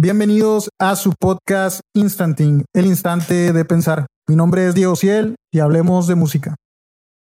Bienvenidos 0.00 0.70
a 0.80 0.94
su 0.94 1.12
podcast 1.18 1.80
Instanting, 1.92 2.64
el 2.72 2.86
instante 2.86 3.52
de 3.52 3.64
pensar. 3.64 4.06
Mi 4.28 4.36
nombre 4.36 4.64
es 4.64 4.76
Diego 4.76 4.94
Ciel 4.94 5.34
y 5.52 5.58
hablemos 5.58 6.06
de 6.06 6.14
música. 6.14 6.54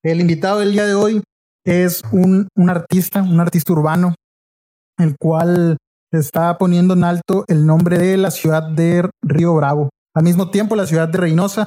El 0.05 0.21
invitado 0.21 0.61
del 0.61 0.71
día 0.71 0.87
de 0.87 0.95
hoy 0.95 1.25
es 1.67 2.05
un, 2.13 2.47
un 2.57 2.71
artista, 2.71 3.21
un 3.21 3.41
artista 3.41 3.73
urbano, 3.73 4.15
el 4.97 5.17
cual 5.19 5.77
está 6.13 6.57
poniendo 6.57 6.95
en 6.95 7.03
alto 7.03 7.45
el 7.49 7.67
nombre 7.67 7.99
de 7.99 8.17
la 8.17 8.31
ciudad 8.31 8.63
de 8.63 9.11
Río 9.25 9.57
Bravo, 9.57 9.89
al 10.15 10.23
mismo 10.23 10.51
tiempo 10.51 10.77
la 10.77 10.87
ciudad 10.87 11.09
de 11.09 11.19
Reynosa. 11.19 11.67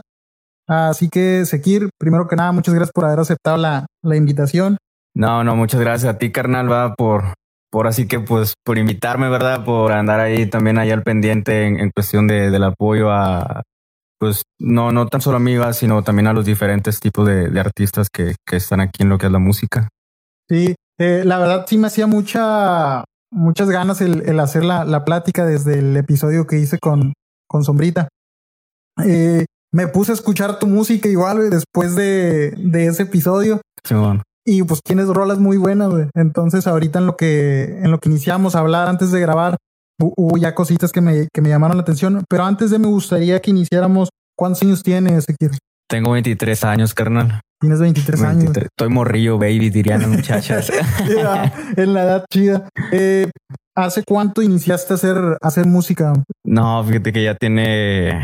Así 0.65 1.09
que, 1.09 1.45
Sekir, 1.45 1.89
primero 1.99 2.29
que 2.29 2.37
nada, 2.37 2.53
muchas 2.53 2.73
gracias 2.73 2.93
por 2.93 3.03
haber 3.03 3.19
aceptado 3.19 3.57
la, 3.57 3.85
la 4.01 4.15
invitación. 4.15 4.77
No, 5.13 5.43
no, 5.43 5.57
muchas 5.57 5.81
gracias 5.81 6.15
a 6.15 6.17
ti, 6.17 6.31
carnal, 6.31 6.71
va 6.71 6.95
por, 6.95 7.33
por 7.75 7.87
así 7.87 8.07
que, 8.07 8.21
pues, 8.21 8.53
por 8.63 8.77
invitarme, 8.77 9.27
¿verdad? 9.27 9.65
Por 9.65 9.91
andar 9.91 10.21
ahí 10.21 10.45
también 10.45 10.77
ahí 10.77 10.91
al 10.91 11.03
pendiente 11.03 11.67
en, 11.67 11.77
en 11.77 11.91
cuestión 11.91 12.25
de, 12.25 12.49
del 12.49 12.63
apoyo 12.63 13.11
a, 13.11 13.63
pues, 14.17 14.43
no, 14.57 14.93
no 14.93 15.07
tan 15.07 15.19
solo 15.19 15.35
a 15.35 15.39
mí, 15.41 15.57
va, 15.57 15.73
sino 15.73 16.01
también 16.01 16.27
a 16.27 16.31
los 16.31 16.45
diferentes 16.45 17.01
tipos 17.01 17.27
de, 17.27 17.49
de 17.49 17.59
artistas 17.59 18.07
que, 18.09 18.35
que 18.47 18.55
están 18.55 18.79
aquí 18.79 19.03
en 19.03 19.09
lo 19.09 19.17
que 19.17 19.25
es 19.25 19.31
la 19.33 19.39
música. 19.39 19.89
Sí, 20.49 20.73
eh, 20.97 21.23
la 21.25 21.37
verdad 21.37 21.65
sí 21.67 21.77
me 21.77 21.87
hacía 21.87 22.07
mucha, 22.07 23.03
muchas 23.29 23.69
ganas 23.69 23.99
el, 23.99 24.21
el 24.21 24.39
hacer 24.39 24.63
la, 24.63 24.85
la, 24.85 25.03
plática 25.03 25.45
desde 25.45 25.79
el 25.79 25.97
episodio 25.97 26.47
que 26.47 26.57
hice 26.57 26.79
con, 26.79 27.11
con 27.45 27.65
Sombrita. 27.65 28.07
Eh, 29.05 29.47
me 29.73 29.87
puse 29.89 30.13
a 30.13 30.15
escuchar 30.15 30.59
tu 30.59 30.67
música 30.67 31.09
igual 31.09 31.49
después 31.49 31.93
de, 31.97 32.51
de 32.51 32.85
ese 32.85 33.03
episodio. 33.03 33.59
Sí, 33.83 33.95
bueno. 33.95 34.23
Y 34.45 34.61
pues 34.63 34.81
tienes 34.83 35.07
rolas 35.07 35.39
muy 35.39 35.57
buenas, 35.57 35.89
güey. 35.89 36.07
Entonces 36.13 36.67
ahorita 36.67 36.99
en 36.99 37.07
lo 37.07 37.17
que, 37.17 37.79
en 37.81 37.89
lo 37.89 37.99
que 37.99 38.09
iniciamos 38.09 38.55
a 38.55 38.59
hablar 38.59 38.87
antes 38.87 39.11
de 39.11 39.19
grabar, 39.19 39.57
hubo 39.99 40.37
ya 40.37 40.53
cositas 40.53 40.91
que 40.91 41.01
me, 41.01 41.27
que 41.33 41.41
me 41.41 41.49
llamaron 41.49 41.77
la 41.77 41.81
atención. 41.81 42.23
Pero 42.29 42.45
antes 42.45 42.69
de 42.69 42.77
me 42.77 42.87
gustaría 42.87 43.41
que 43.41 43.49
iniciáramos, 43.51 44.09
¿cuántos 44.37 44.61
años 44.61 44.83
tienes, 44.83 45.13
Ezequiel? 45.13 45.57
Tengo 45.89 46.11
23 46.11 46.63
años, 46.63 46.93
carnal. 46.93 47.41
Tienes 47.59 47.79
23, 47.79 48.21
23. 48.21 48.49
años. 48.49 48.69
Estoy 48.71 48.89
morrillo, 48.89 49.37
baby, 49.39 49.69
dirían 49.69 50.01
las 50.01 50.09
muchachas. 50.09 50.71
en 51.77 51.93
la 51.93 52.03
edad 52.03 52.25
chida. 52.29 52.69
Eh, 52.91 53.29
¿Hace 53.75 54.03
cuánto 54.03 54.41
iniciaste 54.41 54.93
a 54.93 54.95
hacer, 54.95 55.17
a 55.17 55.47
hacer 55.47 55.65
música? 55.65 56.13
No, 56.43 56.83
fíjate 56.83 57.11
que 57.11 57.23
ya 57.23 57.35
tiene 57.35 58.21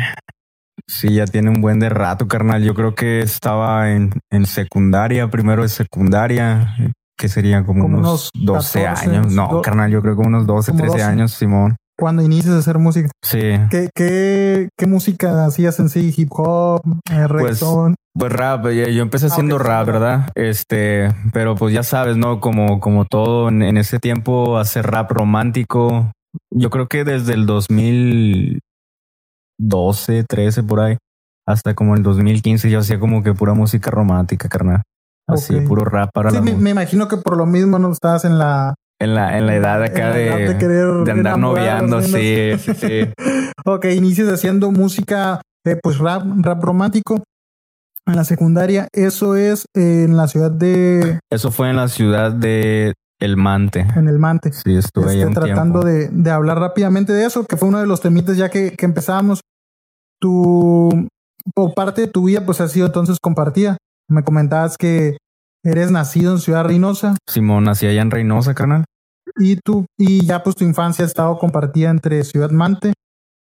Sí, 0.92 1.14
ya 1.14 1.26
tiene 1.26 1.50
un 1.50 1.62
buen 1.62 1.80
de 1.80 1.88
rato, 1.88 2.28
carnal. 2.28 2.64
Yo 2.64 2.74
creo 2.74 2.96
que 2.96 3.22
estaba 3.22 3.92
en, 3.92 4.12
en 4.30 4.46
secundaria, 4.46 5.30
primero 5.30 5.62
de 5.62 5.70
secundaria, 5.70 6.76
que 7.18 7.30
serían 7.30 7.64
como, 7.64 7.84
como 7.84 8.00
unos, 8.00 8.30
12 8.34 8.84
14, 8.84 9.10
años. 9.10 9.34
No, 9.34 9.48
do... 9.48 9.62
carnal, 9.62 9.90
yo 9.90 10.02
creo 10.02 10.18
que 10.18 10.28
unos 10.28 10.46
12, 10.46 10.74
13 10.74 10.88
12. 10.88 11.04
años, 11.04 11.32
Simón. 11.32 11.78
Cuando 11.98 12.22
inicias 12.24 12.56
a 12.56 12.58
hacer 12.58 12.78
música. 12.78 13.10
Sí. 13.24 13.40
¿Qué, 13.70 13.90
qué, 13.96 14.68
qué 14.78 14.86
música 14.86 15.46
hacías 15.46 15.80
en 15.80 15.88
sí? 15.88 16.14
¿Hip 16.18 16.30
hop? 16.32 16.82
Eh, 17.10 17.26
reggaeton? 17.26 17.96
Pues, 18.14 18.30
pues 18.30 18.34
rap, 18.34 18.68
yo 18.68 19.02
empecé 19.02 19.28
haciendo 19.28 19.56
okay. 19.56 19.68
rap, 19.68 19.86
¿verdad? 19.86 20.30
Este, 20.36 21.10
pero 21.32 21.56
pues 21.56 21.74
ya 21.74 21.84
sabes, 21.84 22.18
¿no? 22.18 22.42
Como, 22.42 22.82
como 22.82 23.06
todo 23.06 23.48
en, 23.48 23.62
en 23.62 23.78
ese 23.78 24.00
tiempo, 24.00 24.58
hacer 24.58 24.88
rap 24.88 25.10
romántico. 25.12 26.12
Yo 26.54 26.70
creo 26.70 26.88
que 26.88 27.06
desde 27.06 27.34
el 27.34 27.46
2000, 27.46 28.60
12, 29.62 30.24
13 30.28 30.64
por 30.64 30.80
ahí, 30.80 30.98
hasta 31.48 31.74
como 31.76 31.96
el 31.96 32.04
2015 32.04 32.70
yo 32.70 32.80
hacía 32.80 33.00
como 33.00 33.24
que 33.24 33.34
pura 33.34 33.54
música 33.54 33.92
romántica, 33.92 34.50
carnal. 34.50 34.82
Así, 35.28 35.54
okay. 35.54 35.68
puro 35.68 35.86
rap 35.86 36.10
para 36.14 36.32
sí, 36.32 36.38
la 36.38 36.42
me, 36.42 36.56
me, 36.56 36.72
imagino 36.72 37.08
que 37.08 37.18
por 37.18 37.38
lo 37.38 37.46
mismo 37.46 37.80
no 37.80 37.92
estabas 37.92 38.26
en 38.26 38.38
la... 38.38 38.74
En 39.00 39.16
la, 39.16 39.38
en 39.38 39.48
la 39.48 39.56
edad 39.56 39.82
acá 39.82 40.12
de, 40.12 40.28
edad 40.28 40.38
de, 40.38 40.58
querer 40.60 40.88
de 41.04 41.12
andar 41.12 41.38
noviando, 41.40 42.02
sí, 42.04 42.52
sí, 42.60 42.74
sí. 42.76 43.12
ok, 43.66 43.86
inicias 43.86 44.28
haciendo 44.28 44.72
música, 44.72 45.42
eh, 45.66 45.76
pues 45.82 45.98
rap, 45.98 46.24
rap 46.42 46.64
romántico. 46.64 47.24
En 48.06 48.16
la 48.16 48.24
secundaria, 48.24 48.88
eso 48.94 49.36
es 49.36 49.66
en 49.76 50.18
la 50.18 50.28
ciudad 50.28 50.52
de... 50.52 51.20
Eso 51.32 51.52
fue 51.52 51.70
en 51.72 51.78
la 51.78 51.88
ciudad 51.88 52.32
de 52.32 52.94
El 53.20 53.38
Mante. 53.38 53.88
En 53.96 54.08
El 54.08 54.20
Mante. 54.20 54.54
Sí, 54.54 54.76
estuve 54.76 55.06
este, 55.06 55.18
ahí 55.18 55.24
un 55.24 55.34
tratando 55.34 55.82
de, 55.82 56.10
de, 56.10 56.30
hablar 56.30 56.60
rápidamente 56.60 57.12
de 57.12 57.26
eso, 57.26 57.46
que 57.46 57.58
fue 57.58 57.70
uno 57.70 57.80
de 57.80 57.88
los 57.88 58.02
temitas 58.02 58.38
ya 58.38 58.50
que, 58.50 58.76
que 58.76 58.86
empezábamos 58.86 59.42
tu 60.22 61.10
o 61.56 61.74
parte 61.74 62.02
de 62.02 62.08
tu 62.08 62.26
vida 62.26 62.46
pues 62.46 62.62
ha 62.62 62.68
sido 62.70 62.86
entonces 62.86 63.18
compartida. 63.22 63.78
Me 64.08 64.24
comentabas 64.24 64.78
que 64.78 65.18
eres 65.64 65.92
nacido 65.92 66.34
en 66.34 66.40
Ciudad 66.40 66.64
Reynosa. 66.64 67.18
Simón, 67.28 67.66
nací 67.66 67.88
allá 67.88 68.02
en 68.02 68.12
Reynosa, 68.12 68.54
carnal. 68.54 68.86
Y 69.38 69.58
tú, 69.58 69.86
y 69.98 70.26
ya 70.26 70.44
pues 70.44 70.56
tu 70.56 70.64
infancia 70.64 71.04
ha 71.04 71.08
estado 71.08 71.38
compartida 71.38 71.90
entre 71.90 72.24
Ciudad 72.24 72.52
Mante 72.52 72.94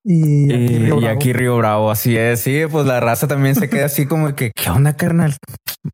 y, 0.03 0.51
y, 0.51 0.53
aquí, 0.53 0.77
Río 0.77 1.01
y 1.01 1.05
aquí 1.05 1.33
Río 1.33 1.57
Bravo, 1.57 1.91
así 1.91 2.17
es. 2.17 2.41
Sí, 2.41 2.61
pues 2.69 2.85
la 2.85 2.99
raza 2.99 3.27
también 3.27 3.55
se 3.55 3.69
queda 3.69 3.85
así 3.85 4.05
como 4.05 4.33
que, 4.35 4.51
¿qué 4.55 4.69
onda, 4.69 4.95
carnal? 4.95 5.35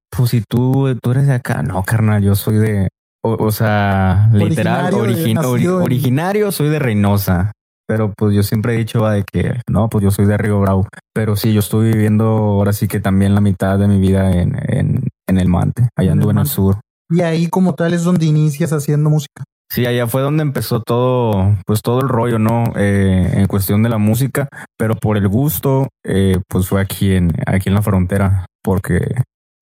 Pues 0.09 0.31
si 0.31 0.41
tú, 0.41 0.97
tú 1.01 1.11
eres 1.11 1.27
de 1.27 1.33
acá, 1.33 1.61
no, 1.61 1.83
carnal, 1.83 2.23
yo 2.23 2.35
soy 2.35 2.57
de, 2.57 2.89
o, 3.23 3.33
o 3.33 3.51
sea, 3.51 4.29
literal, 4.33 4.93
originario, 4.93 5.01
origin, 5.01 5.37
ori, 5.37 5.67
originario, 5.67 6.51
soy 6.51 6.69
de 6.69 6.79
Reynosa 6.79 7.51
pero 7.91 8.13
pues 8.15 8.33
yo 8.33 8.41
siempre 8.41 8.73
he 8.73 8.77
dicho 8.77 9.01
va, 9.01 9.11
de 9.11 9.25
que 9.29 9.59
no, 9.69 9.89
pues 9.89 10.01
yo 10.01 10.11
soy 10.11 10.25
de 10.25 10.37
Río 10.37 10.61
Bravo, 10.61 10.87
pero 11.13 11.35
sí, 11.35 11.51
yo 11.51 11.59
estoy 11.59 11.91
viviendo 11.91 12.23
ahora 12.23 12.71
sí 12.71 12.87
que 12.87 13.01
también 13.01 13.35
la 13.35 13.41
mitad 13.41 13.77
de 13.77 13.89
mi 13.89 13.99
vida 13.99 14.31
en, 14.31 14.57
en, 14.65 15.09
en 15.27 15.37
el 15.37 15.49
Mante, 15.49 15.89
allá 15.97 16.13
anduve 16.13 16.31
en 16.31 16.37
el 16.37 16.47
sur. 16.47 16.77
Y 17.09 17.19
ahí 17.19 17.47
como 17.47 17.75
tal 17.75 17.93
es 17.93 18.05
donde 18.05 18.25
inicias 18.25 18.71
haciendo 18.71 19.09
música. 19.09 19.43
Sí, 19.69 19.85
allá 19.85 20.07
fue 20.07 20.21
donde 20.21 20.41
empezó 20.41 20.81
todo, 20.81 21.57
pues 21.65 21.81
todo 21.81 21.99
el 21.99 22.07
rollo, 22.07 22.39
¿no? 22.39 22.63
Eh, 22.77 23.29
en 23.33 23.47
cuestión 23.47 23.83
de 23.83 23.89
la 23.89 23.97
música, 23.97 24.47
pero 24.77 24.95
por 24.95 25.17
el 25.17 25.27
gusto, 25.27 25.89
eh, 26.05 26.39
pues 26.47 26.69
fue 26.69 26.79
aquí 26.79 27.13
en, 27.13 27.33
aquí 27.45 27.67
en 27.67 27.75
la 27.75 27.81
frontera, 27.81 28.45
porque 28.63 29.01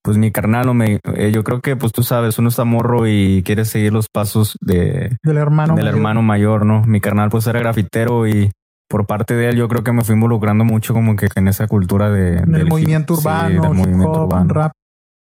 pues 0.01 0.17
mi 0.17 0.31
carnal 0.31 0.65
no 0.65 0.73
me, 0.73 0.99
eh, 1.15 1.31
yo 1.31 1.43
creo 1.43 1.61
que 1.61 1.75
pues 1.75 1.91
tú 1.91 2.03
sabes, 2.03 2.39
uno 2.39 2.49
está 2.49 2.63
morro 2.63 3.07
y 3.07 3.43
quiere 3.43 3.65
seguir 3.65 3.93
los 3.93 4.07
pasos 4.07 4.57
de 4.61 5.17
del 5.23 5.37
hermano 5.37 5.75
del 5.75 5.85
mayor. 5.85 5.97
hermano 5.97 6.21
mayor, 6.21 6.65
¿no? 6.65 6.83
Mi 6.83 7.01
carnal 7.01 7.29
pues 7.29 7.47
era 7.47 7.59
grafitero 7.59 8.27
y 8.27 8.51
por 8.89 9.05
parte 9.05 9.35
de 9.35 9.49
él 9.49 9.57
yo 9.57 9.67
creo 9.67 9.83
que 9.83 9.91
me 9.91 10.03
fui 10.03 10.15
involucrando 10.15 10.63
mucho 10.65 10.93
como 10.93 11.15
que 11.15 11.27
en 11.35 11.47
esa 11.47 11.67
cultura 11.67 12.09
de 12.09 12.37
del, 12.37 12.51
del 12.51 12.67
movimiento 12.67 13.13
hip, 13.13 13.19
urbano, 13.19 13.47
sí, 13.49 13.67
del 13.67 13.77
movimiento 13.77 14.11
hop, 14.11 14.27
urbano. 14.27 14.53
rap. 14.53 14.71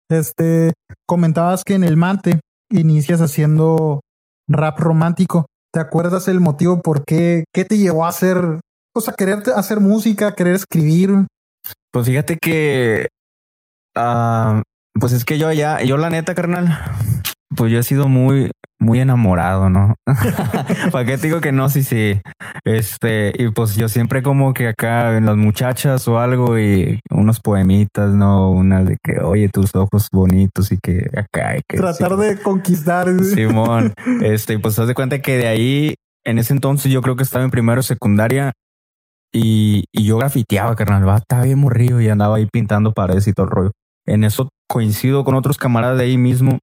Este, 0.08 0.72
comentabas 1.06 1.64
que 1.64 1.74
en 1.74 1.84
el 1.84 1.96
Mante 1.96 2.40
inicias 2.70 3.20
haciendo 3.20 4.00
rap 4.48 4.78
romántico. 4.78 5.46
¿Te 5.72 5.80
acuerdas 5.80 6.28
el 6.28 6.40
motivo 6.40 6.80
por 6.82 7.04
qué 7.04 7.44
qué 7.52 7.64
te 7.64 7.78
llevó 7.78 8.04
a 8.04 8.08
hacer, 8.08 8.60
o 8.94 9.00
sea, 9.00 9.14
querer 9.14 9.42
hacer 9.56 9.80
música, 9.80 10.34
querer 10.34 10.54
escribir? 10.54 11.26
Pues 11.92 12.06
fíjate 12.06 12.38
que 12.38 13.08
Uh, 13.96 14.62
pues 14.98 15.12
es 15.12 15.24
que 15.24 15.38
yo 15.38 15.52
ya, 15.52 15.82
yo 15.82 15.96
la 15.96 16.10
neta, 16.10 16.34
carnal, 16.34 16.78
pues 17.56 17.72
yo 17.72 17.78
he 17.78 17.82
sido 17.82 18.08
muy, 18.08 18.50
muy 18.78 19.00
enamorado, 19.00 19.70
¿no? 19.70 19.94
¿Para 20.92 21.04
qué 21.04 21.18
te 21.18 21.26
digo 21.26 21.40
que 21.40 21.52
no? 21.52 21.68
Sí, 21.68 21.82
sí. 21.82 22.20
Este, 22.64 23.32
y 23.38 23.50
pues 23.50 23.76
yo 23.76 23.88
siempre 23.88 24.22
como 24.22 24.54
que 24.54 24.68
acá 24.68 25.16
en 25.16 25.26
las 25.26 25.36
muchachas 25.36 26.06
o 26.08 26.18
algo 26.18 26.58
y 26.58 27.00
unos 27.10 27.40
poemitas, 27.40 28.12
¿no? 28.12 28.50
Una 28.50 28.84
de 28.84 28.96
que, 29.02 29.20
oye, 29.20 29.48
tus 29.48 29.74
ojos 29.74 30.08
bonitos 30.12 30.72
y 30.72 30.78
que 30.82 31.10
acá. 31.16 31.56
Y 31.56 31.62
que, 31.68 31.76
Tratar 31.76 32.12
sí, 32.12 32.16
de 32.16 32.42
conquistar. 32.42 33.08
Simón. 33.24 33.94
Este, 34.22 34.58
pues 34.58 34.78
haz 34.78 34.86
de 34.86 34.94
cuenta 34.94 35.20
que 35.20 35.36
de 35.36 35.48
ahí, 35.48 35.94
en 36.24 36.38
ese 36.38 36.52
entonces 36.52 36.92
yo 36.92 37.02
creo 37.02 37.16
que 37.16 37.22
estaba 37.22 37.44
en 37.44 37.50
primero 37.50 37.82
secundaria 37.82 38.52
y, 39.32 39.84
y 39.92 40.04
yo 40.04 40.18
grafiteaba, 40.18 40.76
carnal, 40.76 41.08
va, 41.08 41.16
estaba 41.16 41.44
bien 41.44 41.58
morrido 41.58 42.00
y 42.00 42.08
andaba 42.08 42.36
ahí 42.36 42.46
pintando 42.46 42.92
paredes 42.92 43.26
y 43.26 43.32
todo 43.32 43.46
el 43.46 43.52
rollo. 43.52 43.70
En 44.06 44.24
eso 44.24 44.48
coincido 44.68 45.24
con 45.24 45.34
otros 45.34 45.58
camaradas 45.58 45.98
de 45.98 46.04
ahí 46.04 46.18
mismo, 46.18 46.58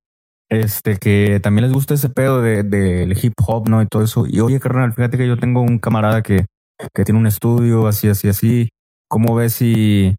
este, 0.49 0.97
que 0.97 1.39
también 1.41 1.65
les 1.65 1.73
gusta 1.73 1.93
ese 1.93 2.09
pedo 2.09 2.41
del 2.41 2.69
de, 2.69 3.05
de 3.05 3.19
hip 3.21 3.33
hop, 3.45 3.69
¿no? 3.69 3.81
Y 3.81 3.87
todo 3.87 4.03
eso. 4.03 4.25
Y 4.27 4.39
oye, 4.39 4.59
carnal, 4.59 4.93
fíjate 4.93 5.17
que 5.17 5.27
yo 5.27 5.37
tengo 5.37 5.61
un 5.61 5.79
camarada 5.79 6.21
que, 6.21 6.45
que 6.93 7.03
tiene 7.03 7.19
un 7.19 7.27
estudio 7.27 7.87
así, 7.87 8.09
así, 8.09 8.27
así. 8.27 8.69
¿Cómo 9.07 9.35
ves 9.35 9.53
si, 9.53 10.15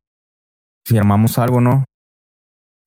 si 0.86 0.98
armamos 0.98 1.38
algo, 1.38 1.60
no? 1.60 1.84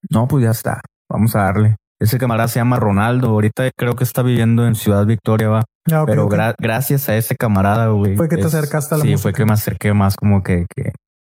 No, 0.10 0.28
pues 0.28 0.44
ya 0.44 0.52
está. 0.52 0.82
Vamos 1.10 1.36
a 1.36 1.44
darle. 1.44 1.76
Ese 2.00 2.18
camarada 2.18 2.48
se 2.48 2.60
llama 2.60 2.80
Ronaldo. 2.80 3.30
Ahorita 3.30 3.70
creo 3.78 3.96
que 3.96 4.04
está 4.04 4.22
viviendo 4.24 4.68
en 4.68 4.76
Ciudad 4.76 5.06
Victoria, 5.06 5.50
va. 5.50 5.64
Ah, 5.92 6.04
okay, 6.04 6.14
Pero 6.14 6.26
okay. 6.26 6.40
Gracias 6.60 7.08
a 7.10 7.16
ese 7.16 7.36
camarada, 7.36 7.88
güey. 7.88 8.16
Fue 8.16 8.28
que 8.28 8.38
te 8.38 8.46
acercaste 8.46 8.96
a 8.96 8.98
la 8.98 9.04
sí, 9.04 9.12
música. 9.12 9.22
fue 9.22 9.34
que 9.34 9.46
me 9.46 9.54
acerqué 9.54 9.94
más 9.94 10.16
como 10.16 10.44
que, 10.44 10.66
que 10.76 10.92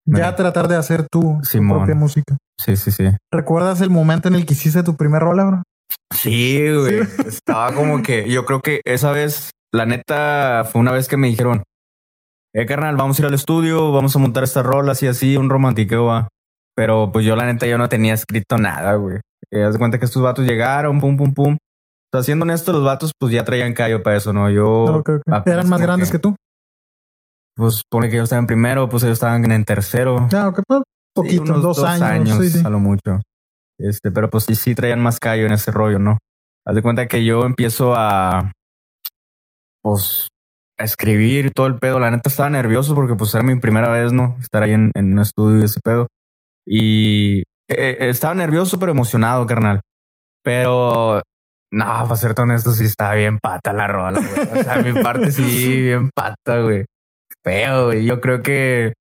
ya 0.06 0.34
tratar 0.36 0.68
de 0.68 0.76
hacer 0.76 1.06
tu, 1.10 1.40
tu, 1.50 1.68
propia 1.68 1.94
música. 1.94 2.36
Sí, 2.58 2.76
sí, 2.76 2.90
sí. 2.90 3.04
¿Recuerdas 3.32 3.80
el 3.80 3.90
momento 3.90 4.28
en 4.28 4.34
el 4.34 4.46
que 4.46 4.54
hiciste 4.54 4.82
tu 4.82 4.96
primer 4.96 5.22
rola, 5.22 5.44
bro? 5.44 5.62
Sí, 6.14 6.60
güey. 6.72 7.04
¿Sí? 7.04 7.22
Estaba 7.26 7.74
como 7.74 8.02
que 8.02 8.28
yo 8.28 8.44
creo 8.44 8.60
que 8.60 8.80
esa 8.84 9.12
vez, 9.12 9.50
la 9.72 9.86
neta, 9.86 10.64
fue 10.70 10.80
una 10.80 10.92
vez 10.92 11.08
que 11.08 11.16
me 11.16 11.28
dijeron, 11.28 11.62
eh, 12.54 12.66
carnal, 12.66 12.96
vamos 12.96 13.18
a 13.18 13.22
ir 13.22 13.26
al 13.26 13.34
estudio, 13.34 13.92
vamos 13.92 14.14
a 14.14 14.18
montar 14.18 14.44
estas 14.44 14.64
rolas 14.64 15.02
y 15.02 15.08
así, 15.08 15.36
un 15.36 15.50
romantiqueo, 15.50 16.06
va. 16.06 16.28
Pero 16.76 17.10
pues 17.12 17.24
yo, 17.24 17.36
la 17.36 17.46
neta, 17.46 17.66
yo 17.66 17.78
no 17.78 17.88
tenía 17.88 18.14
escrito 18.14 18.58
nada, 18.58 18.94
güey. 18.94 19.18
Eh, 19.50 19.62
haz 19.62 19.74
de 19.74 19.78
cuenta 19.78 19.98
que 19.98 20.04
estos 20.04 20.22
vatos 20.22 20.46
llegaron, 20.46 21.00
pum, 21.00 21.16
pum, 21.16 21.34
pum. 21.34 21.54
O 21.54 22.16
sea, 22.16 22.22
siendo 22.22 22.44
honesto, 22.44 22.72
los 22.72 22.84
vatos 22.84 23.12
pues 23.18 23.32
ya 23.32 23.44
traían 23.44 23.74
callo 23.74 24.02
para 24.02 24.16
eso, 24.16 24.32
¿no? 24.32 24.50
Yo. 24.50 24.84
Okay, 25.00 25.16
okay. 25.16 25.52
¿Eran 25.52 25.68
más 25.68 25.80
grandes 25.80 26.10
que... 26.10 26.18
que 26.18 26.22
tú? 26.22 26.36
Pues 27.54 27.82
pone 27.88 28.08
que 28.08 28.16
yo 28.16 28.24
estaba 28.24 28.40
en 28.40 28.46
primero, 28.46 28.88
pues 28.88 29.02
ellos 29.02 29.14
estaban 29.14 29.50
en 29.50 29.64
tercero. 29.64 30.28
Ya, 30.28 30.48
ok, 30.48 30.60
pues 30.66 30.82
poquito, 31.14 31.42
unos 31.42 31.62
dos, 31.62 31.84
años. 31.84 32.38
sí, 32.38 32.50
sí. 32.50 32.62
a 32.64 32.70
lo 32.70 32.80
mucho. 32.80 33.20
Este, 33.78 34.10
pero 34.10 34.30
pues 34.30 34.44
sí, 34.44 34.54
sí 34.54 34.74
traían 34.74 35.00
más 35.00 35.18
callo 35.18 35.46
en 35.46 35.52
ese 35.52 35.70
rollo, 35.70 35.98
¿no? 35.98 36.18
Haz 36.66 36.74
de 36.74 36.82
cuenta 36.82 37.06
que 37.06 37.24
yo 37.24 37.44
empiezo 37.44 37.94
a, 37.94 38.52
pues, 39.82 40.28
a 40.78 40.84
escribir 40.84 41.52
todo 41.52 41.66
el 41.66 41.78
pedo. 41.78 42.00
La 42.00 42.10
neta 42.10 42.28
estaba 42.28 42.50
nervioso 42.50 42.94
porque 42.94 43.14
pues 43.14 43.34
era 43.34 43.44
mi 43.44 43.58
primera 43.58 43.88
vez, 43.90 44.12
¿no? 44.12 44.36
Estar 44.40 44.62
ahí 44.62 44.72
en, 44.72 44.90
en 44.94 45.12
un 45.12 45.18
estudio 45.20 45.60
y 45.60 45.64
ese 45.64 45.80
pedo. 45.82 46.08
Y 46.66 47.42
eh, 47.68 47.96
estaba 48.00 48.34
nervioso, 48.34 48.78
pero 48.78 48.92
emocionado, 48.92 49.46
carnal. 49.46 49.80
Pero, 50.42 51.22
no, 51.72 51.84
para 51.84 52.16
ser 52.16 52.38
honesto, 52.38 52.72
sí 52.72 52.84
estaba 52.84 53.14
bien 53.14 53.38
pata 53.38 53.72
la 53.72 53.86
rola, 53.86 54.20
güey. 54.20 54.60
O 54.60 54.62
sea, 54.62 54.76
mi 54.82 55.02
parte 55.02 55.32
sí, 55.32 55.42
bien 55.82 56.10
pata, 56.14 56.60
güey. 56.60 56.84
Feo, 57.42 57.86
güey. 57.86 58.04
Yo 58.04 58.20
creo 58.20 58.42
que 58.42 58.94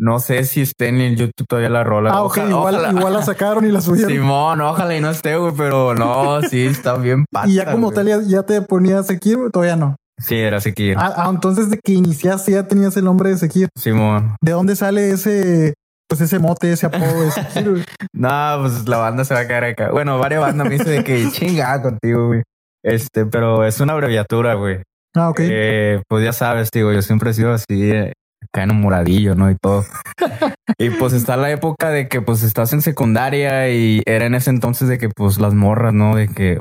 no 0.00 0.18
sé 0.18 0.44
si 0.44 0.62
esté 0.62 0.88
en 0.88 1.00
el 1.00 1.16
YouTube 1.16 1.46
todavía 1.46 1.68
la 1.68 1.84
rola. 1.84 2.10
Ah, 2.10 2.22
ok, 2.22 2.38
igual, 2.48 2.96
igual, 2.96 3.12
la 3.12 3.22
sacaron 3.22 3.66
y 3.66 3.70
la 3.70 3.82
subieron. 3.82 4.10
Simón, 4.10 4.60
ojalá 4.62 4.96
y 4.96 5.00
no 5.00 5.10
esté, 5.10 5.36
güey, 5.36 5.52
pero 5.54 5.94
no, 5.94 6.40
sí, 6.42 6.66
está 6.66 6.96
bien. 6.96 7.26
Y 7.46 7.54
ya 7.54 7.70
como 7.70 7.92
tal, 7.92 8.26
ya, 8.26 8.42
te 8.42 8.62
ponías 8.62 9.06
Sekir, 9.06 9.38
todavía 9.52 9.76
no. 9.76 9.96
Sí, 10.18 10.36
era 10.36 10.60
Sekir. 10.60 10.96
Ah, 10.98 11.12
ah, 11.16 11.30
entonces 11.30 11.70
de 11.70 11.78
que 11.78 11.92
iniciaste 11.92 12.52
ya 12.52 12.66
tenías 12.66 12.96
el 12.96 13.04
nombre 13.04 13.28
de 13.28 13.36
Sekir. 13.36 13.68
Simón. 13.76 14.36
¿De 14.40 14.52
dónde 14.52 14.74
sale 14.74 15.10
ese, 15.10 15.74
pues 16.08 16.22
ese 16.22 16.38
mote, 16.38 16.72
ese 16.72 16.86
apodo 16.86 17.22
de 17.22 17.30
Sekir, 17.30 17.84
no, 18.14 18.58
pues 18.60 18.88
la 18.88 18.96
banda 18.96 19.24
se 19.26 19.34
va 19.34 19.40
a 19.40 19.46
caer 19.46 19.64
acá. 19.64 19.90
Bueno, 19.90 20.18
varias 20.18 20.40
bandas 20.40 20.66
me 20.66 20.78
dicen 20.78 20.96
de 20.96 21.04
que 21.04 21.30
chingada 21.30 21.82
contigo, 21.82 22.28
güey. 22.28 22.42
Este, 22.82 23.26
pero 23.26 23.66
es 23.66 23.80
una 23.80 23.92
abreviatura, 23.92 24.54
güey. 24.54 24.82
Ah, 25.14 25.30
ok. 25.30 25.40
Eh, 25.42 26.02
pues 26.08 26.24
ya 26.24 26.32
sabes, 26.32 26.70
digo, 26.72 26.92
yo 26.92 27.02
siempre 27.02 27.30
he 27.30 27.34
sido 27.34 27.52
así, 27.52 27.64
eh, 27.90 28.12
acá 28.42 28.62
enamoradillo, 28.62 29.34
¿no? 29.34 29.50
Y 29.50 29.56
todo. 29.56 29.84
y 30.78 30.90
pues 30.90 31.12
está 31.12 31.36
la 31.36 31.50
época 31.50 31.90
de 31.90 32.08
que 32.08 32.20
pues 32.20 32.42
estás 32.42 32.72
en 32.72 32.82
secundaria 32.82 33.70
y 33.70 34.02
era 34.06 34.26
en 34.26 34.34
ese 34.34 34.50
entonces 34.50 34.88
de 34.88 34.98
que 34.98 35.08
pues 35.08 35.38
las 35.38 35.54
morras, 35.54 35.94
¿no? 35.94 36.16
De 36.16 36.28
que 36.28 36.60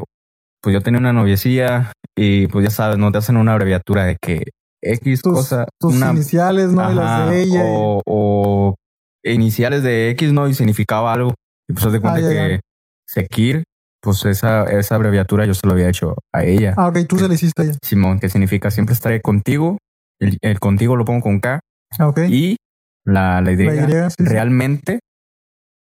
pues 0.62 0.74
yo 0.74 0.82
tenía 0.82 1.00
una 1.00 1.14
noviecilla 1.14 1.94
y 2.18 2.48
pues 2.48 2.66
ya 2.66 2.72
sabes, 2.72 2.98
¿no? 2.98 3.12
Te 3.12 3.20
hacen 3.20 3.38
una 3.38 3.54
abreviatura 3.54 4.06
de 4.06 4.18
que 4.22 4.44
X 4.82 5.22
tus, 5.22 5.34
cosa. 5.34 5.66
Tus 5.80 5.96
una, 5.96 6.12
iniciales, 6.12 6.72
¿no? 6.72 6.92
y 6.92 6.96
las 6.96 7.30
de 7.30 7.42
ella. 7.44 7.64
O, 7.66 8.02
o, 8.06 8.76
iniciales 9.24 9.84
de 9.84 10.10
X, 10.12 10.32
¿no? 10.34 10.48
Y 10.48 10.54
significaba 10.54 11.14
algo. 11.14 11.34
Y 11.68 11.74
pues 11.74 11.92
te 11.92 12.00
cuenta 12.00 12.20
Ah, 12.20 12.22
ya, 12.22 12.30
que 12.30 12.50
ya. 12.56 12.60
Sekir, 13.08 13.64
pues 14.02 14.24
esa, 14.26 14.64
esa 14.66 14.96
abreviatura 14.96 15.46
yo 15.46 15.54
se 15.54 15.66
lo 15.68 15.74
había 15.74 15.90
hecho 15.90 16.16
a 16.34 16.44
ella. 16.44 16.74
Ah, 16.78 16.88
ok, 16.88 17.00
tú 17.08 17.18
se 17.18 17.28
le 17.28 17.36
hiciste 17.36 17.66
ya. 17.68 17.74
Simón, 17.84 18.20
que 18.20 18.30
significa 18.30 18.72
siempre 18.72 18.94
estaré 18.94 19.22
contigo. 19.22 19.78
El, 20.20 20.38
el 20.42 20.60
contigo 20.60 20.96
lo 20.96 21.06
pongo 21.06 21.22
con 21.22 21.40
K. 21.40 21.60
Ah, 21.98 22.08
ok. 22.08 22.20
Y 22.30 22.58
la, 23.06 23.42
la 23.42 23.52
Y, 23.52 23.58
La 23.58 23.74
Y, 23.74 24.10
sí, 24.12 24.16
sí. 24.20 24.26
realmente, 24.26 25.00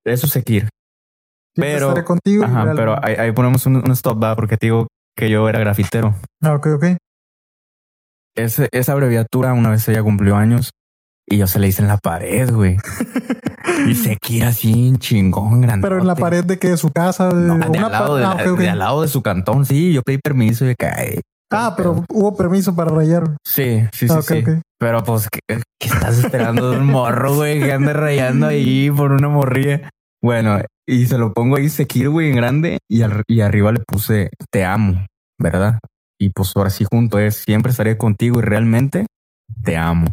eso 0.06 0.28
es. 0.28 0.32
Siempre 0.34 0.70
pero- 1.58 1.90
estaré 1.90 2.06
contigo. 2.06 2.44
Ajá, 2.46 2.74
pero 2.76 2.96
ahí, 3.04 3.16
ahí 3.16 3.32
ponemos 3.32 3.66
un, 3.66 3.78
un 3.78 3.92
stop, 3.92 4.22
¿va? 4.24 4.36
Porque 4.36 4.58
te 4.58 4.68
digo 4.68 4.88
que 5.18 5.30
yo 5.30 5.48
era 5.50 5.60
grafitero. 5.60 6.16
Ah, 6.44 6.54
ok, 6.56 6.68
ok. 6.76 6.86
Ese, 8.36 8.68
esa 8.72 8.92
abreviatura, 8.92 9.54
una 9.54 9.70
vez 9.72 9.88
ella 9.88 10.04
cumplió 10.04 10.36
años 10.36 10.72
y 11.28 11.38
yo 11.38 11.48
se 11.48 11.60
le 11.60 11.68
hice 11.68 11.82
en 11.82 11.88
la 11.88 11.98
pared, 11.98 12.50
güey. 12.52 12.78
y 13.88 13.96
Sekir 13.96 14.44
así, 14.46 14.94
chingón, 15.00 15.62
grande. 15.62 15.88
Pero 15.88 16.00
en 16.00 16.08
la 16.08 16.16
pared 16.16 16.44
de 16.44 16.60
que 16.60 16.70
de 16.70 16.78
su 16.78 16.92
casa. 16.92 17.30
De, 17.30 17.36
No, 17.48 17.58
de, 17.58 17.70
una 17.78 17.86
al 17.88 17.92
lado, 17.92 18.16
de, 18.16 18.24
ah, 18.26 18.36
la- 18.44 18.52
de 18.52 18.70
al 18.70 18.80
lado 18.80 19.02
de 19.02 19.08
su 19.08 19.22
cantón, 19.22 19.66
sí, 19.66 19.94
yo 19.94 20.02
pedí 20.02 20.18
permiso 20.20 20.70
y 20.70 20.76
cae. 20.76 21.22
Ah, 21.52 21.74
pero 21.78 22.04
hubo 22.10 22.36
permiso 22.36 22.76
para 22.76 22.92
rayar. 22.92 23.38
Sí, 23.46 23.82
sí, 23.94 24.08
sí, 24.08 24.14
Ah, 24.14 24.20
ok, 24.20 24.26
sí. 24.26 24.40
ok. 24.40 24.50
Pero 24.80 25.04
pues, 25.04 25.30
¿qué, 25.30 25.62
qué 25.80 25.88
estás 25.88 26.18
esperando 26.18 26.72
de 26.72 26.78
un 26.80 26.88
morro, 26.88 27.36
güey? 27.36 27.60
Que 27.62 27.72
ande 27.72 27.94
rayando 27.94 28.48
ahí 28.48 28.90
por 28.92 29.12
una 29.12 29.30
morrilla. 29.30 29.90
Bueno, 30.22 30.60
y 30.88 31.06
se 31.06 31.18
lo 31.18 31.34
pongo 31.34 31.56
ahí 31.58 31.70
Sekir, 31.70 32.10
güey, 32.10 32.30
en 32.32 32.36
grande 32.36 32.80
y, 32.90 33.04
al- 33.04 33.24
y 33.28 33.42
arriba 33.42 33.72
le 33.72 33.80
puse 33.88 34.30
te 34.52 34.66
amo, 34.66 35.06
¿verdad? 35.40 35.80
Y 36.20 36.30
pues 36.30 36.52
ahora 36.56 36.70
sí 36.72 36.86
junto 36.92 37.20
es 37.20 37.36
siempre 37.46 37.72
estaré 37.72 37.98
contigo 37.98 38.40
y 38.40 38.42
realmente 38.44 39.06
te 39.64 39.78
amo. 39.78 40.08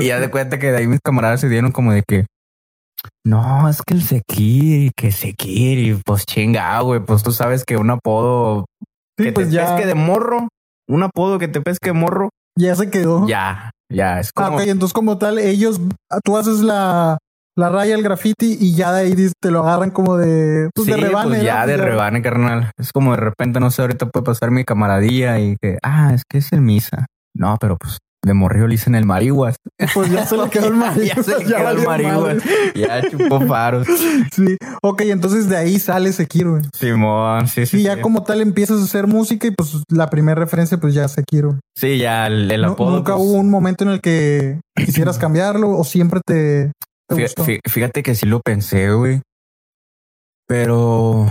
Y 0.00 0.06
ya 0.06 0.20
de 0.20 0.30
cuenta 0.30 0.58
que 0.58 0.70
de 0.70 0.78
ahí 0.78 0.86
mis 0.86 1.00
camaradas 1.00 1.40
se 1.40 1.48
dieron 1.48 1.72
como 1.72 1.92
de 1.92 2.02
que 2.06 2.26
no, 3.26 3.68
es 3.68 3.82
que 3.82 3.94
el 3.94 4.02
Sekir 4.02 4.86
y 4.86 4.90
que 4.96 5.10
y 5.48 5.94
pues 6.04 6.24
chinga, 6.26 6.80
güey, 6.80 7.00
pues 7.00 7.22
tú 7.22 7.32
sabes 7.32 7.64
que 7.64 7.76
un 7.76 7.90
apodo 7.90 8.66
Sí, 9.18 9.26
que 9.26 9.32
pues 9.32 9.48
te 9.48 9.54
ya, 9.54 9.66
pesque 9.76 9.86
de 9.86 9.94
morro, 9.94 10.48
un 10.88 11.02
apodo 11.02 11.38
que 11.38 11.48
te 11.48 11.60
pesque 11.60 11.90
de 11.90 11.92
morro, 11.92 12.30
ya 12.58 12.74
se 12.74 12.90
quedó. 12.90 13.26
ya, 13.28 13.70
ya 13.92 14.20
es 14.20 14.30
Ah, 14.36 14.46
como 14.46 14.56
ok, 14.58 14.62
entonces 14.66 14.92
como 14.92 15.18
tal, 15.18 15.38
ellos, 15.38 15.80
tú 16.24 16.36
haces 16.36 16.60
la, 16.60 17.18
la 17.56 17.68
raya, 17.68 17.94
el 17.94 18.02
graffiti 18.02 18.56
y 18.60 18.74
ya 18.74 18.92
de 18.92 19.02
ahí 19.02 19.30
te 19.40 19.50
lo 19.50 19.60
agarran 19.60 19.90
como 19.90 20.16
de, 20.16 20.68
pues 20.74 20.88
de 20.88 20.96
rebane. 20.96 21.28
pues 21.28 21.38
¿no? 21.38 21.44
ya 21.44 21.64
Pues 21.64 21.68
de 21.68 21.76
rebane, 21.76 22.22
carnal. 22.22 22.70
Es 22.78 22.92
como 22.92 23.12
de 23.12 23.18
repente, 23.18 23.60
no 23.60 23.70
sé, 23.70 23.82
ahorita 23.82 24.06
puede 24.06 24.24
pasar 24.24 24.50
mi 24.50 24.64
camaradilla 24.64 25.38
y 25.38 25.56
que, 25.62 25.78
ah, 25.82 26.12
es 26.14 26.22
que 26.28 26.38
es 26.38 26.52
el 26.52 26.60
misa. 26.62 27.06
No, 27.36 27.56
pero 27.60 27.76
pues 27.76 27.98
de 28.24 28.34
morrillo 28.34 28.66
le 28.66 28.72
dicen 28.72 28.94
el 28.94 29.04
marihuas. 29.04 29.56
Pues 29.94 30.10
ya 30.10 30.24
se 30.26 30.36
le 30.36 30.48
quedó 30.48 30.68
el 30.68 30.74
marihuana. 30.74 31.14
ya 31.16 31.22
se 31.22 31.38
le 31.38 31.44
quedó 31.44 31.70
el 31.70 31.86
marihuas. 31.86 32.42
Ya 32.74 33.02
chupó 33.10 33.40
faros. 33.42 33.86
Sí. 34.32 34.56
Ok, 34.82 35.02
entonces 35.02 35.48
de 35.48 35.56
ahí 35.56 35.78
sale 35.78 36.12
Sekiro. 36.12 36.52
güey. 36.52 36.62
Simón, 36.74 37.46
sí, 37.48 37.66
sí. 37.66 37.78
Y 37.78 37.82
ya 37.84 37.96
sí. 37.96 38.00
como 38.00 38.24
tal 38.24 38.40
empiezas 38.40 38.80
a 38.80 38.84
hacer 38.84 39.06
música 39.06 39.46
y 39.46 39.50
pues 39.50 39.82
la 39.88 40.08
primera 40.10 40.40
referencia 40.40 40.78
pues 40.78 40.94
ya 40.94 41.06
Sekiro. 41.08 41.58
Sí, 41.74 41.98
ya 41.98 42.26
el, 42.26 42.50
el 42.50 42.64
apodo. 42.64 42.96
Nunca 42.96 43.14
pues, 43.14 43.24
hubo 43.24 43.34
un 43.34 43.50
momento 43.50 43.84
en 43.84 43.90
el 43.90 44.00
que 44.00 44.60
quisieras 44.74 45.18
cambiarlo 45.18 45.70
o 45.70 45.84
siempre 45.84 46.20
te, 46.24 46.72
gustó. 47.08 47.44
Fíjate 47.68 48.02
que 48.02 48.14
sí 48.14 48.26
lo 48.26 48.40
pensé, 48.40 48.90
güey. 48.92 49.20
Pero 50.46 51.26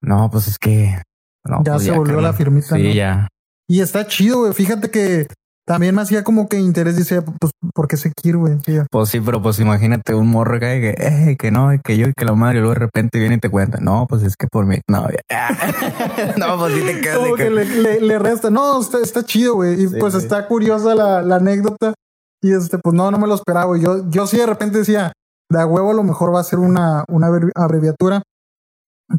no, 0.00 0.30
pues 0.30 0.48
es 0.48 0.58
que. 0.58 1.00
no, 1.44 1.62
Ya 1.64 1.72
pues 1.72 1.84
se 1.84 1.90
volvió 1.92 2.20
la 2.20 2.32
firmita, 2.32 2.76
Sí, 2.76 2.82
¿no? 2.82 2.94
ya. 2.94 3.28
Y 3.68 3.80
está 3.80 4.06
chido, 4.06 4.40
güey. 4.40 4.52
Fíjate 4.52 4.90
que 4.90 5.26
también 5.66 5.94
me 5.94 6.02
hacía 6.02 6.24
como 6.24 6.48
que 6.48 6.58
interés. 6.58 6.96
Dice, 6.96 7.22
pues, 7.22 7.52
¿por 7.74 7.88
qué 7.88 7.96
Sekiro, 7.96 8.40
güey? 8.40 8.58
Ya. 8.66 8.86
Pues 8.90 9.08
sí, 9.08 9.20
pero 9.20 9.40
pues 9.42 9.58
imagínate 9.60 10.14
un 10.14 10.28
morro 10.28 10.60
que, 10.60 10.80
que, 10.80 10.94
eh, 10.98 11.36
que 11.38 11.50
no, 11.50 11.70
que 11.82 11.96
yo 11.96 12.06
y 12.08 12.12
que 12.16 12.24
la 12.24 12.34
madre, 12.34 12.58
y 12.58 12.60
luego 12.60 12.74
de 12.74 12.80
repente 12.80 13.18
viene 13.18 13.36
y 13.36 13.40
te 13.40 13.48
cuenta, 13.48 13.78
no, 13.80 14.06
pues 14.08 14.22
es 14.22 14.36
que 14.36 14.46
por 14.46 14.66
mi 14.66 14.80
novia. 14.88 15.20
no, 16.36 16.58
pues 16.58 16.74
sí 16.74 16.80
te 16.82 17.00
quedas 17.00 17.16
de 17.18 17.22
Como 17.24 17.34
que 17.36 17.50
le, 17.50 17.64
le, 17.64 18.00
le 18.00 18.18
resta. 18.18 18.50
No, 18.50 18.80
está, 18.80 18.98
está 19.00 19.24
chido, 19.24 19.54
güey. 19.54 19.74
Y 19.82 19.88
Sí, 19.88 19.96
pues 19.98 20.12
sí. 20.14 20.18
está 20.20 20.46
curiosa 20.46 20.94
la, 20.94 21.22
la 21.22 21.36
anécdota. 21.36 21.94
Y 22.42 22.52
este, 22.52 22.78
pues 22.78 22.94
no, 22.94 23.10
no 23.10 23.18
me 23.18 23.26
lo 23.26 23.34
esperaba. 23.34 23.66
güey. 23.66 23.80
Yo, 23.80 24.08
yo 24.10 24.26
sí 24.26 24.36
de 24.36 24.46
repente 24.46 24.78
decía, 24.78 25.12
de 25.50 25.60
a 25.60 25.66
huevo 25.66 25.90
a 25.90 25.94
lo 25.94 26.02
mejor 26.02 26.34
va 26.34 26.40
a 26.40 26.44
ser 26.44 26.58
una, 26.58 27.04
una 27.08 27.28
abrevi- 27.28 27.52
abreviatura. 27.54 28.22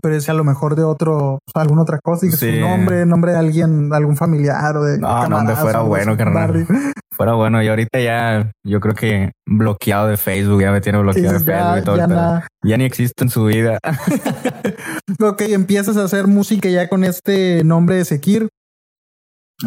Pero 0.02 0.16
decía 0.16 0.34
a 0.34 0.38
lo 0.38 0.44
mejor 0.44 0.76
de 0.76 0.84
otro, 0.84 1.40
pues, 1.46 1.62
alguna 1.62 1.84
otra 1.84 2.00
cosa. 2.04 2.26
Y 2.26 2.32
que 2.32 2.38
Sí. 2.38 2.54
su 2.56 2.60
nombre, 2.60 3.06
nombre 3.06 3.32
de 3.34 3.38
alguien, 3.38 3.90
de 3.90 3.96
algún 3.96 4.18
familiar 4.18 4.76
o 4.78 4.84
de. 4.84 4.98
No, 4.98 5.08
no, 5.08 5.14
hombre, 5.38 5.54
camaradas 5.54 5.60
fuera 5.62 5.80
bueno, 5.82 6.18
carnal. 6.18 6.68
Fuera 7.14 7.34
bueno, 7.34 7.64
y 7.64 7.68
ahorita 7.68 8.00
ya, 8.02 8.52
yo 8.66 8.80
creo 8.82 8.94
que 8.94 9.32
bloqueado 9.48 10.08
de 10.08 10.18
Facebook, 10.18 10.62
ya 10.62 10.72
me 10.72 10.82
tiene 10.82 11.00
bloqueado 11.00 11.40
de 11.40 11.46
Facebook 11.46 11.74
ya, 11.74 11.80
y 11.80 11.84
todo. 11.84 11.98
ya 11.98 12.08
pedo. 12.08 12.16
nada. 12.16 12.48
ya 12.64 12.78
ni 12.78 12.84
existe 12.84 13.24
en 13.24 13.30
su 13.30 13.46
vida. 13.46 13.78
Ok, 15.22 15.42
empiezas 15.44 15.96
a 15.98 16.04
hacer 16.04 16.28
música 16.28 16.68
ya 16.70 16.90
con 16.90 17.04
este 17.04 17.64
nombre 17.64 17.96
de 17.96 18.06
Sekir. 18.06 18.50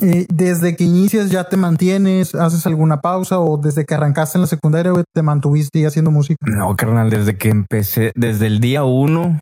Eh, 0.02 0.26
desde 0.28 0.76
que 0.76 0.84
inicias 0.84 1.30
ya 1.30 1.44
te 1.44 1.56
mantienes, 1.56 2.34
haces 2.34 2.66
alguna 2.66 3.00
pausa 3.00 3.38
o 3.40 3.56
desde 3.56 3.86
que 3.86 3.94
arrancaste 3.94 4.36
en 4.36 4.42
la 4.42 4.46
secundaria 4.46 4.92
te 5.14 5.22
mantuviste 5.22 5.86
haciendo 5.86 6.10
música. 6.10 6.36
No, 6.46 6.76
carnal, 6.76 7.08
desde 7.08 7.38
que 7.38 7.48
empecé, 7.48 8.12
desde 8.14 8.46
el 8.48 8.60
día 8.60 8.84
uno 8.84 9.38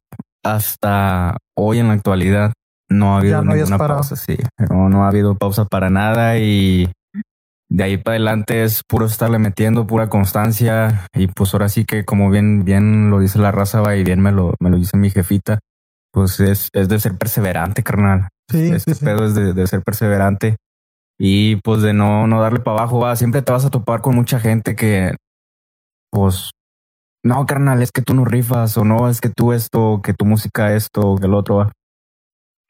hasta 0.55 1.37
hoy 1.57 1.79
en 1.79 1.89
la 1.89 1.95
actualidad, 1.95 2.53
no 2.89 3.15
ha 3.15 3.19
habido 3.19 3.43
no 3.43 3.55
ninguna 3.55 3.79
pausa, 3.79 4.17
sí. 4.17 4.37
No, 4.71 4.89
no 4.89 5.05
ha 5.05 5.09
habido 5.09 5.37
pausa 5.37 5.65
para 5.65 5.91
nada 5.91 6.39
y 6.39 6.91
de 7.69 7.85
ahí 7.85 7.97
para 7.97 8.15
adelante 8.15 8.63
es 8.63 8.83
puro 8.87 9.07
estarle 9.07 9.39
metiendo, 9.39 9.87
pura 9.87 10.09
constancia 10.09 11.07
y 11.13 11.27
pues 11.27 11.53
ahora 11.53 11.69
sí 11.69 11.85
que 11.85 12.05
como 12.05 12.31
bien, 12.31 12.65
bien 12.65 13.11
lo 13.11 13.19
dice 13.19 13.39
la 13.41 13.51
raza 13.51 13.81
va 13.81 13.97
y 13.97 14.05
bien 14.05 14.21
me 14.21 14.31
lo, 14.31 14.55
me 14.61 14.71
lo 14.71 14.77
dice 14.77 14.97
mi 14.97 15.11
jefita, 15.11 15.59
pues 16.13 16.39
es, 16.39 16.69
es 16.73 16.89
de 16.89 17.01
ser 17.01 17.17
perseverante, 17.17 17.83
carnal. 17.83 18.29
Sí, 18.49 18.69
este 18.69 18.95
sí, 18.95 19.01
sí. 19.01 19.05
pedo 19.05 19.27
es 19.27 19.35
de, 19.35 19.53
de 19.53 19.67
ser 19.67 19.83
perseverante 19.83 20.57
y 21.19 21.57
pues 21.57 21.83
de 21.83 21.93
no, 21.93 22.27
no 22.27 22.41
darle 22.41 22.61
para 22.61 22.79
abajo. 22.79 23.01
Va. 23.01 23.17
Siempre 23.17 23.43
te 23.43 23.53
vas 23.53 23.65
a 23.65 23.71
topar 23.71 24.01
con 24.01 24.15
mucha 24.15 24.41
gente 24.41 24.77
que, 24.77 25.17
pues, 26.11 26.51
no, 27.27 27.45
carnal, 27.45 27.83
es 27.83 27.91
que 27.91 28.03
tú 28.03 28.15
no 28.15 28.25
rifas 28.25 28.77
o 28.79 28.85
no, 28.85 29.09
es 29.09 29.21
que 29.21 29.29
tú 29.29 29.53
esto, 29.53 30.01
que 30.03 30.15
tu 30.15 30.25
música 30.25 30.75
esto, 30.75 31.17
que 31.17 31.27
el 31.27 31.35
otro 31.35 31.57
va. 31.57 31.73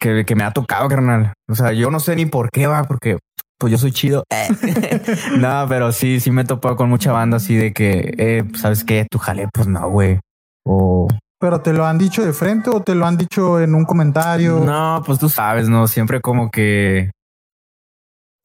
Que, 0.00 0.25
que 0.25 0.34
me 0.34 0.44
ha 0.44 0.52
tocado, 0.52 0.88
carnal. 0.88 1.32
O 1.48 1.54
sea, 1.54 1.72
yo 1.72 1.90
no 1.90 2.00
sé 2.00 2.16
ni 2.16 2.26
por 2.26 2.50
qué 2.50 2.66
va, 2.66 2.84
porque 2.84 3.18
pues 3.58 3.70
yo 3.70 3.78
soy 3.78 3.92
chido. 3.92 4.25
no, 5.38 5.66
pero 5.68 5.92
sí, 5.92 6.20
sí 6.20 6.30
me 6.30 6.42
he 6.42 6.44
topado 6.44 6.76
con 6.76 6.88
mucha 6.88 7.12
banda 7.12 7.36
así 7.36 7.54
de 7.54 7.72
que, 7.72 8.14
eh, 8.18 8.44
¿sabes 8.54 8.84
qué? 8.84 9.06
Tu 9.10 9.18
jale, 9.18 9.48
pues 9.52 9.66
no, 9.66 9.88
güey. 9.90 10.20
O 10.64 11.06
Pero 11.38 11.60
te 11.60 11.72
lo 11.72 11.86
han 11.86 11.98
dicho 11.98 12.25
de 12.25 12.32
frente 12.32 12.70
o 12.70 12.80
te 12.80 12.94
lo 12.94 13.06
han 13.06 13.16
dicho 13.16 13.60
en 13.60 13.75
un 13.75 13.84
comentario. 13.84 14.60
No, 14.60 15.02
pues 15.04 15.18
tú 15.18 15.28
sabes, 15.28 15.68
¿no? 15.68 15.86
Siempre 15.86 16.20
como 16.20 16.50
que 16.50 17.10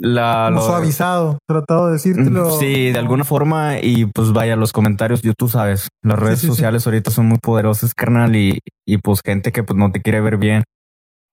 la, 0.01 0.49
lo- 0.49 0.61
suavizado, 0.61 1.37
tratado 1.47 1.87
de 1.87 1.93
decírtelo. 1.93 2.49
Mm, 2.49 2.59
Sí, 2.59 2.91
de 2.91 2.97
alguna 2.99 3.23
forma. 3.23 3.79
Y 3.81 4.05
pues 4.07 4.31
vaya, 4.33 4.55
los 4.55 4.73
comentarios, 4.73 5.21
yo 5.21 5.33
tú 5.37 5.47
sabes, 5.47 5.89
las 6.03 6.17
redes 6.19 6.39
sí, 6.39 6.47
sí. 6.47 6.51
sociales 6.51 6.85
ahorita 6.87 7.11
son 7.11 7.27
muy 7.27 7.37
poderosas, 7.37 7.93
carnal. 7.93 8.35
Y, 8.35 8.59
y 8.87 8.97
pues 8.97 9.21
gente 9.25 9.51
que 9.51 9.63
pues 9.63 9.77
no 9.77 9.91
te 9.91 10.01
quiere 10.01 10.21
ver 10.21 10.37
bien. 10.37 10.63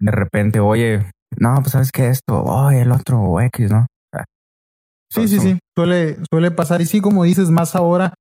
De 0.00 0.10
repente, 0.12 0.60
oye, 0.60 1.10
no, 1.38 1.54
pues 1.56 1.72
sabes 1.72 1.90
que 1.92 2.08
esto, 2.08 2.42
oye, 2.44 2.82
el 2.82 2.92
otro, 2.92 3.20
o 3.20 3.40
X, 3.40 3.70
¿no? 3.70 3.87
Ah. 4.14 4.25
Sí, 5.12 5.26
sí, 5.28 5.37
Son- 5.37 5.44
sí, 5.46 5.58
suele, 5.76 6.18
suele 6.30 6.50
pasar. 6.50 6.80
Y 6.80 6.87
sí, 6.87 7.00
como 7.00 7.25
dices, 7.25 7.50
más 7.50 7.75
ahora 7.75 8.14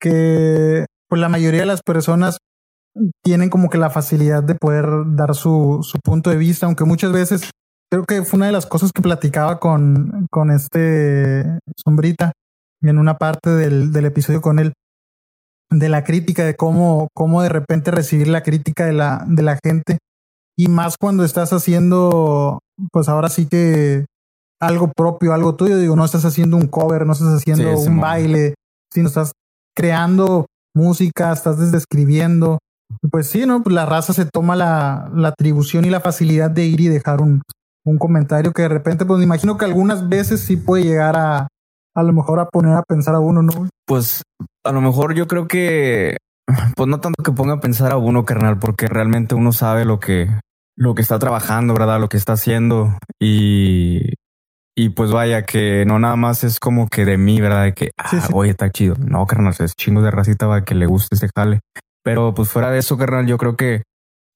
que 0.00 0.86
pues 1.08 1.20
la 1.20 1.28
mayoría 1.28 1.60
de 1.60 1.66
las 1.66 1.82
personas 1.82 2.38
tienen 3.22 3.50
como 3.50 3.68
que 3.70 3.78
la 3.78 3.90
facilidad 3.90 4.42
de 4.42 4.54
poder 4.54 4.86
dar 5.16 5.34
su, 5.34 5.80
su 5.82 5.98
punto 6.00 6.30
de 6.30 6.36
vista, 6.36 6.66
aunque 6.66 6.84
muchas 6.84 7.12
veces 7.12 7.50
creo 7.94 8.04
que 8.04 8.24
fue 8.24 8.38
una 8.38 8.46
de 8.46 8.52
las 8.52 8.66
cosas 8.66 8.90
que 8.92 9.02
platicaba 9.02 9.60
con, 9.60 10.26
con 10.30 10.50
este 10.50 11.44
Sombrita 11.76 12.32
en 12.82 12.98
una 12.98 13.18
parte 13.18 13.50
del, 13.50 13.92
del 13.92 14.06
episodio 14.06 14.40
con 14.42 14.58
él, 14.58 14.72
de 15.70 15.88
la 15.88 16.02
crítica, 16.02 16.44
de 16.44 16.56
cómo, 16.56 17.08
cómo 17.14 17.42
de 17.42 17.48
repente 17.48 17.92
recibir 17.92 18.26
la 18.26 18.42
crítica 18.42 18.84
de 18.84 18.94
la, 18.94 19.24
de 19.28 19.42
la 19.42 19.58
gente. 19.64 19.98
Y 20.56 20.68
más 20.68 20.96
cuando 20.98 21.24
estás 21.24 21.52
haciendo, 21.52 22.58
pues 22.92 23.08
ahora 23.08 23.28
sí 23.28 23.46
que 23.46 24.06
algo 24.60 24.90
propio, 24.92 25.32
algo 25.32 25.54
tuyo. 25.54 25.78
Digo, 25.78 25.94
no 25.94 26.04
estás 26.04 26.24
haciendo 26.24 26.56
un 26.56 26.66
cover, 26.66 27.06
no 27.06 27.12
estás 27.12 27.28
haciendo 27.28 27.76
Sí, 27.76 27.88
un 27.88 28.00
baile, 28.00 28.54
sino 28.92 29.08
estás 29.08 29.32
creando 29.76 30.46
música, 30.74 31.32
estás 31.32 31.70
describiendo. 31.70 32.58
Pues 33.10 33.28
sí, 33.28 33.46
¿no? 33.46 33.62
Pues 33.62 33.74
la 33.74 33.86
raza 33.86 34.12
se 34.12 34.26
toma 34.26 34.56
la, 34.56 35.10
la 35.14 35.28
atribución 35.28 35.84
y 35.84 35.90
la 35.90 36.00
facilidad 36.00 36.50
de 36.50 36.64
ir 36.64 36.80
y 36.80 36.88
dejar 36.88 37.20
un, 37.20 37.42
un 37.84 37.98
comentario 37.98 38.52
que 38.52 38.62
de 38.62 38.68
repente, 38.68 39.04
pues 39.04 39.18
me 39.18 39.24
imagino 39.24 39.56
que 39.58 39.64
algunas 39.64 40.08
veces 40.08 40.40
sí 40.40 40.56
puede 40.56 40.84
llegar 40.84 41.16
a, 41.16 41.48
a 41.94 42.02
lo 42.02 42.12
mejor 42.12 42.40
a 42.40 42.46
poner 42.48 42.74
a 42.74 42.82
pensar 42.82 43.14
a 43.14 43.20
uno, 43.20 43.42
¿no? 43.42 43.68
Pues 43.86 44.22
a 44.64 44.72
lo 44.72 44.80
mejor 44.80 45.14
yo 45.14 45.26
creo 45.28 45.46
que, 45.46 46.16
pues 46.76 46.88
no 46.88 47.00
tanto 47.00 47.22
que 47.22 47.32
ponga 47.32 47.54
a 47.54 47.60
pensar 47.60 47.92
a 47.92 47.96
uno, 47.98 48.24
carnal, 48.24 48.58
porque 48.58 48.86
realmente 48.88 49.34
uno 49.34 49.52
sabe 49.52 49.84
lo 49.84 50.00
que, 50.00 50.28
lo 50.76 50.94
que 50.94 51.02
está 51.02 51.18
trabajando, 51.18 51.74
¿verdad? 51.74 52.00
Lo 52.00 52.08
que 52.08 52.16
está 52.16 52.32
haciendo 52.32 52.96
y, 53.20 54.14
y 54.76 54.88
pues 54.90 55.12
vaya 55.12 55.42
que 55.44 55.84
no 55.86 55.98
nada 55.98 56.16
más 56.16 56.42
es 56.42 56.58
como 56.58 56.88
que 56.88 57.04
de 57.04 57.18
mí, 57.18 57.40
¿verdad? 57.40 57.64
De 57.64 57.74
que, 57.74 57.90
ah, 57.98 58.08
Sí, 58.08 58.20
sí. 58.20 58.32
oye, 58.32 58.50
está 58.50 58.70
chido. 58.70 58.96
No, 58.98 59.26
carnal, 59.26 59.54
es 59.58 59.74
chingo 59.76 60.00
de 60.00 60.10
racita 60.10 60.48
para 60.48 60.64
que 60.64 60.74
le 60.74 60.86
guste 60.86 61.14
ese 61.16 61.28
jale. 61.36 61.60
Pero 62.02 62.34
pues 62.34 62.48
fuera 62.48 62.70
de 62.70 62.78
eso, 62.78 62.96
carnal, 62.98 63.26
yo 63.26 63.36
creo 63.38 63.56
que, 63.56 63.82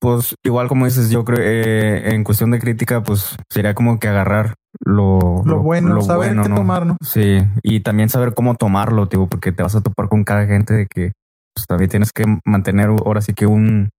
pues 0.00 0.34
igual 0.44 0.68
como 0.68 0.84
dices, 0.84 1.10
yo 1.10 1.24
creo, 1.24 1.40
eh, 1.40 2.14
en 2.14 2.24
cuestión 2.24 2.50
de 2.50 2.58
crítica, 2.58 3.02
pues 3.02 3.36
sería 3.50 3.74
como 3.74 3.98
que 3.98 4.08
agarrar 4.08 4.54
lo, 4.80 5.42
Lo 5.44 5.60
bueno, 5.60 6.00
saber 6.02 6.30
qué 6.30 6.48
¿no? 6.48 6.54
tomar, 6.54 6.86
¿no? 6.86 6.96
Sí, 7.02 7.38
y 7.62 7.80
también 7.80 8.08
saber 8.08 8.34
cómo 8.34 8.54
tomarlo, 8.54 9.08
tío, 9.08 9.26
porque 9.26 9.52
te 9.52 9.62
vas 9.62 9.74
a 9.74 9.80
topar 9.80 10.08
con 10.08 10.24
cada 10.24 10.46
gente 10.46 10.74
de 10.74 10.86
que 10.86 11.12
pues, 11.54 11.66
también 11.66 11.90
tienes 11.90 12.12
que 12.12 12.24
mantener 12.44 12.88
ahora 12.88 13.20
sí 13.20 13.34
que 13.34 13.46
un 13.46 13.90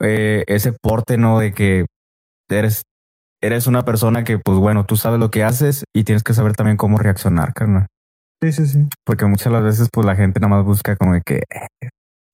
eh, 0.00 0.44
ese 0.46 0.72
porte, 0.72 1.16
¿no? 1.16 1.38
De 1.38 1.52
que 1.52 1.86
eres 2.50 2.82
eres 3.42 3.66
una 3.66 3.84
persona 3.84 4.24
que, 4.24 4.38
pues 4.38 4.58
bueno, 4.58 4.84
tú 4.84 4.96
sabes 4.96 5.18
lo 5.18 5.30
que 5.30 5.44
haces 5.44 5.84
y 5.94 6.04
tienes 6.04 6.22
que 6.22 6.34
saber 6.34 6.52
también 6.52 6.76
cómo 6.76 6.98
reaccionar, 6.98 7.54
carnal. 7.54 7.86
Sí, 8.42 8.52
sí, 8.52 8.66
sí. 8.66 8.88
Porque 9.04 9.26
muchas 9.26 9.46
de 9.46 9.52
las 9.52 9.62
veces, 9.62 9.88
pues 9.92 10.06
la 10.06 10.16
gente 10.16 10.40
nada 10.40 10.56
más 10.56 10.64
busca 10.64 10.96
como 10.96 11.14
de 11.14 11.22
que 11.24 11.36
eh, 11.36 11.88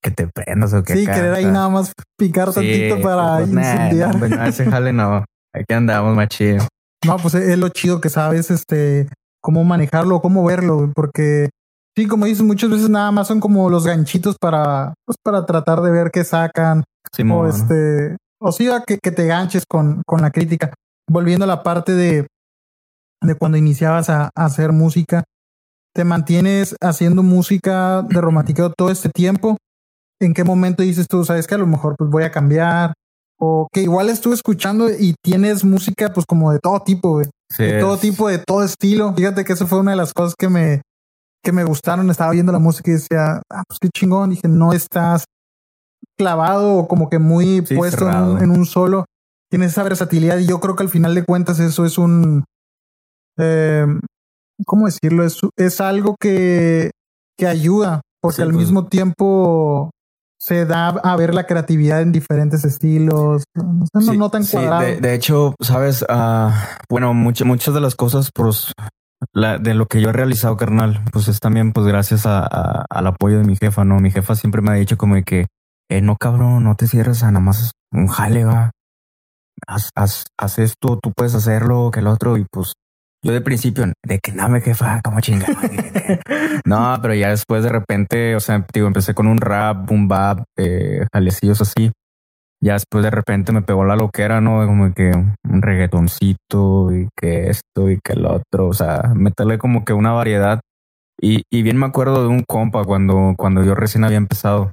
que 0.06 0.12
te 0.12 0.28
prendas 0.28 0.72
o 0.72 0.82
que 0.84 0.94
Sí, 0.94 1.04
querer 1.04 1.34
ahí 1.34 1.44
sea, 1.44 1.52
nada 1.52 1.68
más 1.68 1.92
picar 2.16 2.48
sí, 2.48 2.54
tantito 2.54 3.00
para 3.02 3.38
pues, 3.38 3.48
nah, 3.48 3.60
incendiar. 3.60 4.18
pues, 4.18 4.30
no, 4.30 4.44
ese 4.44 4.64
jale 4.70 4.92
no. 4.92 5.24
Aquí 5.52 5.74
andamos, 5.74 6.14
machín. 6.14 6.58
No, 7.04 7.16
pues 7.16 7.34
es 7.34 7.58
lo 7.58 7.68
chido 7.70 8.00
que 8.00 8.08
sabes, 8.08 8.50
este, 8.50 9.08
cómo 9.42 9.64
manejarlo, 9.64 10.20
cómo 10.20 10.44
verlo, 10.44 10.92
porque 10.94 11.50
sí, 11.96 12.06
como 12.06 12.26
dices, 12.26 12.42
muchas 12.42 12.70
veces 12.70 12.88
nada 12.88 13.10
más 13.10 13.26
son 13.26 13.40
como 13.40 13.68
los 13.68 13.84
ganchitos 13.86 14.36
para, 14.40 14.94
pues 15.04 15.16
para 15.22 15.44
tratar 15.44 15.80
de 15.80 15.90
ver 15.90 16.10
qué 16.12 16.24
sacan, 16.24 16.84
Simón. 17.12 17.46
o 17.46 17.48
este, 17.48 18.16
o 18.40 18.52
sí, 18.52 18.68
a 18.68 18.82
que, 18.86 18.98
que 19.02 19.10
te 19.10 19.26
ganches 19.26 19.64
con, 19.68 20.02
con 20.06 20.20
la 20.22 20.30
crítica. 20.30 20.72
Volviendo 21.08 21.44
a 21.44 21.48
la 21.48 21.62
parte 21.62 21.92
de, 21.92 22.26
de 23.22 23.34
cuando 23.34 23.58
iniciabas 23.58 24.08
a, 24.10 24.30
a 24.34 24.44
hacer 24.44 24.72
música, 24.72 25.24
te 25.94 26.04
mantienes 26.04 26.76
haciendo 26.80 27.22
música 27.22 28.02
de 28.02 28.20
romantiqueo 28.20 28.72
todo 28.76 28.90
este 28.90 29.08
tiempo. 29.08 29.56
¿En 30.20 30.32
qué 30.34 30.44
momento 30.44 30.82
dices 30.82 31.06
tú, 31.08 31.24
sabes 31.24 31.46
que 31.46 31.54
a 31.54 31.58
lo 31.58 31.66
mejor 31.66 31.94
pues 31.98 32.10
voy 32.10 32.22
a 32.24 32.30
cambiar? 32.30 32.94
O 33.38 33.68
que 33.70 33.82
igual 33.82 34.08
estuve 34.08 34.34
escuchando 34.34 34.88
y 34.88 35.14
tienes 35.22 35.62
música 35.64 36.10
pues 36.12 36.24
como 36.26 36.52
de 36.52 36.58
todo 36.58 36.80
tipo, 36.80 37.10
güey 37.12 37.26
Sí, 37.50 37.64
de 37.64 37.80
todo 37.80 37.96
tipo, 37.98 38.28
de 38.28 38.38
todo 38.38 38.64
estilo. 38.64 39.12
Fíjate 39.14 39.44
que 39.44 39.52
eso 39.52 39.66
fue 39.66 39.78
una 39.78 39.90
de 39.92 39.98
las 39.98 40.12
cosas 40.14 40.34
que 40.38 40.48
me, 40.48 40.80
que 41.44 41.52
me 41.52 41.64
gustaron. 41.64 42.10
Estaba 42.10 42.32
viendo 42.32 42.50
la 42.50 42.58
música 42.58 42.90
y 42.90 42.94
decía, 42.94 43.40
ah, 43.52 43.62
pues 43.68 43.78
qué 43.80 43.88
chingón. 43.94 44.30
Dije, 44.30 44.48
no 44.48 44.72
estás 44.72 45.26
clavado 46.18 46.74
o 46.76 46.88
como 46.88 47.08
que 47.10 47.18
muy 47.18 47.64
Sí, 47.66 47.76
puesto 47.76 48.08
en 48.10 48.16
un, 48.16 48.42
en 48.42 48.50
un 48.50 48.64
solo. 48.66 49.04
Tienes 49.50 49.72
esa 49.72 49.84
versatilidad 49.84 50.38
y 50.38 50.46
yo 50.46 50.58
creo 50.58 50.74
que 50.74 50.82
al 50.82 50.88
final 50.88 51.14
de 51.14 51.24
cuentas 51.24 51.60
eso 51.60 51.84
es 51.84 51.98
un, 51.98 52.44
eh, 53.38 53.86
¿cómo 54.66 54.86
decirlo? 54.86 55.24
Es, 55.24 55.38
es 55.56 55.80
algo 55.80 56.16
que, 56.18 56.90
que 57.38 57.46
ayuda 57.46 58.00
porque 58.20 58.36
Sí, 58.36 58.42
al 58.42 58.48
pues. 58.48 58.58
mismo 58.64 58.86
tiempo 58.88 59.90
se 60.46 60.64
da 60.64 60.88
a 60.90 61.16
ver 61.16 61.34
la 61.34 61.44
creatividad 61.46 62.02
en 62.02 62.12
diferentes 62.12 62.64
estilos. 62.64 63.42
No, 63.54 63.80
no- 63.92 64.00
Sí, 64.00 64.16
no 64.16 64.30
tan 64.30 64.44
sí, 64.44 64.52
cuadrado. 64.52 64.82
de, 64.82 65.00
de 65.00 65.14
hecho, 65.14 65.54
sabes, 65.60 66.04
Ah, 66.08 66.78
bueno, 66.88 67.14
muchas 67.14 67.46
muchas 67.48 67.74
de 67.74 67.80
las 67.80 67.96
cosas, 67.96 68.30
pues, 68.32 68.72
la, 69.32 69.58
de 69.58 69.74
lo 69.74 69.86
que 69.86 70.00
yo 70.00 70.10
he 70.10 70.12
realizado, 70.12 70.56
carnal, 70.56 71.02
pues 71.12 71.26
es 71.28 71.40
también, 71.40 71.72
pues, 71.72 71.86
gracias 71.86 72.26
a, 72.26 72.40
a- 72.46 72.84
al 72.88 73.06
apoyo 73.08 73.38
de 73.38 73.44
mi 73.44 73.56
jefa, 73.56 73.84
¿no? 73.84 73.98
Mi 73.98 74.10
jefa 74.12 74.36
siempre 74.36 74.62
me 74.62 74.70
ha 74.70 74.74
dicho 74.74 74.96
como 74.96 75.16
de 75.16 75.24
que, 75.24 75.46
eh, 75.90 76.00
no, 76.00 76.16
cabrón, 76.16 76.62
no 76.62 76.76
te 76.76 76.86
cierres 76.86 77.22
a 77.24 77.32
nada 77.32 77.44
más 77.44 77.72
un 77.92 78.06
jale, 78.06 78.44
va. 78.44 78.70
Haz, 79.66 79.90
haz, 79.96 80.24
haz 80.38 80.58
esto, 80.58 80.98
tú 81.02 81.12
puedes 81.16 81.34
hacerlo, 81.34 81.90
que 81.92 82.00
el 82.00 82.06
otro, 82.06 82.36
y 82.36 82.46
pues, 82.52 82.74
yo 83.22 83.32
de 83.32 83.40
principio, 83.40 83.92
de 84.04 84.18
que 84.18 84.32
no 84.32 84.48
me 84.48 84.60
jefa, 84.60 85.00
como 85.02 85.20
chingada. 85.20 85.54
no, 86.64 86.98
pero 87.02 87.14
ya 87.14 87.30
después 87.30 87.62
de 87.62 87.70
repente, 87.70 88.36
o 88.36 88.40
sea, 88.40 88.64
digo, 88.72 88.86
empecé 88.86 89.14
con 89.14 89.26
un 89.26 89.38
rap, 89.38 89.90
un 89.90 90.08
bap, 90.08 90.44
eh, 90.56 91.06
jalecillos 91.12 91.60
así 91.60 91.90
ya 92.60 92.72
después 92.72 93.04
de 93.04 93.10
repente 93.10 93.52
me 93.52 93.62
pegó 93.62 93.84
la 93.84 93.96
loquera, 93.96 94.40
¿no? 94.40 94.64
Como 94.66 94.92
que 94.92 95.10
un 95.10 95.62
reggaetoncito 95.62 96.94
y 96.94 97.08
que 97.16 97.50
esto 97.50 97.90
y 97.90 98.00
que 98.02 98.14
el 98.14 98.26
otro, 98.26 98.68
o 98.68 98.72
sea, 98.72 99.12
meterle 99.14 99.58
como 99.58 99.84
que 99.84 99.92
una 99.92 100.12
variedad. 100.12 100.60
Y, 101.20 101.42
y 101.50 101.62
bien 101.62 101.78
me 101.78 101.86
acuerdo 101.86 102.22
de 102.22 102.28
un 102.28 102.42
compa 102.42 102.84
cuando, 102.84 103.34
cuando 103.36 103.62
yo 103.64 103.74
recién 103.74 104.04
había 104.04 104.16
empezado. 104.16 104.72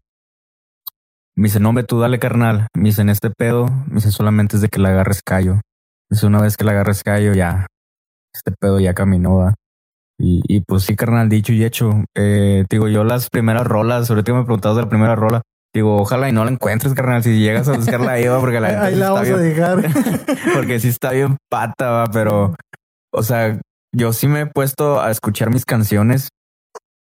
Me 1.35 1.45
dice, 1.45 1.59
no, 1.59 1.69
hombre, 1.69 1.83
tú 1.83 1.99
dale 1.99 2.19
carnal. 2.19 2.67
Me 2.75 2.89
dice, 2.89 3.01
en 3.01 3.09
este 3.09 3.29
pedo, 3.29 3.67
me 3.87 3.95
dice, 3.95 4.11
solamente 4.11 4.55
es 4.55 4.61
de 4.61 4.69
que 4.69 4.79
le 4.79 4.89
agarres 4.89 5.21
callo. 5.23 5.61
Dice, 6.09 6.27
una 6.27 6.41
vez 6.41 6.57
que 6.57 6.63
le 6.63 6.71
agarres 6.71 7.03
callo, 7.03 7.33
ya, 7.33 7.67
este 8.33 8.51
pedo 8.59 8.79
ya 8.79 8.93
caminó, 8.93 9.37
¿va? 9.37 9.55
Y, 10.19 10.41
y 10.47 10.61
pues 10.61 10.83
sí, 10.83 10.95
carnal, 10.95 11.29
dicho 11.29 11.53
y 11.53 11.63
hecho. 11.63 12.03
Eh, 12.15 12.65
digo, 12.69 12.87
yo 12.87 13.03
las 13.03 13.29
primeras 13.29 13.65
rolas, 13.65 14.07
sobre 14.07 14.23
todo 14.23 14.37
me 14.37 14.43
preguntabas 14.43 14.77
de 14.77 14.83
la 14.83 14.89
primera 14.89 15.15
rola. 15.15 15.41
Digo, 15.73 15.97
ojalá 15.97 16.29
y 16.29 16.31
no 16.31 16.45
la 16.45 16.51
encuentres, 16.51 16.93
carnal. 16.93 17.23
Si 17.23 17.39
llegas 17.39 17.67
a 17.67 17.73
buscarla 17.73 18.13
ahí, 18.13 18.27
va, 18.27 18.39
porque 18.39 18.59
la 18.59 18.67
Ahí 18.85 18.95
la 18.95 19.11
vamos 19.11 19.29
a 19.29 19.37
dejar. 19.37 19.81
porque 20.53 20.79
sí 20.79 20.89
está 20.89 21.11
bien 21.11 21.37
pata, 21.49 21.89
va, 21.89 22.05
pero, 22.11 22.55
o 23.11 23.23
sea, 23.23 23.59
yo 23.95 24.13
sí 24.13 24.27
me 24.27 24.41
he 24.41 24.45
puesto 24.45 25.01
a 25.01 25.09
escuchar 25.09 25.51
mis 25.51 25.65
canciones 25.65 26.29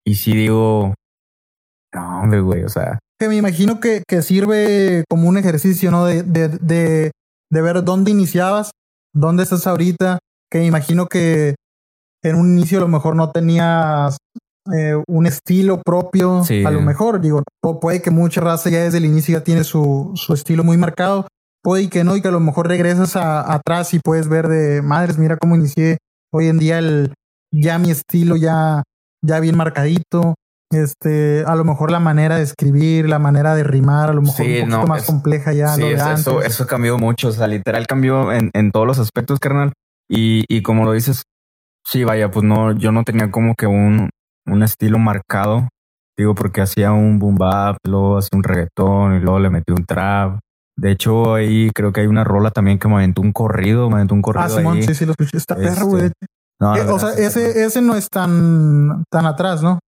y 0.07 0.15
sí 0.15 0.33
digo, 0.33 0.95
no, 1.93 2.21
hombre, 2.21 2.41
güey, 2.41 2.65
o 2.65 2.69
sea, 2.69 3.01
que 3.21 3.29
me 3.29 3.37
imagino 3.37 3.81
que, 3.81 4.03
que 4.09 4.23
sirve 4.23 5.05
como 5.11 5.29
un 5.29 5.37
ejercicio, 5.37 5.91
¿no? 5.91 6.07
De, 6.07 6.23
de, 6.23 6.49
de, 6.49 7.11
de 7.51 7.63
ver 7.63 7.85
dónde 7.85 8.13
iniciabas, 8.13 8.71
dónde 9.15 9.43
estás 9.43 9.67
ahorita, 9.67 10.19
que 10.51 10.59
me 10.59 10.67
imagino 10.67 11.07
que 11.07 11.55
en 12.25 12.37
un 12.37 12.51
inicio 12.59 12.79
a 12.79 12.81
lo 12.83 12.89
mejor 12.89 13.17
no 13.17 13.31
tenías 13.31 14.17
eh, 14.75 14.95
un 15.09 15.27
estilo 15.27 15.81
propio, 15.83 16.45
Sí. 16.45 16.65
a 16.65 16.71
lo 16.71 16.81
mejor, 16.83 17.21
digo, 17.21 17.43
o 17.65 17.81
puede 17.81 18.03
que 18.03 18.11
mucha 18.11 18.41
raza 18.41 18.69
ya 18.71 18.81
desde 18.83 18.99
el 18.99 19.07
inicio 19.07 19.39
ya 19.39 19.45
tiene 19.45 19.65
su, 19.65 20.13
su 20.17 20.35
estilo 20.35 20.63
muy 20.65 20.77
marcado, 20.77 21.27
puede 21.63 21.89
que 21.89 22.05
no, 22.05 22.15
y 22.17 22.21
que 22.23 22.29
a 22.29 22.33
lo 22.33 22.41
mejor 22.41 22.69
regresas 22.69 23.17
a- 23.17 23.53
atrás 23.53 23.95
y 23.95 24.01
puedes 24.01 24.29
ver 24.29 24.49
de, 24.49 24.83
madres, 24.83 25.19
mira 25.19 25.37
cómo 25.39 25.57
inicié 25.57 25.97
hoy 26.33 26.49
en 26.49 26.59
día 26.59 26.79
el, 26.79 27.15
ya 27.53 27.79
mi 27.79 27.91
estilo 27.91 28.37
ya, 28.37 28.83
ya 29.25 29.41
bien 29.41 29.57
marcadito, 29.57 30.35
este, 30.73 31.43
a 31.47 31.57
lo 31.57 31.65
mejor 31.65 31.91
la 31.91 31.99
manera 32.01 32.37
de 32.37 32.43
escribir, 32.45 33.09
la 33.09 33.19
manera 33.19 33.55
de 33.55 33.65
rimar, 33.65 34.11
a 34.11 34.13
lo 34.13 34.23
mejor 34.23 34.37
Sí, 34.37 34.43
un 34.61 34.61
poquito 34.61 34.77
no, 34.79 34.87
más 34.87 35.01
es- 35.03 35.07
compleja 35.07 35.53
ya. 35.53 35.69
sí, 35.75 35.81
lo 35.81 35.87
de 35.89 35.95
es- 35.95 36.21
eso, 36.21 36.43
eso 36.43 36.67
cambió 36.67 36.99
mucho, 36.99 37.29
o 37.29 37.33
sea, 37.33 37.47
literal 37.47 37.87
cambió 37.87 38.31
en, 38.33 38.51
en 38.53 38.71
todos 38.73 38.87
los 38.87 38.99
aspectos, 38.99 39.41
carnal. 39.41 39.73
Y, 40.11 40.45
y 40.49 40.63
como 40.63 40.85
lo 40.85 40.93
dices, 40.93 41.23
sí, 41.87 42.03
vaya, 42.05 42.31
pues 42.31 42.45
no, 42.45 42.73
yo 42.73 42.91
no 42.93 43.05
tenía 43.05 43.31
como 43.31 43.55
que 43.55 43.67
un, 43.67 44.11
un 44.47 44.63
estilo 44.63 44.99
marcado, 44.99 45.69
digo, 46.19 46.35
porque 46.35 46.61
hacía 46.63 46.93
un 46.93 47.19
boom 47.19 47.37
bap, 47.37 47.77
luego 47.87 48.19
hacía 48.19 48.37
un 48.37 48.43
reggaetón 48.43 49.15
y 49.17 49.21
luego 49.21 49.39
le 49.39 49.51
metí 49.51 49.73
un 49.73 49.85
trap, 49.87 50.41
De 50.77 50.91
hecho, 50.91 51.35
ahí 51.35 51.71
creo 51.75 51.93
que 51.93 52.01
hay 52.01 52.07
una 52.09 52.25
rola 52.25 52.51
también 52.51 52.79
que 52.79 52.89
me 52.89 52.95
aventó 52.97 53.23
un 53.23 53.33
corrido, 53.33 53.89
me 53.89 53.97
aventó 53.97 54.15
un 54.15 54.23
corrido. 54.23 54.45
Ah, 54.47 54.49
Simón, 54.49 54.77
ahí. 54.79 54.83
sí, 54.83 54.95
sí, 54.95 55.05
lo 55.07 55.13
escuché. 55.13 55.37
Está 55.37 55.55
perro, 55.55 55.87
güey. 55.87 56.07
Este, 56.07 56.27
No, 56.61 56.75
Eh, 56.77 56.85
la 56.85 56.95
o 56.95 56.99
sea, 56.99 57.11
verdad, 57.11 57.25
ese, 57.25 57.65
ese 57.65 57.81
no 57.83 57.95
es 57.95 58.09
tan, 58.11 59.05
tan 59.11 59.27
atrás, 59.27 59.63
¿no? 59.63 59.79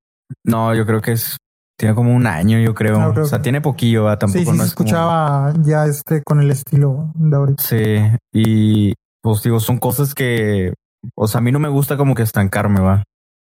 No, 0.47 0.75
yo 0.75 0.87
creo 0.87 1.01
que 1.01 1.13
es. 1.13 1.37
Tiene 1.79 1.95
como 1.95 2.15
un 2.15 2.27
año, 2.27 2.59
yo 2.61 2.75
creo. 2.75 3.01
Ah, 3.01 3.09
o 3.09 3.25
sea, 3.25 3.43
tiene 3.43 3.61
poquillo, 3.61 4.05
¿va? 4.05 4.19
tampoco 4.19 4.39
sí, 4.39 4.45
sí, 4.45 4.51
no 4.53 4.63
se 4.63 4.69
es 4.69 4.75
como- 4.75 4.87
escuchaba 4.89 5.53
ya 5.63 5.87
este 5.87 6.23
con 6.23 6.41
el 6.41 6.51
estilo 6.51 7.11
de 7.15 7.37
ahorita. 7.37 7.63
Sí, 7.63 7.97
y 8.33 8.95
pues 9.23 9.43
digo, 9.43 9.61
son 9.61 9.79
cosas 9.79 10.15
que, 10.15 10.75
o 11.17 11.27
sea, 11.29 11.39
a 11.39 11.43
mí 11.43 11.53
no 11.53 11.59
me 11.59 11.69
gusta 11.69 11.97
como 11.97 12.15
que 12.15 12.23
estancarme, 12.23 12.81
va. 12.81 13.05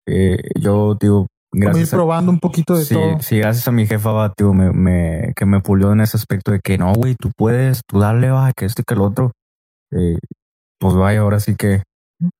Eh, 0.07 0.37
yo 0.59 0.95
digo, 0.99 1.27
gracias 1.53 1.93
a, 1.93 1.97
probando 1.97 2.31
un 2.31 2.39
poquito 2.39 2.75
de 2.75 2.85
sí, 2.85 2.93
todo. 2.93 3.19
sí, 3.21 3.37
gracias 3.39 3.67
a 3.67 3.71
mi 3.71 3.85
jefa, 3.87 4.11
va, 4.11 4.33
tío, 4.33 4.53
me, 4.53 4.71
me, 4.71 5.33
que 5.35 5.45
me 5.45 5.61
pulió 5.61 5.91
en 5.93 6.01
ese 6.01 6.17
aspecto 6.17 6.51
de 6.51 6.59
que 6.63 6.77
no, 6.77 6.93
güey, 6.93 7.15
tú 7.15 7.31
puedes, 7.35 7.81
tú 7.87 7.99
dale, 7.99 8.29
va, 8.31 8.51
que 8.53 8.65
esto 8.65 8.81
y 8.81 8.85
que 8.85 8.93
el 8.93 9.01
otro. 9.01 9.31
Eh, 9.91 10.17
pues 10.79 10.95
vaya, 10.95 11.21
ahora 11.21 11.39
sí 11.39 11.55
que 11.55 11.83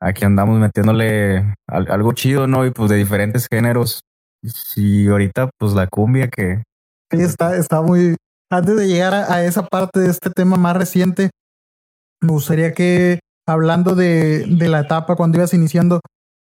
aquí 0.01 0.25
andamos 0.25 0.59
metiéndole 0.59 1.53
al- 1.67 1.91
algo 1.91 2.13
chido, 2.13 2.47
¿no? 2.47 2.65
Y 2.65 2.71
pues 2.71 2.89
de 2.89 2.97
diferentes 2.97 3.47
géneros. 3.51 4.01
Sí, 4.45 5.07
ahorita, 5.07 5.49
pues 5.57 5.73
la 5.73 5.87
cumbia 5.87 6.27
que, 6.27 6.63
Sí, 7.11 7.21
está, 7.21 7.55
está 7.55 7.81
muy. 7.81 8.15
Antes 8.51 8.75
de 8.75 8.87
llegar 8.87 9.13
a, 9.13 9.33
a 9.33 9.45
esa 9.45 9.63
parte 9.65 9.99
de 10.01 10.09
este 10.09 10.29
tema 10.31 10.57
más 10.57 10.75
reciente, 10.75 11.29
me 12.23 12.31
gustaría 12.31 12.73
que, 12.73 13.19
hablando 13.47 13.95
de, 13.95 14.45
de 14.47 14.67
la 14.69 14.81
etapa 14.81 15.15
cuando 15.15 15.37
ibas 15.37 15.53
iniciando, 15.53 15.99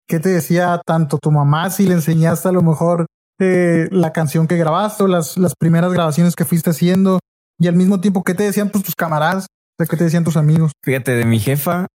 ¿qué 0.09 0.21
te 0.21 0.29
decía 0.29 0.81
tanto 0.87 1.19
tu 1.19 1.31
mamá 1.31 1.71
si 1.71 1.87
le 1.87 1.95
enseñaste 1.95 2.49
a 2.49 2.53
lo 2.53 2.63
mejor 2.63 3.07
eh, 3.41 3.89
la 3.91 4.13
canción 4.13 4.47
que 4.47 4.57
grabaste 4.57 5.03
o 5.05 5.07
las, 5.09 5.39
las 5.39 5.55
primeras 5.59 5.93
grabaciones 5.93 6.37
que 6.37 6.45
fuiste 6.45 6.71
haciendo? 6.71 7.19
Y 7.59 7.69
al 7.69 7.77
mismo 7.77 8.01
tiempo, 8.01 8.23
¿qué 8.23 8.35
te 8.35 8.43
decían 8.45 8.71
pues, 8.71 8.85
tus 8.85 8.95
camaradas? 8.95 9.45
O 9.45 9.85
sea, 9.85 9.87
¿Qué 9.89 9.97
te 9.97 10.05
decían 10.05 10.25
tus 10.25 10.37
amigos? 10.37 10.73
Fíjate, 10.85 11.13
de 11.13 11.25
mi 11.25 11.39
jefa, 11.39 11.87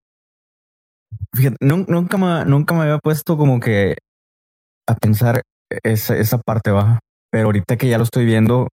fíjate, 1.33 1.57
nun- 1.61 1.85
nunca 1.87 2.17
me, 2.17 2.45
nunca 2.45 2.73
me 2.73 2.81
había 2.81 2.99
puesto 2.99 3.37
como 3.37 3.59
que 3.59 3.97
a 4.87 4.95
pensar 4.95 5.41
esa, 5.83 6.15
esa 6.17 6.37
parte 6.39 6.71
baja. 6.71 6.99
Pero 7.31 7.45
ahorita 7.47 7.77
que 7.77 7.89
ya 7.89 7.97
lo 7.97 8.03
estoy 8.03 8.25
viendo, 8.25 8.67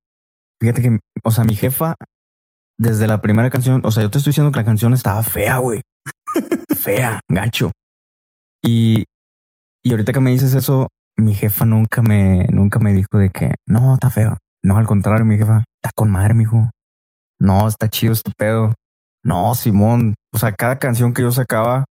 fíjate 0.61 0.83
que, 0.83 0.99
o 1.25 1.31
sea, 1.31 1.45
mi 1.45 1.55
jefa, 1.55 1.95
desde 2.83 3.07
la 3.07 3.21
primera 3.21 3.49
canción, 3.51 3.81
o 3.85 3.91
sea, 3.91 4.03
yo 4.03 4.11
te 4.11 4.19
estoy 4.19 4.31
diciendo 4.31 4.51
que 4.53 4.59
la 4.59 4.65
canción 4.65 4.93
estaba 4.93 5.23
fea, 5.23 5.59
güey. 5.59 5.83
fea, 6.77 7.21
gacho. 7.29 7.71
Y, 8.65 9.05
y 9.85 9.91
ahorita 9.93 10.13
que 10.13 10.21
me 10.21 10.31
dices 10.31 10.55
eso, 10.55 10.89
mi 11.17 11.35
jefa 11.35 11.65
nunca 11.65 12.03
me, 12.03 12.47
nunca 12.51 12.79
me 12.79 12.93
dijo 12.93 13.19
de 13.19 13.31
que 13.31 13.55
no, 13.67 13.95
está 13.95 14.11
feo. 14.11 14.37
No, 14.65 14.77
al 14.79 14.87
contrario, 14.87 15.25
mi 15.25 15.37
jefa, 15.37 15.65
está 15.83 15.91
con 15.95 16.11
madre, 16.11 16.35
mijo. 16.35 16.71
No, 17.41 17.67
está 17.69 17.89
chido 17.89 18.13
este 18.13 18.33
pedo. 18.37 18.75
No, 19.25 19.55
Simón, 19.55 20.15
o 20.35 20.39
sea, 20.39 20.53
cada 20.53 20.79
canción 20.79 21.15
que 21.15 21.23
yo 21.23 21.31
sacaba 21.31 21.85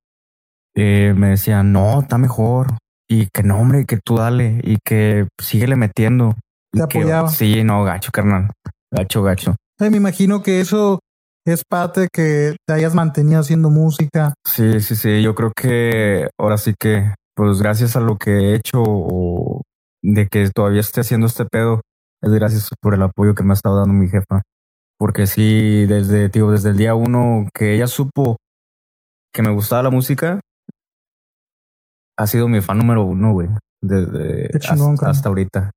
eh, 0.75 1.13
me 1.15 1.29
decían, 1.29 1.71
no, 1.71 2.01
está 2.01 2.17
mejor. 2.17 2.67
Y 3.09 3.27
que 3.27 3.43
no, 3.43 3.59
hombre, 3.59 3.85
que 3.85 3.97
tú 3.97 4.17
dale 4.17 4.61
y 4.63 4.77
que 4.85 5.27
síguele 5.41 5.75
metiendo. 5.75 6.35
Y 6.73 6.79
Te 6.79 6.87
que- 6.87 6.99
apoyaba. 6.99 7.29
Sí, 7.29 7.63
no, 7.63 7.83
gacho, 7.83 8.11
carnal. 8.11 8.51
Gacho, 8.93 9.21
gacho. 9.23 9.55
Me 9.89 9.97
imagino 9.97 10.43
que 10.43 10.61
eso 10.61 10.99
es 11.45 11.63
parte 11.67 12.01
de 12.01 12.07
que 12.13 12.55
te 12.67 12.73
hayas 12.73 12.93
mantenido 12.93 13.39
haciendo 13.39 13.69
música. 13.69 14.33
Sí, 14.45 14.79
sí, 14.79 14.95
sí. 14.95 15.23
Yo 15.23 15.33
creo 15.33 15.51
que 15.55 16.29
ahora 16.39 16.57
sí 16.57 16.73
que, 16.79 17.13
pues 17.35 17.61
gracias 17.61 17.95
a 17.95 17.99
lo 17.99 18.17
que 18.17 18.31
he 18.31 18.55
hecho 18.55 18.83
o 18.83 19.61
de 20.03 20.27
que 20.27 20.49
todavía 20.51 20.81
esté 20.81 21.01
haciendo 21.01 21.27
este 21.27 21.45
pedo, 21.45 21.81
es 22.21 22.31
gracias 22.31 22.69
por 22.79 22.93
el 22.93 23.01
apoyo 23.01 23.33
que 23.33 23.43
me 23.43 23.51
ha 23.51 23.55
estado 23.55 23.77
dando 23.77 23.93
mi 23.93 24.07
jefa. 24.07 24.43
Porque 24.99 25.25
sí, 25.25 25.85
desde, 25.87 26.29
tío, 26.29 26.51
desde 26.51 26.69
el 26.69 26.77
día 26.77 26.93
uno 26.93 27.47
que 27.53 27.73
ella 27.73 27.87
supo 27.87 28.37
que 29.33 29.41
me 29.41 29.51
gustaba 29.51 29.81
la 29.81 29.89
música, 29.89 30.41
ha 32.17 32.27
sido 32.27 32.47
mi 32.47 32.61
fan 32.61 32.77
número 32.77 33.03
uno, 33.03 33.33
güey. 33.33 33.49
Desde 33.81 34.51
hasta 35.01 35.29
ahorita. 35.29 35.71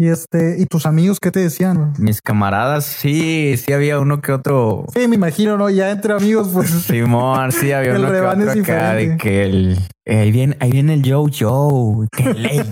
Y 0.00 0.08
este, 0.10 0.56
y 0.60 0.66
tus 0.66 0.86
amigos, 0.86 1.18
¿qué 1.20 1.32
te 1.32 1.40
decían? 1.40 1.92
Mis 1.98 2.22
camaradas, 2.22 2.84
sí, 2.84 3.56
sí 3.56 3.72
había 3.72 3.98
uno 3.98 4.20
que 4.20 4.30
otro. 4.30 4.86
Sí, 4.94 5.08
me 5.08 5.16
imagino, 5.16 5.56
¿no? 5.58 5.68
Ya 5.70 5.90
entre 5.90 6.12
amigos, 6.12 6.50
pues. 6.52 6.70
Simón, 6.86 7.50
sí, 7.50 7.72
había 7.72 7.94
uno 7.98 8.10
que 8.12 8.20
otro 8.20 8.50
acá 8.62 8.94
de 8.94 9.16
que 9.16 9.42
el 9.42 9.78
eh, 10.06 10.18
ahí 10.20 10.30
viene, 10.30 10.56
ahí 10.60 10.70
viene 10.70 10.94
el 10.94 11.02
Joe 11.04 11.30
Joe, 11.36 12.06
que 12.16 12.30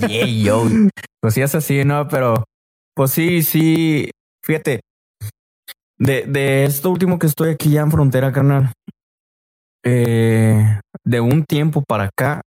ey, 0.08 0.44
yo. 0.44 0.64
Pues 1.20 1.34
sí 1.34 1.42
es 1.42 1.54
así, 1.56 1.84
¿no? 1.84 2.06
Pero 2.06 2.44
pues 2.94 3.10
sí, 3.10 3.42
sí, 3.42 4.10
fíjate. 4.44 4.80
De, 5.98 6.26
de 6.26 6.64
esto 6.64 6.90
último 6.90 7.18
que 7.18 7.26
estoy 7.26 7.50
aquí 7.50 7.70
ya 7.70 7.80
en 7.80 7.90
frontera, 7.90 8.32
carnal. 8.32 8.70
eh, 9.84 10.80
de 11.04 11.20
un 11.20 11.44
tiempo 11.44 11.82
para 11.82 12.04
acá, 12.04 12.42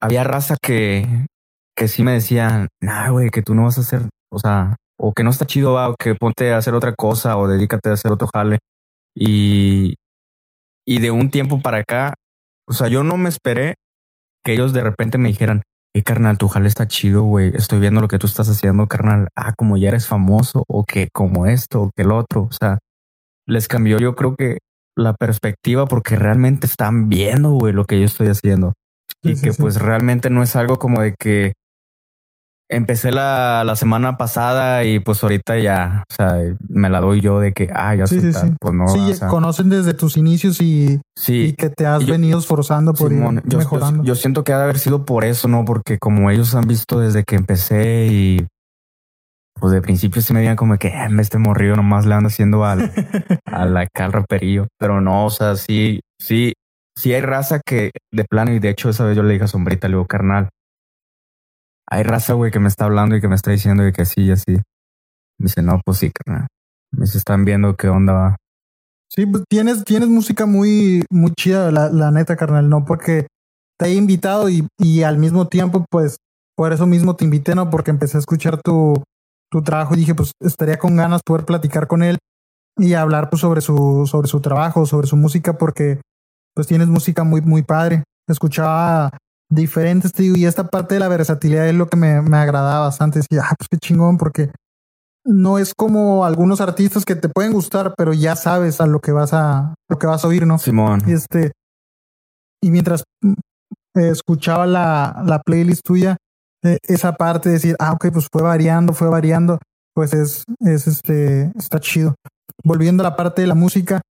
había 0.00 0.22
raza 0.24 0.56
que, 0.62 1.26
que 1.76 1.88
sí 1.88 2.02
me 2.02 2.12
decían, 2.12 2.68
nah, 2.80 3.10
güey, 3.10 3.30
que 3.30 3.42
tú 3.42 3.54
no 3.54 3.64
vas 3.64 3.78
a 3.78 3.82
hacer, 3.82 4.02
o 4.30 4.38
sea, 4.38 4.76
o 4.98 5.12
que 5.12 5.24
no 5.24 5.30
está 5.30 5.46
chido, 5.46 5.72
va, 5.72 5.88
o 5.88 5.96
que 5.96 6.14
ponte 6.14 6.52
a 6.52 6.58
hacer 6.58 6.74
otra 6.74 6.94
cosa, 6.94 7.36
o 7.36 7.48
dedícate 7.48 7.90
a 7.90 7.94
hacer 7.94 8.12
otro 8.12 8.28
jale. 8.32 8.58
Y, 9.14 9.94
y 10.86 11.00
de 11.00 11.10
un 11.10 11.30
tiempo 11.30 11.60
para 11.60 11.78
acá, 11.78 12.14
o 12.68 12.72
sea, 12.72 12.88
yo 12.88 13.04
no 13.04 13.16
me 13.16 13.28
esperé 13.28 13.74
que 14.44 14.52
ellos 14.52 14.72
de 14.72 14.82
repente 14.82 15.18
me 15.18 15.28
dijeran, 15.28 15.62
eh, 15.94 16.02
carnal, 16.02 16.38
tu 16.38 16.48
jale 16.48 16.68
está 16.68 16.88
chido, 16.88 17.22
güey. 17.22 17.52
Estoy 17.54 17.78
viendo 17.78 18.00
lo 18.00 18.08
que 18.08 18.18
tú 18.18 18.26
estás 18.26 18.48
haciendo, 18.48 18.88
carnal. 18.88 19.28
Ah, 19.36 19.54
como 19.56 19.76
ya 19.76 19.88
eres 19.88 20.08
famoso, 20.08 20.64
o 20.66 20.84
que 20.84 21.08
como 21.12 21.46
esto, 21.46 21.82
o 21.82 21.90
que 21.94 22.02
el 22.02 22.10
otro. 22.10 22.42
O 22.42 22.52
sea, 22.52 22.78
les 23.46 23.68
cambió, 23.68 23.98
yo 23.98 24.14
creo 24.16 24.34
que 24.34 24.58
la 24.96 25.14
perspectiva 25.14 25.86
porque 25.86 26.16
realmente 26.16 26.66
están 26.66 27.08
viendo, 27.08 27.52
güey, 27.52 27.72
lo 27.72 27.84
que 27.84 27.98
yo 27.98 28.06
estoy 28.06 28.28
haciendo. 28.28 28.72
Sí, 29.22 29.32
y 29.32 29.36
sí, 29.36 29.44
que 29.44 29.52
sí. 29.52 29.62
pues 29.62 29.80
realmente 29.80 30.30
no 30.30 30.42
es 30.42 30.56
algo 30.56 30.78
como 30.78 31.00
de 31.00 31.14
que 31.18 31.52
empecé 32.70 33.12
la, 33.12 33.62
la 33.64 33.76
semana 33.76 34.16
pasada 34.16 34.84
y 34.84 34.98
pues 34.98 35.22
ahorita 35.22 35.58
ya, 35.58 36.04
o 36.10 36.14
sea, 36.14 36.38
me 36.68 36.88
la 36.90 37.00
doy 37.00 37.20
yo 37.20 37.38
de 37.40 37.52
que, 37.52 37.70
ah, 37.74 37.94
ya 37.94 38.06
Sí, 38.06 38.20
sí, 38.20 38.32
sí. 38.32 38.52
Pues 38.60 38.74
no, 38.74 38.88
sí, 38.88 38.98
o 39.00 39.14
sea, 39.14 39.28
conocen 39.28 39.68
desde 39.68 39.94
tus 39.94 40.16
inicios 40.16 40.60
y, 40.60 40.94
y 40.94 41.00
sí. 41.16 41.54
que 41.56 41.68
te 41.70 41.86
has 41.86 42.04
yo- 42.04 42.12
venido 42.14 42.38
esforzando 42.38 42.94
por 42.94 43.10
Simón, 43.10 43.36
ir 43.36 43.42
yo, 43.44 43.50
yo- 43.50 43.58
mejorando. 43.58 44.02
yo 44.04 44.14
siento 44.14 44.44
que 44.44 44.52
ha 44.52 44.58
de 44.58 44.64
haber 44.64 44.78
sido 44.78 45.04
por 45.04 45.24
eso, 45.24 45.46
¿no? 45.48 45.64
Porque 45.64 45.98
como 45.98 46.30
ellos 46.30 46.54
han 46.54 46.66
visto 46.66 46.98
desde 47.00 47.22
que 47.24 47.36
empecé 47.36 48.06
y 48.10 48.46
pues 49.60 49.72
de 49.72 49.80
principio 49.80 50.20
se 50.20 50.32
me 50.34 50.40
veían 50.40 50.56
como 50.56 50.76
que 50.78 50.88
"Ah, 50.92 51.08
este 51.20 51.38
morrido 51.38 51.76
nomás 51.76 52.06
le 52.06 52.14
anda 52.14 52.26
haciendo 52.28 52.64
al, 52.64 52.90
al 53.46 53.76
acá 53.76 54.04
al 54.06 54.12
raperillo. 54.12 54.66
Pero 54.78 55.00
no, 55.00 55.26
o 55.26 55.30
sea, 55.30 55.54
sí, 55.56 56.00
sí, 56.20 56.54
sí 56.96 57.12
hay 57.12 57.20
raza 57.20 57.60
que 57.64 57.90
de 58.12 58.24
plano, 58.24 58.52
y 58.52 58.58
de 58.58 58.70
hecho 58.70 58.88
esa 58.90 59.04
vez 59.04 59.16
yo 59.16 59.22
le 59.22 59.32
dije 59.34 59.44
a 59.44 59.48
Sombrita, 59.48 59.86
le 59.88 59.94
digo, 59.94 60.06
carnal, 60.06 60.48
hay 61.94 62.02
raza, 62.02 62.32
güey, 62.32 62.50
que 62.50 62.58
me 62.58 62.68
está 62.68 62.86
hablando 62.86 63.14
y 63.16 63.20
que 63.20 63.28
me 63.28 63.36
está 63.36 63.52
diciendo 63.52 63.84
de 63.84 63.92
que 63.92 64.04
sí 64.04 64.22
y 64.22 64.32
así. 64.32 64.52
Me 65.38 65.46
dice, 65.46 65.62
no, 65.62 65.80
pues 65.84 65.98
sí, 65.98 66.10
carnal. 66.10 66.48
Me 66.90 67.04
están 67.04 67.44
viendo 67.44 67.76
qué 67.76 67.88
onda 67.88 68.12
va. 68.12 68.36
Sí, 69.08 69.26
pues 69.26 69.44
tienes, 69.48 69.84
tienes 69.84 70.08
música 70.08 70.44
muy, 70.44 71.04
muy 71.10 71.32
chida, 71.34 71.70
la, 71.70 71.88
la 71.88 72.10
neta, 72.10 72.36
carnal, 72.36 72.68
no 72.68 72.84
porque 72.84 73.28
te 73.78 73.86
he 73.86 73.94
invitado 73.94 74.48
y, 74.48 74.66
y 74.78 75.02
al 75.02 75.18
mismo 75.18 75.46
tiempo, 75.46 75.84
pues, 75.88 76.16
por 76.56 76.72
eso 76.72 76.86
mismo 76.86 77.14
te 77.14 77.24
invité, 77.24 77.54
¿no? 77.54 77.70
Porque 77.70 77.90
empecé 77.90 78.16
a 78.16 78.20
escuchar 78.20 78.60
tu, 78.60 79.00
tu 79.50 79.62
trabajo 79.62 79.94
y 79.94 79.98
dije, 79.98 80.14
pues, 80.14 80.32
estaría 80.40 80.78
con 80.78 80.96
ganas 80.96 81.22
poder 81.24 81.44
platicar 81.44 81.86
con 81.86 82.02
él 82.02 82.18
y 82.76 82.94
hablar, 82.94 83.30
pues, 83.30 83.40
sobre 83.40 83.60
su, 83.60 84.08
sobre 84.10 84.26
su 84.26 84.40
trabajo, 84.40 84.84
sobre 84.84 85.06
su 85.06 85.16
música, 85.16 85.58
porque, 85.58 86.00
pues, 86.54 86.66
tienes 86.66 86.88
música 86.88 87.22
muy, 87.22 87.40
muy 87.40 87.62
padre. 87.62 88.02
Escuchaba 88.28 89.10
diferentes, 89.54 90.12
te 90.12 90.22
digo, 90.24 90.36
y 90.36 90.46
esta 90.46 90.68
parte 90.68 90.94
de 90.94 91.00
la 91.00 91.08
versatilidad 91.08 91.68
es 91.68 91.74
lo 91.74 91.88
que 91.88 91.96
me, 91.96 92.22
me 92.22 92.36
agradaba 92.36 92.86
bastante. 92.86 93.20
Decía, 93.20 93.42
ah, 93.44 93.54
pues, 93.58 93.68
qué 93.68 93.78
chingón, 93.78 94.18
porque 94.18 94.50
no 95.24 95.58
es 95.58 95.74
como 95.74 96.24
algunos 96.24 96.60
artistas 96.60 97.04
que 97.04 97.16
te 97.16 97.28
pueden 97.28 97.52
gustar, 97.52 97.94
pero 97.96 98.12
ya 98.12 98.36
sabes 98.36 98.80
a 98.80 98.86
lo 98.86 99.00
que 99.00 99.12
vas 99.12 99.32
a 99.32 99.74
lo 99.88 99.98
que 99.98 100.06
vas 100.06 100.24
a 100.24 100.28
oír, 100.28 100.46
¿no? 100.46 100.58
Simón. 100.58 101.02
Y 101.06 101.12
este 101.12 101.52
y 102.62 102.70
mientras 102.70 103.04
mm, 103.22 103.32
eh, 103.96 104.08
escuchaba 104.10 104.66
la, 104.66 105.22
la 105.26 105.40
playlist 105.40 105.82
tuya, 105.84 106.16
eh, 106.64 106.78
esa 106.82 107.12
parte 107.12 107.50
de 107.50 107.54
decir, 107.54 107.76
ah, 107.78 107.92
ok, 107.92 108.06
pues 108.12 108.26
fue 108.32 108.42
variando, 108.42 108.94
fue 108.94 109.08
variando, 109.08 109.58
pues 109.94 110.14
es, 110.14 110.44
es 110.60 110.86
este, 110.86 111.52
está 111.56 111.78
chido. 111.78 112.14
Volviendo 112.64 113.02
a 113.02 113.10
la 113.10 113.16
parte 113.16 113.42
de 113.42 113.48
la 113.48 113.54
música. 113.54 114.00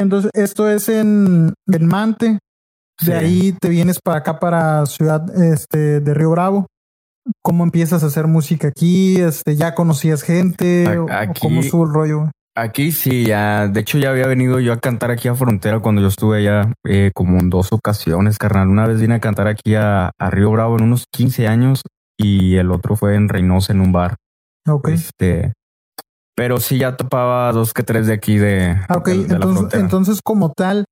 Entonces, 0.00 0.30
esto 0.34 0.70
es 0.70 0.88
en, 0.88 1.54
en 1.66 1.86
Mante. 1.86 2.38
De 3.00 3.06
Sí. 3.06 3.12
ahí 3.12 3.52
te 3.60 3.68
vienes 3.68 3.98
para 4.02 4.18
acá, 4.18 4.38
para 4.40 4.84
Ciudad 4.86 5.24
este, 5.42 6.00
de 6.00 6.14
Río 6.14 6.30
Bravo. 6.30 6.66
¿Cómo 7.42 7.62
empiezas 7.64 8.02
a 8.02 8.06
hacer 8.06 8.26
música 8.26 8.68
aquí? 8.68 9.20
Este, 9.20 9.54
¿Ya 9.56 9.74
conocías 9.74 10.22
gente? 10.22 10.86
A- 10.86 11.00
¿O- 11.02 11.04
o 11.04 11.12
aquí- 11.12 11.40
¿Cómo 11.42 11.60
estuvo 11.60 11.84
el 11.84 11.92
rollo? 11.92 12.30
Aquí 12.56 12.90
sí, 12.90 13.24
ya. 13.24 13.68
De 13.68 13.80
hecho, 13.80 13.98
ya 13.98 14.10
había 14.10 14.26
venido 14.26 14.58
yo 14.58 14.72
a 14.72 14.78
cantar 14.80 15.12
aquí 15.12 15.28
a 15.28 15.34
Frontera 15.36 15.78
cuando 15.78 16.00
yo 16.02 16.08
estuve 16.08 16.38
allá 16.38 16.72
eh, 16.84 17.12
como 17.14 17.38
en 17.38 17.50
dos 17.50 17.68
ocasiones, 17.72 18.36
carnal. 18.38 18.68
Una 18.68 18.86
vez 18.86 19.00
vine 19.00 19.14
a 19.14 19.20
cantar 19.20 19.46
aquí 19.46 19.76
a, 19.76 20.10
a 20.18 20.30
Río 20.30 20.50
Bravo 20.50 20.76
en 20.76 20.84
unos 20.84 21.04
15 21.14 21.46
años 21.46 21.82
y 22.18 22.56
el 22.56 22.72
otro 22.72 22.96
fue 22.96 23.14
en 23.14 23.28
Reynosa 23.28 23.72
en 23.72 23.80
un 23.80 23.92
bar. 23.92 24.16
Ok. 24.66 24.88
Este, 24.88 25.52
Pero 26.34 26.58
sí 26.58 26.78
ya 26.78 26.96
topaba 26.96 27.52
dos 27.52 27.72
que 27.72 27.82
tres 27.84 28.06
de 28.08 28.14
aquí 28.14 28.38
de. 28.38 28.76
Ah, 28.88 28.96
ok, 28.96 29.08
de- 29.08 29.18
de 29.24 29.28
la 29.28 29.34
entonces, 29.36 29.80
entonces 29.80 30.20
como 30.24 30.52
tal, 30.52 30.84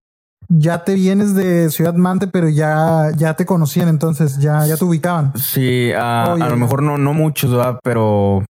ya 0.49 0.85
te 0.85 0.95
vienes 0.95 1.35
de 1.35 1.71
Ciudad 1.71 1.95
Mante, 1.95 2.27
pero 2.27 2.49
ya, 2.49 3.11
ya 3.17 3.35
te 3.35 3.47
conocían, 3.47 3.89
entonces 3.89 4.39
ya, 4.39 4.67
ya 4.67 4.77
te 4.77 4.85
ubicaban. 4.85 5.33
Sí, 5.37 5.91
a, 5.93 6.33
Oye. 6.35 6.43
a 6.43 6.49
lo 6.49 6.57
mejor 6.57 6.83
no, 6.83 6.99
no 6.99 7.13
muchos, 7.15 7.51
¿verdad? 7.51 7.79
Pero 7.83 8.45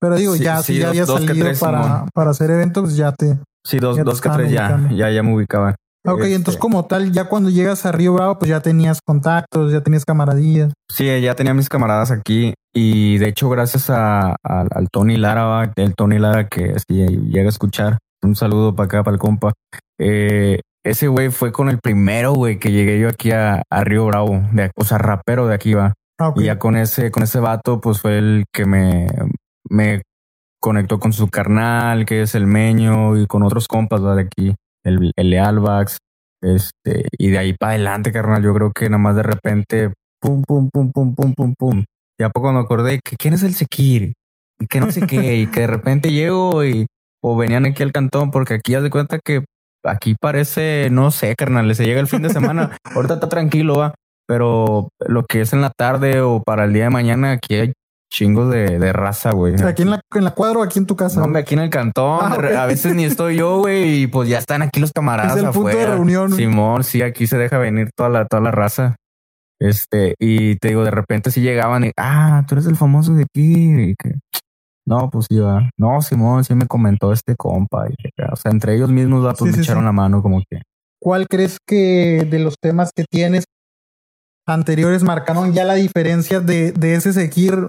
Pero 0.00 0.16
digo, 0.16 0.34
Sí, 0.36 0.42
ya 0.44 0.62
sí, 0.62 0.74
si 0.74 0.78
ya 0.80 0.92
dos- 1.04 1.20
salido 1.24 1.44
tres, 1.46 1.60
para, 1.60 2.06
para 2.14 2.30
hacer 2.30 2.50
eventos, 2.50 2.82
pues 2.84 2.96
ya 2.96 3.12
te. 3.12 3.38
sí, 3.64 3.78
dos, 3.78 3.96
Ya 3.96 4.04
dos 4.04 4.20
que 4.20 4.28
tres 4.30 4.50
ya, 4.50 4.88
ya, 4.90 5.10
ya 5.10 5.22
me 5.22 5.34
ubicaban. 5.34 5.74
Ah, 6.04 6.14
Ok, 6.14 6.22
Este, 6.22 6.34
entonces 6.34 6.60
como 6.60 6.84
tal, 6.86 7.12
ya 7.12 7.26
cuando 7.28 7.48
llegas 7.48 7.86
a 7.86 7.92
Río 7.92 8.12
Bravo, 8.14 8.36
pues 8.38 8.48
ya 8.48 8.58
tenías 8.58 8.98
contactos, 9.06 9.70
ya 9.70 9.82
tenías 9.82 10.04
camaradillas. 10.04 10.72
Sí, 10.90 11.04
ya 11.20 11.36
tenía 11.36 11.54
mis 11.54 11.68
camaradas 11.68 12.10
aquí 12.10 12.54
y 12.74 13.18
de 13.18 13.28
hecho 13.28 13.48
gracias 13.48 13.88
a, 13.88 14.34
al- 14.42 14.68
al 14.74 14.88
Tony 14.90 15.16
Lara, 15.16 15.72
el 15.76 15.94
Tony 15.94 16.18
Lara 16.18 16.48
que 16.48 16.74
si 16.80 16.94
llega 17.06 17.46
a 17.46 17.48
escuchar, 17.50 17.98
un 18.24 18.34
saludo 18.34 18.74
para 18.74 18.86
acá, 18.86 19.04
para 19.04 19.14
el 19.14 19.20
compa. 19.20 19.52
Eh, 20.00 20.58
ese 20.84 21.08
güey 21.08 21.30
fue 21.30 21.52
con 21.52 21.68
el 21.68 21.78
primero, 21.78 22.32
güey, 22.32 22.58
que 22.58 22.72
llegué 22.72 22.98
yo 22.98 23.08
aquí 23.08 23.30
a, 23.30 23.62
a 23.70 23.84
Río 23.84 24.06
Bravo, 24.06 24.42
de, 24.52 24.70
o 24.74 24.84
sea, 24.84 24.98
rapero 24.98 25.46
de 25.46 25.54
aquí 25.54 25.74
va. 25.74 25.94
Ah. 26.18 26.32
Y 26.36 26.44
ya 26.44 26.58
con 26.58 26.76
ese, 26.76 27.10
con 27.10 27.22
ese 27.22 27.40
vato, 27.40 27.80
pues 27.80 28.00
fue 28.00 28.18
el 28.18 28.44
que 28.52 28.64
me, 28.66 29.06
me 29.68 30.02
conectó 30.60 30.98
con 30.98 31.12
su 31.12 31.28
carnal, 31.28 32.04
que 32.04 32.22
es 32.22 32.34
el 32.34 32.46
Meño, 32.46 33.16
y 33.16 33.26
con 33.26 33.42
otros 33.42 33.68
compas 33.68 34.04
¿va? 34.04 34.14
de 34.14 34.22
aquí, 34.22 34.54
el, 34.84 35.12
el 35.16 35.30
Lealbax. 35.30 35.98
Este, 36.42 37.06
y 37.16 37.30
de 37.30 37.38
ahí 37.38 37.54
para 37.54 37.74
adelante, 37.74 38.12
carnal, 38.12 38.42
yo 38.42 38.52
creo 38.52 38.72
que 38.72 38.88
nada 38.88 38.98
más 38.98 39.14
de 39.14 39.22
repente, 39.22 39.92
pum, 40.20 40.42
pum, 40.42 40.68
pum, 40.72 40.90
pum, 40.90 41.14
pum, 41.14 41.34
pum, 41.34 41.54
pum. 41.56 41.84
Y 42.18 42.24
a 42.24 42.30
poco 42.30 42.52
me 42.52 42.58
acordé 42.58 43.00
que 43.02 43.16
quién 43.16 43.34
es 43.34 43.44
el 43.44 43.54
Sekir, 43.54 44.14
y 44.58 44.66
que 44.66 44.80
no 44.80 44.90
sé 44.90 45.06
qué, 45.06 45.36
y 45.36 45.46
que 45.46 45.60
de 45.60 45.66
repente 45.68 46.10
llego 46.10 46.64
y, 46.64 46.86
o 47.22 47.36
venían 47.36 47.66
aquí 47.66 47.84
al 47.84 47.92
cantón, 47.92 48.32
porque 48.32 48.54
aquí 48.54 48.74
haz 48.74 48.82
de 48.82 48.90
cuenta 48.90 49.20
que 49.24 49.44
aquí 49.84 50.14
parece, 50.20 50.88
no 50.90 51.10
sé, 51.10 51.34
carnal, 51.36 51.74
se 51.74 51.84
llega 51.84 52.00
el 52.00 52.08
fin 52.08 52.22
de 52.22 52.30
semana, 52.30 52.76
ahorita 52.94 53.14
está 53.14 53.28
tranquilo, 53.28 53.76
va, 53.76 53.94
pero 54.26 54.88
lo 55.00 55.24
que 55.24 55.40
es 55.40 55.52
en 55.52 55.60
la 55.60 55.70
tarde 55.70 56.20
o 56.20 56.42
para 56.42 56.64
el 56.64 56.72
día 56.72 56.84
de 56.84 56.90
mañana, 56.90 57.32
aquí 57.32 57.54
hay 57.54 57.72
chingos 58.12 58.50
de, 58.50 58.78
de 58.78 58.92
raza, 58.92 59.32
güey. 59.32 59.54
Aquí 59.62 59.82
en 59.82 59.90
la, 59.90 60.00
en 60.14 60.24
la 60.24 60.32
cuadra 60.32 60.58
o 60.58 60.62
aquí 60.62 60.78
en 60.78 60.86
tu 60.86 60.96
casa. 60.96 61.18
No, 61.18 61.24
hombre, 61.26 61.40
aquí 61.40 61.54
en 61.54 61.60
el 61.60 61.70
cantón, 61.70 62.20
Ah, 62.20 62.62
a 62.62 62.66
veces 62.66 62.94
ni 62.94 63.04
estoy 63.04 63.36
yo, 63.36 63.58
güey, 63.58 64.02
y 64.02 64.06
pues 64.06 64.28
ya 64.28 64.38
están 64.38 64.60
aquí 64.60 64.80
los 64.80 64.92
camaradas 64.92 65.36
Es 65.36 65.42
el 65.42 65.50
punto 65.50 65.76
de 65.76 65.86
reunión. 65.86 66.32
Simón, 66.32 66.84
sí, 66.84 67.00
aquí 67.02 67.26
se 67.26 67.38
deja 67.38 67.58
venir 67.58 67.90
toda 67.96 68.10
la, 68.10 68.26
toda 68.26 68.42
la 68.42 68.50
raza. 68.50 68.96
Este, 69.58 70.14
y 70.18 70.56
te 70.56 70.68
digo, 70.68 70.84
de 70.84 70.90
repente 70.90 71.30
sí 71.30 71.40
llegaban 71.40 71.84
y, 71.84 71.92
ah, 71.96 72.44
tú 72.46 72.56
eres 72.56 72.66
el 72.66 72.76
famoso 72.76 73.14
de 73.14 73.22
aquí. 73.22 73.94
No, 74.86 75.10
pues 75.10 75.26
va. 75.30 75.70
No, 75.78 76.02
Simón, 76.02 76.44
sí 76.44 76.54
me 76.54 76.66
comentó 76.66 77.12
este 77.12 77.36
compa. 77.36 77.86
Y, 77.88 77.94
o 78.30 78.36
sea, 78.36 78.50
entre 78.50 78.74
ellos 78.74 78.90
mismos, 78.90 79.22
pues 79.24 79.38
Sí, 79.38 79.44
me 79.44 79.52
sí, 79.52 79.60
echaron 79.60 79.82
sí. 79.82 79.86
la 79.86 79.92
mano, 79.92 80.22
como 80.22 80.40
que. 80.48 80.62
¿Cuál 81.00 81.26
crees 81.28 81.58
que 81.66 82.26
de 82.28 82.38
los 82.38 82.54
temas 82.60 82.90
que 82.94 83.04
tienes 83.10 83.44
anteriores 84.46 85.02
marcaron 85.02 85.52
ya 85.52 85.64
la 85.64 85.74
diferencia 85.74 86.40
de, 86.40 86.72
de 86.72 86.94
ese 86.94 87.12
Sekir 87.12 87.68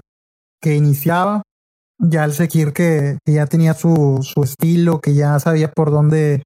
que 0.60 0.74
iniciaba? 0.76 1.42
Ya 1.98 2.24
el 2.24 2.32
Sekir 2.32 2.72
que, 2.72 3.18
que 3.24 3.32
ya 3.32 3.46
tenía 3.46 3.74
su, 3.74 4.20
su 4.22 4.42
estilo, 4.42 5.00
que 5.00 5.14
ya 5.14 5.38
sabía 5.38 5.70
por 5.70 5.90
dónde, 5.90 6.42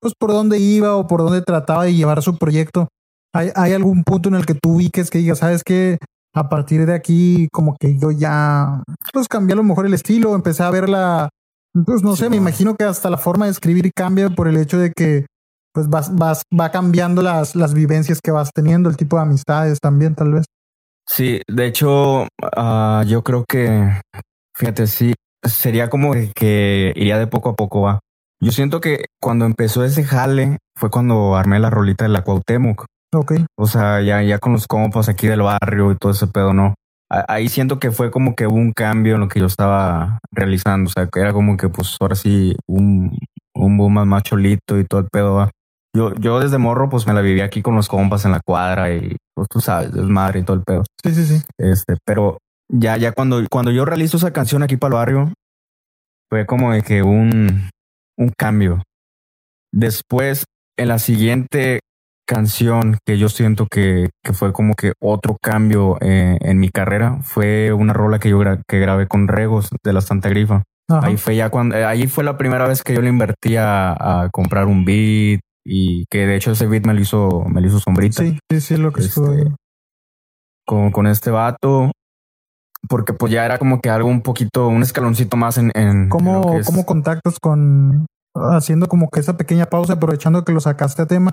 pues 0.00 0.14
por 0.18 0.30
dónde 0.30 0.58
iba 0.58 0.96
o 0.96 1.06
por 1.06 1.20
dónde 1.22 1.42
trataba 1.42 1.84
de 1.84 1.94
llevar 1.94 2.22
su 2.22 2.36
proyecto. 2.36 2.88
¿Hay, 3.32 3.50
hay 3.56 3.72
algún 3.72 4.04
punto 4.04 4.28
en 4.28 4.36
el 4.36 4.46
que 4.46 4.54
tú 4.54 4.74
ubiques 4.76 5.10
que 5.10 5.18
digas, 5.18 5.38
sabes 5.38 5.64
que 5.64 5.98
a 6.34 6.48
partir 6.48 6.84
de 6.86 6.94
aquí, 6.94 7.48
como 7.52 7.76
que 7.78 7.96
yo 7.98 8.10
ya, 8.10 8.82
pues 9.12 9.28
cambié 9.28 9.54
a 9.54 9.56
lo 9.56 9.62
mejor 9.62 9.86
el 9.86 9.94
estilo, 9.94 10.34
empecé 10.34 10.62
a 10.64 10.70
ver 10.70 10.88
la, 10.88 11.28
pues 11.86 12.02
no 12.02 12.16
sé, 12.16 12.28
me 12.28 12.36
imagino 12.36 12.74
que 12.74 12.84
hasta 12.84 13.08
la 13.10 13.18
forma 13.18 13.44
de 13.46 13.52
escribir 13.52 13.90
cambia 13.94 14.30
por 14.30 14.48
el 14.48 14.56
hecho 14.56 14.78
de 14.78 14.92
que 14.92 15.26
pues 15.72 15.88
vas, 15.88 16.14
vas, 16.14 16.42
va 16.58 16.70
cambiando 16.70 17.20
las, 17.22 17.56
las 17.56 17.74
vivencias 17.74 18.20
que 18.22 18.30
vas 18.30 18.50
teniendo, 18.54 18.88
el 18.88 18.96
tipo 18.96 19.16
de 19.16 19.22
amistades 19.22 19.78
también, 19.80 20.14
tal 20.14 20.32
vez. 20.32 20.44
Sí, 21.08 21.40
de 21.48 21.66
hecho, 21.66 22.28
ah, 22.56 23.02
yo 23.06 23.22
creo 23.22 23.44
que, 23.48 24.00
fíjate, 24.56 24.86
sí, 24.86 25.14
sería 25.44 25.90
como 25.90 26.12
que- 26.12 26.32
que 26.34 26.92
iría 26.96 27.18
de 27.18 27.26
poco 27.26 27.50
a 27.50 27.54
poco, 27.56 27.82
va. 27.82 27.98
Yo 28.40 28.52
siento 28.52 28.80
que 28.80 29.06
cuando 29.20 29.44
empezó 29.46 29.84
ese 29.84 30.04
jale 30.04 30.58
fue 30.78 30.90
cuando 30.90 31.34
armé 31.36 31.58
la 31.58 31.70
rolita 31.70 32.04
de 32.04 32.10
la 32.10 32.22
Cuauhtémoc. 32.22 32.86
Ok. 33.14 33.32
O 33.56 33.66
sea, 33.66 34.00
ya, 34.02 34.22
ya 34.22 34.38
con 34.38 34.52
los 34.52 34.66
compas 34.66 35.08
aquí 35.08 35.26
del 35.26 35.42
barrio 35.42 35.92
y 35.92 35.96
todo 35.96 36.12
ese 36.12 36.26
pedo, 36.26 36.52
no. 36.52 36.74
Ahí 37.08 37.48
siento 37.48 37.78
que 37.78 37.90
fue 37.90 38.10
como 38.10 38.34
que 38.34 38.46
hubo 38.46 38.56
un 38.56 38.72
cambio 38.72 39.14
en 39.14 39.20
lo 39.20 39.28
que 39.28 39.38
yo 39.38 39.46
estaba 39.46 40.18
realizando. 40.32 40.88
O 40.88 40.92
sea, 40.92 41.06
que 41.06 41.20
era 41.20 41.32
como 41.32 41.56
que 41.56 41.68
pues 41.68 41.96
ahora 42.00 42.16
sí 42.16 42.56
un, 42.66 43.16
un 43.54 43.76
boom 43.76 43.94
más, 43.94 44.06
más 44.06 44.22
cholito 44.24 44.78
y 44.78 44.84
todo 44.84 45.00
el 45.00 45.08
pedo. 45.12 45.34
¿va? 45.34 45.50
Yo, 45.94 46.12
yo 46.14 46.40
desde 46.40 46.58
morro 46.58 46.88
pues 46.88 47.06
me 47.06 47.14
la 47.14 47.20
viví 47.20 47.40
aquí 47.40 47.62
con 47.62 47.76
los 47.76 47.88
compas 47.88 48.24
en 48.24 48.32
la 48.32 48.40
cuadra 48.44 48.92
y 48.92 49.16
pues 49.34 49.48
tú 49.48 49.60
sabes, 49.60 49.92
desmadre 49.92 50.40
y 50.40 50.42
todo 50.42 50.56
el 50.56 50.64
pedo. 50.64 50.82
Sí, 51.04 51.14
sí, 51.14 51.24
sí. 51.24 51.42
Este, 51.58 51.96
pero 52.04 52.38
ya, 52.68 52.96
ya 52.96 53.12
cuando, 53.12 53.40
cuando 53.50 53.70
yo 53.70 53.84
realizo 53.84 54.16
esa 54.16 54.32
canción 54.32 54.62
aquí 54.62 54.76
para 54.76 54.88
el 54.88 54.98
barrio, 54.98 55.32
fue 56.30 56.46
como 56.46 56.72
de 56.72 56.82
que 56.82 57.02
un, 57.02 57.70
un 58.18 58.32
cambio. 58.36 58.82
Después, 59.72 60.46
en 60.76 60.88
la 60.88 60.98
siguiente 60.98 61.80
canción 62.26 62.98
que 63.06 63.18
yo 63.18 63.28
siento 63.28 63.66
que, 63.70 64.10
que 64.22 64.32
fue 64.32 64.52
como 64.52 64.74
que 64.74 64.92
otro 65.00 65.36
cambio 65.42 65.98
eh, 66.00 66.38
en 66.40 66.58
mi 66.58 66.70
carrera, 66.70 67.18
fue 67.22 67.72
una 67.72 67.92
rola 67.92 68.18
que 68.18 68.30
yo 68.30 68.38
gra- 68.38 68.62
que 68.68 68.78
grabé 68.80 69.06
con 69.08 69.28
Regos 69.28 69.68
de 69.84 69.92
la 69.92 70.00
Santa 70.00 70.28
Grifa. 70.28 70.62
Ajá. 70.88 71.06
Ahí 71.06 71.16
fue 71.16 71.36
ya 71.36 71.48
cuando, 71.50 71.76
eh, 71.76 71.84
ahí 71.84 72.06
fue 72.06 72.24
la 72.24 72.36
primera 72.36 72.66
vez 72.68 72.82
que 72.82 72.94
yo 72.94 73.00
le 73.02 73.08
invertí 73.08 73.56
a, 73.56 73.92
a 74.24 74.28
comprar 74.30 74.66
un 74.66 74.84
beat 74.84 75.40
y 75.66 76.04
que 76.10 76.26
de 76.26 76.36
hecho 76.36 76.52
ese 76.52 76.66
beat 76.66 76.84
me 76.86 76.92
lo 76.94 77.00
hizo, 77.00 77.44
me 77.48 77.60
lo 77.60 77.66
hizo 77.68 77.80
sombrita 77.80 78.22
Sí, 78.22 78.38
sí, 78.50 78.60
sí, 78.60 78.76
lo 78.76 78.92
que 78.92 79.00
Este, 79.00 79.20
estuvo 79.20 79.56
con, 80.66 80.90
con 80.92 81.06
este 81.06 81.30
vato. 81.30 81.90
Porque 82.86 83.14
pues 83.14 83.32
ya 83.32 83.46
era 83.46 83.58
como 83.58 83.80
que 83.80 83.88
algo 83.88 84.10
un 84.10 84.20
poquito, 84.20 84.68
un 84.68 84.82
escaloncito 84.82 85.38
más 85.38 85.56
en... 85.56 85.72
en 85.74 86.10
¿Cómo, 86.10 86.58
es- 86.58 86.66
¿Cómo 86.66 86.84
contactas 86.84 87.38
con, 87.40 88.04
haciendo 88.34 88.88
como 88.88 89.08
que 89.08 89.20
esa 89.20 89.38
pequeña 89.38 89.64
pausa, 89.66 89.94
aprovechando 89.94 90.44
que 90.44 90.52
lo 90.52 90.60
sacaste 90.60 91.00
a 91.00 91.06
tema, 91.06 91.32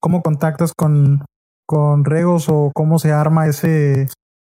cómo 0.00 0.22
contactas 0.22 0.72
con, 0.76 1.24
con 1.66 2.04
Regos 2.04 2.46
o 2.48 2.70
cómo 2.74 2.98
se 2.98 3.12
arma 3.12 3.46
ese, 3.46 4.02
ese 4.02 4.12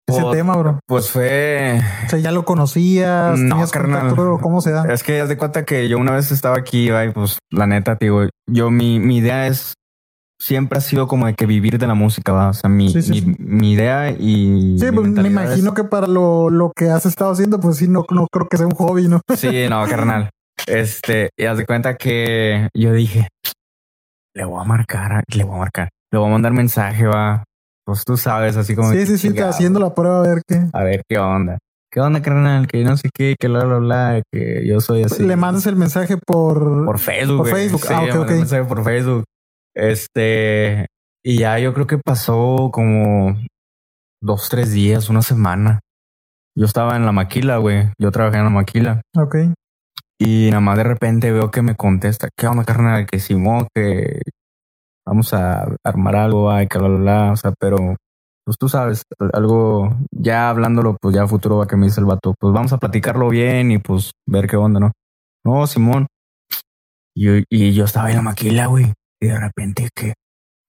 Pues, 0.07 0.31
tema, 0.31 0.55
bro? 0.55 0.79
Pues 0.87 1.09
fue... 1.09 1.79
O 2.05 2.09
sea, 2.09 2.19
ya 2.19 2.31
lo 2.31 2.45
conocías, 2.45 3.37
No, 3.39 3.49
tenías 3.55 3.71
carnal. 3.71 4.07
contacto, 4.09 4.39
¿cómo 4.41 4.61
se 4.61 4.71
da? 4.71 4.91
Es 4.91 5.03
que 5.03 5.17
ya 5.17 5.25
de 5.25 5.37
cuenta 5.37 5.65
que 5.65 5.87
yo 5.89 5.97
una 5.97 6.11
vez 6.13 6.31
estaba 6.31 6.57
aquí, 6.57 6.89
y 6.89 7.09
pues 7.13 7.39
la 7.51 7.67
neta, 7.67 7.95
te 7.97 8.05
digo, 8.05 8.23
yo 8.49 8.71
mi, 8.71 8.99
mi 8.99 9.17
idea 9.17 9.47
es... 9.47 9.73
Siempre 10.41 10.77
ha 10.79 10.81
sido 10.81 11.07
como 11.07 11.25
de 11.27 11.35
que 11.35 11.45
vivir 11.45 11.77
de 11.77 11.87
la 11.87 11.93
música, 11.93 12.33
¿va? 12.33 12.49
O 12.49 12.53
sea, 12.53 12.69
mi, 12.69 12.89
Sí, 12.91 13.01
sí, 13.01 13.11
mi, 13.11 13.19
sí. 13.21 13.35
mi 13.39 13.71
idea 13.73 14.09
y... 14.11 14.77
Sí, 14.77 14.87
pues 14.93 15.07
me 15.07 15.21
es- 15.21 15.27
imagino 15.27 15.73
que 15.73 15.85
para 15.85 16.05
lo, 16.05 16.49
lo 16.49 16.73
que 16.75 16.89
has 16.89 17.05
estado 17.05 17.31
haciendo, 17.31 17.61
pues 17.61 17.77
sí, 17.77 17.87
no, 17.87 18.03
no 18.09 18.27
creo 18.29 18.47
que 18.49 18.57
sea 18.57 18.65
un 18.65 18.73
hobby, 18.75 19.07
¿no? 19.07 19.21
Sí, 19.37 19.67
no, 19.69 19.85
carnal. 19.87 20.29
Este, 20.67 21.29
y 21.37 21.45
haz 21.45 21.57
de 21.57 21.65
cuenta 21.65 21.95
que 21.95 22.67
yo 22.75 22.91
dije, 22.93 23.27
le 24.35 24.45
voy 24.45 24.61
a 24.61 24.63
marcar, 24.63 25.23
le 25.33 25.43
voy 25.43 25.55
a 25.55 25.59
marcar, 25.59 25.89
le 26.11 26.19
voy 26.19 26.27
a 26.27 26.31
mandar 26.31 26.53
mensaje, 26.53 27.05
va. 27.05 27.43
Pues 27.85 28.05
tú 28.05 28.15
sabes, 28.17 28.55
así 28.55 28.75
como. 28.75 28.91
Sí, 28.91 29.05
sí, 29.05 29.17
sí, 29.17 29.37
haciendo 29.39 29.79
la 29.79 29.93
prueba 29.93 30.19
a 30.19 30.21
ver 30.21 30.41
qué. 30.47 30.67
A 30.71 30.83
ver 30.83 31.03
qué 31.07 31.17
onda. 31.19 31.57
¿Qué 31.91 31.99
onda, 31.99 32.21
carnal? 32.21 32.65
Que 32.67 32.83
no 32.83 32.97
sé 32.97 33.09
qué, 33.13 33.35
que 33.39 33.47
bla, 33.47 33.65
bla, 33.65 33.77
bla, 33.77 34.21
que 34.31 34.65
yo 34.65 34.79
soy 34.79 35.03
así. 35.03 35.23
Le 35.23 35.35
mandas 35.35 35.67
el 35.67 35.75
mensaje 35.75 36.17
por... 36.17 36.85
por 36.85 36.97
Facebook. 36.97 37.37
por. 37.37 37.49
Facebook. 37.49 37.81
Sí, 37.81 37.93
Ah, 37.93 38.03
ok, 38.03 38.15
ok. 38.21 38.29
mensaje 38.31 38.63
por 38.63 38.83
Facebook. 38.83 39.25
Este, 39.75 40.87
y 41.23 41.37
ya 41.39 41.59
yo 41.59 41.73
creo 41.73 41.85
que 41.85 41.97
pasó 41.99 42.69
como 42.71 43.35
dos, 44.21 44.49
tres 44.49 44.71
días, 44.71 45.09
una 45.09 45.21
semana. 45.21 45.81
Yo 46.57 46.65
estaba 46.65 46.95
en 46.95 47.05
la 47.05 47.11
maquila, 47.11 47.57
güey. 47.57 47.91
Yo 47.99 48.11
trabajé 48.11 48.37
en 48.37 48.45
la 48.45 48.49
maquila. 48.49 49.01
Ok. 49.15 49.35
Y 50.25 50.49
nada 50.51 50.61
más 50.61 50.77
de 50.77 50.85
repente 50.85 51.31
veo 51.33 51.51
que 51.51 51.61
me 51.61 51.75
contesta, 51.75 52.29
¿qué 52.37 52.47
onda, 52.47 52.63
carnal? 52.63 53.05
Que 53.05 53.19
Simón, 53.19 53.67
que 53.75 54.21
vamos 55.05 55.33
a 55.33 55.67
armar 55.83 56.15
algo, 56.15 56.49
ay, 56.49 56.67
que 56.67 56.77
bla, 56.77 56.87
bla, 56.87 56.97
bla. 56.97 57.31
O 57.33 57.35
sea, 57.35 57.53
pero 57.59 57.97
pues 58.45 58.57
tú 58.57 58.69
sabes, 58.69 59.03
algo 59.33 59.97
ya 60.11 60.49
hablándolo, 60.49 60.95
pues 61.01 61.13
ya 61.13 61.27
futuro 61.27 61.57
va 61.57 61.67
que 61.67 61.75
me 61.75 61.87
dice 61.87 61.99
el 61.99 62.05
vato, 62.05 62.35
pues 62.39 62.53
vamos 62.53 62.71
a 62.71 62.77
platicarlo 62.77 63.27
bien 63.27 63.71
y 63.71 63.79
pues 63.79 64.11
ver 64.25 64.47
qué 64.47 64.55
onda, 64.55 64.79
¿no? 64.79 64.91
No, 65.43 65.67
Simón. 65.67 66.07
Y, 67.13 67.43
y 67.49 67.73
yo 67.73 67.83
estaba 67.83 68.09
en 68.09 68.17
la 68.17 68.21
maquila, 68.21 68.67
güey. 68.67 68.93
Y 69.21 69.27
de 69.27 69.39
repente 69.39 69.89
que 69.93 70.13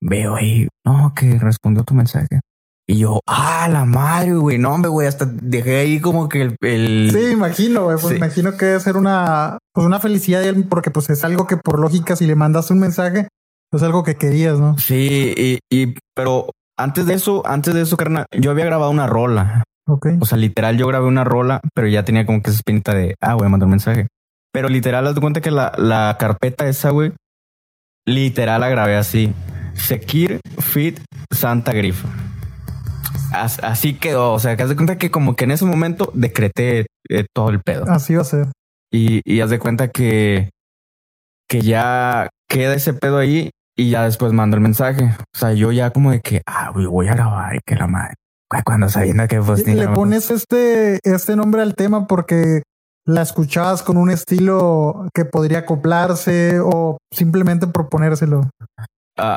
veo 0.00 0.34
ahí, 0.34 0.66
no, 0.84 1.12
que 1.14 1.38
respondió 1.38 1.84
tu 1.84 1.94
mensaje. 1.94 2.40
Y 2.86 2.98
yo, 2.98 3.20
ah, 3.26 3.66
la 3.70 3.84
madre, 3.86 4.34
güey. 4.34 4.58
No, 4.58 4.74
hombre, 4.74 4.90
güey, 4.90 5.08
hasta 5.08 5.24
dejé 5.26 5.78
ahí 5.78 6.00
como 6.00 6.28
que 6.28 6.42
el... 6.42 6.56
el- 6.60 7.10
Sí, 7.12 7.32
imagino, 7.32 7.84
güey. 7.84 7.96
Pues 7.98 8.08
Sí. 8.12 8.16
imagino 8.16 8.56
que 8.56 8.66
debe 8.66 8.80
ser 8.80 8.96
una, 8.98 9.58
pues 9.72 9.86
una 9.86 10.00
felicidad 10.00 10.40
de 10.40 10.48
él, 10.50 10.66
porque 10.68 10.90
pues 10.90 11.08
es 11.08 11.24
algo 11.24 11.46
que 11.46 11.56
por 11.56 11.78
lógica, 11.80 12.14
si 12.16 12.26
le 12.26 12.34
mandas 12.36 12.70
un 12.70 12.80
mensaje, 12.80 13.28
es 13.72 13.82
algo 13.82 14.02
que 14.04 14.16
querías, 14.16 14.58
¿no? 14.60 14.76
Sí, 14.78 15.34
y, 15.36 15.58
y 15.70 15.94
pero 16.14 16.50
antes 16.78 17.06
de 17.06 17.14
eso, 17.14 17.42
antes 17.46 17.72
de 17.72 17.80
eso, 17.82 17.96
carnal, 17.96 18.26
yo 18.38 18.50
había 18.50 18.66
grabado 18.66 18.90
una 18.90 19.06
rola. 19.06 19.62
Ok. 19.86 20.06
O 20.20 20.26
sea, 20.26 20.36
literal, 20.38 20.76
yo 20.76 20.86
grabé 20.86 21.06
una 21.06 21.24
rola, 21.24 21.60
pero 21.74 21.88
ya 21.88 22.04
tenía 22.04 22.26
como 22.26 22.42
que 22.42 22.50
esa 22.50 22.60
pinta 22.64 22.94
de, 22.94 23.14
ah, 23.20 23.34
voy 23.34 23.46
a 23.46 23.48
mandar 23.50 23.64
un 23.66 23.70
mensaje. 23.72 24.08
Pero 24.52 24.68
literal, 24.68 25.06
haz 25.06 25.14
de 25.14 25.20
cuenta 25.22 25.40
que 25.40 25.50
la, 25.50 25.72
la 25.78 26.16
carpeta 26.18 26.68
esa, 26.68 26.90
güey, 26.90 27.12
literal 28.06 28.60
la 28.60 28.68
grabé 28.68 28.96
así. 28.96 29.32
Sekir 29.74 30.40
Fit 30.60 31.00
Santa 31.32 31.72
Grifa. 31.72 32.08
As- 33.42 33.62
Así 33.62 33.94
quedó. 33.94 34.32
O 34.32 34.38
sea, 34.38 34.56
que 34.56 34.62
haz 34.62 34.68
de 34.68 34.76
cuenta 34.76 34.98
que 34.98 35.10
como 35.10 35.36
que 35.36 35.44
en 35.44 35.50
ese 35.50 35.64
momento 35.64 36.10
decreté 36.14 36.86
eh, 37.08 37.26
todo 37.34 37.50
el 37.50 37.60
pedo. 37.60 37.84
Así 37.88 38.14
va 38.14 38.22
a 38.22 38.24
ser. 38.24 38.48
Y, 38.92 39.20
y 39.24 39.40
haz 39.40 39.50
de 39.50 39.58
cuenta 39.58 39.88
que, 39.88 40.50
que 41.48 41.60
ya 41.60 42.28
queda 42.48 42.74
ese 42.74 42.94
pedo 42.94 43.18
ahí 43.18 43.50
y 43.76 43.90
ya 43.90 44.04
después 44.04 44.32
mando 44.32 44.56
el 44.56 44.62
mensaje. 44.62 45.04
O 45.04 45.38
sea, 45.38 45.52
yo 45.52 45.72
ya 45.72 45.90
como 45.90 46.12
de 46.12 46.20
que, 46.20 46.42
ah, 46.46 46.70
güey, 46.72 46.86
voy 46.86 47.08
a 47.08 47.14
grabar 47.14 47.56
y 47.56 47.60
que 47.66 47.74
la 47.74 47.86
madre. 47.86 48.14
Cuando 48.64 48.88
sabiendo 48.88 49.26
que 49.26 49.40
pues 49.40 49.66
Le 49.66 49.88
pones 49.88 50.30
este, 50.30 51.00
este 51.02 51.34
nombre 51.34 51.62
al 51.62 51.74
tema 51.74 52.06
porque 52.06 52.62
la 53.06 53.22
escuchabas 53.22 53.82
con 53.82 53.96
un 53.96 54.10
estilo 54.10 55.08
que 55.12 55.24
podría 55.24 55.60
acoplarse 55.60 56.60
o 56.60 56.98
simplemente 57.12 57.66
proponérselo. 57.66 58.48
A, 59.16 59.34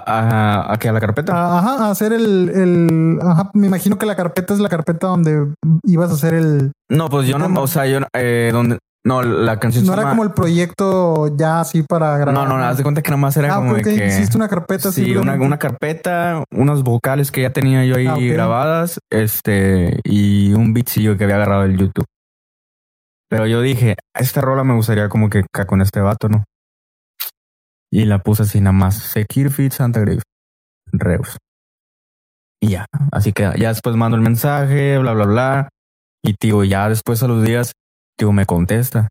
a, 0.69 0.73
a 0.73 0.77
que 0.77 0.89
a 0.89 0.91
la 0.93 0.99
carpeta. 0.99 1.57
Ajá, 1.57 1.89
hacer 1.89 2.13
el, 2.13 2.49
el, 2.49 3.19
ajá, 3.21 3.51
me 3.53 3.67
imagino 3.67 3.97
que 3.97 4.05
la 4.05 4.15
carpeta 4.15 4.53
es 4.53 4.59
la 4.59 4.69
carpeta 4.69 5.07
donde 5.07 5.53
ibas 5.83 6.11
a 6.11 6.13
hacer 6.15 6.33
el, 6.33 6.71
No, 6.89 7.09
pues 7.09 7.27
yo 7.27 7.37
no, 7.37 7.45
tema. 7.45 7.59
o 7.61 7.67
sea, 7.67 7.85
yo 7.85 7.99
no- 7.99 8.07
eh, 8.13 8.49
donde 8.53 8.79
no 9.05 9.21
la 9.21 9.57
canción 9.59 9.85
no 9.85 9.87
se 9.87 9.93
era 9.93 10.01
llama- 10.01 10.11
como 10.11 10.23
el 10.23 10.31
proyecto 10.33 11.33
ya 11.37 11.61
así 11.61 11.81
para 11.83 12.17
grabar. 12.17 12.33
No, 12.33 12.45
no, 12.45 12.57
no, 12.57 12.63
haz 12.65 12.75
de 12.77 12.83
cuenta 12.83 13.01
que 13.01 13.09
nada 13.11 13.21
más 13.21 13.37
era 13.37 13.53
Ah, 13.53 13.57
como 13.57 13.75
de 13.75 13.81
que 13.83 14.07
Hiciste 14.07 14.35
una 14.35 14.49
carpeta 14.49 14.91
Sí, 14.91 15.15
una, 15.15 15.35
una 15.35 15.57
carpeta, 15.57 16.43
unas 16.51 16.83
vocales 16.83 17.31
que 17.31 17.43
ya 17.43 17.53
tenía 17.53 17.85
yo 17.85 17.95
ahí 17.95 18.07
Ah, 18.07 18.17
grabadas, 18.33 18.99
este, 19.09 20.01
y 20.03 20.51
un 20.53 20.73
beatcillo 20.73 21.15
que 21.17 21.23
había 21.23 21.35
agarrado 21.37 21.61
del 21.61 21.77
YouTube. 21.77 22.05
Pero 23.29 23.45
yo 23.45 23.61
dije, 23.61 23.95
esta 24.17 24.41
rola 24.41 24.63
me 24.63 24.73
gustaría 24.73 25.07
como 25.09 25.29
que 25.29 25.43
con 25.67 25.81
este 25.81 25.99
vato, 26.01 26.27
¿no? 26.29 26.43
Y 27.91 28.05
la 28.05 28.19
puse 28.19 28.43
así 28.43 28.59
nada 28.59 28.73
más, 28.73 28.95
Sekir 28.97 29.49
Fit 29.49 29.71
Santa 29.71 29.99
Grave, 30.01 30.21
Reus. 30.91 31.37
Y 32.61 32.69
ya, 32.69 32.85
así 33.11 33.33
que 33.33 33.43
ya 33.57 33.69
después 33.69 33.95
mando 33.95 34.17
el 34.17 34.23
mensaje, 34.23 34.97
bla, 34.97 35.13
bla, 35.13 35.25
bla. 35.25 35.69
Y 36.23 36.35
digo, 36.41 36.63
ya 36.63 36.89
después 36.89 37.21
a 37.23 37.27
los 37.27 37.43
días, 37.43 37.71
digo, 38.19 38.33
me 38.33 38.45
contesta. 38.45 39.07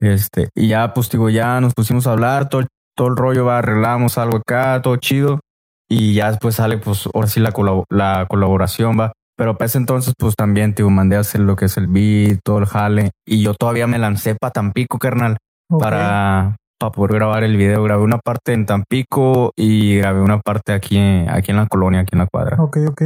Este, 0.00 0.48
y 0.54 0.68
ya, 0.68 0.94
pues 0.94 1.10
digo, 1.10 1.28
ya 1.28 1.60
nos 1.60 1.74
pusimos 1.74 2.06
a 2.06 2.12
hablar, 2.12 2.48
todo, 2.48 2.62
el- 2.62 2.68
todo 2.96 3.08
el 3.08 3.16
rollo 3.16 3.44
va, 3.44 3.58
arreglamos 3.58 4.16
algo 4.18 4.38
acá, 4.38 4.80
todo 4.82 4.96
chido. 4.96 5.40
Y 5.88 6.14
ya 6.14 6.30
después 6.30 6.54
sale, 6.54 6.78
pues, 6.78 7.08
ahora 7.12 7.26
sí 7.26 7.40
la, 7.40 7.52
la 7.90 8.26
colaboración 8.28 8.98
va. 8.98 9.12
Pero 9.36 9.56
para 9.56 9.66
ese 9.66 9.78
entonces, 9.78 10.14
pues 10.16 10.36
también, 10.36 10.74
digo, 10.74 10.90
mandé 10.90 11.16
a 11.16 11.20
hacer 11.20 11.40
lo 11.40 11.56
que 11.56 11.64
es 11.64 11.76
el 11.76 11.88
beat, 11.88 12.38
todo 12.44 12.58
el 12.58 12.66
jale. 12.66 13.10
Y 13.26 13.42
yo 13.42 13.54
todavía 13.54 13.86
me 13.86 13.98
lancé 13.98 14.36
para 14.36 14.52
Tampico, 14.52 14.98
carnal, 14.98 15.36
para, 15.80 16.56
para 16.80 16.92
poder 16.92 17.12
grabar 17.16 17.44
el 17.44 17.56
video. 17.56 17.82
Grabé 17.84 18.02
una 18.02 18.18
parte 18.18 18.54
en 18.54 18.64
Tampico 18.66 19.52
y 19.56 19.98
grabé 19.98 20.20
una 20.22 20.40
parte 20.40 20.72
aquí, 20.72 20.96
en- 20.96 21.28
aquí 21.28 21.50
en 21.50 21.58
la 21.58 21.66
colonia, 21.66 22.00
aquí 22.00 22.10
en 22.14 22.20
la 22.20 22.26
cuadra. 22.26 22.56
Ok, 22.60 22.78
ok. 22.88 23.02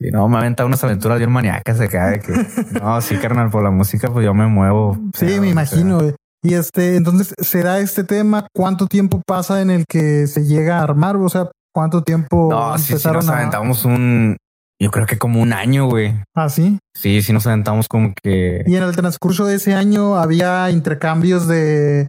Y 0.00 0.10
no, 0.10 0.28
me 0.28 0.38
aventa 0.38 0.64
unas 0.64 0.82
aventuras 0.84 1.18
bien 1.18 1.30
maníacas 1.30 1.80
acá 1.80 2.08
de 2.10 2.20
que, 2.20 2.32
no, 2.82 3.00
sí, 3.00 3.16
carnal, 3.16 3.50
por 3.50 3.62
la 3.62 3.70
música, 3.70 4.08
pues 4.12 4.24
yo 4.24 4.32
me 4.32 4.46
muevo. 4.46 4.94
Sí, 5.14 5.26
pero, 5.26 5.42
me 5.42 5.48
imagino. 5.50 5.98
güey. 5.98 6.14
Y 6.42 6.54
este, 6.54 6.94
entonces, 6.96 7.34
¿se 7.38 7.62
da 7.62 7.80
este 7.80 8.04
tema? 8.04 8.46
¿Cuánto 8.54 8.86
tiempo 8.86 9.20
pasa 9.26 9.60
en 9.60 9.70
el 9.70 9.84
que 9.88 10.26
se 10.28 10.44
llega 10.46 10.78
a 10.78 10.82
armar? 10.84 11.16
O 11.16 11.28
sea, 11.28 11.50
¿cuánto 11.74 12.02
tiempo 12.04 12.48
No, 12.50 12.78
sí, 12.78 12.96
sí, 12.96 13.08
nos 13.12 13.28
a 13.28 13.36
aventamos 13.36 13.84
un, 13.84 14.36
yo 14.80 14.92
creo 14.92 15.04
que 15.06 15.18
como 15.18 15.42
un 15.42 15.52
año, 15.52 15.88
güey. 15.88 16.14
así? 16.36 16.78
Sí, 16.94 17.20
sí, 17.22 17.32
nos 17.32 17.44
aventamos 17.48 17.88
como 17.88 18.12
que. 18.22 18.62
Y 18.66 18.76
en 18.76 18.84
el 18.84 18.94
transcurso 18.94 19.46
de 19.46 19.56
ese 19.56 19.74
año 19.74 20.14
había 20.16 20.70
intercambios 20.70 21.48
de, 21.48 22.06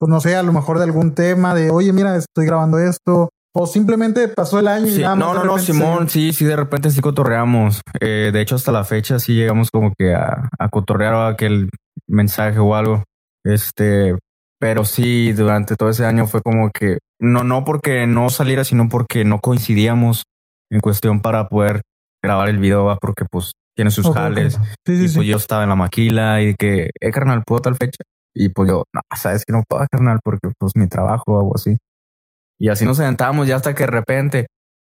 pues 0.00 0.08
no 0.08 0.18
sé, 0.18 0.34
a 0.34 0.42
lo 0.42 0.52
mejor 0.52 0.78
de 0.78 0.84
algún 0.84 1.14
tema, 1.14 1.54
de 1.54 1.70
oye, 1.70 1.92
mira, 1.92 2.16
estoy 2.16 2.46
grabando 2.46 2.78
esto. 2.78 3.28
O 3.52 3.66
simplemente 3.66 4.28
pasó 4.28 4.60
el 4.60 4.68
año 4.68 4.86
y 4.86 4.92
Sí, 4.94 5.02
nada 5.02 5.16
más 5.16 5.28
no, 5.28 5.34
no, 5.34 5.44
no, 5.44 5.58
Simón, 5.58 6.08
sí, 6.08 6.32
sí, 6.32 6.44
de 6.44 6.56
repente 6.56 6.90
sí 6.90 7.00
cotorreamos. 7.00 7.82
Eh, 8.00 8.30
de 8.32 8.40
hecho, 8.40 8.54
hasta 8.54 8.72
la 8.72 8.84
fecha 8.84 9.18
sí 9.18 9.34
llegamos 9.34 9.70
como 9.70 9.92
que 9.98 10.14
a, 10.14 10.48
a 10.58 10.68
cotorrear 10.68 11.30
aquel 11.30 11.68
mensaje 12.06 12.60
o 12.60 12.74
algo. 12.74 13.02
Este, 13.44 14.16
pero 14.58 14.84
sí, 14.84 15.32
durante 15.32 15.74
todo 15.76 15.90
ese 15.90 16.06
año 16.06 16.26
fue 16.26 16.40
como 16.42 16.70
que, 16.70 16.98
no, 17.20 17.44
no 17.44 17.64
porque 17.64 18.06
no 18.06 18.30
saliera, 18.30 18.64
sino 18.64 18.88
porque 18.88 19.24
no 19.24 19.40
coincidíamos 19.40 20.22
en 20.70 20.80
cuestión 20.80 21.20
para 21.20 21.48
poder 21.48 21.82
grabar 22.22 22.48
el 22.48 22.58
video, 22.58 22.84
¿va? 22.84 22.96
porque 22.96 23.24
pues 23.30 23.52
tiene 23.76 23.90
sus 23.90 24.08
jales. 24.10 24.60
Sí, 24.86 24.96
sí, 24.96 25.04
y 25.04 25.08
sí. 25.08 25.14
pues 25.16 25.26
yo 25.26 25.36
estaba 25.36 25.64
en 25.64 25.70
la 25.70 25.76
maquila 25.76 26.40
y 26.40 26.54
que, 26.54 26.90
eh, 27.00 27.10
carnal, 27.10 27.42
¿puedo 27.44 27.62
tal 27.62 27.74
fecha? 27.76 28.04
Y 28.34 28.50
pues 28.50 28.70
yo, 28.70 28.84
no, 28.92 29.00
sabes 29.16 29.44
que 29.44 29.52
no 29.52 29.62
puedo, 29.68 29.86
carnal, 29.90 30.20
porque 30.22 30.50
pues 30.58 30.72
mi 30.76 30.86
trabajo 30.88 31.24
o 31.32 31.38
algo 31.38 31.52
así. 31.54 31.76
Y 32.58 32.68
así 32.68 32.84
nos 32.84 32.98
sentábamos 32.98 33.48
ya 33.48 33.56
hasta 33.56 33.74
que 33.74 33.84
de 33.84 33.90
repente, 33.90 34.46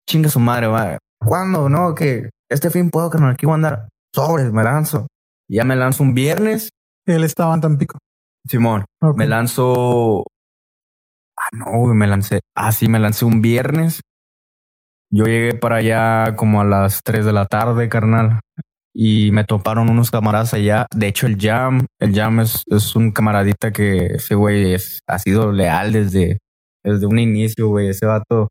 chinga 0.08 0.30
su 0.30 0.40
madre, 0.40 0.68
va. 0.68 0.98
¿Cuándo? 1.20 1.70
No, 1.70 1.96
que 1.96 2.30
este 2.50 2.70
fin 2.70 2.90
puedo, 2.90 3.10
carnal, 3.10 3.32
aquí 3.32 3.46
voy 3.46 3.54
a 3.54 3.56
andar. 3.56 3.90
Sobres, 4.14 4.52
me 4.54 4.64
lanzo. 4.64 5.08
Y 5.48 5.58
ya 5.58 5.64
me 5.64 5.76
lanzo 5.76 6.04
un 6.04 6.14
viernes, 6.14 6.70
Él 7.06 7.24
estaba 7.24 7.54
en 7.54 7.62
Tampico. 7.62 7.98
Simón. 8.48 8.86
Me 9.16 9.28
lanzo. 9.28 10.24
Ah, 11.38 11.50
no, 11.54 11.94
me 11.94 12.08
lancé. 12.08 12.42
Ah, 12.56 12.72
sí, 12.72 12.88
me 12.88 13.00
lancé 13.00 13.26
un 13.26 13.42
viernes. 13.42 14.02
Yo 15.12 15.26
llegué 15.26 15.56
para 15.56 15.78
allá 15.78 16.36
como 16.36 16.62
a 16.62 16.66
las 16.66 17.02
3 17.04 17.26
de 17.26 17.34
la 17.34 17.46
tarde, 17.46 17.90
carnal. 17.90 18.40
Y 18.98 19.32
me 19.32 19.44
toparon 19.44 19.90
unos 19.90 20.10
camaradas 20.10 20.54
allá. 20.54 20.88
De 20.96 21.08
hecho, 21.08 21.28
el 21.28 21.38
Jam, 21.38 21.86
el 22.00 22.16
Jam 22.16 22.40
es, 22.40 22.64
es 22.68 22.96
un 22.96 23.12
camaradita 23.12 23.74
que 23.74 24.06
ese 24.06 24.36
güey 24.36 24.74
es, 24.74 25.00
ha 25.06 25.20
sido 25.20 25.52
leal 25.52 25.92
desde, 25.92 26.40
desde 26.82 27.06
un 27.06 27.20
inicio, 27.20 27.68
güey. 27.68 27.90
Ese 27.90 28.06
vato, 28.06 28.48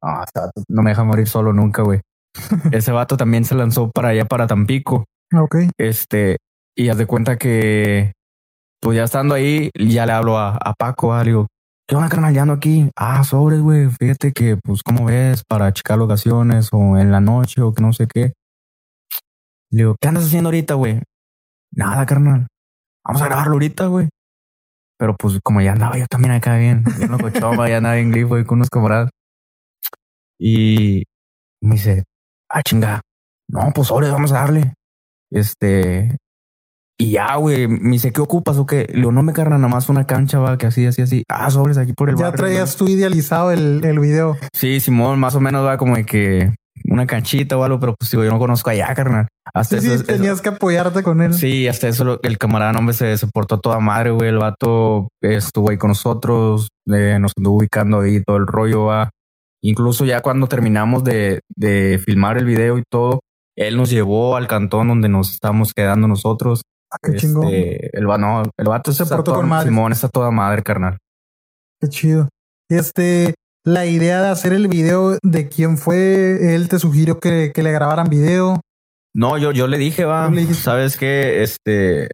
no, 0.00 0.22
ese 0.22 0.40
vato 0.40 0.62
no 0.68 0.82
me 0.82 0.90
deja 0.90 1.04
morir 1.04 1.28
solo 1.28 1.52
nunca, 1.52 1.82
güey. 1.82 2.00
ese 2.72 2.92
vato 2.92 3.18
también 3.18 3.44
se 3.44 3.54
lanzó 3.54 3.90
para 3.90 4.08
allá, 4.08 4.24
para 4.24 4.46
Tampico. 4.46 5.04
Ok. 5.38 5.56
Este, 5.78 6.38
y 6.74 6.88
haz 6.88 6.96
de 6.96 7.04
cuenta 7.04 7.36
que, 7.36 8.12
pues 8.80 8.96
ya 8.96 9.04
estando 9.04 9.34
ahí, 9.34 9.70
ya 9.78 10.06
le 10.06 10.12
hablo 10.12 10.38
a, 10.38 10.56
a 10.56 10.72
Paco, 10.72 11.12
ah, 11.12 11.24
le 11.24 11.32
digo, 11.32 11.46
¿qué 11.86 11.94
onda, 11.94 12.08
carnal? 12.08 12.32
Ya 12.32 12.40
ando 12.40 12.54
aquí. 12.54 12.88
Ah, 12.96 13.22
sobres, 13.22 13.60
güey. 13.60 13.90
Fíjate 13.90 14.32
que, 14.32 14.56
pues, 14.56 14.82
¿cómo 14.82 15.04
ves? 15.04 15.44
Para 15.46 15.72
checar 15.74 15.98
locaciones 15.98 16.70
o 16.72 16.96
en 16.96 17.12
la 17.12 17.20
noche 17.20 17.60
o 17.60 17.74
que 17.74 17.82
no 17.82 17.92
sé 17.92 18.06
qué. 18.06 18.32
Le 19.74 19.78
digo, 19.78 19.96
¿qué 20.00 20.06
andas 20.06 20.26
haciendo 20.26 20.50
ahorita, 20.50 20.74
güey? 20.74 21.02
Nada, 21.72 22.06
carnal. 22.06 22.46
Vamos 23.04 23.22
a 23.22 23.24
grabarlo 23.24 23.54
ahorita, 23.54 23.86
güey. 23.86 24.08
Pero 24.96 25.16
pues 25.16 25.40
como 25.42 25.60
ya 25.62 25.72
andaba 25.72 25.98
yo 25.98 26.06
también 26.06 26.32
acá 26.32 26.56
bien, 26.56 26.84
bien 26.96 27.10
locochón, 27.10 27.56
ya 27.66 27.78
andaba 27.78 27.98
en 27.98 28.12
grifo 28.12 28.38
y 28.38 28.44
con 28.44 28.58
unos 28.58 28.70
camaradas. 28.70 29.10
Y 30.38 31.02
me 31.60 31.74
dice, 31.74 32.04
ah, 32.48 32.62
chinga. 32.62 33.00
No, 33.48 33.72
pues 33.74 33.88
sobre, 33.88 34.08
vamos 34.10 34.30
a 34.30 34.36
darle. 34.36 34.74
Este. 35.32 36.18
Y 36.96 37.10
ya, 37.10 37.34
güey, 37.34 37.66
me 37.66 37.90
dice, 37.90 38.12
¿qué 38.12 38.20
ocupas 38.20 38.56
o 38.58 38.66
qué? 38.66 38.86
Le 38.88 38.98
digo, 38.98 39.10
no 39.10 39.24
me 39.24 39.32
cargan 39.32 39.60
nada 39.60 39.74
más 39.74 39.88
una 39.88 40.06
cancha, 40.06 40.38
va, 40.38 40.56
que 40.56 40.66
así, 40.66 40.86
así, 40.86 41.02
así. 41.02 41.24
Ah, 41.28 41.50
sobres 41.50 41.78
aquí 41.78 41.94
por 41.94 42.10
el 42.10 42.16
Ya 42.16 42.26
barrio, 42.26 42.44
traías 42.44 42.76
tú 42.76 42.86
idealizado 42.86 43.50
el, 43.50 43.84
el 43.84 43.98
video. 43.98 44.36
Sí, 44.52 44.78
Simón, 44.78 45.18
más 45.18 45.34
o 45.34 45.40
menos 45.40 45.66
va 45.66 45.78
como 45.78 45.96
de 45.96 46.06
que 46.06 46.54
una 46.90 47.06
canchita 47.06 47.56
o 47.56 47.64
algo, 47.64 47.78
pero 47.80 47.94
pues 47.98 48.10
digo, 48.10 48.24
yo 48.24 48.30
no 48.30 48.38
conozco 48.38 48.70
allá, 48.70 48.92
carnal. 48.94 49.28
Hasta 49.54 49.80
Sí, 49.80 49.86
eso, 49.86 49.96
sí, 49.98 50.02
eso- 50.02 50.12
tenías 50.12 50.40
que 50.40 50.48
apoyarte 50.50 51.02
con 51.02 51.22
él. 51.22 51.34
sí, 51.34 51.68
hasta 51.68 51.88
eso 51.88 52.18
el 52.22 52.38
camarada, 52.38 52.78
hombre, 52.78 52.94
se, 52.94 53.16
se 53.16 53.26
portó 53.28 53.60
toda 53.60 53.78
madre, 53.80 54.10
güey. 54.10 54.28
El 54.30 54.38
vato 54.38 55.08
estuvo 55.22 55.70
ahí 55.70 55.78
con 55.78 55.88
nosotros, 55.88 56.68
eh, 56.92 57.18
nos 57.20 57.32
anduvo 57.36 57.58
ubicando 57.58 58.00
ahí 58.00 58.22
todo 58.22 58.36
el 58.38 58.46
rollo, 58.46 58.86
va. 58.86 59.10
Incluso 59.62 60.04
ya 60.04 60.20
cuando 60.20 60.46
terminamos 60.46 61.04
de, 61.04 61.40
de 61.56 61.98
filmar 62.04 62.36
el 62.38 62.44
video 62.44 62.76
y 62.78 62.82
todo, 62.90 63.20
él 63.56 63.76
nos 63.76 63.88
llevó 63.90 64.36
al 64.36 64.46
cantón 64.46 64.88
donde 64.88 65.08
nos 65.08 65.32
estábamos 65.32 65.72
quedando 65.74 66.08
nosotros. 66.08 66.62
Ah, 66.92 66.96
qué 67.02 67.14
chingón. 67.16 67.46
Este, 67.46 67.96
el, 67.98 68.04
no, 68.04 68.42
el 68.58 68.68
vato 68.68 68.92
Se 68.92 69.06
portó 69.06 69.34
con 69.34 69.48
madre. 69.48 69.68
Simón 69.68 69.92
está 69.92 70.08
toda 70.08 70.30
madre, 70.30 70.62
carnal. 70.62 70.98
Qué 71.80 71.88
chido. 71.88 72.28
Este, 72.68 73.34
la 73.64 73.86
idea 73.86 74.22
de 74.22 74.28
hacer 74.28 74.52
el 74.52 74.68
video, 74.68 75.18
¿de 75.22 75.48
quién 75.48 75.78
fue? 75.78 76.54
Él 76.54 76.68
te 76.68 76.78
sugirió 76.78 77.18
que, 77.18 77.52
que 77.54 77.62
le 77.62 77.72
grabaran 77.72 78.08
video. 78.08 78.60
No, 79.14 79.38
yo, 79.38 79.52
yo 79.52 79.66
le 79.66 79.78
dije, 79.78 80.04
va, 80.04 80.28
le 80.28 80.52
sabes 80.54 80.96
qué, 80.96 81.42
este, 81.42 82.08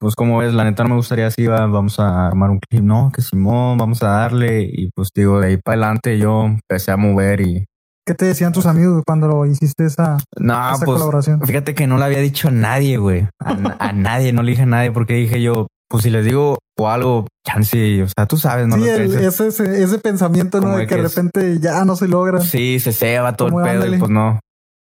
pues 0.00 0.14
como 0.14 0.38
ves, 0.38 0.54
la 0.54 0.64
neta 0.64 0.82
no 0.82 0.90
me 0.90 0.96
gustaría 0.96 1.26
así, 1.26 1.46
va, 1.46 1.66
vamos 1.66 2.00
a 2.00 2.26
armar 2.26 2.50
un 2.50 2.58
clip, 2.58 2.82
no, 2.82 3.12
que 3.14 3.20
Simón, 3.20 3.76
vamos 3.76 4.02
a 4.02 4.08
darle, 4.08 4.62
y 4.62 4.90
pues 4.94 5.10
digo, 5.14 5.40
de 5.40 5.48
ahí 5.48 5.56
para 5.58 5.74
adelante 5.74 6.18
yo 6.18 6.46
empecé 6.46 6.90
a 6.90 6.96
mover 6.96 7.42
y, 7.42 7.66
¿Qué 8.06 8.14
te 8.14 8.24
decían 8.24 8.52
tus 8.52 8.66
amigos 8.66 9.02
cuando 9.06 9.44
hiciste 9.44 9.84
esa, 9.84 10.16
no, 10.38 10.54
esa 10.74 10.84
pues, 10.84 10.96
colaboración? 10.96 11.42
fíjate 11.42 11.74
que 11.74 11.86
no 11.86 11.98
le 11.98 12.06
había 12.06 12.18
dicho 12.18 12.48
a 12.48 12.50
nadie, 12.50 12.96
güey, 12.96 13.28
a 13.38 13.92
nadie, 13.92 14.32
no 14.32 14.42
le 14.42 14.52
dije 14.52 14.62
a 14.62 14.66
nadie, 14.66 14.90
porque 14.90 15.14
dije 15.14 15.42
yo, 15.42 15.66
pues 15.90 16.04
si 16.04 16.10
les 16.10 16.24
digo 16.24 16.56
o 16.78 16.88
algo, 16.88 17.26
chance, 17.44 18.02
o 18.04 18.08
sea, 18.08 18.26
tú 18.26 18.36
sabes, 18.36 18.66
¿no? 18.68 18.76
Sí, 18.76 18.88
el- 18.88 19.12
ese, 19.18 19.48
ese, 19.48 19.82
ese 19.82 19.98
pensamiento, 19.98 20.60
¿no? 20.60 20.76
De 20.76 20.86
que 20.86 20.94
de 20.94 21.02
es- 21.02 21.14
repente 21.14 21.58
ya 21.60 21.84
no 21.84 21.96
se 21.96 22.06
logra. 22.08 22.40
Sí, 22.40 22.78
se 22.78 22.92
ceba 22.92 23.34
todo 23.36 23.48
el 23.48 23.54
pedo 23.54 23.64
Ándale. 23.82 23.96
y 23.96 23.98
pues 23.98 24.10
no. 24.10 24.38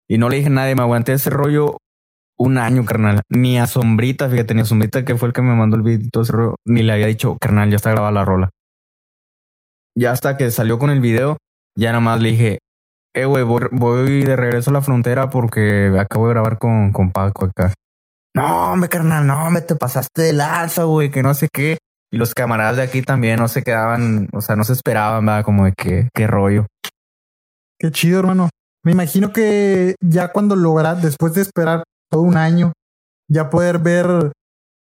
Y 0.09 0.19
no 0.19 0.29
le 0.29 0.37
dije 0.37 0.49
a 0.49 0.53
nadie, 0.53 0.75
me 0.77 0.83
aguanté 0.83 1.13
ese 1.15 1.31
rollo 1.31 1.79
un 2.39 2.59
año, 2.59 2.85
carnal. 2.85 3.23
Ni 3.29 3.59
a 3.59 3.67
Sombrita, 3.67 4.29
fíjate, 4.29 4.55
ni 4.55 4.61
a 4.61 4.65
Sombrita, 4.65 5.05
que 5.05 5.17
fue 5.17 5.29
el 5.29 5.35
que 5.35 5.43
me 5.43 5.55
mandó 5.55 5.77
el 5.77 5.83
video 5.83 6.07
y 6.07 6.11
todo 6.11 6.23
ese 6.23 6.33
rollo, 6.33 6.55
ni 6.65 6.83
le 6.83 6.93
había 6.93 7.07
dicho, 7.09 7.37
carnal, 7.41 7.71
ya 7.71 7.77
está 7.77 7.91
grabada 7.91 8.13
la 8.13 8.25
rola. 8.25 8.51
Ya 9.97 10.11
hasta 10.13 10.37
que 10.37 10.51
salió 10.51 10.79
con 10.79 10.91
el 10.91 11.01
video, 11.01 11.37
ya 11.77 11.91
nada 11.91 12.01
más 12.01 12.21
le 12.21 12.31
dije, 12.31 12.59
eh, 13.15 13.25
güey, 13.27 13.45
voy, 13.45 13.63
voy 13.71 14.25
de 14.25 14.37
regreso 14.37 14.71
a 14.71 14.73
la 14.75 14.83
frontera 14.83 15.31
porque 15.31 15.93
acabo 15.99 16.27
de 16.29 16.35
grabar 16.35 16.59
con, 16.59 16.93
con 16.93 17.13
Paco 17.13 17.45
acá. 17.47 17.73
No, 18.35 18.77
me 18.77 18.89
carnal, 18.89 19.27
no, 19.27 19.49
me 19.51 19.61
te 19.61 19.77
pasaste 19.77 20.23
de 20.23 20.33
lanza, 20.33 20.85
güey, 20.85 21.11
que 21.11 21.23
no 21.23 21.35
sé 21.35 21.49
qué. 21.53 21.79
Y 22.11 22.17
los 22.17 22.35
camaradas 22.35 22.77
de 22.77 22.83
aquí 22.83 23.03
también 23.03 23.39
no 23.39 23.47
se 23.49 23.63
quedaban, 23.63 24.29
o 24.33 24.41
sea, 24.41 24.57
no 24.57 24.65
se 24.65 24.73
esperaban, 24.73 25.25
¿verdad? 25.25 25.45
Como 25.45 25.65
de 25.65 25.73
que, 25.73 26.09
qué 26.13 26.27
rollo. 26.27 26.67
Qué 27.79 27.91
chido, 27.93 28.21
hermano. 28.21 28.51
Me 28.85 28.93
imagino 28.93 29.33
que 29.33 29.95
ya 30.01 30.33
cuando 30.33 30.57
logras, 30.57 31.01
después 31.01 31.35
de 31.35 31.43
esperar 31.43 31.85
todo 32.11 32.23
un 32.23 32.37
año, 32.37 32.73
ya 33.29 33.51
poder 33.51 33.79
ver 33.79 34.33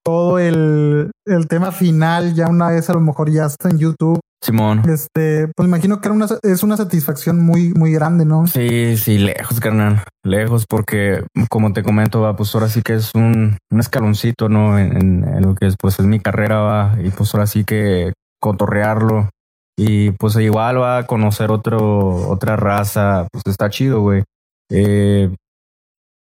todo 0.09 0.39
el, 0.39 1.11
el 1.27 1.49
tema 1.49 1.71
final, 1.71 2.35
ya 2.35 2.47
una 2.49 2.69
vez 2.71 2.89
a 2.89 2.95
lo 2.95 3.01
mejor 3.01 3.31
ya 3.31 3.45
está 3.45 3.69
en 3.69 3.79
YouTube. 3.79 4.19
Simón. 4.43 4.89
Este, 4.89 5.49
pues 5.55 5.69
imagino 5.69 6.01
que 6.01 6.09
era 6.09 6.15
una, 6.15 6.27
es 6.45 6.63
una 6.63 6.77
satisfacción 6.79 7.45
muy, 7.45 7.75
muy 7.75 7.93
grande, 7.93 8.25
¿no? 8.25 8.47
Sí, 8.47 8.97
sí, 8.97 9.19
lejos, 9.19 9.61
carnal. 9.61 10.03
Lejos, 10.25 10.65
porque 10.67 11.25
como 11.51 11.73
te 11.75 11.83
comento, 11.83 12.23
va, 12.23 12.37
pues 12.37 12.55
ahora 12.55 12.69
sí 12.69 12.81
que 12.83 12.95
es 12.95 13.11
un, 13.15 13.59
un 13.71 13.81
escaloncito, 13.81 14.49
¿no? 14.49 14.79
En, 14.79 14.97
en 15.29 15.43
lo 15.43 15.55
que 15.55 15.67
es, 15.67 15.75
pues 15.79 15.99
es 15.99 16.07
mi 16.07 16.21
carrera, 16.21 16.61
va. 16.61 16.97
Y 17.03 17.11
pues 17.11 17.35
ahora 17.35 17.47
sí 17.47 17.65
que 17.65 18.13
cotorrearlo. 18.41 19.29
Y 19.77 20.13
pues 20.13 20.37
igual 20.37 20.81
va 20.81 20.99
a 20.99 21.07
conocer 21.07 21.51
otro, 21.51 22.29
otra 22.31 22.57
raza. 22.57 23.27
Pues 23.33 23.43
está 23.47 23.69
chido, 23.69 24.01
güey. 24.01 24.23
Eh, 24.71 25.35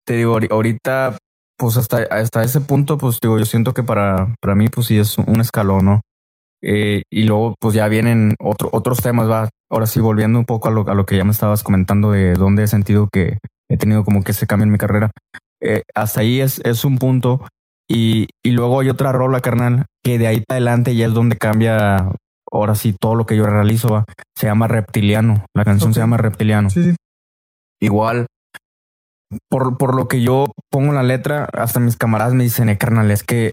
te 0.06 0.14
digo, 0.16 0.38
ahori- 0.38 0.52
ahorita, 0.52 1.18
pues 1.62 1.78
hasta, 1.78 1.98
hasta 2.10 2.44
ese 2.44 2.60
punto, 2.60 2.98
pues 2.98 3.20
digo, 3.22 3.38
yo 3.38 3.46
siento 3.46 3.76
que 3.76 3.84
para, 3.84 4.34
para 4.42 4.56
mí, 4.56 4.68
pues 4.68 4.88
sí 4.88 4.98
es 4.98 5.20
un 5.20 5.40
escalón, 5.40 5.86
¿no? 5.86 6.02
Eh, 6.64 7.04
y 7.12 7.26
luego, 7.26 7.54
pues 7.60 7.76
ya 7.76 7.88
vienen 7.88 8.34
otro, 8.40 8.70
otros 8.72 9.00
temas, 9.00 9.30
va. 9.30 9.50
Ahora 9.70 9.86
sí, 9.86 10.00
volviendo 10.00 10.40
un 10.40 10.46
poco 10.46 10.70
a 10.70 10.72
lo, 10.72 10.90
a 10.90 10.96
lo 10.96 11.06
que 11.06 11.18
ya 11.18 11.24
me 11.24 11.30
estabas 11.30 11.62
comentando 11.62 12.10
de 12.12 12.34
dónde 12.34 12.64
he 12.64 12.68
sentido 12.68 13.10
que 13.14 13.38
he 13.70 13.78
tenido 13.78 14.04
como 14.04 14.24
que 14.24 14.32
ese 14.32 14.48
cambio 14.48 14.64
en 14.64 14.72
mi 14.72 14.80
carrera. 14.80 15.12
Eh, 15.62 15.84
hasta 15.94 16.22
ahí 16.22 16.42
es, 16.42 16.60
es 16.66 16.84
un 16.84 16.98
punto. 16.98 17.46
Y, 17.88 18.30
y 18.44 18.52
luego 18.52 18.80
hay 18.80 18.90
otra 18.90 19.12
rola, 19.12 19.40
carnal, 19.42 19.86
que 20.04 20.18
de 20.18 20.26
ahí 20.26 20.42
para 20.42 20.56
adelante 20.58 20.96
ya 20.96 21.06
es 21.06 21.14
donde 21.14 21.38
cambia, 21.38 22.12
ahora 22.52 22.74
sí, 22.74 22.96
todo 23.00 23.14
lo 23.14 23.28
que 23.28 23.38
yo 23.38 23.46
realizo, 23.46 23.88
va. 23.90 24.06
Se 24.36 24.48
llama 24.48 24.68
Reptiliano. 24.68 25.46
La 25.56 25.64
canción 25.64 25.94
se 25.94 26.00
llama 26.00 26.18
Reptiliano. 26.18 26.72
Sí, 26.72 26.84
sí. 26.84 26.96
Igual, 27.80 28.26
por, 29.50 29.78
por 29.78 29.96
lo 29.96 30.08
que 30.08 30.22
yo 30.22 30.46
pongo 30.70 30.94
la 30.94 31.04
letra, 31.04 31.48
hasta 31.54 31.80
mis 31.80 31.98
camaradas 31.98 32.34
me 32.34 32.44
dicen, 32.44 32.70
eh, 32.70 32.78
carnal, 32.78 33.12
es 33.12 33.24
que 33.24 33.52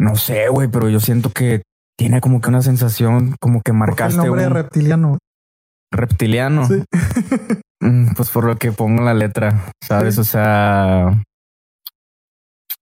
no 0.00 0.16
sé, 0.16 0.48
güey, 0.48 0.68
pero 0.68 0.88
yo 0.88 1.00
siento 1.00 1.30
que 1.30 1.62
tiene 1.98 2.20
como 2.20 2.40
que 2.40 2.48
una 2.50 2.62
sensación, 2.62 3.34
como 3.40 3.60
que 3.62 3.68
Porque 3.70 3.70
el 3.72 3.76
marcaste 3.78 4.16
nombre 4.18 4.42
de 4.42 4.46
un 4.48 4.54
reptiliano. 4.54 5.18
reptiliano. 5.92 6.66
Sí. 6.66 6.82
Mm, 7.80 8.08
Pues 8.16 8.28
por 8.30 8.42
lo 8.42 8.56
que 8.56 8.72
pongo 8.72 9.04
la 9.04 9.14
letra, 9.14 9.66
¿sabes? 9.80 10.16
Sí. 10.16 10.20
O 10.22 10.24
sea, 10.24 11.22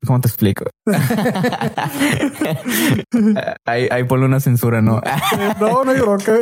¿cómo 0.06 0.22
te 0.22 0.28
explico? 0.28 0.64
ahí, 3.66 3.88
ahí 3.90 4.04
ponle 4.04 4.24
una 4.24 4.40
censura, 4.40 4.80
¿no? 4.80 5.02
no, 5.60 5.84
no 5.84 5.90
hay 5.90 6.00
bronca. 6.00 6.32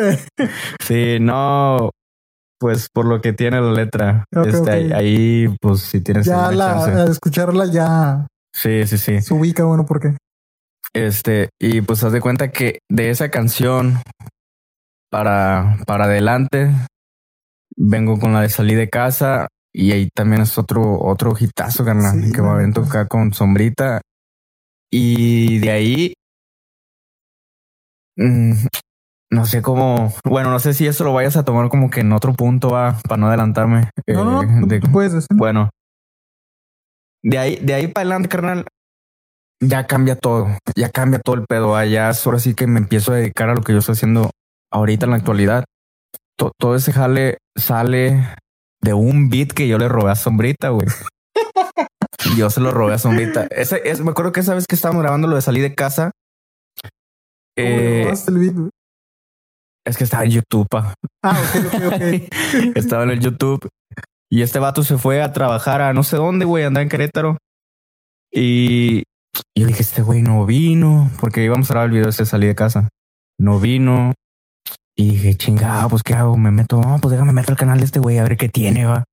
sí, 0.80 1.18
no, 1.20 1.90
pues 2.58 2.88
por 2.92 3.06
lo 3.06 3.20
que 3.20 3.32
tiene 3.32 3.60
la 3.60 3.72
letra. 3.72 4.24
Ok, 4.34 4.46
este. 4.46 4.70
Ahí, 4.70 4.92
ahí, 4.92 5.56
pues 5.60 5.80
si 5.80 6.00
tienes 6.00 6.26
Ya 6.26 6.50
la, 6.50 6.84
al 6.84 7.08
escucharla 7.10 7.66
ya 7.66 8.26
Sí, 8.54 8.86
sí, 8.86 8.98
sí. 8.98 9.20
se 9.20 9.34
ubica, 9.34 9.64
bueno, 9.64 9.84
porque 9.84 10.16
Este, 10.94 11.50
y 11.60 11.80
pues 11.80 12.02
haz 12.04 12.12
de 12.12 12.20
cuenta 12.20 12.50
que 12.52 12.78
de 12.90 13.10
esa 13.10 13.28
canción 13.30 13.98
para, 15.10 15.78
para 15.86 16.04
adelante, 16.04 16.70
vengo 17.76 18.18
con 18.18 18.32
la 18.32 18.42
de 18.42 18.48
salir 18.48 18.78
de 18.78 18.88
casa 18.88 19.48
y 19.72 19.90
ahí 19.92 20.08
también 20.14 20.42
es 20.42 20.56
otro, 20.56 21.00
otro 21.00 21.34
hitazo, 21.38 21.84
carnal, 21.84 22.22
Sí, 22.24 22.32
que 22.32 22.40
va 22.40 22.48
a 22.48 22.50
la 22.50 22.54
haber 22.58 22.68
neta. 22.68 22.82
tocar 22.82 23.08
con 23.08 23.32
sombrita. 23.34 24.00
Y 24.92 25.58
de 25.58 25.70
ahí, 25.72 26.14
mm, 28.16 28.52
no 29.34 29.44
sé 29.46 29.62
cómo, 29.62 30.12
bueno, 30.24 30.50
no 30.50 30.58
sé 30.58 30.74
si 30.74 30.86
eso 30.86 31.04
lo 31.04 31.12
vayas 31.12 31.36
a 31.36 31.44
tomar 31.44 31.68
como 31.68 31.90
que 31.90 32.00
en 32.00 32.12
otro 32.12 32.32
punto 32.34 32.70
va, 32.70 32.98
para 33.08 33.18
no 33.20 33.28
adelantarme. 33.28 33.90
no, 34.06 34.42
eh, 34.42 34.46
no, 34.46 34.66
de- 34.66 34.80
puedes 34.80 35.12
decir. 35.12 35.28
bueno, 35.34 35.70
de 37.22 37.38
ahí, 37.38 37.56
de 37.56 37.74
ahí 37.74 37.86
para 37.88 38.02
adelante, 38.02 38.28
carnal, 38.28 38.66
ya 39.60 39.86
cambia 39.86 40.16
todo, 40.16 40.48
ya 40.76 40.90
cambia 40.90 41.20
todo 41.20 41.36
el 41.36 41.46
pedo. 41.46 41.76
ah, 41.76 41.84
Ya 41.86 42.10
es 42.10 42.26
ahora 42.26 42.38
sí 42.38 42.54
que 42.54 42.66
me 42.66 42.78
empiezo 42.78 43.12
a 43.12 43.16
dedicar 43.16 43.48
a 43.48 43.54
lo 43.54 43.62
que 43.62 43.72
yo 43.72 43.78
estoy 43.78 43.94
haciendo 43.94 44.30
ahorita 44.72 45.06
en 45.06 45.10
la 45.10 45.16
actualidad. 45.16 45.64
To- 46.36 46.52
todo 46.58 46.74
ese 46.76 46.92
jale 46.92 47.38
sale 47.56 48.34
de 48.82 48.92
un 48.94 49.30
beat 49.30 49.52
que 49.52 49.68
yo 49.68 49.78
le 49.78 49.88
robé 49.88 50.10
a 50.10 50.16
Sombrita, 50.16 50.68
güey. 50.70 50.86
yo 52.36 52.50
se 52.50 52.60
lo 52.60 52.72
robé 52.72 52.94
a 52.94 52.98
Sombrita. 52.98 53.46
Ese, 53.50 53.80
es, 53.88 54.00
me 54.00 54.10
acuerdo 54.10 54.32
que 54.32 54.40
esa 54.40 54.54
vez 54.54 54.66
que 54.66 54.74
estábamos 54.74 55.02
grabando 55.02 55.28
lo 55.28 55.36
de 55.36 55.42
salir 55.42 55.62
de 55.62 55.74
casa. 55.74 56.10
¿Cómo 57.56 57.68
eh, 57.68 58.12
el 58.28 58.38
beat? 58.38 58.54
Es 59.84 59.96
que 59.96 60.04
estaba 60.04 60.24
en 60.24 60.30
YouTube, 60.30 60.66
pa. 60.68 60.94
Ah, 61.22 61.40
ok, 61.40 61.74
ok, 61.74 61.82
ok. 61.94 62.74
Estaba 62.76 63.04
en 63.04 63.10
el 63.10 63.20
YouTube. 63.20 63.68
Y 64.30 64.42
este 64.42 64.58
vato 64.58 64.82
se 64.82 64.98
fue 64.98 65.22
a 65.22 65.32
trabajar 65.32 65.82
a 65.82 65.92
no 65.92 66.02
sé 66.02 66.16
dónde, 66.16 66.44
güey, 66.44 66.64
andaba 66.64 66.82
en 66.82 66.88
Querétaro. 66.88 67.38
Y 68.32 69.04
yo 69.56 69.66
dije, 69.66 69.82
este 69.82 70.02
güey 70.02 70.22
no 70.22 70.44
vino, 70.46 71.10
porque 71.20 71.44
íbamos 71.44 71.70
a 71.70 71.74
grabar 71.74 71.88
el 71.88 71.96
video 71.96 72.10
de 72.10 72.26
salir 72.26 72.48
de 72.48 72.54
casa. 72.54 72.88
No 73.38 73.60
vino. 73.60 74.12
Y 74.96 75.10
dije, 75.10 75.34
chingado, 75.34 75.88
pues 75.90 76.02
qué 76.02 76.14
hago? 76.14 76.36
Me 76.36 76.50
meto, 76.50 76.80
no, 76.80 76.98
pues 77.00 77.12
déjame 77.12 77.32
meter 77.32 77.50
al 77.50 77.56
canal 77.56 77.78
de 77.78 77.84
este 77.84 78.00
güey 78.00 78.18
a 78.18 78.24
ver 78.24 78.36
qué 78.36 78.48
tiene, 78.48 78.86
va. 78.86 79.04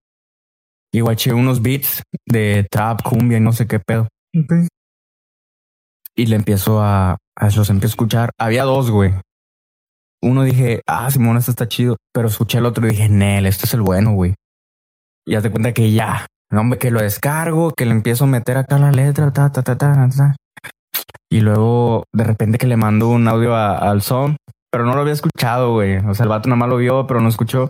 Y 0.94 1.02
guaché 1.02 1.34
unos 1.34 1.62
beats 1.62 2.04
de 2.26 2.68
trap, 2.70 3.02
cumbia 3.02 3.38
y 3.38 3.42
no 3.42 3.54
sé 3.54 3.68
qué 3.68 3.80
pedo. 3.80 4.08
Y 6.16 6.26
le 6.26 6.36
empiezo 6.36 6.82
a, 6.82 7.18
a 7.36 7.46
los 7.46 7.70
empiezo 7.70 7.94
a 7.94 7.96
escuchar. 7.96 8.32
Había 8.38 8.64
dos, 8.64 8.92
güey. 8.92 9.14
Uno 10.24 10.44
dije, 10.44 10.82
ah, 10.88 11.10
Simón, 11.10 11.38
este 11.38 11.52
está 11.52 11.68
chido. 11.68 11.98
Pero 12.14 12.28
escuché 12.28 12.60
el 12.60 12.66
otro 12.66 12.86
y 12.86 12.92
dije, 12.92 13.10
Nel, 13.10 13.46
este 13.46 13.66
es 13.66 13.74
el 13.74 13.82
bueno, 13.82 14.14
güey. 14.14 14.36
Y 15.26 15.36
haz 15.36 15.44
de 15.44 15.52
cuenta 15.52 15.74
que 15.74 15.92
ya, 15.92 16.28
no, 16.52 16.62
hombre, 16.62 16.80
que 16.80 16.92
lo 16.92 17.02
descargo, 17.02 17.72
que 17.72 17.86
le 17.86 17.92
empiezo 17.92 18.26
a 18.26 18.28
meter 18.28 18.58
acá 18.58 18.78
la 18.78 18.92
letra, 18.92 19.32
ta, 19.32 19.52
ta, 19.52 19.64
ta, 19.64 19.78
ta, 19.78 20.10
ta. 20.10 20.36
Y 21.30 21.42
luego, 21.42 22.04
de 22.14 22.24
repente 22.24 22.58
que 22.58 22.68
le 22.68 22.76
mando 22.76 23.08
un 23.08 23.28
audio 23.28 23.56
al 23.56 24.02
son, 24.02 24.38
pero 24.72 24.86
no 24.86 24.94
lo 24.94 25.02
había 25.02 25.14
escuchado, 25.14 25.74
güey. 25.74 25.98
O 25.98 26.14
sea, 26.14 26.24
el 26.24 26.30
vato 26.30 26.50
nada 26.50 26.58
más 26.58 26.70
lo 26.70 26.78
vio, 26.78 27.08
pero 27.08 27.22
no 27.22 27.30
escuchó. 27.30 27.70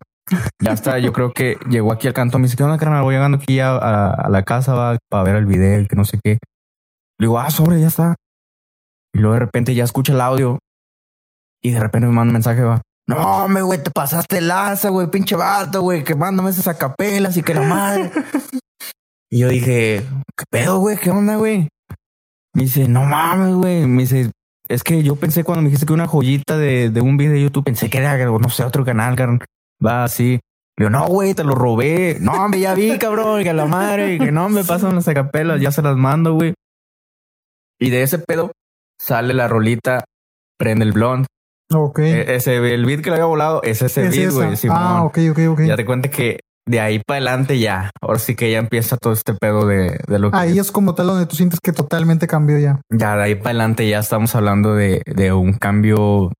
Ya 0.62 0.72
está, 0.72 0.98
yo 1.00 1.14
creo 1.14 1.34
que 1.34 1.58
llegó 1.70 1.92
aquí 1.92 2.08
al 2.08 2.14
canto, 2.14 2.40
me 2.40 2.46
dice, 2.46 2.56
¿qué 2.58 2.64
onda, 2.64 2.78
carnal? 2.78 3.04
Voy 3.04 3.16
llegando 3.16 3.38
aquí 3.38 3.60
a, 3.60 4.28
la 4.30 4.44
casa, 4.44 4.74
va, 4.74 4.98
para 5.10 5.24
ver 5.24 5.36
el 5.36 5.46
video, 5.46 5.86
que 5.88 5.96
no 5.96 6.06
sé 6.06 6.20
qué. 6.24 6.40
Le 7.20 7.28
digo, 7.28 7.40
ah, 7.40 7.52
sobre, 7.52 7.80
ya 7.80 7.88
está. 7.88 8.16
Y 9.14 9.20
luego 9.20 9.34
de 9.34 9.40
repente 9.42 9.76
ya 9.76 9.84
escucha 9.84 10.14
el 10.14 10.22
audio 10.22 10.60
y 11.62 11.71
de 11.71 11.80
repente 11.80 12.08
me 12.08 12.13
manda 12.13 12.30
un 12.30 12.34
mensaje, 12.34 12.62
va. 12.62 12.82
No, 13.08 13.47
me 13.47 13.62
güey, 13.62 13.82
te 13.84 13.91
pasaste 13.91 14.41
laza, 14.41 14.89
güey, 14.89 15.08
pinche 15.08 15.36
vato, 15.36 15.82
güey, 15.82 16.04
que 16.04 16.15
mándame 16.15 16.50
esas 16.50 16.67
acapelas 16.67 17.36
y 17.38 17.43
que 17.43 17.54
la 17.54 17.62
madre. 17.62 18.12
y 19.30 19.39
yo 19.39 19.50
dije, 19.50 20.04
¿qué 20.38 20.43
pedo, 20.50 20.80
güey? 20.80 20.97
¿Qué 20.97 21.10
onda, 21.10 21.36
güey? 21.36 21.67
Me 22.54 22.63
dice, 22.63 22.88
no 22.88 23.04
mames, 23.04 23.56
güey. 23.56 23.86
Me 23.86 24.04
dice, 24.04 24.32
es 24.67 24.84
que 24.84 25.04
yo 25.04 25.15
pensé 25.15 25.43
cuando 25.43 25.62
me 25.62 25.67
dijiste 25.67 25.86
que 25.86 25.93
una 25.93 26.08
joyita 26.08 26.58
de, 26.58 26.89
de 26.89 27.01
un 27.01 27.18
video 27.18 27.34
de 27.34 27.41
YouTube, 27.41 27.66
pensé 27.66 27.89
que 27.89 27.97
era, 27.97 28.18
no 28.26 28.49
sé, 28.49 28.64
otro 28.64 28.86
canal, 28.86 29.16
cabrón. 29.16 29.41
Va 29.86 30.03
así. 30.03 30.39
Digo, 30.78 30.89
no, 30.89 31.05
güey, 31.07 31.34
te 31.34 31.43
lo 31.43 31.53
robé. 31.53 32.18
No, 32.22 32.32
hombre, 32.34 32.62
ya 32.62 32.74
vi, 32.74 32.97
cabrón, 32.97 33.43
que 33.43 33.53
la 33.53 33.66
madre, 33.66 34.18
que 34.18 34.32
no 34.32 34.49
me 34.49 34.64
pasan 34.64 34.95
las 34.95 35.07
acapelas, 35.07 35.59
ya 35.59 35.72
se 35.72 35.82
las 35.82 35.97
mando, 35.97 36.34
güey. 36.34 36.53
Y 37.80 37.89
de 37.89 38.03
ese 38.03 38.20
pedo 38.20 38.51
sale 38.99 39.34
la 39.34 39.47
rolita, 39.47 40.05
prende 40.57 40.86
el 40.86 40.91
blond. 40.91 41.26
Ok. 41.74 41.99
E- 41.99 42.36
Ese, 42.36 42.57
el 42.74 42.86
beat 42.86 43.01
que 43.01 43.09
le 43.09 43.15
había 43.15 43.26
volado 43.26 43.61
es 43.63 43.82
ese 43.82 44.07
Es 44.07 44.15
beat, 44.15 44.32
güey. 44.32 44.49
Ah, 44.69 45.03
ok, 45.03 45.17
ok, 45.32 45.39
ok. 45.51 45.61
Ya 45.67 45.76
te 45.76 45.86
cuenta 45.86 46.09
que 46.09 46.39
de 46.67 46.80
ahí 46.80 46.99
para 47.05 47.17
adelante 47.17 47.57
ya, 47.59 47.89
ahora 48.01 48.19
sí 48.19 48.36
que 48.36 48.51
ya 48.51 48.59
empieza 48.59 48.95
todo 48.95 49.13
este 49.13 49.34
pedo 49.34 49.65
de, 49.65 49.99
de 50.07 50.19
lo 50.19 50.30
que 50.32 50.38
Ahí 50.38 50.59
es 50.59 50.72
como 50.72 50.93
tal 50.93 51.07
donde 51.07 51.26
tú 51.26 51.36
sientes 51.36 51.59
que 51.59 51.74
totalmente 51.74 52.28
cambió 52.28 52.57
ya. 52.59 52.80
ya 52.91 53.15
de 53.17 53.24
ahí 53.24 53.36
para 53.36 53.49
adelante 53.49 53.89
ya 53.89 53.99
estamos 53.99 54.36
hablando 54.36 54.76
de, 54.76 55.01
de 55.05 55.34
un 55.34 55.53
cambio 55.53 56.32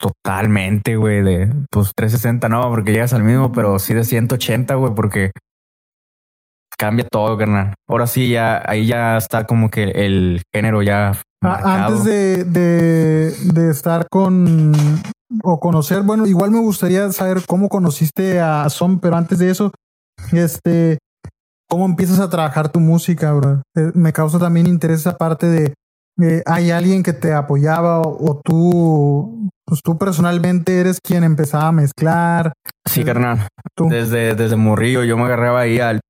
totalmente, 0.00 0.96
güey, 0.96 1.22
de 1.22 1.52
pues 1.70 1.92
360 1.94 2.48
no, 2.48 2.68
porque 2.70 2.92
llegas 2.92 3.12
al 3.12 3.22
mismo, 3.22 3.52
pero 3.52 3.78
sí 3.78 3.92
de 3.94 4.04
180, 4.04 4.74
güey, 4.76 4.94
porque 4.94 5.30
cambia 6.78 7.06
todo, 7.10 7.36
carnal. 7.38 7.74
Ahora 7.88 8.06
sí 8.06 8.30
ya 8.30 8.62
ahí 8.66 8.86
ya 8.86 9.16
está 9.16 9.44
como 9.46 9.70
que 9.70 9.84
el 9.84 10.42
género 10.54 10.82
ya 10.82 11.12
marcado. 11.42 11.68
Antes 11.68 12.04
de, 12.04 12.44
de, 12.44 13.30
de 13.52 13.70
estar 13.70 14.06
con 14.10 14.72
o 15.42 15.60
conocer, 15.60 16.02
bueno, 16.02 16.26
igual 16.26 16.50
me 16.50 16.60
gustaría 16.60 17.10
saber 17.12 17.42
cómo 17.46 17.68
conociste 17.68 18.40
a 18.40 18.68
Son, 18.70 19.00
pero 19.00 19.16
antes 19.16 19.38
de 19.38 19.50
eso, 19.50 19.72
este, 20.32 20.98
cómo 21.68 21.84
empiezas 21.84 22.20
a 22.20 22.30
trabajar 22.30 22.68
tu 22.70 22.80
música, 22.80 23.32
bro. 23.32 23.62
Eh, 23.76 23.90
Me 23.94 24.12
causa 24.12 24.38
también 24.38 24.66
interés 24.66 25.00
esa 25.00 25.16
parte 25.16 25.46
de 25.46 25.74
eh, 26.22 26.42
hay 26.46 26.70
alguien 26.70 27.02
que 27.02 27.12
te 27.12 27.34
apoyaba 27.34 28.00
o, 28.00 28.30
o 28.30 28.40
tú, 28.42 29.50
pues 29.66 29.82
tú 29.82 29.98
personalmente 29.98 30.80
eres 30.80 30.98
quien 31.02 31.24
empezaba 31.24 31.68
a 31.68 31.72
mezclar. 31.72 32.52
Sí, 32.86 33.04
carnal. 33.04 33.48
Tú. 33.74 33.88
Desde, 33.88 34.34
desde 34.34 34.56
morrillo 34.56 35.04
yo 35.04 35.16
me 35.18 35.24
agarraba 35.24 35.60
ahí 35.60 35.78
al 35.78 36.00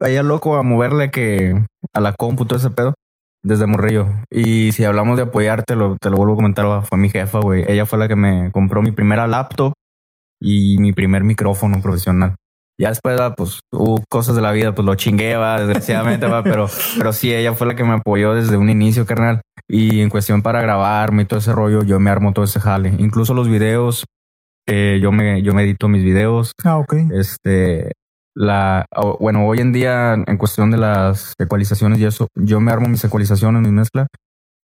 ahí 0.00 0.16
al 0.16 0.28
loco 0.28 0.56
a 0.56 0.62
moverle 0.62 1.10
que 1.10 1.64
a 1.92 2.00
la 2.00 2.12
compu 2.12 2.44
todo 2.44 2.58
ese 2.58 2.70
pedo 2.70 2.94
desde 3.44 3.66
morrillo. 3.66 4.08
Y 4.30 4.72
si 4.72 4.84
hablamos 4.84 5.16
de 5.16 5.24
apoyarte, 5.24 5.76
lo, 5.76 5.96
te 6.00 6.10
lo 6.10 6.16
vuelvo 6.16 6.32
a 6.32 6.36
comentar, 6.36 6.84
fue 6.84 6.98
mi 6.98 7.10
jefa, 7.10 7.38
güey. 7.38 7.64
Ella 7.68 7.86
fue 7.86 7.98
la 7.98 8.08
que 8.08 8.16
me 8.16 8.50
compró 8.50 8.82
mi 8.82 8.90
primera 8.90 9.28
laptop 9.28 9.74
y 10.40 10.78
mi 10.78 10.92
primer 10.92 11.22
micrófono 11.22 11.80
profesional. 11.80 12.34
Ya 12.80 12.88
después, 12.88 13.20
va, 13.20 13.34
pues, 13.36 13.60
hubo 13.70 14.02
cosas 14.10 14.34
de 14.34 14.42
la 14.42 14.50
vida, 14.50 14.74
pues 14.74 14.84
lo 14.84 14.96
chingué, 14.96 15.36
va, 15.36 15.60
desgraciadamente, 15.60 16.26
va, 16.26 16.42
pero, 16.42 16.66
pero 16.98 17.12
sí, 17.12 17.32
ella 17.32 17.52
fue 17.52 17.68
la 17.68 17.76
que 17.76 17.84
me 17.84 17.92
apoyó 17.92 18.34
desde 18.34 18.56
un 18.56 18.68
inicio, 18.68 19.06
carnal. 19.06 19.42
Y 19.68 20.00
en 20.00 20.10
cuestión 20.10 20.42
para 20.42 20.60
grabarme 20.60 21.22
y 21.22 21.26
todo 21.26 21.38
ese 21.38 21.52
rollo, 21.52 21.84
yo 21.84 22.00
me 22.00 22.10
armo 22.10 22.32
todo 22.32 22.44
ese 22.44 22.58
jale. 22.58 22.92
Incluso 22.98 23.32
los 23.32 23.48
videos, 23.48 24.04
eh, 24.66 24.98
yo 25.00 25.12
me, 25.12 25.42
yo 25.42 25.54
me 25.54 25.62
edito 25.62 25.86
mis 25.88 26.02
videos. 26.02 26.52
Ah, 26.64 26.78
ok. 26.78 26.94
Este, 27.12 27.92
la, 28.36 28.86
bueno, 29.20 29.46
hoy 29.46 29.60
en 29.60 29.72
día, 29.72 30.14
en 30.14 30.36
cuestión 30.38 30.70
de 30.70 30.78
las 30.78 31.34
ecualizaciones 31.38 31.98
y 32.00 32.04
eso, 32.04 32.28
yo 32.34 32.60
me 32.60 32.72
armo 32.72 32.88
mis 32.88 33.04
ecualizaciones, 33.04 33.62
mi 33.62 33.70
mezcla. 33.70 34.06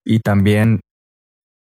Y 0.07 0.21
también, 0.21 0.81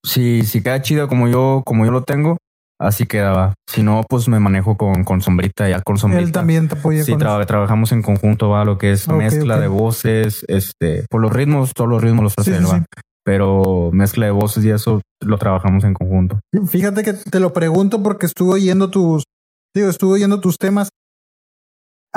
si, 0.05 0.42
si 0.44 0.62
queda 0.62 0.82
chido 0.82 1.09
como 1.09 1.28
yo, 1.28 1.62
como 1.64 1.84
yo 1.84 1.90
lo 1.90 2.03
tengo, 2.03 2.36
así 2.78 3.07
quedaba. 3.07 3.55
Si 3.66 3.82
no, 3.82 4.05
pues 4.09 4.28
me 4.28 4.38
manejo 4.40 4.76
con, 4.76 5.05
con 5.05 5.22
sombrita, 5.22 5.68
ya 5.68 5.80
con 5.80 5.97
sombrita. 5.97 6.22
Él 6.22 6.32
también 6.32 6.68
te 6.68 6.78
apoya 6.78 7.03
Sí, 7.03 7.12
con 7.12 7.20
tra- 7.22 7.47
trabajamos 7.47 7.92
en 7.92 8.03
conjunto, 8.03 8.51
va, 8.51 8.64
lo 8.64 8.76
que 8.78 8.92
es 8.92 9.09
mezcla 9.09 9.59
de 9.59 9.68
voces, 9.68 10.44
este, 10.49 11.07
por 11.11 11.22
los 11.22 11.32
ritmos, 11.32 11.72
todos 11.72 11.88
los 11.88 12.03
ritmos 12.03 12.24
los 12.24 12.34
hace 12.36 12.53
sí, 12.53 12.57
él, 12.59 12.66
va. 12.66 12.78
sí. 12.78 12.84
Pero 13.24 13.90
mezcla 13.92 14.26
de 14.26 14.32
voces 14.32 14.64
y 14.64 14.70
eso 14.70 15.01
lo 15.24 15.38
trabajamos 15.38 15.82
en 15.84 15.94
conjunto. 15.94 16.38
Fíjate 16.68 17.03
que 17.03 17.14
te 17.14 17.40
lo 17.40 17.53
pregunto 17.53 18.01
porque 18.03 18.26
estuve 18.26 18.53
oyendo 18.55 18.88
tus, 18.90 19.24
digo, 19.74 19.88
estuve 19.88 20.12
oyendo 20.14 20.40
tus 20.40 20.59
temas 20.59 20.90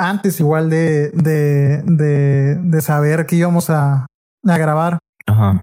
antes 0.08 0.40
igual 0.40 0.70
de, 0.70 1.10
de, 1.10 1.82
de, 1.84 2.56
de 2.56 2.80
saber 2.80 3.26
que 3.26 3.36
íbamos 3.36 3.70
a, 3.70 4.06
a 4.46 4.58
grabar. 4.58 4.98
Ajá. 5.26 5.60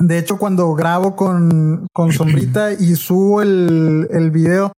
De 0.00 0.18
hecho, 0.18 0.38
cuando 0.38 0.72
grabo 0.74 1.14
con, 1.14 1.86
con 1.94 2.12
Sombrita 2.12 2.72
y 2.72 2.96
subo 2.96 3.42
el, 3.42 4.08
el 4.10 4.30
video, 4.32 4.72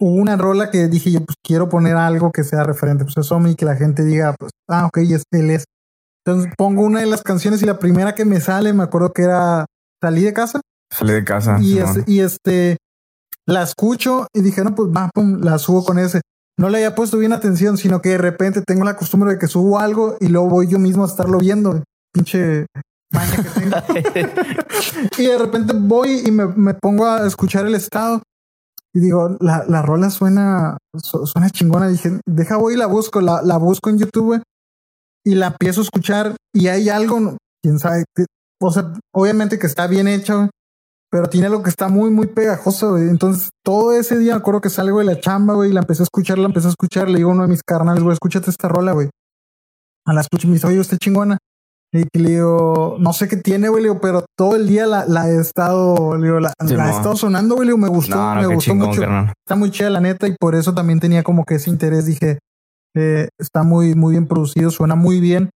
hubo 0.00 0.14
una 0.14 0.36
rola 0.36 0.70
que 0.70 0.86
dije 0.88 1.10
yo, 1.10 1.20
pues 1.24 1.36
quiero 1.44 1.68
poner 1.68 1.96
algo 1.96 2.30
que 2.30 2.44
sea 2.44 2.62
referente, 2.62 3.04
pues 3.04 3.16
eso 3.18 3.40
y 3.48 3.54
que 3.56 3.64
la 3.64 3.76
gente 3.76 4.04
diga, 4.04 4.34
pues, 4.38 4.52
ah, 4.68 4.86
ok, 4.86 4.98
es, 4.98 5.24
él 5.32 5.50
es. 5.50 5.64
Entonces 6.24 6.52
pongo 6.56 6.82
una 6.82 7.00
de 7.00 7.06
las 7.06 7.22
canciones 7.22 7.62
y 7.62 7.66
la 7.66 7.78
primera 7.78 8.14
que 8.14 8.24
me 8.24 8.40
sale, 8.40 8.72
me 8.72 8.82
acuerdo 8.84 9.12
que 9.12 9.22
era 9.22 9.66
Salí 10.02 10.22
de 10.22 10.32
casa 10.32 10.60
Salí 10.92 11.12
de 11.12 11.24
casa. 11.24 11.58
y, 11.60 11.78
es- 11.78 12.08
y 12.08 12.20
este 12.20 12.76
la 13.46 13.62
escucho 13.62 14.26
y 14.32 14.42
dije, 14.42 14.62
no, 14.62 14.74
pues 14.74 14.90
va, 14.90 15.10
pum, 15.12 15.40
la 15.40 15.58
subo 15.58 15.84
con 15.84 15.98
ese. 15.98 16.20
No 16.60 16.68
le 16.68 16.76
había 16.78 16.94
puesto 16.94 17.16
bien 17.16 17.32
atención, 17.32 17.78
sino 17.78 18.02
que 18.02 18.10
de 18.10 18.18
repente 18.18 18.60
tengo 18.66 18.84
la 18.84 18.94
costumbre 18.96 19.32
de 19.32 19.38
que 19.38 19.46
subo 19.46 19.78
algo 19.78 20.16
y 20.20 20.28
luego 20.28 20.48
voy 20.50 20.68
yo 20.68 20.78
mismo 20.78 21.04
a 21.04 21.06
estarlo 21.06 21.38
viendo. 21.38 21.82
Pinche 22.12 22.66
maña 23.12 23.36
que 23.36 24.02
tengo. 24.02 24.30
y 25.18 25.26
de 25.26 25.38
repente 25.38 25.72
voy 25.74 26.22
y 26.26 26.30
me, 26.30 26.46
me 26.46 26.74
pongo 26.74 27.06
a 27.06 27.26
escuchar 27.26 27.64
el 27.66 27.74
estado 27.74 28.22
y 28.92 29.00
digo, 29.00 29.36
la, 29.40 29.64
la 29.68 29.80
rola 29.80 30.10
suena, 30.10 30.76
su- 31.02 31.26
suena 31.26 31.48
chingona. 31.48 31.88
Dije, 31.88 32.20
deja 32.28 32.56
voy 32.58 32.74
y 32.74 32.76
la 32.76 32.86
busco, 32.86 33.20
la, 33.22 33.40
la 33.42 33.56
busco 33.56 33.88
en 33.88 33.98
YouTube 33.98 34.42
y 35.24 35.36
la 35.36 35.46
empiezo 35.46 35.80
a 35.80 35.84
escuchar 35.84 36.36
y 36.54 36.66
hay 36.68 36.90
algo, 36.90 37.38
quién 37.62 37.78
sabe, 37.78 38.04
o 38.60 38.70
sea, 38.70 38.92
obviamente 39.14 39.58
que 39.58 39.66
está 39.66 39.86
bien 39.86 40.08
hecho, 40.08 40.50
pero 41.10 41.28
tiene 41.28 41.46
algo 41.48 41.62
que 41.62 41.70
está 41.70 41.88
muy, 41.88 42.10
muy 42.10 42.28
pegajoso. 42.28 42.92
güey. 42.92 43.08
Entonces, 43.08 43.50
todo 43.64 43.92
ese 43.92 44.16
día 44.18 44.34
me 44.34 44.38
acuerdo 44.38 44.60
que 44.60 44.70
salgo 44.70 44.98
de 45.00 45.04
la 45.04 45.20
chamba, 45.20 45.54
güey, 45.54 45.70
y 45.70 45.72
la 45.72 45.80
empecé 45.80 46.02
a 46.02 46.04
escuchar, 46.04 46.38
la 46.38 46.46
empecé 46.46 46.68
a 46.68 46.70
escuchar. 46.70 47.08
Le 47.10 47.18
digo 47.18 47.30
a 47.30 47.34
uno 47.34 47.42
de 47.42 47.48
mis 47.48 47.62
carnales, 47.62 48.02
güey, 48.02 48.12
escúchate 48.14 48.50
esta 48.50 48.68
rola, 48.68 48.92
güey. 48.92 49.10
A 50.06 50.12
la 50.12 50.20
escucho 50.20 50.46
y 50.46 50.50
me 50.50 50.54
dice, 50.54 50.66
oye, 50.68 50.80
está 50.80 50.96
chingona. 50.96 51.38
Y 51.92 52.04
le 52.16 52.30
digo, 52.30 52.96
no 53.00 53.12
sé 53.12 53.26
qué 53.26 53.36
tiene, 53.36 53.68
güey, 53.68 53.84
pero 54.00 54.24
todo 54.38 54.54
el 54.54 54.68
día 54.68 54.86
la, 54.86 55.04
la 55.06 55.28
he 55.28 55.40
estado, 55.40 56.16
le 56.16 56.26
digo, 56.26 56.38
la, 56.38 56.52
Sí, 56.64 56.74
la 56.76 56.86
he 56.88 56.90
estado 56.92 57.16
sonando, 57.16 57.56
güey, 57.56 57.68
me 57.76 57.88
gustó, 57.88 58.14
No, 58.14 58.34
no, 58.36 58.40
me 58.42 58.46
gustó 58.54 58.70
chingón, 58.70 58.88
mucho. 58.90 59.00
carnal. 59.00 59.32
Está 59.44 59.56
muy 59.56 59.72
chida, 59.72 59.90
la 59.90 60.00
neta, 60.00 60.28
y 60.28 60.36
por 60.38 60.54
eso 60.54 60.72
también 60.72 61.00
tenía 61.00 61.24
como 61.24 61.44
que 61.44 61.56
ese 61.56 61.68
interés. 61.68 62.06
Dije, 62.06 62.38
eh, 62.96 63.28
está 63.40 63.64
muy, 63.64 63.96
muy 63.96 64.12
bien 64.12 64.28
producido, 64.28 64.70
suena 64.70 64.94
muy 64.94 65.18
bien. 65.18 65.50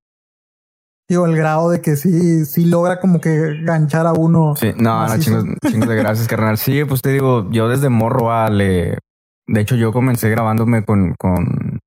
Digo, 1.09 1.27
el 1.27 1.37
grado 1.37 1.69
de 1.71 1.81
que 1.83 1.97
sí, 1.97 2.45
sí 2.47 2.65
logra 2.65 2.99
como 2.99 3.21
que 3.21 3.61
ganchar 3.63 4.07
a 4.07 4.13
uno. 4.15 4.55
Sí, 4.57 4.73
no, 4.77 5.07
no, 5.07 5.19
chingos, 5.19 5.45
chingos 5.71 5.89
de 5.89 5.97
gracias, 5.97 6.27
carnal. 6.29 6.57
Sí, 6.57 6.85
pues 6.85 7.03
te 7.03 7.11
digo, 7.11 7.51
yo 7.51 7.69
desde 7.69 7.89
morro 7.91 8.33
ah, 8.33 8.49
le... 8.49 8.99
De 9.47 9.61
hecho, 9.61 9.75
yo 9.77 9.93
comencé 9.93 10.31
grabándome 10.31 10.85
con, 10.85 11.15
con 11.19 11.79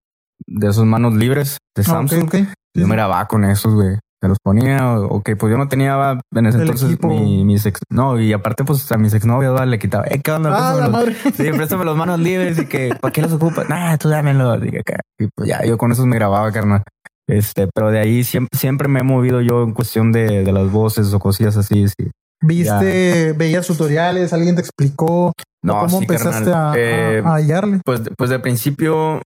de 0.46 0.68
esos 0.70 0.86
manos 0.86 1.16
libres 1.16 1.58
de 1.76 1.82
Ah, 1.82 1.86
Samsung. 1.86 2.30
Yo 2.76 2.88
me 2.88 2.94
grababa 2.96 3.28
con 3.28 3.44
esos, 3.44 3.74
güey. 3.74 3.98
Se 4.22 4.28
los 4.28 4.38
ponía, 4.44 4.98
o- 5.00 5.06
ok, 5.18 5.32
pues 5.40 5.52
yo 5.52 5.58
no 5.58 5.68
tenía 5.68 6.20
en 6.36 6.46
ese 6.46 6.58
El 6.58 6.62
entonces 6.64 6.90
equipo. 6.92 7.08
mi, 7.08 7.44
mis 7.44 7.66
ex, 7.68 7.80
no, 7.92 8.20
y 8.20 8.34
aparte, 8.34 8.64
pues 8.64 8.92
a 8.92 8.98
mis 8.98 9.14
exnovios 9.16 9.64
le 9.68 9.78
quitaba, 9.80 10.06
eh, 10.08 10.22
¿qué 10.24 10.32
onda? 10.32 10.52
Ah, 10.56 10.74
la 10.76 10.82
los- 10.86 10.92
madre. 10.92 11.16
Sí, 11.36 11.52
préstame 11.52 11.86
los 11.86 11.98
manos 11.98 12.20
libres 12.20 12.58
y 12.60 12.66
que, 12.68 12.96
¿para 13.02 13.12
qué 13.12 13.22
los 13.24 13.34
ocupas? 13.34 13.68
Nah, 13.70 13.98
tú 13.98 14.10
dámelo. 14.10 14.64
Y, 14.64 14.70
que 14.72 14.80
acá. 14.80 15.00
y 15.20 15.28
pues 15.36 15.50
ya, 15.50 15.64
yo 15.66 15.78
con 15.80 15.92
esos 15.92 16.06
me 16.06 16.16
grababa, 16.16 16.52
carnal. 16.52 16.84
Este, 17.28 17.68
pero 17.74 17.92
de 17.92 18.00
ahí 18.00 18.24
siempre, 18.24 18.58
siempre 18.58 18.88
me 18.88 19.02
he 19.02 19.04
movido 19.04 19.42
yo 19.42 19.64
en 19.64 19.74
cuestión 19.74 20.12
de, 20.12 20.44
de 20.44 20.52
las 20.52 20.72
voces 20.72 21.14
o 21.14 21.20
cosillas 21.20 21.58
así. 21.58 21.88
Sí. 21.88 22.10
Viste, 22.42 23.34
veías 23.34 23.66
tutoriales, 23.68 24.32
alguien 24.32 24.56
te 24.56 24.62
explicó 24.62 25.34
No, 25.64 25.80
cómo 25.80 25.90
sí, 26.00 26.06
empezaste 26.06 26.52
a, 26.54 26.74
Eh, 26.78 27.22
a, 27.26 27.30
a 27.30 27.36
hallarle. 27.36 27.82
pues, 27.84 28.02
pues 28.18 28.30
de 28.30 28.40
principio 28.40 29.22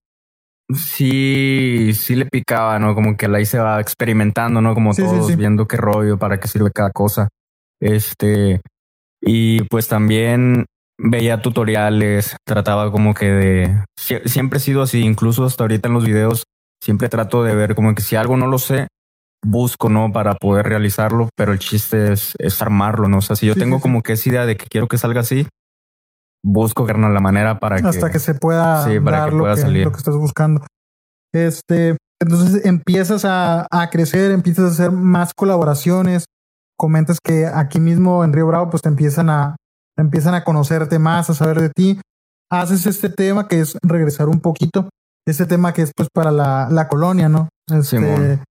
sí, 0.74 1.92
sí 1.94 2.14
le 2.16 2.26
picaba, 2.26 2.78
¿no? 2.78 2.94
Como 2.94 3.16
que 3.16 3.26
ahí 3.26 3.44
se 3.46 3.58
va 3.58 3.80
experimentando, 3.80 4.60
¿no? 4.60 4.74
Como 4.74 4.94
Sí, 4.94 5.02
todos 5.02 5.28
sí. 5.28 5.36
viendo 5.36 5.66
qué 5.66 5.76
rollo, 5.76 6.18
para 6.18 6.40
qué 6.40 6.48
sirve 6.48 6.70
cada 6.72 6.90
cosa. 6.90 7.28
Este, 7.80 8.60
y 9.20 9.62
pues 9.64 9.88
también 9.88 10.66
veía 10.98 11.42
tutoriales, 11.42 12.36
trataba 12.46 12.90
como 12.92 13.14
que 13.14 13.26
de, 13.26 13.84
sie- 14.00 14.26
siempre 14.26 14.58
he 14.58 14.60
sido 14.60 14.82
así, 14.82 15.00
incluso 15.00 15.44
hasta 15.44 15.64
ahorita 15.64 15.88
en 15.88 15.94
los 15.94 16.04
videos, 16.04 16.44
siempre 16.82 17.08
trato 17.08 17.44
de 17.44 17.54
ver 17.54 17.74
como 17.76 17.94
que 17.94 18.02
si 18.02 18.16
algo 18.16 18.36
no 18.36 18.46
lo 18.48 18.58
sé, 18.58 18.88
busco, 19.44 19.88
¿no? 19.88 20.12
Para 20.12 20.34
poder 20.34 20.66
realizarlo, 20.66 21.28
pero 21.36 21.52
el 21.52 21.58
chiste 21.58 22.12
es, 22.12 22.34
es 22.38 22.60
armarlo, 22.60 23.08
¿no? 23.08 23.18
O 23.18 23.22
sea, 23.22 23.36
si 23.36 23.46
yo 23.46 23.54
Sí, 23.54 23.60
tengo 23.60 23.76
sí, 23.76 23.82
como 23.82 24.02
que 24.02 24.14
esa 24.14 24.28
idea 24.28 24.46
de 24.46 24.56
que 24.56 24.66
quiero 24.66 24.88
que 24.88 24.98
salga 24.98 25.20
así, 25.20 25.46
busco, 26.44 26.84
carnal, 26.84 27.14
la 27.14 27.20
manera 27.20 27.58
para 27.60 27.80
que... 27.80 27.86
hasta 27.86 28.10
que 28.10 28.18
se 28.18 28.34
pueda 28.34 28.84
Sí, 28.84 28.98
para 29.00 29.20
dar 29.20 29.30
que 29.30 29.36
lo, 29.36 29.42
pueda 29.42 29.54
que, 29.54 29.60
salir. 29.60 29.84
lo 29.84 29.92
que 29.92 29.98
estás 29.98 30.16
buscando. 30.16 30.64
Este, 31.32 31.96
entonces 32.20 32.64
empiezas 32.64 33.24
a, 33.24 33.66
a 33.70 33.90
crecer, 33.90 34.32
empiezas 34.32 34.64
a 34.64 34.68
hacer 34.72 34.92
más 34.92 35.32
colaboraciones. 35.34 36.24
Comentas 36.76 37.18
que 37.22 37.46
aquí 37.46 37.78
mismo 37.80 38.24
en 38.24 38.32
Río 38.32 38.46
Bravo, 38.48 38.70
pues 38.70 38.82
te 38.82 38.88
empiezan 38.88 39.30
a, 39.30 39.56
empiezan 39.96 40.34
a 40.34 40.42
conocerte 40.44 40.98
más, 40.98 41.30
a 41.30 41.34
saber 41.34 41.60
de 41.60 41.70
ti. 41.70 42.00
Haces 42.50 42.86
este 42.86 43.08
tema 43.08 43.46
que 43.48 43.60
es 43.60 43.76
regresar 43.82 44.28
un 44.28 44.40
poquito. 44.40 44.88
Este 45.26 45.46
tema 45.46 45.72
que 45.72 45.82
es 45.82 45.92
pues 45.96 46.08
para 46.12 46.32
la, 46.32 46.68
la 46.70 46.88
colonia, 46.88 47.28
¿no? 47.28 47.48
Este, 47.68 47.98
Simón. 47.98 48.42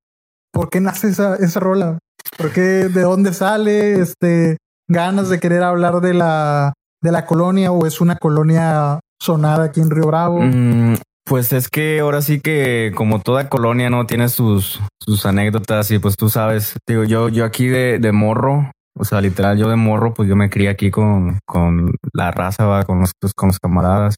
¿Por 0.53 0.69
qué 0.69 0.81
nace 0.81 1.09
esa, 1.09 1.35
esa 1.35 1.59
rola? 1.59 1.99
¿Por 2.37 2.51
qué? 2.51 2.61
¿De 2.61 3.01
dónde 3.01 3.33
sale? 3.33 3.99
Este, 3.99 4.57
ganas 4.87 5.29
de 5.29 5.39
querer 5.39 5.63
hablar 5.63 6.01
de 6.01 6.13
la, 6.13 6.73
de 7.01 7.11
la 7.11 7.25
colonia 7.25 7.71
o 7.71 7.85
es 7.85 8.01
una 8.01 8.15
colonia 8.15 8.99
sonada 9.21 9.65
aquí 9.65 9.81
en 9.81 9.89
Río 9.89 10.07
Bravo? 10.07 10.39
Mm, 10.41 10.95
pues 11.25 11.53
es 11.53 11.69
que 11.69 11.99
ahora 11.99 12.21
sí 12.21 12.41
que 12.41 12.91
como 12.95 13.21
toda 13.21 13.49
colonia 13.49 13.89
no 13.89 14.05
tiene 14.05 14.29
sus, 14.29 14.81
sus 14.99 15.25
anécdotas 15.25 15.91
y 15.91 15.99
pues 15.99 16.17
tú 16.17 16.29
sabes, 16.29 16.75
digo, 16.87 17.03
yo, 17.03 17.29
yo 17.29 17.45
aquí 17.45 17.67
de, 17.67 17.99
de 17.99 18.11
morro, 18.11 18.71
o 18.97 19.05
sea, 19.05 19.21
literal, 19.21 19.57
yo 19.57 19.69
de 19.69 19.75
morro, 19.75 20.13
pues 20.13 20.27
yo 20.27 20.35
me 20.35 20.49
crié 20.49 20.69
aquí 20.69 20.91
con, 20.91 21.39
con 21.45 21.93
la 22.13 22.31
raza, 22.31 22.65
va, 22.65 22.83
con 22.83 22.99
los, 22.99 23.11
pues, 23.19 23.33
con 23.33 23.47
los 23.47 23.59
camaradas. 23.59 24.15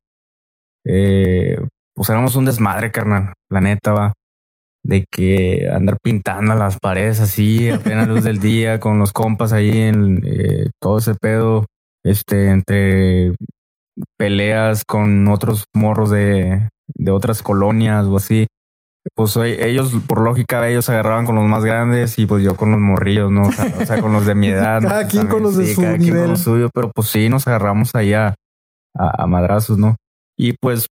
Eh, 0.85 1.57
pues 1.95 2.09
éramos 2.09 2.35
un 2.35 2.45
desmadre, 2.45 2.91
carnal, 2.91 3.33
la 3.49 3.61
neta, 3.61 3.93
va. 3.93 4.13
De 4.85 5.05
que 5.09 5.69
andar 5.73 5.97
pintando 6.03 6.55
las 6.55 6.77
paredes 6.77 7.21
así, 7.21 7.69
a 7.69 7.79
plena 7.79 8.05
luz 8.05 8.23
del 8.23 8.39
día, 8.39 8.79
con 8.81 8.99
los 8.99 9.13
compas 9.13 9.53
ahí 9.53 9.81
en 9.81 10.21
eh, 10.25 10.69
todo 10.81 10.97
ese 10.97 11.15
pedo, 11.15 11.65
este, 12.03 12.49
entre 12.49 13.33
peleas 14.17 14.83
con 14.85 15.27
otros 15.27 15.65
morros 15.73 16.09
de, 16.09 16.69
de 16.95 17.11
otras 17.11 17.41
colonias 17.41 18.05
o 18.05 18.17
así. 18.17 18.47
Pues 19.15 19.35
eh, 19.37 19.69
ellos, 19.69 19.93
por 20.07 20.21
lógica, 20.21 20.67
ellos 20.69 20.89
agarraban 20.89 21.25
con 21.25 21.35
los 21.35 21.45
más 21.45 21.63
grandes 21.65 22.17
y 22.19 22.25
pues 22.25 22.43
yo 22.43 22.55
con 22.55 22.71
los 22.71 22.79
morrillos, 22.79 23.31
¿no? 23.31 23.43
O 23.43 23.51
sea, 23.51 23.73
o 23.79 23.85
sea, 23.85 24.01
con 24.01 24.13
los 24.13 24.25
de 24.25 24.35
mi 24.35 24.47
edad. 24.49 24.81
Cada 24.81 25.01
Pues, 25.01 25.11
quien 25.11 25.27
con 25.27 25.43
los 25.43 25.55
de 25.57 25.73
su 25.73 25.81
cada 25.81 25.97
quien 25.97 26.15
con 26.15 26.33
nivel. 26.33 26.69
pero 26.73 26.91
pues 26.93 27.07
sí, 27.09 27.29
nos 27.29 27.45
agarramos 27.47 27.93
ahí 27.95 28.13
a, 28.13 28.35
a, 28.97 29.23
a 29.23 29.27
madrazos, 29.27 29.77
¿no? 29.77 29.95
Y 30.37 30.53
pues, 30.53 30.87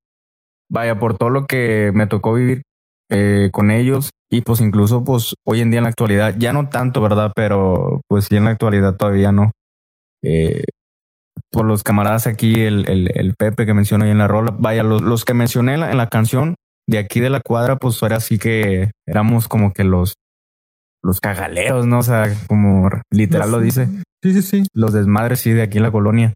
vaya, 0.73 0.99
por 0.99 1.18
todo 1.18 1.29
lo 1.31 1.47
que 1.47 1.93
me 1.95 2.07
tocó 2.07 2.33
vivir 2.33 2.62
eh, 3.11 3.51
con 3.53 3.70
ellos 3.70 4.11
y 4.31 4.41
pues 4.41 4.61
incluso 4.62 5.05
pues 5.05 5.35
hoy 5.47 5.61
en 5.61 5.70
día 5.70 5.79
en 5.79 5.85
la 5.85 5.91
actualidad, 5.91 6.35
ya 6.39 6.55
no 6.55 6.70
tanto, 6.70 7.03
¿verdad? 7.03 7.31
Pero 7.37 8.01
pues 8.09 8.25
sí 8.25 8.37
en 8.37 8.45
la 8.45 8.51
actualidad 8.51 8.97
todavía 8.97 9.33
no. 9.33 9.53
Eh, 10.25 10.64
por 11.51 11.66
los 11.66 11.83
camaradas 11.83 12.27
aquí, 12.27 12.62
el, 12.62 12.89
el, 12.89 13.11
el 13.14 13.35
Pepe 13.35 13.66
que 13.66 13.75
menciono 13.75 14.05
ahí 14.05 14.11
en 14.11 14.18
la 14.18 14.29
rola, 14.29 14.57
vaya, 14.59 14.83
los, 14.83 15.03
los 15.03 15.27
que 15.27 15.35
mencioné 15.35 15.75
en 15.75 15.81
la, 15.81 15.91
en 15.91 15.99
la 15.99 16.09
canción 16.09 16.55
de 16.89 16.99
aquí 16.99 17.20
de 17.20 17.29
la 17.29 17.41
cuadra, 17.41 17.77
pues 17.77 18.03
era 18.03 18.16
así 18.16 18.39
que 18.39 18.91
éramos 19.07 19.49
como 19.49 19.75
que 19.75 19.85
los, 19.85 20.14
los 21.03 21.20
cagaleos, 21.20 21.87
¿no? 21.87 21.99
O 21.99 22.03
sea, 22.03 22.33
como 22.49 22.89
literal 23.11 23.51
lo 23.51 23.61
dice. 23.61 23.89
Sí, 24.23 24.33
sí, 24.33 24.43
sí. 24.43 24.66
Los 24.73 24.95
desmadres, 24.95 25.41
sí, 25.41 25.51
de 25.53 25.62
aquí 25.62 25.79
en 25.79 25.85
la 25.85 25.91
colonia. 25.91 26.33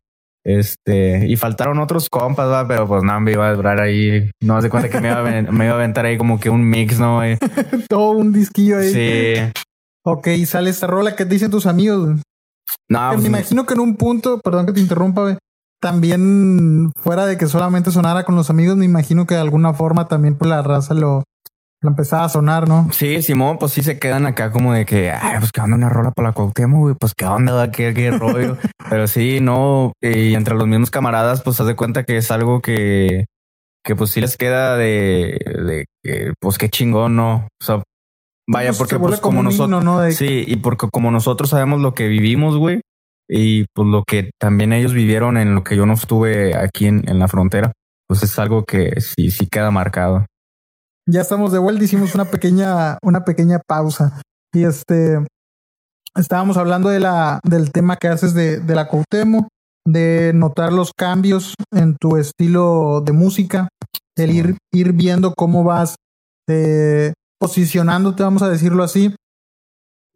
Este, 0.48 1.26
y 1.26 1.34
faltaron 1.34 1.80
otros 1.80 2.08
compas, 2.08 2.46
¿verdad? 2.46 2.66
pero 2.68 2.86
pues 2.86 3.02
nada, 3.02 3.18
me 3.18 3.32
iba 3.32 3.48
a 3.48 3.52
durar 3.52 3.80
ahí. 3.80 4.30
No 4.40 4.56
hace 4.56 4.70
cuenta 4.70 4.88
que 4.88 5.00
me 5.00 5.08
iba, 5.08 5.18
a, 5.18 5.22
me 5.24 5.64
iba 5.64 5.74
a 5.74 5.76
aventar 5.76 6.06
ahí 6.06 6.16
como 6.16 6.38
que 6.38 6.50
un 6.50 6.70
mix, 6.70 7.00
¿no? 7.00 7.20
Todo 7.88 8.12
un 8.12 8.32
disquillo 8.32 8.78
ahí. 8.78 8.92
Sí. 8.92 9.60
Ok, 10.04 10.28
sale 10.46 10.70
esta 10.70 10.86
rola. 10.86 11.16
¿Qué 11.16 11.24
dicen 11.24 11.50
tus 11.50 11.66
amigos? 11.66 12.20
No, 12.88 13.08
pues, 13.10 13.22
me 13.22 13.28
imagino 13.28 13.66
que 13.66 13.74
en 13.74 13.80
un 13.80 13.96
punto, 13.96 14.38
perdón 14.38 14.66
que 14.66 14.72
te 14.72 14.78
interrumpa, 14.78 15.22
güey, 15.22 15.36
también 15.80 16.92
fuera 16.94 17.26
de 17.26 17.36
que 17.36 17.46
solamente 17.46 17.90
sonara 17.90 18.22
con 18.22 18.36
los 18.36 18.48
amigos, 18.48 18.76
me 18.76 18.84
imagino 18.84 19.26
que 19.26 19.34
de 19.34 19.40
alguna 19.40 19.74
forma 19.74 20.06
también 20.06 20.36
por 20.36 20.46
la 20.46 20.62
raza 20.62 20.94
lo 20.94 21.24
empezaba 21.90 22.24
a 22.24 22.28
sonar, 22.28 22.68
¿no? 22.68 22.88
Sí, 22.92 23.22
Simón, 23.22 23.58
pues 23.58 23.72
sí 23.72 23.82
se 23.82 23.98
quedan 23.98 24.26
acá 24.26 24.50
como 24.50 24.72
de 24.72 24.84
que, 24.86 25.10
ay, 25.10 25.36
pues 25.38 25.52
que 25.52 25.60
onda 25.60 25.76
una 25.76 25.88
rola 25.88 26.10
para 26.12 26.28
la 26.28 26.34
Cuauhtémoc, 26.34 26.80
güey, 26.80 26.94
pues 26.98 27.12
qué 27.16 27.24
onda, 27.26 27.70
qué, 27.70 27.92
qué 27.94 28.10
rollo. 28.10 28.56
Pero 28.90 29.06
sí, 29.06 29.40
no, 29.40 29.92
y 30.00 30.34
entre 30.34 30.54
los 30.54 30.66
mismos 30.66 30.90
camaradas, 30.90 31.42
pues 31.42 31.60
haz 31.60 31.66
de 31.66 31.76
cuenta 31.76 32.04
que 32.04 32.16
es 32.16 32.30
algo 32.30 32.60
que, 32.60 33.26
que 33.84 33.96
pues 33.96 34.10
sí 34.10 34.20
les 34.20 34.36
queda 34.36 34.76
de, 34.76 35.38
de 35.66 35.84
que, 36.04 36.32
pues 36.40 36.58
qué 36.58 36.68
chingón, 36.68 37.16
¿no? 37.16 37.48
O 37.60 37.64
sea, 37.64 37.82
vaya, 38.48 38.70
Pues, 38.70 38.78
porque 38.78 38.98
pues 38.98 39.20
como 39.20 39.42
nosotros, 39.42 39.66
himno, 39.68 39.80
¿no? 39.82 40.00
De- 40.00 40.12
sí, 40.12 40.44
y 40.46 40.56
porque 40.56 40.88
como 40.92 41.10
nosotros 41.10 41.50
sabemos 41.50 41.80
lo 41.80 41.94
que 41.94 42.06
vivimos, 42.08 42.56
güey, 42.56 42.80
y 43.28 43.64
pues 43.74 43.88
lo 43.88 44.04
que 44.06 44.30
también 44.40 44.72
ellos 44.72 44.92
vivieron 44.92 45.36
en 45.36 45.54
lo 45.56 45.64
que 45.64 45.76
yo 45.76 45.84
no 45.86 45.94
estuve 45.94 46.56
aquí 46.56 46.86
en, 46.86 47.08
en 47.08 47.18
la 47.18 47.26
frontera, 47.26 47.72
pues 48.08 48.22
es 48.22 48.38
algo 48.38 48.62
que 48.64 49.00
sí, 49.00 49.32
sí 49.32 49.48
queda 49.50 49.72
marcado. 49.72 50.26
Ya 51.08 51.20
estamos 51.20 51.52
de 51.52 51.60
vuelta, 51.60 51.84
hicimos 51.84 52.16
una 52.16 52.24
pequeña, 52.24 52.98
una 53.00 53.24
pequeña 53.24 53.60
pausa. 53.64 54.20
Y 54.52 54.64
este 54.64 55.24
estábamos 56.16 56.56
hablando 56.56 56.88
de 56.88 56.98
la, 56.98 57.40
del 57.44 57.70
tema 57.70 57.96
que 57.96 58.08
haces 58.08 58.34
de, 58.34 58.58
de 58.58 58.74
la 58.74 58.88
Cuauhtémoc, 58.88 59.46
de 59.86 60.32
notar 60.34 60.72
los 60.72 60.92
cambios 60.92 61.54
en 61.70 61.96
tu 61.96 62.16
estilo 62.16 63.02
de 63.02 63.12
música, 63.12 63.68
el 64.16 64.30
ir, 64.32 64.56
ir 64.72 64.92
viendo 64.94 65.34
cómo 65.34 65.62
vas 65.62 65.94
eh, 66.48 67.12
posicionándote, 67.38 68.24
vamos 68.24 68.42
a 68.42 68.48
decirlo 68.48 68.82
así. 68.82 69.14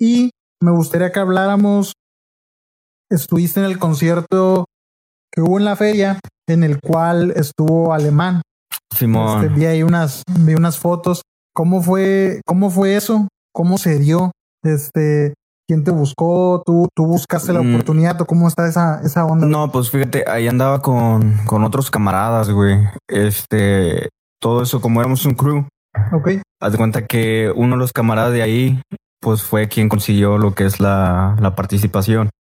Y 0.00 0.30
me 0.60 0.72
gustaría 0.72 1.12
que 1.12 1.20
habláramos, 1.20 1.92
estuviste 3.10 3.60
en 3.60 3.66
el 3.66 3.78
concierto 3.78 4.64
que 5.30 5.42
hubo 5.42 5.58
en 5.58 5.66
la 5.66 5.76
feria, 5.76 6.18
en 6.48 6.64
el 6.64 6.80
cual 6.80 7.32
estuvo 7.36 7.92
Alemán. 7.92 8.42
Simón. 8.94 9.44
Este, 9.44 9.54
vi 9.54 9.66
ahí 9.66 9.82
unas, 9.82 10.22
vi 10.40 10.54
unas 10.54 10.78
fotos. 10.78 11.22
¿Cómo 11.54 11.82
fue, 11.82 12.40
cómo 12.46 12.70
fue 12.70 12.96
eso? 12.96 13.28
¿Cómo 13.52 13.78
se 13.78 13.98
dio? 13.98 14.30
Este, 14.64 15.34
¿quién 15.68 15.84
te 15.84 15.90
buscó? 15.90 16.62
¿Tú, 16.64 16.88
tú 16.94 17.06
buscaste 17.06 17.52
la 17.52 17.62
Mm. 17.62 17.74
oportunidad? 17.74 18.20
¿O 18.20 18.26
cómo 18.26 18.46
está 18.48 18.68
esa, 18.68 19.00
esa 19.02 19.24
onda? 19.24 19.46
No, 19.46 19.70
pues 19.72 19.90
fíjate, 19.90 20.24
ahí 20.28 20.46
andaba 20.48 20.80
con, 20.80 21.36
con 21.46 21.64
otros 21.64 21.90
camaradas, 21.90 22.50
güey. 22.50 22.78
Este, 23.08 24.08
todo 24.40 24.62
eso, 24.62 24.80
como 24.80 25.00
éramos 25.00 25.24
un 25.26 25.34
crew, 25.34 25.66
Ok. 26.12 26.30
haz 26.60 26.72
de 26.72 26.78
cuenta 26.78 27.06
que 27.06 27.52
uno 27.54 27.76
de 27.76 27.80
los 27.80 27.92
camaradas 27.92 28.32
de 28.32 28.42
ahí, 28.42 28.80
pues 29.20 29.42
fue 29.42 29.68
quien 29.68 29.88
consiguió 29.88 30.38
lo 30.38 30.54
que 30.54 30.64
es 30.66 30.80
la, 30.80 31.36
la 31.40 31.54
participación. 31.54 32.30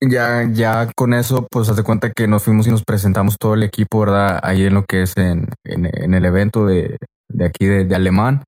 Ya, 0.00 0.46
ya 0.52 0.90
con 0.94 1.14
eso, 1.14 1.46
pues 1.50 1.68
haz 1.70 1.76
de 1.76 1.82
cuenta 1.82 2.10
que 2.10 2.28
nos 2.28 2.42
fuimos 2.42 2.66
y 2.66 2.70
nos 2.70 2.84
presentamos 2.84 3.36
todo 3.38 3.54
el 3.54 3.62
equipo, 3.62 4.00
¿verdad? 4.00 4.38
Ahí 4.42 4.64
en 4.66 4.74
lo 4.74 4.84
que 4.84 5.02
es 5.02 5.16
en, 5.16 5.48
en, 5.64 5.86
en 5.86 6.12
el 6.14 6.24
evento 6.24 6.66
de, 6.66 6.98
de 7.28 7.44
aquí 7.46 7.64
de, 7.64 7.84
de 7.84 7.94
Alemán. 7.94 8.44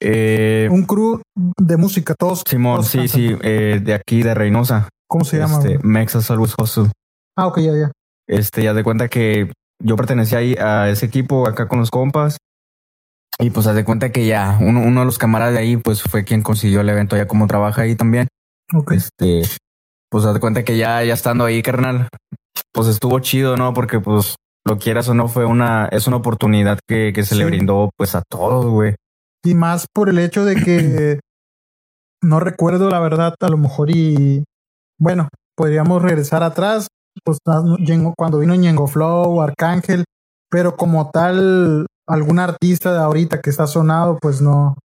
Eh, 0.00 0.68
Un 0.70 0.84
crew 0.84 1.20
de 1.34 1.76
música, 1.76 2.14
todos. 2.18 2.42
Simón, 2.46 2.76
todos 2.76 2.88
sí, 2.88 2.98
cantan. 2.98 3.10
sí, 3.14 3.36
eh, 3.42 3.80
de 3.82 3.94
aquí 3.94 4.22
de 4.22 4.34
Reynosa. 4.34 4.88
¿Cómo 5.06 5.24
se 5.24 5.38
llama? 5.38 5.58
Este? 5.58 5.78
Mexas 5.82 6.30
Always 6.30 6.54
Hustle. 6.58 6.90
Ah, 7.36 7.46
ok, 7.46 7.58
ya, 7.60 7.72
ya. 7.76 7.92
Este, 8.26 8.62
ya 8.62 8.74
de 8.74 8.84
cuenta 8.84 9.08
que 9.08 9.52
yo 9.82 9.96
pertenecía 9.96 10.38
ahí 10.38 10.54
a 10.54 10.88
ese 10.88 11.06
equipo 11.06 11.46
acá 11.46 11.68
con 11.68 11.78
los 11.78 11.90
compas. 11.90 12.36
Y 13.38 13.50
pues 13.50 13.66
haz 13.66 13.74
de 13.76 13.84
cuenta 13.84 14.10
que 14.12 14.26
ya 14.26 14.58
uno, 14.60 14.80
uno 14.80 15.00
de 15.00 15.06
los 15.06 15.18
camaradas 15.18 15.54
de 15.54 15.60
ahí, 15.60 15.76
pues 15.76 16.02
fue 16.02 16.24
quien 16.24 16.42
consiguió 16.42 16.80
el 16.80 16.88
evento 16.88 17.16
ya 17.16 17.28
como 17.28 17.46
trabaja 17.46 17.82
ahí 17.82 17.94
también. 17.94 18.28
Ok. 18.74 18.92
Este, 18.92 19.42
pues 20.10 20.24
de 20.24 20.40
cuenta 20.40 20.64
que 20.64 20.76
ya, 20.76 21.02
ya 21.04 21.14
estando 21.14 21.44
ahí, 21.44 21.62
carnal, 21.62 22.08
pues 22.72 22.88
estuvo 22.88 23.18
chido, 23.20 23.56
¿no? 23.56 23.74
Porque 23.74 24.00
pues 24.00 24.36
lo 24.66 24.78
quieras 24.78 25.08
o 25.08 25.14
no, 25.14 25.28
fue 25.28 25.44
una, 25.44 25.86
es 25.86 26.06
una 26.06 26.16
oportunidad 26.16 26.78
que, 26.86 27.12
que 27.14 27.24
se 27.24 27.34
le 27.34 27.44
brindó 27.44 27.90
pues 27.96 28.14
a 28.14 28.22
todos, 28.28 28.66
güey. 28.66 28.94
Y 29.44 29.54
más 29.54 29.86
por 29.92 30.08
el 30.08 30.18
hecho 30.18 30.44
de 30.44 30.56
que 30.56 31.20
no 32.22 32.40
recuerdo 32.40 32.90
la 32.90 33.00
verdad, 33.00 33.34
a 33.40 33.48
lo 33.48 33.56
mejor 33.56 33.90
y 33.90 34.44
bueno, 34.98 35.28
podríamos 35.56 36.02
regresar 36.02 36.42
atrás, 36.42 36.88
pues 37.24 37.38
cuando 37.44 38.38
vino 38.38 38.54
Ñengo 38.54 38.86
Flow, 38.86 39.40
Arcángel, 39.40 40.04
pero 40.50 40.76
como 40.76 41.10
tal, 41.10 41.86
algún 42.06 42.38
artista 42.38 42.92
de 42.92 42.98
ahorita 42.98 43.40
que 43.40 43.50
está 43.50 43.66
sonado, 43.66 44.18
pues 44.20 44.40
no, 44.40 44.76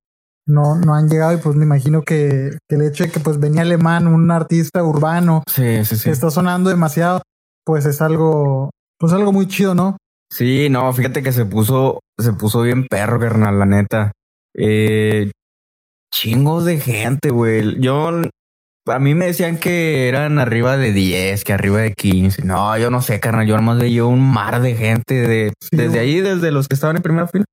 no, 0.46 0.76
no 0.76 0.96
han 0.96 1.10
llegado 1.10 1.34
y 1.34 1.38
pues 1.38 1.56
me 1.56 1.66
imagino 1.66 2.02
que, 2.02 2.58
que 2.70 2.76
el 2.76 2.82
hecho 2.84 3.04
de 3.06 3.12
que 3.12 3.20
pues 3.20 3.40
venía 3.40 3.62
alemán, 3.62 4.08
un 4.08 4.30
artista 4.32 4.84
urbano, 4.84 5.44
Sí, 5.48 5.86
sí, 5.86 5.96
sí. 5.96 6.04
que 6.06 6.10
está 6.12 6.30
sonando 6.32 6.70
demasiado, 6.70 7.22
pues 7.66 7.86
es 7.86 8.02
algo, 8.02 8.70
pues 9.00 9.14
algo 9.14 9.32
muy 9.32 9.48
chido, 9.48 9.74
¿no? 9.76 9.98
Sí, 10.32 10.68
no, 10.70 10.92
fíjate 10.94 11.22
que 11.22 11.32
se 11.32 11.46
puso, 11.46 12.00
se 12.18 12.34
puso 12.34 12.62
bien 12.62 12.88
perro, 12.88 13.20
carnal, 13.20 13.60
la 13.60 13.66
neta. 13.66 14.12
Eh, 14.56 15.32
chingos 16.14 16.66
de 16.66 16.80
gente, 16.80 17.30
güey. 17.30 17.80
Yo, 17.80 18.10
a 18.88 19.00
mí 19.00 19.14
me 19.16 19.28
decían 19.28 19.58
que 19.58 20.08
eran 20.10 20.40
arriba 20.40 20.76
de 20.76 20.92
10, 20.92 21.44
que 21.44 21.54
arriba 21.54 21.80
de 21.80 21.94
15. 21.94 22.44
No, 22.46 22.76
yo 22.78 22.90
no 22.90 23.02
sé, 23.02 23.20
carnal. 23.20 23.46
Yo 23.48 23.56
nomás 23.56 23.80
veía 23.80 24.06
un 24.06 24.28
mar 24.28 24.62
de 24.62 24.76
gente 24.76 25.14
de, 25.28 25.54
desde 25.72 26.00
ahí, 26.00 26.20
desde 26.20 26.52
los 26.52 26.68
que 26.68 26.74
estaban 26.76 26.96
en 26.98 27.04
primera 27.04 27.28
fila. 27.28 27.46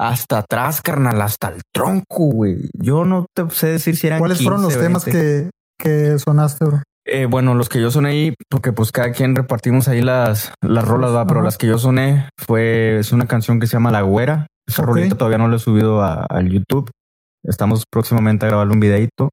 Hasta 0.00 0.38
atrás, 0.38 0.80
carnal, 0.80 1.20
hasta 1.20 1.48
el 1.48 1.60
tronco, 1.74 2.24
güey. 2.32 2.70
Yo 2.72 3.04
no 3.04 3.26
te 3.36 3.48
sé 3.50 3.66
decir 3.66 3.96
si 3.96 4.06
eran 4.06 4.18
¿Cuáles 4.18 4.42
fueron 4.42 4.62
los 4.62 4.70
15, 4.72 4.82
temas 4.86 5.04
20. 5.04 5.50
que, 5.78 6.10
que 6.12 6.18
sonaste, 6.18 6.64
bro? 6.64 6.82
Eh, 7.04 7.26
bueno, 7.26 7.54
los 7.54 7.68
que 7.68 7.80
yo 7.82 7.90
soné 7.90 8.08
ahí, 8.10 8.34
porque 8.48 8.72
pues 8.72 8.92
cada 8.92 9.12
quien 9.12 9.36
repartimos 9.36 9.88
ahí 9.88 10.00
las, 10.00 10.52
las 10.62 10.86
rolas, 10.88 11.14
va, 11.14 11.26
pero 11.26 11.42
las 11.42 11.58
que 11.58 11.66
yo 11.66 11.76
soné 11.78 12.28
fue, 12.38 12.98
es 12.98 13.12
una 13.12 13.26
canción 13.26 13.60
que 13.60 13.66
se 13.66 13.74
llama 13.74 13.90
La 13.90 14.00
Güera. 14.02 14.46
Esa 14.66 14.82
rolita 14.82 15.16
todavía 15.16 15.38
no 15.38 15.48
la 15.48 15.56
he 15.56 15.58
subido 15.58 16.02
a- 16.02 16.24
al 16.30 16.48
YouTube. 16.48 16.90
Estamos 17.42 17.84
próximamente 17.90 18.46
a 18.46 18.48
grabarle 18.50 18.72
un 18.74 18.80
videito. 18.80 19.28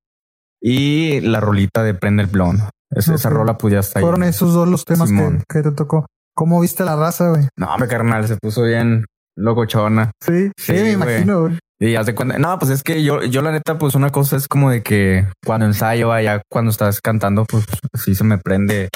Y 0.62 1.22
la 1.22 1.40
rolita 1.40 1.84
de 1.84 1.94
Prende 1.94 2.24
el 2.24 2.30
Blon. 2.30 2.60
Es- 2.90 3.08
Esa 3.08 3.30
rola 3.30 3.58
pues 3.58 3.74
ya 3.74 3.80
está 3.80 4.00
ahí. 4.00 4.04
Fueron 4.04 4.24
esos 4.24 4.54
dos 4.54 4.68
los 4.68 4.84
temas 4.86 5.10
que, 5.12 5.40
que 5.48 5.62
te 5.62 5.72
tocó. 5.72 6.08
¿Cómo 6.36 6.60
viste 6.62 6.84
la 6.84 6.96
raza, 6.96 7.30
güey? 7.30 7.48
No, 7.58 7.78
me 7.78 7.88
carnal, 7.88 8.28
se 8.28 8.38
puso 8.38 8.64
bien 8.64 9.06
locochona. 9.38 10.12
Sí, 10.22 10.52
sí, 10.58 10.74
Sí, 10.78 10.84
me 10.84 10.92
imagino. 10.92 11.58
Y 11.80 11.96
haz 11.96 12.08
de 12.08 12.16
cuenta, 12.16 12.40
no, 12.40 12.58
pues 12.58 12.72
es 12.72 12.82
que 12.82 13.04
yo, 13.04 13.22
yo 13.24 13.42
la 13.44 13.52
neta, 13.52 13.78
pues 13.78 13.94
una 13.94 14.10
cosa 14.10 14.36
es 14.36 14.48
como 14.48 14.72
de 14.72 14.82
que 14.82 15.28
cuando 15.46 15.68
ensayo, 15.68 16.12
allá 16.12 16.42
cuando 16.52 16.72
estás 16.72 17.02
cantando, 17.02 17.46
pues 17.46 17.66
sí 17.94 18.16
se 18.16 18.24
me 18.24 18.40
prende. 18.40 18.90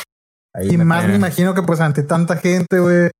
Ahí 0.54 0.74
Y 0.74 0.78
más 0.78 1.08
me 1.08 1.16
imagino 1.16 1.54
que 1.54 1.62
pues 1.62 1.80
ante 1.80 2.04
tanta 2.04 2.38
gente, 2.38 2.80
güey, 2.80 3.12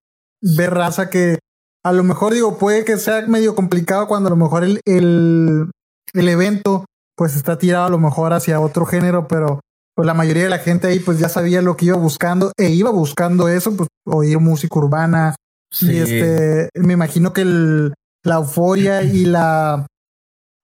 ver 0.42 0.74
raza 0.74 1.10
que 1.10 1.38
a 1.84 1.92
lo 1.92 2.04
mejor 2.04 2.34
digo, 2.34 2.58
puede 2.58 2.86
que 2.86 2.98
sea 2.98 3.26
medio 3.28 3.56
complicado 3.56 4.08
cuando 4.08 4.28
a 4.28 4.32
lo 4.32 4.36
mejor 4.36 4.64
el, 4.64 4.82
el, 4.86 5.70
el 6.14 6.28
evento 6.28 6.86
pues 7.16 7.36
está 7.36 7.58
tirado 7.58 7.86
a 7.86 7.90
lo 7.90 8.00
mejor 8.00 8.34
hacia 8.34 8.60
otro 8.60 8.86
género, 8.86 9.28
pero 9.28 9.60
pues 9.96 10.06
la 10.08 10.14
mayoría 10.14 10.44
de 10.44 10.50
la 10.50 10.60
gente 10.60 10.88
ahí 10.88 11.00
pues 11.00 11.20
ya 11.20 11.30
sabía 11.30 11.62
lo 11.62 11.78
que 11.78 11.86
iba 11.86 11.98
buscando 11.98 12.52
e 12.58 12.70
iba 12.72 12.90
buscando 12.90 13.48
eso, 13.48 13.76
pues 13.76 13.90
oír 14.06 14.40
música 14.40 14.80
urbana, 14.80 15.36
Sí. 15.72 15.92
Y 15.94 15.98
este, 16.00 16.70
me 16.76 16.94
imagino 16.94 17.34
que 17.34 17.42
el- 17.42 17.94
la 18.24 18.36
euforia 18.36 19.02
y 19.04 19.26
la, 19.26 19.88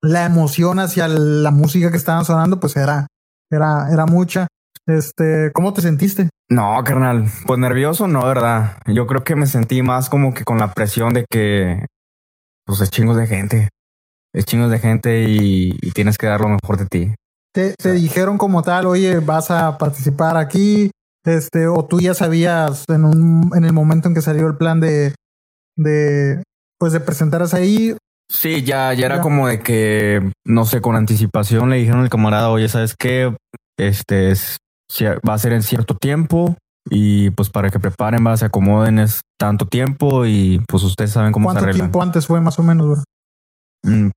la 0.03 0.26
emoción 0.26 0.80
hacia 0.80 1.08
la 1.08 1.51
música 1.51 1.89
que 1.91 1.97
estaban 1.97 2.24
sonando, 2.26 2.60
pues 2.60 2.76
era, 2.76 3.08
era, 3.51 3.89
era 3.91 4.05
mucha. 4.05 4.47
Este, 4.86 5.51
¿cómo 5.53 5.74
te 5.74 5.82
sentiste? 5.82 6.30
No, 6.49 6.82
carnal, 6.86 7.26
pues 7.45 7.60
nervioso 7.60 8.08
no, 8.08 8.26
¿verdad? 8.26 8.78
Yo 8.86 9.05
creo 9.08 9.24
que 9.24 9.36
me 9.36 9.47
sentí 9.47 9.82
más 9.82 10.10
como 10.10 10.34
que 10.34 10.43
con 10.43 10.60
la 10.60 10.72
presión 10.74 11.14
de 11.14 11.26
que, 11.30 11.86
pues 12.66 12.80
es 12.82 12.89
chingos 12.91 13.18
de 13.18 13.28
gente, 13.28 13.70
es 14.34 14.45
chingos 14.45 14.70
de 14.72 14.80
gente 14.80 15.24
y, 15.28 15.78
y 15.82 15.91
tienes 15.91 16.18
que 16.18 16.28
dar 16.28 16.39
lo 16.41 16.49
mejor 16.49 16.78
de 16.78 16.86
ti. 16.86 17.16
Te, 17.53 17.74
te 17.74 17.91
dijeron 17.93 18.38
como 18.38 18.62
tal, 18.62 18.86
oye, 18.86 19.20
vas 19.20 19.49
a 19.51 19.78
participar 19.78 20.38
aquí, 20.38 20.91
este, 21.28 21.68
o 21.68 21.86
tú 21.86 22.00
ya 22.00 22.14
sabías 22.14 22.86
en 22.90 23.06
un, 23.06 23.52
en 23.56 23.64
el 23.66 23.74
momento 23.74 24.08
en 24.08 24.14
que 24.16 24.22
salió 24.22 24.48
el 24.48 24.58
plan 24.58 24.80
de, 24.80 25.14
de, 25.78 26.42
pues 26.80 26.94
de 26.94 27.00
presentaras 27.00 27.54
ahí, 27.54 27.96
Sí, 28.30 28.64
ya, 28.64 28.92
ya 28.94 29.06
era 29.06 29.16
Ya. 29.18 29.22
como 29.22 29.48
de 29.48 29.62
que, 29.62 30.32
no 30.46 30.66
sé, 30.66 30.82
con 30.82 30.98
anticipación 30.98 31.70
le 31.70 31.78
dijeron 31.78 32.02
al 32.02 32.10
camarada, 32.10 32.50
oye, 32.50 32.68
¿sabes 32.68 32.94
qué? 33.00 33.34
Este 33.80 34.32
es, 34.32 34.58
va 35.26 35.34
a 35.34 35.38
ser 35.38 35.54
en 35.54 35.64
cierto 35.64 35.96
tiempo 35.96 36.58
y 36.90 37.30
pues 37.32 37.50
para 37.50 37.70
que 37.70 37.80
preparen, 37.80 38.28
va, 38.28 38.36
se 38.36 38.44
acomoden 38.46 39.00
es 39.00 39.22
tanto 39.40 39.66
tiempo 39.66 40.26
y 40.26 40.62
pues 40.68 40.84
ustedes 40.84 41.12
saben 41.12 41.32
cómo 41.32 41.50
se 41.52 41.58
¿Cuánto 41.60 41.74
tiempo 41.74 42.02
antes 42.04 42.28
fue 42.28 42.42
más 42.42 42.60
o 42.60 42.64
menos, 42.64 42.88
bro? 42.88 43.04
Mm, 43.86 44.10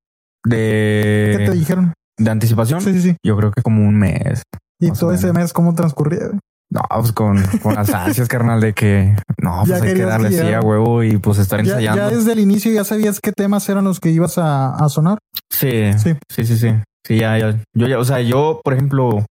¿Qué 0.42 1.34
te 1.36 1.50
De, 1.50 1.50
dijeron? 1.52 1.92
de 2.18 2.30
anticipación, 2.30 2.80
Sí, 2.80 2.92
sí, 2.94 3.00
sí. 3.02 3.16
yo 3.24 3.36
creo 3.36 3.52
que 3.52 3.62
como 3.62 3.86
un 3.86 3.96
mes. 3.96 4.42
Y 4.80 4.90
todo 4.90 5.12
ese 5.12 5.32
mes, 5.32 5.52
¿cómo 5.52 5.74
transcurría? 5.74 6.30
No, 6.72 6.80
pues 6.88 7.12
con, 7.12 7.42
con 7.62 7.74
las 7.74 7.90
ansias, 7.92 8.28
carnal, 8.28 8.60
de 8.60 8.72
que 8.74 9.16
no, 9.42 9.64
Ya 9.66 9.78
pues 9.78 9.82
hay 9.90 9.94
que 9.96 10.04
darle 10.04 10.28
que 10.30 10.36
ya- 10.36 10.58
a 10.58 10.60
huevo 10.60 11.02
y 11.02 11.16
pues 11.18 11.38
estar 11.38 11.60
Ya, 11.64 11.72
ensayando. 11.74 12.02
ya 12.10 12.16
desde 12.16 12.32
el 12.32 12.38
inicio 12.38 12.70
ya 12.72 12.84
sabías 12.84 13.18
qué 13.20 13.32
temas 13.32 13.68
eran 13.68 13.84
los 13.84 13.98
que 13.98 14.10
ibas 14.10 14.38
a, 14.38 14.76
a 14.76 14.88
sonar. 14.88 15.18
Sí, 15.50 15.92
Sí. 15.98 16.14
sí, 16.28 16.44
sí, 16.44 16.56
sí. 16.56 16.74
Sí, 17.04 17.18
ya, 17.18 17.36
ya. 17.38 17.58
Yo 17.74 17.88
ya, 17.88 17.98
o 17.98 18.04
sea, 18.04 18.20
yo, 18.20 18.60
por 18.62 18.74
ejemplo, 18.74 19.24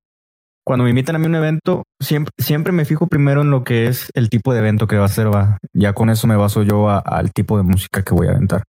cuando 0.65 0.83
me 0.83 0.89
invitan 0.89 1.15
a 1.15 1.19
mí 1.19 1.25
a 1.27 1.29
un 1.29 1.35
evento, 1.35 1.83
siempre, 2.01 2.31
siempre 2.37 2.73
me 2.73 2.83
fijo 2.83 3.07
primero 3.07 3.41
en 3.41 3.51
lo 3.51 3.63
que 3.63 3.87
es 3.87 4.09
el 4.15 4.29
tipo 4.29 4.51
de 4.53 4.59
evento 4.59 4.85
que 4.87 4.97
va 4.97 5.05
a 5.05 5.09
ser, 5.09 5.33
va. 5.33 5.57
Ya 5.73 5.93
con 5.93 6.09
eso 6.09 6.27
me 6.27 6.35
baso 6.35 6.63
yo 6.63 6.89
al 6.89 7.31
tipo 7.31 7.55
de 7.57 7.63
música 7.63 8.03
que 8.03 8.13
voy 8.13 8.27
a 8.27 8.31
aventar. 8.31 8.63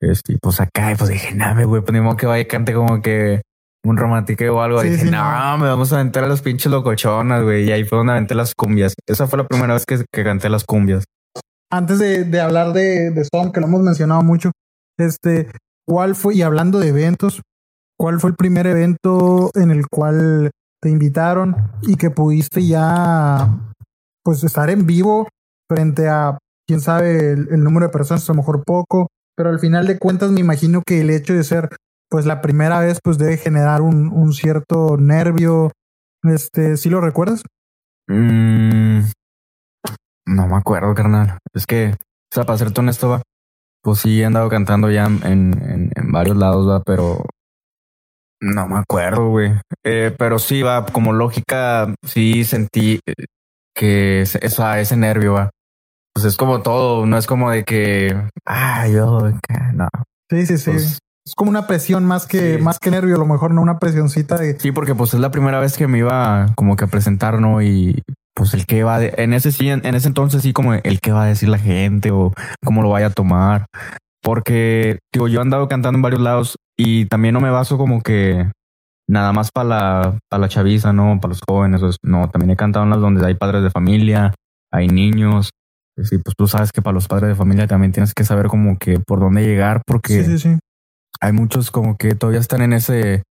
Este, 0.00 0.38
pues 0.40 0.60
acá, 0.60 0.92
y 0.92 0.94
pues 0.94 1.10
dije, 1.10 1.34
nada, 1.34 1.62
güey, 1.64 1.82
pues 1.82 1.92
ni 1.92 2.00
modo 2.00 2.16
que 2.16 2.26
vaya 2.26 2.42
y 2.42 2.46
cante 2.46 2.72
como 2.72 3.00
que 3.02 3.42
un 3.90 3.96
romántico 3.96 4.44
o 4.44 4.60
algo. 4.60 4.80
Sí, 4.80 4.88
dije, 4.90 5.04
sí, 5.04 5.10
no, 5.10 5.52
no. 5.52 5.58
me 5.58 5.68
vamos 5.68 5.92
a 5.92 5.96
aventar 5.96 6.24
a 6.24 6.28
los 6.28 6.42
pinches 6.42 6.70
locochonas, 6.70 7.42
güey. 7.42 7.64
Y 7.64 7.72
ahí 7.72 7.84
fue 7.84 7.98
donde 7.98 8.12
aventé 8.12 8.34
las 8.34 8.54
cumbias. 8.54 8.94
Esa 9.06 9.26
fue 9.26 9.38
la 9.38 9.46
primera 9.46 9.74
vez 9.74 9.84
que, 9.86 10.04
que 10.12 10.24
canté 10.24 10.48
las 10.48 10.64
cumbias. 10.64 11.04
Antes 11.70 11.98
de, 11.98 12.24
de 12.24 12.40
hablar 12.40 12.72
de, 12.72 13.10
de 13.10 13.20
Storm, 13.22 13.52
que 13.52 13.60
lo 13.60 13.66
hemos 13.66 13.82
mencionado 13.82 14.22
mucho, 14.22 14.52
este, 14.98 15.48
¿cuál 15.86 16.14
fue, 16.14 16.34
y 16.34 16.42
hablando 16.42 16.78
de 16.78 16.88
eventos, 16.88 17.42
cuál 17.98 18.20
fue 18.20 18.30
el 18.30 18.36
primer 18.36 18.66
evento 18.66 19.50
en 19.54 19.70
el 19.70 19.86
cual 19.88 20.50
te 20.80 20.90
invitaron 20.90 21.56
y 21.82 21.96
que 21.96 22.10
pudiste 22.10 22.64
ya, 22.66 23.58
pues, 24.22 24.44
estar 24.44 24.70
en 24.70 24.86
vivo 24.86 25.28
frente 25.68 26.08
a, 26.08 26.38
quién 26.68 26.80
sabe, 26.80 27.32
el, 27.32 27.48
el 27.50 27.64
número 27.64 27.86
de 27.86 27.92
personas, 27.92 28.28
a 28.28 28.32
lo 28.32 28.38
mejor 28.38 28.62
poco, 28.64 29.08
pero 29.36 29.50
al 29.50 29.58
final 29.58 29.86
de 29.86 29.98
cuentas 29.98 30.30
me 30.30 30.40
imagino 30.40 30.82
que 30.86 31.02
el 31.02 31.10
hecho 31.10 31.34
de 31.34 31.44
ser, 31.44 31.68
pues, 32.10 32.26
la 32.26 32.40
primera 32.40 32.80
vez, 32.80 32.98
pues, 33.02 33.18
debe 33.18 33.36
generar 33.36 33.82
un, 33.82 34.08
un 34.08 34.32
cierto 34.32 34.96
nervio, 34.98 35.70
este, 36.22 36.76
¿sí 36.76 36.88
lo 36.90 37.00
recuerdas? 37.00 37.42
Mm, 38.08 39.00
no 40.28 40.46
me 40.46 40.56
acuerdo, 40.56 40.94
carnal. 40.94 41.38
Es 41.54 41.66
que, 41.66 41.90
o 41.90 42.34
sea, 42.34 42.44
para 42.44 42.58
serte 42.58 42.80
honesto, 42.80 43.08
va, 43.08 43.22
pues 43.82 44.00
sí 44.00 44.20
he 44.20 44.24
andado 44.24 44.48
cantando 44.48 44.90
ya 44.90 45.06
en, 45.06 45.22
en, 45.24 45.90
en 45.94 46.12
varios 46.12 46.36
lados, 46.36 46.68
va, 46.68 46.82
pero 46.82 47.24
no 48.40 48.68
me 48.68 48.78
acuerdo, 48.78 49.28
güey. 49.30 49.52
Eh, 49.84 50.14
pero 50.18 50.38
sí, 50.38 50.62
va, 50.62 50.84
como 50.86 51.12
lógica, 51.12 51.94
sí 52.04 52.44
sentí 52.44 53.00
eh, 53.06 53.24
que 53.74 54.22
ese, 54.22 54.38
esa- 54.44 54.80
ese 54.80 54.96
nervio, 54.96 55.34
va. 55.34 55.50
Pues 56.14 56.26
es 56.26 56.36
como 56.36 56.62
todo, 56.62 57.06
no 57.06 57.18
es 57.18 57.26
como 57.26 57.50
de 57.50 57.64
que, 57.64 58.16
ah, 58.46 58.88
yo, 58.88 59.18
acá", 59.26 59.72
no. 59.74 59.88
Sí, 60.30 60.46
sí, 60.46 60.58
sí. 60.58 60.70
Pues, 60.70 60.98
Es 61.26 61.34
como 61.34 61.50
una 61.50 61.66
presión 61.66 62.04
más 62.04 62.26
que, 62.26 62.56
Sí. 62.56 62.62
más 62.62 62.78
que 62.78 62.90
nervio, 62.90 63.16
a 63.16 63.18
lo 63.18 63.26
mejor 63.26 63.52
no 63.52 63.60
una 63.60 63.78
presioncita 63.78 64.36
de 64.38 64.58
Sí, 64.60 64.70
porque 64.70 64.94
pues 64.94 65.12
es 65.12 65.20
la 65.20 65.30
primera 65.32 65.58
vez 65.58 65.76
que 65.76 65.88
me 65.88 65.98
iba 65.98 66.46
como 66.54 66.76
que 66.76 66.84
a 66.84 66.88
presentar, 66.88 67.40
¿no? 67.40 67.62
Y 67.62 68.02
pues 68.34 68.54
el 68.54 68.66
que 68.66 68.84
va 68.84 68.98
de, 69.00 69.12
en 69.16 69.32
ese 69.32 69.50
sí, 69.50 69.68
en, 69.68 69.84
en 69.84 69.94
ese 69.94 70.08
entonces 70.08 70.42
sí 70.42 70.52
como 70.52 70.74
el 70.74 71.00
que 71.00 71.10
va 71.12 71.24
a 71.24 71.26
decir 71.26 71.48
la 71.48 71.58
gente 71.58 72.10
o 72.12 72.32
cómo 72.64 72.82
lo 72.82 72.90
vaya 72.90 73.06
a 73.06 73.10
tomar. 73.10 73.66
Porque, 74.22 74.98
digo, 75.12 75.28
yo 75.28 75.38
he 75.38 75.42
andado 75.42 75.68
cantando 75.68 75.96
en 75.98 76.02
varios 76.02 76.20
lados 76.20 76.56
y 76.78 77.06
también 77.06 77.34
no 77.34 77.40
me 77.40 77.50
baso 77.50 77.78
como 77.78 78.02
que 78.02 78.50
nada 79.08 79.32
más 79.32 79.50
para 79.52 79.68
la, 79.68 80.18
para 80.28 80.40
la 80.42 80.48
chaviza, 80.48 80.92
¿no? 80.92 81.18
Para 81.20 81.30
los 81.30 81.40
jóvenes. 81.48 81.80
pues, 81.80 81.96
no, 82.02 82.28
también 82.28 82.50
he 82.50 82.56
cantado 82.56 82.84
en 82.84 82.90
las 82.90 83.00
donde 83.00 83.24
hay 83.26 83.34
padres 83.34 83.62
de 83.62 83.70
familia, 83.70 84.34
hay 84.72 84.88
niños. 84.88 85.50
Sí, 86.02 86.18
pues 86.18 86.34
tú 86.36 86.46
sabes 86.46 86.72
que 86.72 86.82
para 86.82 86.92
los 86.94 87.08
padres 87.08 87.28
de 87.30 87.34
familia 87.34 87.66
también 87.66 87.92
tienes 87.92 88.12
que 88.14 88.24
saber 88.24 88.48
como 88.48 88.76
que 88.78 88.98
por 89.00 89.18
dónde 89.18 89.42
llegar 89.42 89.80
porque 89.86 90.22
Sí, 90.24 90.38
sí, 90.38 90.38
sí. 90.38 90.58
Hay 91.20 91.32
muchos 91.32 91.70
como 91.70 91.96
que 91.96 92.14
todavía 92.14 92.40
están 92.40 92.62
en 92.62 92.72
ese 92.72 93.22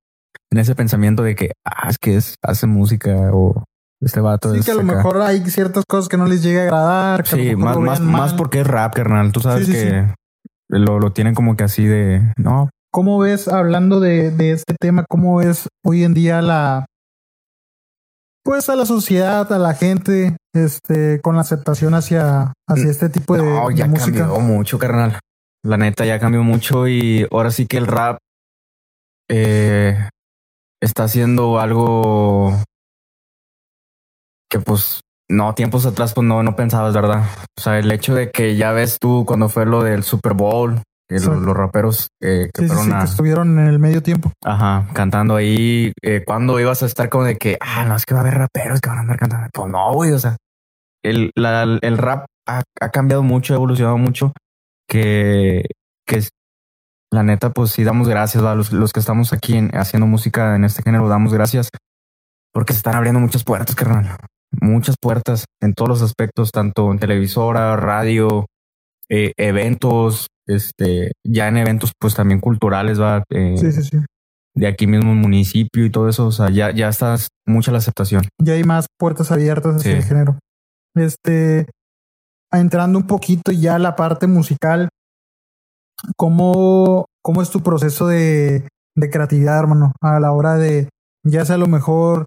en 0.52 0.60
ese 0.60 0.76
pensamiento 0.76 1.24
de 1.24 1.36
que 1.36 1.52
ah, 1.66 1.90
es 1.90 1.98
que 1.98 2.16
es, 2.18 2.36
hace 2.42 2.68
música 2.68 3.30
o 3.34 3.64
este 4.02 4.20
vato 4.20 4.54
Sí, 4.54 4.60
es 4.60 4.66
que 4.66 4.72
a 4.72 4.76
lo 4.76 4.82
acá. 4.82 4.96
mejor 4.96 5.22
hay 5.22 5.40
ciertas 5.50 5.84
cosas 5.88 6.10
que 6.10 6.18
no 6.18 6.26
les 6.26 6.44
llega 6.44 6.62
a 6.62 6.64
agradar. 6.66 7.24
Que 7.24 7.30
sí 7.30 7.56
más 7.56 7.78
más 7.78 8.00
más 8.02 8.34
porque 8.34 8.62
es 8.62 8.68
rap 8.68 8.94
carnal 8.94 9.32
tú 9.32 9.40
sabes 9.42 9.66
Sí, 9.66 9.74
sí, 9.74 9.80
que 9.80 10.14
Lo, 10.70 11.00
lo 11.00 11.12
tienen 11.14 11.34
como 11.36 11.56
que 11.56 11.64
así 11.64 11.86
de 11.86 12.34
no 12.38 12.70
¿Cómo 12.92 13.20
ves, 13.20 13.50
hablando 13.50 14.00
de, 14.00 14.32
de 14.32 14.52
este 14.54 14.74
tema, 14.80 15.04
cómo 15.10 15.36
ves 15.36 15.68
hoy 15.84 16.06
en 16.06 16.14
día 16.14 16.42
la, 16.42 16.86
pues 18.42 18.70
a 18.70 18.78
la 18.78 18.86
sociedad, 18.86 19.52
a 19.52 19.60
la 19.60 19.74
gente, 19.74 20.38
este, 20.54 21.20
con 21.20 21.36
la 21.36 21.42
aceptación 21.42 21.94
hacia, 21.94 22.54
hacia 22.70 22.90
este 22.90 23.10
tipo 23.10 23.36
de, 23.36 23.44
no 23.44 23.68
de 23.68 23.76
ya 23.76 23.88
música? 23.88 24.20
cambió 24.20 24.40
mucho 24.40 24.80
carnal 24.80 25.20
la 25.66 25.78
neta 25.78 26.06
ya 26.06 26.20
cambió 26.20 26.44
mucho 26.44 26.88
y 26.88 27.28
ahora 27.32 27.52
sí 27.52 27.66
que 27.68 27.78
el 27.78 27.88
rap 27.88 28.18
eh, 29.30 30.10
está 30.82 31.04
haciendo 31.06 31.60
algo 31.60 32.54
que 34.50 34.60
pues 34.60 35.02
no, 35.30 35.56
tiempos 35.56 35.86
atrás 35.86 36.14
pues 36.14 36.26
no, 36.28 36.44
no 36.44 36.56
pensabas, 36.56 36.94
¿verdad? 36.94 37.24
O 37.58 37.62
sea, 37.62 37.80
el 37.80 37.92
hecho 37.92 38.14
de 38.14 38.30
que 38.32 38.56
ya 38.56 38.72
ves 38.72 39.00
tú 39.00 39.26
cuando 39.26 39.50
fue 39.50 39.66
lo 39.66 39.82
del 39.84 40.04
Super 40.04 40.34
Bowl, 40.34 40.82
que 41.10 41.20
Sí. 41.20 41.26
los, 41.28 41.42
los 41.42 41.56
raperos 41.58 42.08
eh, 42.22 42.50
que 42.54 42.68
Sí, 42.68 42.76
sí, 42.76 42.92
a- 42.94 43.00
que 43.00 43.06
estuvieron 43.06 43.58
en 43.60 43.68
el 43.68 43.80
medio 43.80 44.04
tiempo. 44.04 44.32
ajá, 44.44 44.88
cantando 44.94 45.36
ahí, 45.36 45.92
eh, 46.04 46.24
cuando 46.26 46.60
ibas 46.60 46.84
a 46.84 46.86
estar 46.86 47.10
como 47.10 47.24
de 47.24 47.38
que, 47.38 47.58
ah, 47.60 47.86
no, 47.86 47.96
es 47.96 48.06
que 48.06 48.14
va 48.14 48.20
a 48.20 48.24
haber 48.24 48.36
raperos 48.36 48.80
que 48.82 48.90
van 48.90 49.00
a 49.00 49.02
andar 49.02 49.18
cantando. 49.18 49.48
Pues 49.52 49.72
no, 49.72 49.94
güey, 49.94 50.12
o 50.12 50.20
sea, 50.20 50.38
el, 51.04 51.32
la- 51.36 51.80
el 51.82 51.98
rap 51.98 52.26
ha, 52.48 52.62
ha 52.80 52.90
cambiado 52.90 53.24
mucho, 53.24 53.54
ha 53.54 53.58
evolucionado 53.58 53.98
mucho, 53.98 54.32
que, 54.88 55.66
que 56.08 56.22
la 57.12 57.24
neta, 57.24 57.52
pues 57.52 57.72
sí 57.72 57.84
damos 57.84 58.08
gracias, 58.08 58.44
¿va? 58.44 58.56
Los, 58.56 58.72
los 58.72 58.92
que 58.94 59.00
estamos 59.00 59.34
aquí 59.34 59.56
en- 59.58 59.72
haciendo 59.76 60.08
música 60.08 60.56
en 60.56 60.66
este 60.66 60.84
género, 60.84 61.08
damos 61.08 61.34
gracias 61.34 61.70
porque 62.54 62.74
se 62.74 62.78
están 62.78 62.96
abriendo 62.96 63.20
muchas 63.20 63.44
puertas, 63.44 63.76
carnal. 63.76 64.18
Muchas 64.62 64.96
puertas 65.02 65.46
en 65.62 65.74
todos 65.74 65.90
los 65.90 66.02
aspectos, 66.02 66.52
tanto 66.52 66.92
en 66.92 67.00
televisora, 67.00 67.76
radio, 67.76 68.46
eh, 69.10 69.34
eventos, 69.38 70.28
este, 70.48 71.12
ya 71.26 71.48
en 71.50 71.58
eventos, 71.58 71.92
pues 72.00 72.16
también 72.16 72.40
culturales, 72.40 73.00
va, 73.02 73.24
Eh, 73.30 73.56
Sí, 73.58 73.72
sí, 73.72 73.84
sí. 73.84 73.98
de 74.56 74.68
aquí 74.68 74.88
mismo 74.88 75.12
en 75.12 75.18
municipio 75.18 75.86
y 75.86 75.90
todo 75.90 76.08
eso. 76.08 76.28
O 76.28 76.32
sea, 76.32 76.50
ya, 76.50 76.72
ya 76.72 76.88
está 76.88 77.18
mucha 77.46 77.72
la 77.74 77.80
aceptación. 77.80 78.24
Ya 78.42 78.54
hay 78.54 78.64
más 78.64 78.88
puertas 78.98 79.32
abiertas 79.32 79.76
hacia 79.78 79.92
Sí. 79.92 79.98
el 79.98 80.04
género. 80.04 80.40
Este, 80.96 81.68
entrando 82.60 82.98
un 83.00 83.08
poquito 83.08 83.52
ya 83.52 83.76
a 83.76 83.80
la 83.80 83.96
parte 83.96 84.28
musical, 84.28 84.90
¿cómo, 86.18 87.06
cómo 87.24 87.42
es 87.42 87.50
tu 87.50 87.62
proceso 87.62 88.08
de, 88.08 88.68
de 88.96 89.10
creatividad, 89.10 89.60
hermano? 89.60 89.92
A 90.02 90.20
la 90.20 90.32
hora 90.32 90.56
de, 90.56 90.90
ya 91.24 91.46
sea 91.46 91.56
a 91.56 91.60
lo 91.60 91.68
mejor 91.68 92.26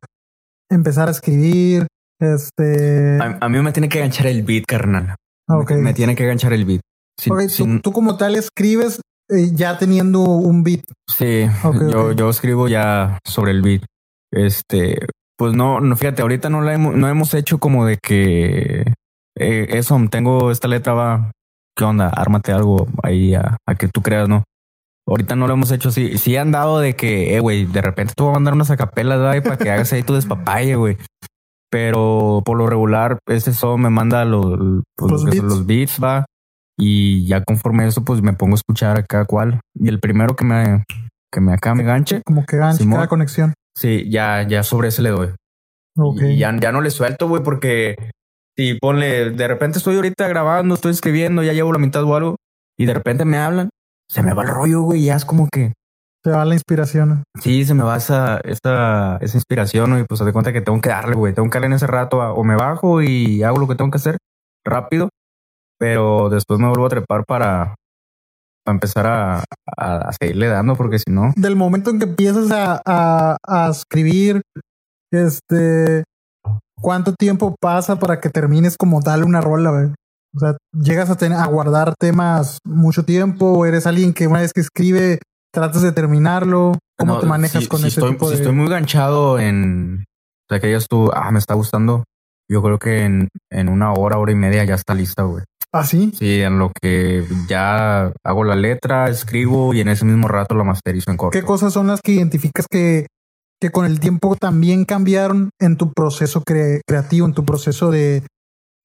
empezar 0.70 1.08
a 1.08 1.12
escribir, 1.12 1.86
este... 2.20 3.18
A, 3.20 3.38
a 3.40 3.48
mí 3.48 3.60
me 3.60 3.72
tiene 3.72 3.88
que 3.88 4.00
ganchar 4.00 4.26
el 4.26 4.42
beat, 4.42 4.64
carnal. 4.66 5.14
ok. 5.48 5.70
Me, 5.72 5.76
me 5.78 5.94
tiene 5.94 6.14
que 6.14 6.26
ganchar 6.26 6.52
el 6.52 6.64
beat. 6.64 6.80
Sin- 7.18 7.32
tú- 7.36 7.48
sin- 7.48 7.80
tú, 7.80 7.92
como 7.92 8.16
tal 8.16 8.36
escribes 8.36 9.00
eh, 9.30 9.50
ya 9.52 9.76
teniendo 9.78 10.20
un 10.22 10.62
beat. 10.62 10.84
sí, 11.08 11.46
yo, 11.90 12.12
yo 12.12 12.30
escribo 12.30 12.68
ya 12.68 13.18
sobre 13.26 13.52
el 13.52 13.62
beat. 13.62 13.82
Este, 14.32 15.06
pues 15.36 15.54
no, 15.54 15.80
no, 15.80 15.96
fíjate, 15.96 16.22
ahorita 16.22 16.48
no 16.50 16.60
la 16.60 16.74
hemos, 16.74 16.94
no 16.94 17.08
hemos 17.08 17.32
hecho 17.34 17.58
como 17.58 17.86
de 17.86 17.98
que 18.02 18.92
eh, 19.38 19.66
eso, 19.78 19.98
tengo 20.10 20.50
esta 20.50 20.68
letra, 20.68 20.92
va, 20.94 21.30
¿qué 21.76 21.84
onda? 21.84 22.08
Ármate 22.08 22.52
algo 22.52 22.86
ahí 23.02 23.34
a, 23.34 23.56
a 23.66 23.74
que 23.74 23.88
tú 23.88 24.02
creas, 24.02 24.28
¿no? 24.28 24.44
Ahorita 25.06 25.36
no 25.36 25.46
lo 25.46 25.54
hemos 25.54 25.70
hecho 25.70 25.88
así. 25.88 26.18
Sí 26.18 26.36
han 26.36 26.52
dado 26.52 26.80
de 26.80 26.94
que, 26.94 27.34
eh, 27.34 27.40
güey, 27.40 27.64
de 27.64 27.80
repente 27.80 28.12
te 28.14 28.22
voy 28.22 28.30
a 28.30 28.34
mandar 28.34 28.52
unas 28.54 28.70
acapelas, 28.70 29.42
para 29.42 29.56
que 29.56 29.70
hagas 29.70 29.92
ahí 29.92 30.02
tu 30.02 30.14
despapalle, 30.14 30.74
güey. 30.76 30.98
Pero 31.70 32.42
por 32.44 32.56
lo 32.56 32.66
regular, 32.66 33.18
este 33.26 33.52
solo 33.52 33.76
me 33.78 33.90
manda 33.90 34.24
los, 34.24 34.82
pues, 34.96 35.12
Los 35.12 35.22
son 35.22 35.30
beats. 35.30 35.44
los 35.44 35.66
beats, 35.66 35.98
va. 36.02 36.24
Y 36.78 37.26
ya 37.26 37.42
conforme 37.42 37.84
a 37.84 37.86
eso, 37.88 38.04
pues 38.04 38.22
me 38.22 38.32
pongo 38.32 38.54
a 38.54 38.56
escuchar 38.56 38.98
acá 38.98 39.24
cuál. 39.24 39.60
Y 39.74 39.88
el 39.88 39.98
primero 39.98 40.36
que 40.36 40.44
me, 40.44 40.84
que 41.32 41.40
me 41.40 41.52
acá 41.52 41.74
me 41.74 41.84
ganche, 41.84 42.22
Como 42.24 42.44
que 42.46 42.56
ganche 42.56 42.78
Simón. 42.78 42.96
cada 42.98 43.08
conexión. 43.08 43.54
sí, 43.76 44.08
ya, 44.10 44.46
ya 44.46 44.62
sobre 44.62 44.88
ese 44.88 45.02
le 45.02 45.10
doy. 45.10 45.28
Y 46.20 46.36
ya, 46.38 46.56
ya 46.60 46.70
no 46.70 46.80
le 46.80 46.90
suelto, 46.90 47.28
güey, 47.28 47.42
porque 47.42 47.96
si 48.58 48.74
ponle, 48.74 49.30
de 49.30 49.46
repente 49.48 49.78
estoy 49.78 49.94
ahorita 49.96 50.26
grabando, 50.26 50.74
estoy 50.74 50.90
escribiendo, 50.90 51.44
ya 51.44 51.52
llevo 51.52 51.72
la 51.72 51.78
mitad 51.78 52.02
o 52.02 52.16
algo, 52.16 52.36
y 52.76 52.86
de 52.86 52.94
repente 52.94 53.24
me 53.24 53.38
hablan, 53.38 53.68
se 54.10 54.22
me 54.22 54.34
va 54.34 54.42
el 54.42 54.48
rollo, 54.48 54.82
güey, 54.82 55.04
ya 55.04 55.14
es 55.14 55.24
como 55.24 55.48
que, 55.52 55.74
Te 56.24 56.30
va 56.32 56.44
la 56.44 56.54
inspiración. 56.54 57.22
sí, 57.40 57.64
se 57.64 57.74
me 57.74 57.84
va 57.84 57.96
esa, 57.96 58.38
esa, 58.38 59.18
esa 59.18 59.36
inspiración, 59.36 60.00
y 60.00 60.04
pues 60.04 60.18
de 60.24 60.32
cuenta 60.32 60.52
que 60.52 60.60
tengo 60.60 60.80
que 60.80 60.88
darle, 60.88 61.14
güey, 61.14 61.32
tengo 61.34 61.48
que 61.48 61.54
darle 61.54 61.68
en 61.68 61.72
ese 61.74 61.86
rato, 61.86 62.20
a- 62.20 62.32
o 62.32 62.42
me 62.42 62.56
bajo 62.56 63.00
y 63.00 63.44
hago 63.44 63.58
lo 63.58 63.68
que 63.68 63.76
tengo 63.76 63.92
que 63.92 63.98
hacer 63.98 64.16
rápido, 64.66 65.08
pero 65.78 66.28
después 66.28 66.58
me 66.58 66.66
vuelvo 66.66 66.86
a 66.86 66.90
trepar 66.90 67.24
para, 67.24 67.76
para 68.64 68.74
empezar 68.74 69.06
a, 69.06 69.44
a, 69.76 70.12
seguirle 70.20 70.48
dando, 70.48 70.74
porque 70.74 70.98
si 70.98 71.12
no. 71.12 71.32
Del 71.36 71.54
momento 71.54 71.90
en 71.90 72.00
que 72.00 72.06
empiezas 72.06 72.50
a, 72.50 72.82
a, 72.84 73.36
a 73.46 73.70
escribir, 73.70 74.42
este, 75.12 76.02
¿cuánto 76.80 77.12
tiempo 77.14 77.54
pasa 77.60 77.98
para 77.98 78.20
que 78.20 78.30
termines 78.30 78.76
como 78.76 79.00
darle 79.00 79.24
una 79.24 79.40
rola? 79.40 79.70
Güey? 79.70 79.86
O 80.34 80.38
sea, 80.38 80.56
llegas 80.72 81.10
a, 81.10 81.16
tener, 81.16 81.38
a 81.38 81.46
guardar 81.46 81.94
temas 81.98 82.58
mucho 82.64 83.04
tiempo, 83.04 83.46
o 83.46 83.66
eres 83.66 83.86
alguien 83.86 84.12
que 84.12 84.26
una 84.26 84.40
vez 84.40 84.52
que 84.52 84.60
escribe 84.60 85.18
tratas 85.52 85.82
de 85.82 85.92
terminarlo. 85.92 86.78
¿Cómo 86.98 87.20
te 87.20 87.26
manejas 87.26 87.68
con 87.68 87.80
ese 87.80 87.88
estoy, 87.88 88.12
tipo 88.12 88.28
de... 88.28 88.36
Si 88.36 88.42
estoy 88.42 88.54
muy 88.54 88.68
ganchado 88.68 89.38
en, 89.38 90.04
o 90.04 90.46
sea, 90.48 90.60
que 90.60 90.66
digas 90.66 90.86
tú, 90.88 91.10
ah, 91.14 91.30
me 91.30 91.38
está 91.38 91.54
gustando, 91.54 92.04
yo 92.50 92.62
creo 92.62 92.78
que 92.78 93.04
en, 93.04 93.28
en 93.50 93.68
una 93.68 93.92
hora, 93.92 94.18
hora 94.18 94.32
y 94.32 94.36
media 94.36 94.64
ya 94.64 94.74
está 94.74 94.94
lista, 94.94 95.22
güey. 95.22 95.44
¿Ah, 95.72 95.84
sí? 95.84 96.12
Sí, 96.18 96.40
en 96.40 96.58
lo 96.58 96.72
que 96.80 97.24
ya 97.46 98.12
hago 98.24 98.44
la 98.44 98.56
letra, 98.56 99.08
escribo 99.10 99.74
y 99.74 99.80
en 99.80 99.88
ese 99.88 100.04
mismo 100.06 100.26
rato 100.26 100.54
lo 100.54 100.64
masterizo 100.64 101.10
en 101.10 101.18
corto. 101.18 101.38
¿Qué 101.38 101.44
cosas 101.44 101.72
son 101.72 101.88
las 101.88 102.00
que 102.00 102.12
identificas 102.12 102.66
que, 102.70 103.06
que 103.60 103.70
con 103.70 103.84
el 103.86 104.00
tiempo 104.00 104.36
también 104.36 104.84
cambiaron 104.84 105.50
en 105.58 105.76
tu 105.76 105.92
proceso 105.92 106.42
creativo, 106.44 107.26
en 107.26 107.34
tu 107.34 107.44
proceso 107.44 107.90
de, 107.90 108.22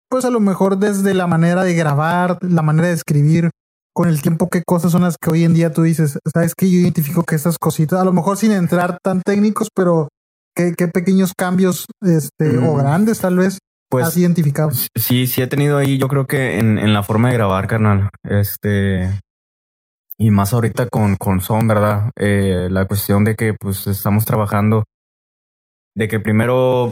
pues 0.09 0.25
a 0.25 0.29
lo 0.29 0.39
mejor 0.39 0.77
desde 0.77 1.13
la 1.13 1.27
manera 1.27 1.63
de 1.63 1.73
grabar, 1.73 2.37
la 2.41 2.61
manera 2.61 2.89
de 2.89 2.93
escribir, 2.93 3.49
con 3.93 4.07
el 4.07 4.21
tiempo, 4.21 4.49
qué 4.49 4.63
cosas 4.65 4.91
son 4.91 5.01
las 5.01 5.17
que 5.17 5.31
hoy 5.31 5.43
en 5.43 5.53
día 5.53 5.73
tú 5.73 5.83
dices, 5.83 6.17
sabes 6.33 6.55
que 6.55 6.69
yo 6.69 6.79
identifico 6.79 7.23
que 7.23 7.35
estas 7.35 7.57
cositas, 7.57 7.99
a 7.99 8.05
lo 8.05 8.13
mejor 8.13 8.37
sin 8.37 8.51
entrar 8.51 8.97
tan 9.03 9.21
técnicos, 9.21 9.67
pero 9.75 10.07
qué, 10.55 10.73
qué 10.77 10.87
pequeños 10.87 11.33
cambios, 11.37 11.87
este, 12.01 12.57
o 12.57 12.73
mm. 12.73 12.77
grandes 12.77 13.19
tal 13.19 13.37
vez, 13.37 13.59
pues, 13.89 14.07
has 14.07 14.17
identificado. 14.17 14.71
Sí, 14.95 15.27
sí 15.27 15.41
he 15.41 15.47
tenido 15.47 15.77
ahí, 15.77 15.97
yo 15.97 16.07
creo 16.07 16.25
que 16.25 16.57
en, 16.57 16.77
en 16.77 16.93
la 16.93 17.03
forma 17.03 17.29
de 17.29 17.35
grabar, 17.35 17.67
carnal, 17.67 18.09
este, 18.23 19.19
y 20.21 20.29
más 20.29 20.53
ahorita 20.53 20.87
con, 20.87 21.15
con 21.15 21.41
Son, 21.41 21.67
¿verdad? 21.67 22.11
Eh, 22.15 22.67
la 22.69 22.85
cuestión 22.85 23.23
de 23.23 23.35
que 23.35 23.55
pues 23.55 23.87
estamos 23.87 24.23
trabajando, 24.23 24.83
de 25.95 26.07
que 26.07 26.19
primero 26.19 26.91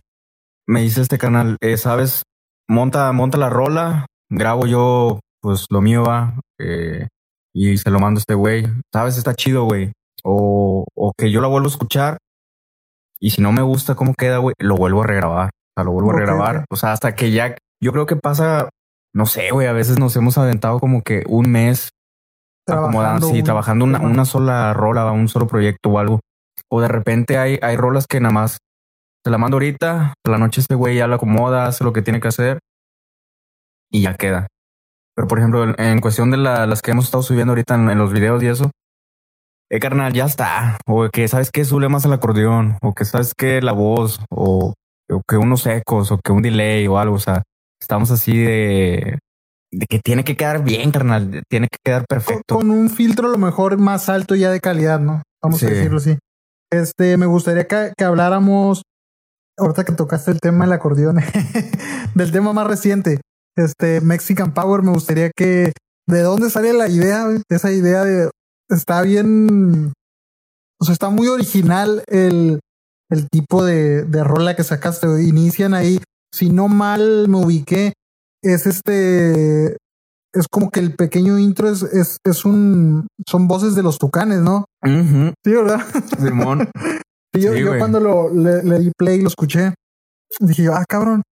me 0.67 0.82
dice 0.82 1.01
este 1.01 1.19
canal, 1.19 1.55
eh, 1.61 1.77
sabes, 1.77 2.23
monta, 2.67 3.11
monta 3.11 3.38
la 3.38 3.51
rola, 3.51 4.07
grabo 4.32 4.65
yo 4.65 5.19
pues 5.41 5.67
lo 5.69 5.80
mío 5.80 6.03
va 6.03 6.39
eh, 6.59 7.07
y 7.53 7.77
se 7.77 7.91
lo 7.91 7.99
mando 7.99 8.17
a 8.17 8.21
este 8.21 8.34
güey. 8.34 8.65
Sabes, 8.91 9.15
está 9.15 9.36
chido, 9.36 9.65
güey. 9.65 9.91
O, 10.23 10.86
o 10.95 11.13
que 11.15 11.30
yo 11.30 11.39
la 11.39 11.47
vuelvo 11.47 11.67
a 11.67 11.71
escuchar 11.71 12.17
y 13.19 13.30
si 13.30 13.43
no 13.43 13.51
me 13.51 13.61
gusta 13.61 13.93
cómo 13.93 14.15
queda, 14.15 14.39
güey, 14.39 14.55
lo 14.57 14.75
vuelvo 14.75 15.03
a 15.03 15.07
regrabar. 15.07 15.49
O 15.49 15.73
sea, 15.75 15.84
lo 15.84 15.91
vuelvo 15.91 16.13
a 16.13 16.17
regrabar. 16.17 16.65
O 16.71 16.75
sea, 16.75 16.93
hasta 16.93 17.13
que 17.13 17.30
ya, 17.30 17.55
yo 17.80 17.91
creo 17.91 18.07
que 18.07 18.15
pasa, 18.15 18.69
no 19.13 19.27
sé, 19.27 19.51
güey, 19.51 19.67
a 19.67 19.73
veces 19.73 19.99
nos 19.99 20.15
hemos 20.15 20.39
aventado 20.39 20.80
como 20.80 21.03
que 21.03 21.21
un 21.27 21.51
mes 21.51 21.91
trabajando, 22.66 23.28
sí, 23.30 23.43
trabajando 23.43 23.86
una, 23.86 23.99
una 23.99 24.26
sola 24.26 24.74
rola, 24.74 25.12
un 25.12 25.28
solo 25.28 25.47
proyecto 25.47 25.89
o 25.89 25.99
algo. 25.99 26.20
O 26.70 26.82
de 26.82 26.88
repente 26.88 27.38
hay, 27.38 27.60
hay 27.62 27.78
rolas 27.78 28.05
que 28.07 28.20
nada 28.20 28.34
más 28.34 28.57
te 29.24 29.32
la 29.32 29.38
mando 29.38 29.55
ahorita, 29.55 30.14
la 30.26 30.38
noche 30.38 30.62
este 30.62 30.76
güey 30.76 30.97
ya 30.97 31.07
la 31.07 31.16
acomoda, 31.16 31.66
hace 31.66 31.84
lo 31.84 31.93
que 31.93 32.01
tiene 32.01 32.20
que 32.20 32.30
hacer 32.30 32.60
y 33.91 34.03
ya 34.03 34.16
queda. 34.16 34.47
Pero 35.16 35.28
por 35.28 35.39
ejemplo, 35.39 35.76
en 35.78 35.99
cuestión 35.99 36.32
de 36.32 36.38
las 36.38 36.82
que 36.82 36.91
hemos 36.91 37.05
estado 37.05 37.24
subiendo 37.24 37.51
ahorita 37.51 37.76
en, 37.76 37.97
los 37.97 38.14
videos 38.14 38.41
y 38.41 38.47
eso, 38.47 38.72
eh, 39.70 39.80
carnal, 39.80 40.14
ya 40.14 40.26
está. 40.26 40.78
O 40.88 41.10
que 41.10 41.28
sabes 41.28 41.51
que 41.51 41.66
sube 41.66 41.89
más 41.89 42.05
el 42.05 42.14
acordeón, 42.14 42.78
o 42.82 42.93
que 42.93 43.05
sabes 43.05 43.34
que 43.38 43.62
la 43.62 43.74
voz, 43.74 44.20
o, 44.30 44.74
que 45.28 45.38
unos 45.38 45.66
ecos, 45.66 46.12
o 46.12 46.20
que 46.24 46.32
un 46.32 46.41
delay 46.41 46.88
o 46.88 46.97
algo. 46.97 47.16
O 47.16 47.20
sea, 47.20 47.43
estamos 47.82 48.12
así 48.12 48.38
de, 48.38 49.20
de 49.72 49.86
que 49.88 49.99
tiene 49.99 50.24
que 50.24 50.36
quedar 50.36 50.63
bien, 50.63 50.91
carnal. 50.91 51.43
Tiene 51.49 51.67
que 51.67 51.78
quedar 51.84 52.05
perfecto. 52.07 52.55
Con, 52.55 52.72
un 52.72 52.89
filtro 52.89 53.28
a 53.28 53.32
lo 53.32 53.38
mejor 53.38 53.78
más 53.78 54.09
alto 54.09 54.36
ya 54.36 54.51
de 54.51 54.59
calidad, 54.59 54.99
¿no? 54.99 55.22
Vamos 55.41 55.61
a 55.63 55.67
decirlo 55.67 55.97
así. 55.97 56.17
Este, 56.72 57.17
me 57.17 57.26
gustaría 57.26 57.67
que, 57.67 57.93
que 57.97 58.03
habláramos, 58.03 58.84
ahorita 59.57 59.84
que 59.84 59.93
tocaste 59.93 60.32
el 60.32 60.39
tema 60.39 60.65
del 60.65 60.74
acordeón, 60.74 61.20
del 62.15 62.32
tema 62.32 62.53
más 62.53 62.67
reciente 62.67 63.20
este 63.59 64.01
Mexican 64.01 64.53
Power, 64.53 64.82
me 64.84 64.91
gustaría 64.91 65.32
que 65.36 65.74
de 66.07 66.22
dónde 66.22 66.49
sale 66.49 66.74
la 66.74 66.88
idea, 66.88 67.28
esa 67.49 67.72
idea 67.72 68.03
de 68.03 68.30
está 68.70 69.01
bien, 69.01 69.93
o 70.80 70.86
sea, 70.86 70.93
está 70.93 71.09
muy 71.09 71.28
original 71.28 72.03
el, 72.07 72.59
el 73.09 73.30
tipo 73.30 73.63
de, 73.63 74.03
de 74.03 74.24
rola 74.24 74.55
que 74.55 74.63
sacaste. 74.63 75.07
Inician 75.24 75.74
ahí, 75.74 75.99
si 76.34 76.49
no 76.49 76.67
mal 76.67 77.28
me 77.28 77.38
ubiqué, 77.38 77.93
es 78.41 78.65
este, 78.65 79.77
es 80.33 80.47
como 80.49 80.69
que 80.69 80.79
el 80.79 80.95
pequeño 80.95 81.39
intro 81.39 81.69
es, 81.69 81.83
es, 81.83 82.17
es 82.23 82.45
un, 82.45 83.07
son 83.27 83.47
voces 83.47 83.75
de 83.75 83.83
los 83.83 83.97
tucanes, 83.97 84.39
¿no? 84.39 84.65
Sí, 84.83 85.51
¿verdad? 85.51 85.81
Simón. 86.19 86.69
yo, 87.33 87.53
yo 87.55 87.77
cuando 87.77 87.99
lo, 87.99 88.33
le, 88.33 88.63
le, 88.63 88.79
di 88.79 88.91
play 88.97 89.19
y 89.19 89.21
lo 89.21 89.27
escuché, 89.27 89.73
dije 90.39 90.63
yo, 90.63 90.75
ah, 90.75 90.85
cabrón, 90.87 91.23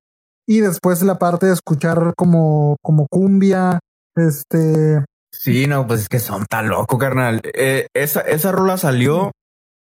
y 0.47 0.61
después 0.61 1.01
la 1.03 1.19
parte 1.19 1.45
de 1.45 1.53
escuchar 1.53 2.13
como, 2.15 2.77
como 2.81 3.07
cumbia, 3.09 3.79
este... 4.15 5.03
Sí, 5.31 5.67
no, 5.67 5.85
pues 5.85 6.01
es 6.01 6.09
que 6.09 6.19
son 6.19 6.45
tan 6.45 6.69
loco, 6.69 6.97
carnal. 6.97 7.41
Eh, 7.43 7.87
esa, 7.93 8.21
esa 8.21 8.51
rola 8.51 8.77
salió 8.77 9.31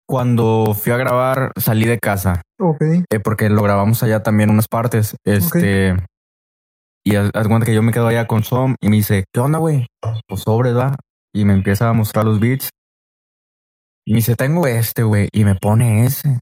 cuando 0.07 0.77
fui 0.79 0.93
a 0.93 0.97
grabar, 0.97 1.53
salí 1.57 1.87
de 1.87 1.99
casa. 1.99 2.43
Ok. 2.59 2.83
Eh, 2.83 3.21
porque 3.25 3.49
lo 3.49 3.63
grabamos 3.63 4.03
allá 4.03 4.23
también 4.23 4.51
unas 4.51 4.69
partes. 4.69 5.17
Este... 5.25 5.97
Y 7.05 7.17
haz, 7.17 7.31
cuenta 7.33 7.67
que 7.67 7.75
yo 7.75 7.83
me 7.83 7.93
quedo 7.93 8.07
allá 8.07 8.27
con 8.27 8.45
Som 8.45 8.77
y 8.81 8.89
me 8.89 8.97
dice, 8.97 9.25
¿qué 9.33 9.41
onda, 9.41 9.59
güey? 9.59 9.87
Pues 10.27 10.43
sobre, 10.43 10.73
¿va? 10.73 10.97
Y 11.35 11.45
me 11.45 11.55
empieza 11.55 11.89
a 11.89 11.93
mostrar 11.93 12.25
los 12.25 12.41
beats. 12.41 12.71
Y 14.07 14.13
me 14.13 14.17
dice, 14.17 14.37
tengo 14.37 14.67
este, 14.67 15.03
güey. 15.03 15.29
Y 15.33 15.45
me 15.45 15.55
pone 15.55 16.05
ese. 16.05 16.41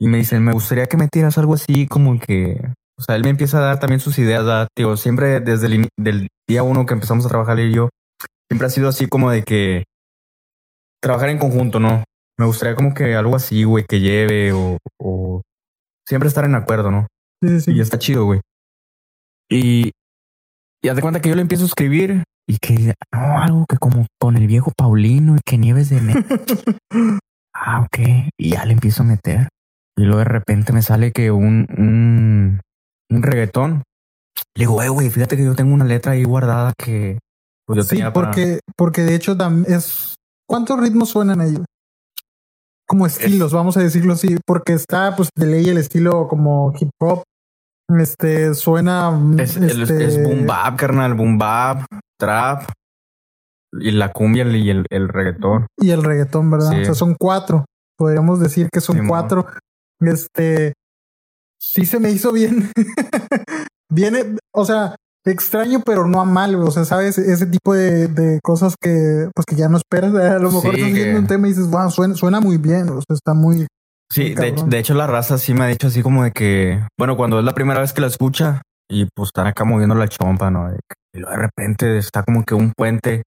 Y 0.00 0.08
me 0.08 0.18
dice, 0.18 0.40
me 0.40 0.52
gustaría 0.52 0.86
que 0.86 0.96
me 0.96 1.08
tiras 1.08 1.38
algo 1.38 1.54
así 1.54 1.86
como 1.86 2.18
que 2.18 2.72
o 2.98 3.02
sea, 3.02 3.16
él 3.16 3.24
me 3.24 3.30
empieza 3.30 3.58
a 3.58 3.62
dar 3.62 3.80
también 3.80 3.98
sus 4.00 4.18
ideas, 4.18 4.44
¿verdad? 4.44 4.68
tío, 4.76 4.96
siempre 4.96 5.40
desde 5.40 5.66
el 5.66 5.88
del 5.98 6.28
día 6.48 6.62
uno 6.62 6.86
que 6.86 6.94
empezamos 6.94 7.26
a 7.26 7.28
trabajar 7.28 7.58
él 7.58 7.70
y 7.70 7.74
yo, 7.74 7.88
siempre 8.48 8.66
ha 8.66 8.70
sido 8.70 8.88
así 8.88 9.08
como 9.08 9.30
de 9.30 9.42
que 9.42 9.84
trabajar 11.02 11.30
en 11.30 11.38
conjunto, 11.38 11.80
¿no? 11.80 12.04
Me 12.38 12.46
gustaría 12.46 12.76
como 12.76 12.94
que 12.94 13.16
algo 13.16 13.34
así, 13.34 13.64
güey, 13.64 13.84
que 13.88 13.98
lleve 13.98 14.52
o, 14.52 14.78
o 15.00 15.42
siempre 16.06 16.28
estar 16.28 16.44
en 16.44 16.54
acuerdo, 16.54 16.90
¿no? 16.90 17.08
Sí, 17.42 17.60
sí. 17.60 17.72
Y 17.72 17.80
está 17.80 17.98
chido, 17.98 18.24
güey. 18.24 18.40
Y, 19.52 19.92
y 20.82 20.88
haz 20.88 20.96
de 20.96 21.02
cuenta 21.02 21.20
que 21.20 21.28
yo 21.28 21.34
le 21.34 21.42
empiezo 21.42 21.64
a 21.64 21.66
escribir 21.66 22.24
y 22.48 22.56
que 22.58 22.94
no, 23.12 23.38
algo 23.38 23.66
que 23.68 23.76
como 23.76 24.06
con 24.20 24.36
el 24.36 24.46
viejo 24.46 24.72
Paulino 24.76 25.36
y 25.36 25.40
que 25.44 25.58
nieves 25.58 25.90
de 25.90 26.00
ah, 27.54 27.80
ok. 27.82 28.30
Y 28.38 28.50
ya 28.50 28.64
le 28.64 28.72
empiezo 28.72 29.02
a 29.02 29.06
meter. 29.06 29.48
Y 29.96 30.04
luego 30.04 30.18
de 30.18 30.24
repente 30.24 30.72
me 30.72 30.82
sale 30.82 31.12
que 31.12 31.30
un, 31.30 31.66
un, 31.76 32.60
un 33.10 33.22
reggaetón. 33.22 33.82
Le 34.54 34.62
digo, 34.62 34.82
eh, 34.82 34.88
güey, 34.88 35.10
fíjate 35.10 35.36
que 35.36 35.44
yo 35.44 35.54
tengo 35.54 35.74
una 35.74 35.84
letra 35.84 36.12
ahí 36.12 36.24
guardada 36.24 36.72
que 36.76 37.18
pues 37.66 37.76
yo 37.76 37.82
sí, 37.84 38.02
porque, 38.12 38.60
porque 38.76 39.02
de 39.02 39.14
hecho 39.14 39.36
es 39.68 40.16
¿cuántos 40.48 40.80
ritmos 40.80 41.10
suenan 41.10 41.40
ellos? 41.40 41.64
Como 42.86 43.06
estilos, 43.06 43.52
vamos 43.52 43.76
a 43.76 43.80
decirlo 43.80 44.14
así, 44.14 44.36
porque 44.44 44.72
está 44.72 45.14
pues 45.16 45.28
de 45.36 45.46
ley 45.46 45.68
el 45.68 45.78
estilo 45.78 46.28
como 46.28 46.72
hip 46.78 46.90
hop. 47.00 47.22
Este 47.88 48.54
suena. 48.54 49.18
Es, 49.38 49.56
este... 49.56 50.04
es 50.04 50.22
boom 50.22 50.46
bap, 50.46 50.76
carnal, 50.76 51.14
boom 51.14 51.38
bap, 51.38 51.84
trap 52.18 52.70
y 53.72 53.90
la 53.92 54.12
cumbia 54.12 54.44
y 54.44 54.70
el, 54.70 54.86
el 54.90 55.08
reggaetón. 55.08 55.66
Y 55.78 55.90
el 55.90 56.02
reggaetón, 56.02 56.50
¿verdad? 56.50 56.80
O 56.80 56.84
sea, 56.84 56.94
son 56.94 57.14
cuatro. 57.18 57.64
Podríamos 57.96 58.40
decir 58.40 58.68
que 58.72 58.80
son 58.80 59.06
cuatro. 59.06 59.46
Este, 60.00 60.74
sí 61.58 61.86
se 61.86 61.98
me 61.98 62.10
hizo 62.10 62.32
bien. 62.32 62.70
Viene, 63.90 64.36
o 64.54 64.64
sea, 64.64 64.96
extraño, 65.24 65.80
pero 65.84 66.06
no 66.06 66.20
a 66.20 66.24
mal, 66.24 66.54
o 66.56 66.70
sea, 66.70 66.84
sabes, 66.84 67.18
ese 67.18 67.46
tipo 67.46 67.74
de, 67.74 68.08
de 68.08 68.40
cosas 68.42 68.74
que, 68.80 69.28
pues 69.34 69.44
que 69.46 69.56
ya 69.56 69.68
no 69.68 69.76
esperas. 69.76 70.14
A 70.14 70.38
lo 70.38 70.50
mejor 70.50 70.74
estás 70.74 70.92
viendo 70.92 71.20
un 71.20 71.26
tema 71.26 71.46
y 71.46 71.50
dices, 71.50 71.70
wow, 71.70 71.90
suena, 71.90 72.14
suena 72.14 72.40
muy 72.40 72.58
bien, 72.58 72.88
o 72.88 73.00
sea, 73.00 73.14
está 73.14 73.34
muy. 73.34 73.66
Sí, 74.12 74.34
de, 74.34 74.78
hecho, 74.78 74.92
la 74.92 75.06
raza 75.06 75.38
sí 75.38 75.54
me 75.54 75.64
ha 75.64 75.68
dicho 75.68 75.86
así 75.86 76.02
como 76.02 76.22
de 76.22 76.32
que, 76.32 76.86
bueno, 76.98 77.16
cuando 77.16 77.38
es 77.38 77.46
la 77.46 77.54
primera 77.54 77.80
vez 77.80 77.94
que 77.94 78.02
la 78.02 78.08
escucha 78.08 78.60
y 78.90 79.06
pues 79.14 79.28
están 79.28 79.46
acá 79.46 79.64
moviendo 79.64 79.94
la 79.94 80.06
chompa, 80.06 80.50
¿no? 80.50 80.70
y 81.14 81.20
de 81.20 81.36
repente 81.36 81.96
está 81.96 82.22
como 82.22 82.44
que 82.44 82.54
un 82.54 82.72
puente 82.76 83.22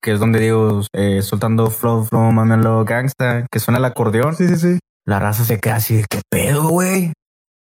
que 0.00 0.12
es 0.12 0.20
donde 0.20 0.38
digo, 0.40 0.82
eh, 0.94 1.20
soltando 1.22 1.70
flow, 1.70 2.04
flow, 2.04 2.30
mamelo, 2.32 2.84
gangsta, 2.84 3.46
que 3.50 3.58
suena 3.58 3.78
el 3.78 3.84
acordeón. 3.84 4.34
Sí, 4.34 4.48
sí, 4.48 4.56
sí. 4.56 4.78
La 5.04 5.18
raza 5.18 5.44
se 5.44 5.60
queda 5.60 5.76
así 5.76 5.96
de 5.96 6.04
qué 6.08 6.20
pedo, 6.30 6.68
güey. 6.68 7.12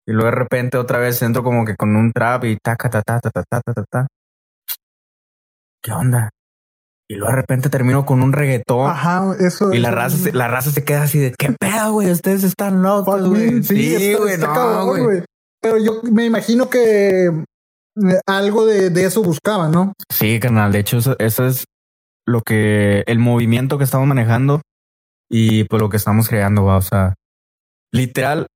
Y 0.06 0.12
luego 0.12 0.26
de 0.26 0.36
repente 0.36 0.78
otra 0.78 0.98
vez 0.98 1.20
entro 1.22 1.42
como 1.42 1.64
que 1.64 1.76
con 1.76 1.96
un 1.96 2.12
trap 2.12 2.44
y 2.44 2.56
taca, 2.62 2.90
ta, 2.90 3.02
ta, 3.02 3.20
ta, 3.20 3.30
ta, 3.30 3.42
ta, 3.48 3.60
ta, 3.72 3.84
ta. 3.90 4.06
¿Qué 5.82 5.92
onda? 5.92 6.30
Y 7.10 7.16
luego 7.16 7.32
de 7.32 7.40
repente 7.40 7.70
termino 7.70 8.06
con 8.06 8.22
un 8.22 8.32
reggaetón. 8.32 8.88
Ajá, 8.88 9.34
eso. 9.40 9.72
Y 9.72 9.78
la 9.78 9.90
raza, 9.90 10.16
se, 10.16 10.32
la 10.32 10.46
raza 10.46 10.70
se 10.70 10.84
queda 10.84 11.02
así 11.02 11.18
de 11.18 11.34
qué 11.36 11.50
pedo, 11.58 11.94
güey. 11.94 12.08
Ustedes 12.08 12.44
están 12.44 12.82
locos, 12.82 13.28
güey. 13.28 13.64
Sí, 13.64 14.14
güey, 14.14 14.38
no, 14.38 14.86
güey. 14.86 15.24
Pero 15.60 15.76
yo 15.78 16.02
me 16.04 16.24
imagino 16.24 16.70
que 16.70 17.26
eh, 17.26 18.20
algo 18.28 18.64
de, 18.64 18.90
de, 18.90 19.06
eso 19.06 19.24
buscaba, 19.24 19.68
¿no? 19.68 19.92
Sí, 20.08 20.38
carnal. 20.38 20.70
De 20.70 20.78
hecho, 20.78 20.98
eso, 20.98 21.16
eso 21.18 21.46
es 21.46 21.64
lo 22.26 22.42
que, 22.42 23.02
el 23.08 23.18
movimiento 23.18 23.76
que 23.76 23.82
estamos 23.82 24.06
manejando 24.06 24.60
y 25.28 25.64
pues 25.64 25.82
lo 25.82 25.88
que 25.88 25.96
estamos 25.96 26.28
creando, 26.28 26.64
va. 26.64 26.76
O 26.76 26.82
sea, 26.82 27.14
literal, 27.92 28.46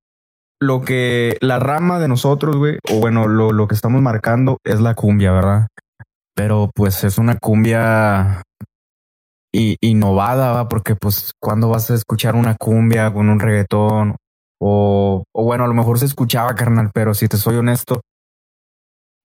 lo 0.61 0.79
que 0.79 1.37
la 1.41 1.59
rama 1.59 1.99
de 1.99 2.07
nosotros, 2.07 2.55
güey, 2.55 2.79
o 2.89 3.01
bueno, 3.01 3.27
lo, 3.27 3.51
lo 3.51 3.67
que 3.67 3.75
estamos 3.75 4.01
marcando 4.01 4.59
es 4.63 4.79
la 4.79 4.95
cumbia, 4.95 5.33
¿verdad? 5.33 5.67
Pero 6.35 6.69
pues 6.73 7.03
es 7.03 7.17
una 7.17 7.37
cumbia 7.37 8.43
y, 9.55 9.77
innovada, 9.81 10.51
¿va? 10.51 10.67
porque 10.67 10.95
pues 10.95 11.31
cuando 11.41 11.69
vas 11.69 11.89
a 11.89 11.95
escuchar 11.95 12.35
una 12.35 12.55
cumbia 12.55 13.13
con 13.13 13.29
un 13.29 13.39
reggaetón 13.39 14.15
o, 14.59 15.23
o 15.33 15.43
bueno, 15.43 15.63
a 15.63 15.67
lo 15.67 15.73
mejor 15.73 15.99
se 15.99 16.05
escuchaba, 16.05 16.55
carnal, 16.55 16.91
pero 16.93 17.13
si 17.13 17.27
te 17.27 17.37
soy 17.37 17.55
honesto, 17.55 18.01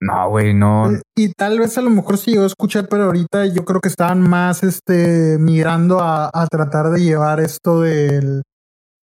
no, 0.03 0.31
güey, 0.31 0.55
no. 0.55 0.91
Eh, 0.91 1.03
y 1.15 1.33
tal 1.33 1.59
vez 1.59 1.77
a 1.77 1.83
lo 1.83 1.91
mejor 1.91 2.17
sí 2.17 2.35
yo 2.35 2.47
escuché, 2.47 2.85
pero 2.85 3.05
ahorita 3.05 3.45
yo 3.47 3.67
creo 3.67 3.81
que 3.81 3.89
estaban 3.89 4.23
más 4.23 4.63
este 4.63 5.37
migrando 5.39 6.01
a, 6.01 6.31
a 6.33 6.47
tratar 6.47 6.91
de 6.91 7.03
llevar 7.03 7.39
esto 7.41 7.83
del 7.83 8.43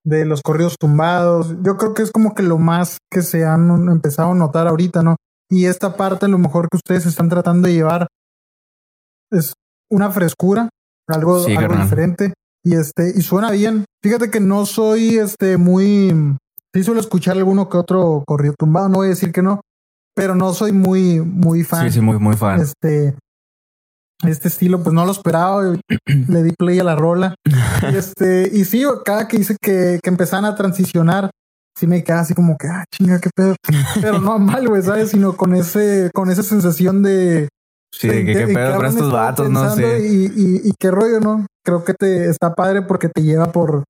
de 0.05 0.27
los 0.27 0.43
corridos 0.43 0.77
tumbados. 0.79 1.57
Yo 1.63 1.79
creo 1.79 1.95
que 1.95 2.03
es 2.03 2.13
como 2.13 2.35
que 2.35 2.43
lo 2.43 2.59
más 2.59 2.99
que 3.11 3.23
se 3.23 3.47
han 3.47 3.89
empezado 3.89 4.33
a 4.33 4.35
notar 4.35 4.69
ahorita, 4.69 5.03
¿no? 5.03 5.17
Y 5.51 5.67
esta 5.67 5.97
parte, 5.97 6.27
a 6.27 6.29
lo 6.29 6.39
mejor 6.39 6.69
que 6.69 6.77
ustedes 6.77 7.07
están 7.07 7.31
tratando 7.31 7.69
de 7.69 7.75
llevar, 7.75 8.07
es 9.31 9.55
una 9.91 10.11
frescura, 10.11 10.69
algo, 11.09 11.45
diferente. 11.45 12.33
Y 12.65 12.75
este, 12.75 13.13
y 13.15 13.23
suena 13.23 13.51
bien. 13.51 13.85
Fíjate 14.03 14.31
que 14.31 14.41
no 14.41 14.67
soy 14.67 15.19
este 15.19 15.57
muy. 15.57 16.37
Sí 16.75 16.83
suelo 16.83 17.01
escuchar 17.01 17.37
alguno 17.37 17.69
que 17.69 17.77
otro 17.77 18.25
corrido 18.27 18.55
tumbado, 18.59 18.89
no 18.89 18.97
voy 18.97 19.07
a 19.07 19.11
decir 19.11 19.33
que 19.33 19.43
no, 19.43 19.61
pero 20.15 20.35
no 20.35 20.53
soy 20.55 20.73
muy, 20.73 21.21
muy 21.21 21.63
fan. 21.63 21.87
Sí, 21.87 21.95
sí, 21.95 22.01
muy, 22.01 22.19
muy 22.19 22.37
fan. 22.37 22.61
Este, 22.61 23.15
este 24.27 24.49
estilo, 24.49 24.83
pues 24.83 24.93
no 24.93 25.05
lo 25.05 25.13
esperaba. 25.13 25.63
Le 26.29 26.43
di 26.43 26.53
play 26.53 26.79
a 26.81 26.85
la 26.85 26.97
rola. 26.97 27.35
y 27.93 27.97
este, 27.97 28.51
y 28.53 28.65
sí, 28.65 28.85
cada 29.05 29.29
que 29.29 29.37
hice 29.37 29.57
que, 29.61 30.01
que 30.03 30.11
empezaban 30.11 30.45
a 30.45 30.57
transicionar, 30.57 31.31
sí 31.77 31.87
me 31.87 32.05
queda 32.05 32.21
así 32.21 32.35
como 32.35 32.57
que, 32.57 32.69
ah, 32.69 32.85
chinga, 32.91 33.21
qué 33.21 33.31
pedo. 33.35 33.57
Pero 34.01 34.21
no 34.21 34.39
mal, 34.39 34.69
güey, 34.69 34.83
¿sabes? 34.83 35.11
Sino 35.11 35.37
con 35.37 35.55
ese, 35.55 36.11
con 36.15 36.31
esa 36.31 36.43
sensación 36.43 37.03
de. 37.03 37.49
Sí, 37.99 38.09
de, 38.09 38.25
que 38.25 38.35
qué 38.35 38.47
pedo 38.49 38.77
con 38.77 38.87
estos 38.87 39.13
vatos, 39.13 39.51
no 39.51 39.71
sé. 39.75 40.07
Y, 40.07 40.25
y, 40.27 40.61
y, 40.65 40.73
qué 40.79 40.91
rollo, 40.91 41.21
¿no? 41.21 41.47
Creo 41.65 41.85
que 41.85 41.95
te 41.95 42.29
está 42.29 42.55
padre 42.55 42.83
porque 42.83 43.09
te 43.09 43.23
lleva 43.23 43.53
por. 43.53 43.85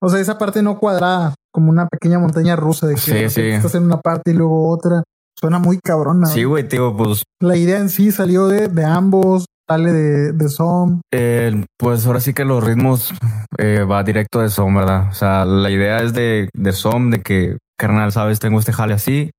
O 0.00 0.08
sea, 0.08 0.20
esa 0.20 0.38
parte 0.38 0.62
no 0.62 0.78
cuadrada, 0.78 1.34
como 1.52 1.70
una 1.70 1.86
pequeña 1.86 2.18
montaña 2.18 2.56
rusa 2.56 2.86
de 2.86 2.94
que 2.94 3.00
sí, 3.00 3.30
sí. 3.30 3.42
estás 3.42 3.74
en 3.74 3.84
una 3.84 4.00
parte 4.00 4.32
y 4.32 4.34
luego 4.34 4.68
otra. 4.68 5.02
Suena 5.38 5.60
muy 5.60 5.78
cabrona. 5.78 6.26
Sí, 6.26 6.42
güey, 6.42 6.66
tío, 6.66 6.96
pues. 6.96 7.22
La 7.40 7.56
idea 7.56 7.78
en 7.78 7.90
sí 7.90 8.10
salió 8.10 8.48
de, 8.48 8.66
de 8.66 8.84
ambos, 8.84 9.46
sale 9.68 9.92
de, 9.92 10.32
de 10.32 10.48
Som. 10.48 11.00
Eh, 11.12 11.64
pues 11.78 12.06
ahora 12.06 12.18
sí 12.18 12.34
que 12.34 12.44
los 12.44 12.64
ritmos 12.64 13.14
eh, 13.56 13.84
va 13.84 14.02
directo 14.02 14.40
de 14.40 14.48
Som, 14.48 14.74
¿verdad? 14.74 15.08
O 15.10 15.14
sea, 15.14 15.44
la 15.44 15.70
idea 15.70 15.98
es 15.98 16.12
de, 16.12 16.48
de 16.52 16.72
Som, 16.72 17.10
de 17.10 17.22
que, 17.22 17.58
carnal, 17.78 18.10
sabes, 18.10 18.40
tengo 18.40 18.58
este 18.58 18.72
jale 18.72 18.94
así. 18.94 19.30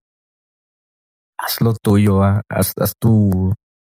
Haz 1.38 1.60
lo 1.60 1.74
tuyo, 1.74 2.24
haz, 2.24 2.74
haz 2.80 2.94
tu, 3.00 3.54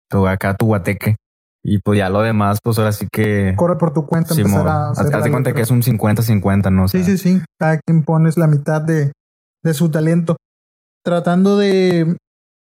tu, 0.10 0.28
acá 0.28 0.56
tu 0.56 0.68
guateque. 0.68 1.16
Y 1.64 1.80
pues 1.80 1.98
ya 1.98 2.10
lo 2.10 2.22
demás, 2.22 2.60
pues 2.64 2.78
ahora 2.78 2.92
sí 2.92 3.08
que. 3.12 3.56
Corre 3.56 3.78
por 3.78 3.92
tu 3.92 4.06
cuenta. 4.06 4.36
Sí, 4.36 4.44
Hazte 4.44 5.32
cuenta 5.32 5.54
que 5.54 5.62
es 5.62 5.72
un 5.72 5.82
50-50, 5.82 6.72
¿no? 6.72 6.88
sí, 6.88 7.04
sí, 7.04 7.18
sí. 7.18 7.42
Cada 7.60 7.80
quien 7.80 8.04
pones 8.04 8.38
la 8.38 8.46
mitad 8.46 8.82
de, 8.82 9.12
de 9.64 9.74
su 9.74 9.90
talento 9.90 10.38
tratando 11.06 11.58
de, 11.58 12.18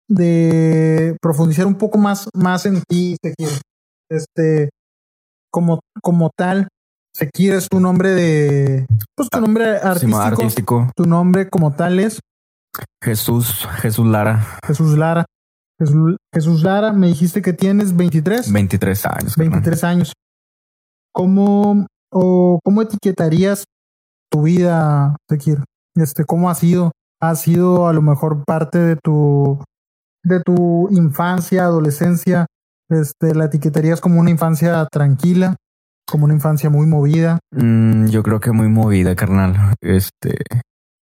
de 0.09 1.17
profundizar 1.21 1.67
un 1.67 1.75
poco 1.75 1.97
más, 1.97 2.29
más 2.33 2.65
en 2.65 2.81
ti, 2.87 3.17
Sekir. 3.21 3.61
Este, 4.09 4.69
como, 5.51 5.81
como 6.01 6.31
tal, 6.35 6.67
Sekir 7.13 7.53
es 7.53 7.67
tu 7.67 7.79
nombre 7.79 8.09
de, 8.11 8.85
pues 9.15 9.29
tu 9.29 9.41
nombre 9.41 9.77
artístico, 9.77 10.17
artístico. 10.19 10.91
Tu 10.95 11.05
nombre 11.05 11.49
como 11.49 11.73
tal 11.73 11.99
es 11.99 12.19
Jesús, 13.03 13.67
Jesús 13.81 14.07
Lara. 14.07 14.45
Jesús 14.65 14.97
Lara. 14.97 15.25
Jesús, 16.33 16.63
Lara, 16.63 16.91
me 16.91 17.07
dijiste 17.07 17.41
que 17.41 17.53
tienes 17.53 17.95
23. 17.95 18.51
23 18.51 19.05
años. 19.05 19.35
23 19.37 19.83
años. 19.83 20.13
¿Cómo, 21.13 21.87
o 22.11 22.59
cómo 22.63 22.81
etiquetarías 22.81 23.63
tu 24.29 24.43
vida, 24.43 25.15
Sekir? 25.29 25.63
Este, 25.95 26.23
¿cómo 26.25 26.49
ha 26.49 26.55
sido? 26.55 26.91
ha 27.21 27.35
sido 27.35 27.87
a 27.87 27.93
lo 27.93 28.01
mejor 28.01 28.43
parte 28.45 28.79
de 28.79 28.95
tu 28.95 29.61
de 30.23 30.41
tu 30.41 30.89
infancia, 30.91 31.63
adolescencia, 31.63 32.45
este, 32.89 33.33
la 33.33 33.45
etiquetarías 33.45 34.01
como 34.01 34.19
una 34.19 34.29
infancia 34.29 34.85
tranquila, 34.91 35.55
como 36.05 36.25
una 36.25 36.33
infancia 36.33 36.69
muy 36.69 36.87
movida. 36.87 37.39
Mm, 37.51 38.07
yo 38.07 38.21
creo 38.21 38.39
que 38.39 38.51
muy 38.51 38.67
movida, 38.67 39.15
carnal. 39.15 39.75
Este, 39.81 40.37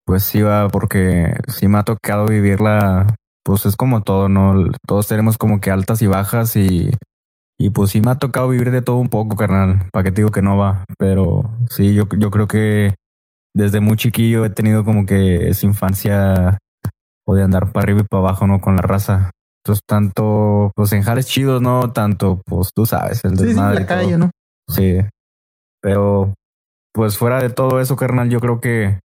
pues 0.06 0.22
sí 0.22 0.42
va, 0.42 0.68
porque 0.68 1.34
sí 1.48 1.66
me 1.66 1.78
ha 1.78 1.82
tocado 1.82 2.26
vivirla, 2.26 3.16
pues 3.44 3.66
es 3.66 3.76
como 3.76 4.02
todo, 4.02 4.28
¿no? 4.28 4.70
Todos 4.86 5.08
tenemos 5.08 5.38
como 5.38 5.60
que 5.60 5.70
altas 5.70 6.02
y 6.02 6.06
bajas 6.06 6.56
y, 6.56 6.90
y 7.58 7.70
pues 7.70 7.90
sí 7.90 8.00
me 8.00 8.10
ha 8.10 8.16
tocado 8.16 8.48
vivir 8.48 8.70
de 8.70 8.82
todo 8.82 8.96
un 8.96 9.08
poco, 9.08 9.36
carnal. 9.36 9.88
¿Para 9.92 10.04
qué 10.04 10.12
te 10.12 10.22
digo 10.22 10.30
que 10.30 10.42
no 10.42 10.56
va? 10.56 10.84
Pero 10.98 11.50
sí, 11.68 11.94
yo, 11.94 12.04
yo 12.18 12.30
creo 12.30 12.46
que 12.46 12.94
desde 13.54 13.80
muy 13.80 13.96
chiquillo 13.96 14.44
he 14.44 14.50
tenido 14.50 14.84
como 14.84 15.06
que 15.06 15.48
esa 15.48 15.66
infancia 15.66 16.58
o 17.26 17.34
de 17.34 17.42
andar 17.42 17.72
para 17.72 17.84
arriba 17.84 18.00
y 18.00 18.04
para 18.04 18.22
abajo, 18.22 18.46
¿no? 18.46 18.60
Con 18.60 18.76
la 18.76 18.82
raza. 18.82 19.30
Entonces, 19.62 19.82
tanto, 19.86 20.72
pues 20.74 20.92
en 20.92 21.02
jales 21.02 21.26
chidos, 21.26 21.60
¿no? 21.60 21.92
Tanto, 21.92 22.40
pues 22.46 22.70
tú 22.74 22.86
sabes, 22.86 23.24
el 23.24 23.36
desmadre. 23.36 23.76
Sí, 23.76 23.80
la 23.82 23.86
calle, 23.86 24.18
¿no? 24.18 24.30
Sí. 24.68 25.00
Pero, 25.82 26.34
pues 26.92 27.18
fuera 27.18 27.40
de 27.40 27.50
todo 27.50 27.80
eso, 27.80 27.96
carnal, 27.96 28.30
yo 28.30 28.40
creo 28.40 28.60
que, 28.60 29.00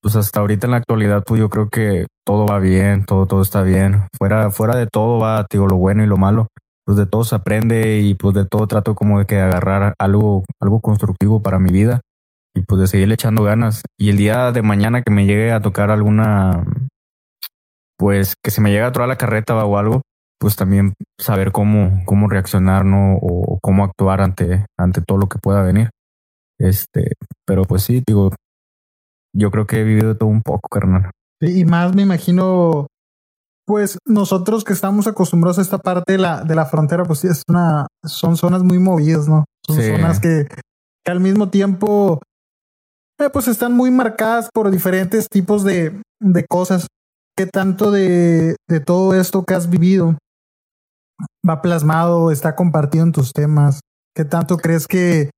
pues 0.00 0.16
hasta 0.16 0.40
ahorita 0.40 0.66
en 0.66 0.72
la 0.72 0.76
actualidad, 0.78 1.24
pues 1.26 1.40
yo 1.40 1.48
creo 1.48 1.68
que 1.68 2.06
todo 2.24 2.46
va 2.46 2.58
bien, 2.58 3.04
todo, 3.04 3.26
todo 3.26 3.42
está 3.42 3.62
bien. 3.62 4.06
Fuera, 4.16 4.50
fuera 4.50 4.76
de 4.76 4.86
todo 4.86 5.18
va, 5.18 5.46
digo, 5.50 5.66
lo 5.66 5.76
bueno 5.76 6.04
y 6.04 6.06
lo 6.06 6.16
malo. 6.16 6.48
Pues 6.84 6.96
de 6.96 7.06
todo 7.06 7.24
se 7.24 7.34
aprende 7.34 8.00
y 8.00 8.14
pues 8.14 8.34
de 8.34 8.46
todo 8.46 8.66
trato 8.66 8.94
como 8.94 9.18
de 9.18 9.26
que 9.26 9.38
agarrar 9.38 9.94
algo, 9.98 10.44
algo 10.60 10.80
constructivo 10.80 11.42
para 11.42 11.58
mi 11.58 11.70
vida 11.70 12.00
y 12.54 12.62
pues 12.62 12.80
de 12.80 12.86
seguirle 12.86 13.14
echando 13.14 13.42
ganas. 13.42 13.82
Y 13.98 14.10
el 14.10 14.16
día 14.16 14.52
de 14.52 14.62
mañana 14.62 15.02
que 15.02 15.10
me 15.10 15.26
llegue 15.26 15.52
a 15.52 15.60
tocar 15.60 15.90
alguna, 15.90 16.64
pues 17.98 18.34
que 18.42 18.50
se 18.50 18.60
me 18.60 18.70
llegue 18.70 18.84
a 18.84 18.92
tocar 18.92 19.08
la 19.08 19.16
carreta 19.16 19.62
o 19.64 19.78
algo, 19.78 20.02
pues 20.38 20.56
también 20.56 20.94
saber 21.18 21.52
cómo, 21.52 22.02
cómo 22.06 22.28
reaccionar, 22.28 22.84
¿no? 22.84 23.16
O 23.20 23.58
cómo 23.60 23.84
actuar 23.84 24.20
ante, 24.20 24.66
ante 24.78 25.02
todo 25.02 25.18
lo 25.18 25.28
que 25.28 25.38
pueda 25.38 25.62
venir. 25.62 25.90
Este, 26.58 27.12
pero 27.46 27.64
pues 27.64 27.82
sí, 27.82 28.02
digo, 28.06 28.30
yo 29.38 29.50
creo 29.50 29.66
que 29.66 29.80
he 29.80 29.84
vivido 29.84 30.16
todo 30.16 30.28
un 30.28 30.42
poco, 30.42 30.68
carnal. 30.68 31.10
Y 31.40 31.64
más 31.64 31.94
me 31.94 32.02
imagino, 32.02 32.88
pues 33.64 33.98
nosotros 34.04 34.64
que 34.64 34.72
estamos 34.72 35.06
acostumbrados 35.06 35.58
a 35.58 35.62
esta 35.62 35.78
parte 35.78 36.12
de 36.12 36.18
la, 36.18 36.42
de 36.42 36.54
la 36.54 36.66
frontera, 36.66 37.04
pues 37.04 37.20
sí, 37.20 37.28
es 37.28 37.42
una, 37.48 37.86
son 38.04 38.36
zonas 38.36 38.62
muy 38.62 38.78
movidas, 38.78 39.28
¿no? 39.28 39.44
Son 39.64 39.80
zonas 39.80 40.18
que, 40.18 40.48
que 41.04 41.10
al 41.10 41.20
mismo 41.20 41.50
tiempo 41.50 42.20
eh, 43.20 43.30
pues 43.32 43.48
están 43.48 43.74
muy 43.74 43.90
marcadas 43.90 44.48
por 44.52 44.70
diferentes 44.70 45.28
tipos 45.28 45.62
de, 45.62 46.02
de 46.20 46.46
cosas. 46.46 46.86
¿Qué 47.36 47.46
tanto 47.46 47.92
de, 47.92 48.56
de 48.68 48.80
todo 48.80 49.14
esto 49.14 49.44
que 49.44 49.54
has 49.54 49.70
vivido 49.70 50.18
va 51.48 51.62
plasmado, 51.62 52.32
está 52.32 52.56
compartido 52.56 53.04
en 53.04 53.12
tus 53.12 53.32
temas? 53.32 53.80
¿Qué 54.16 54.24
tanto 54.24 54.56
crees 54.56 54.88
que, 54.88 55.30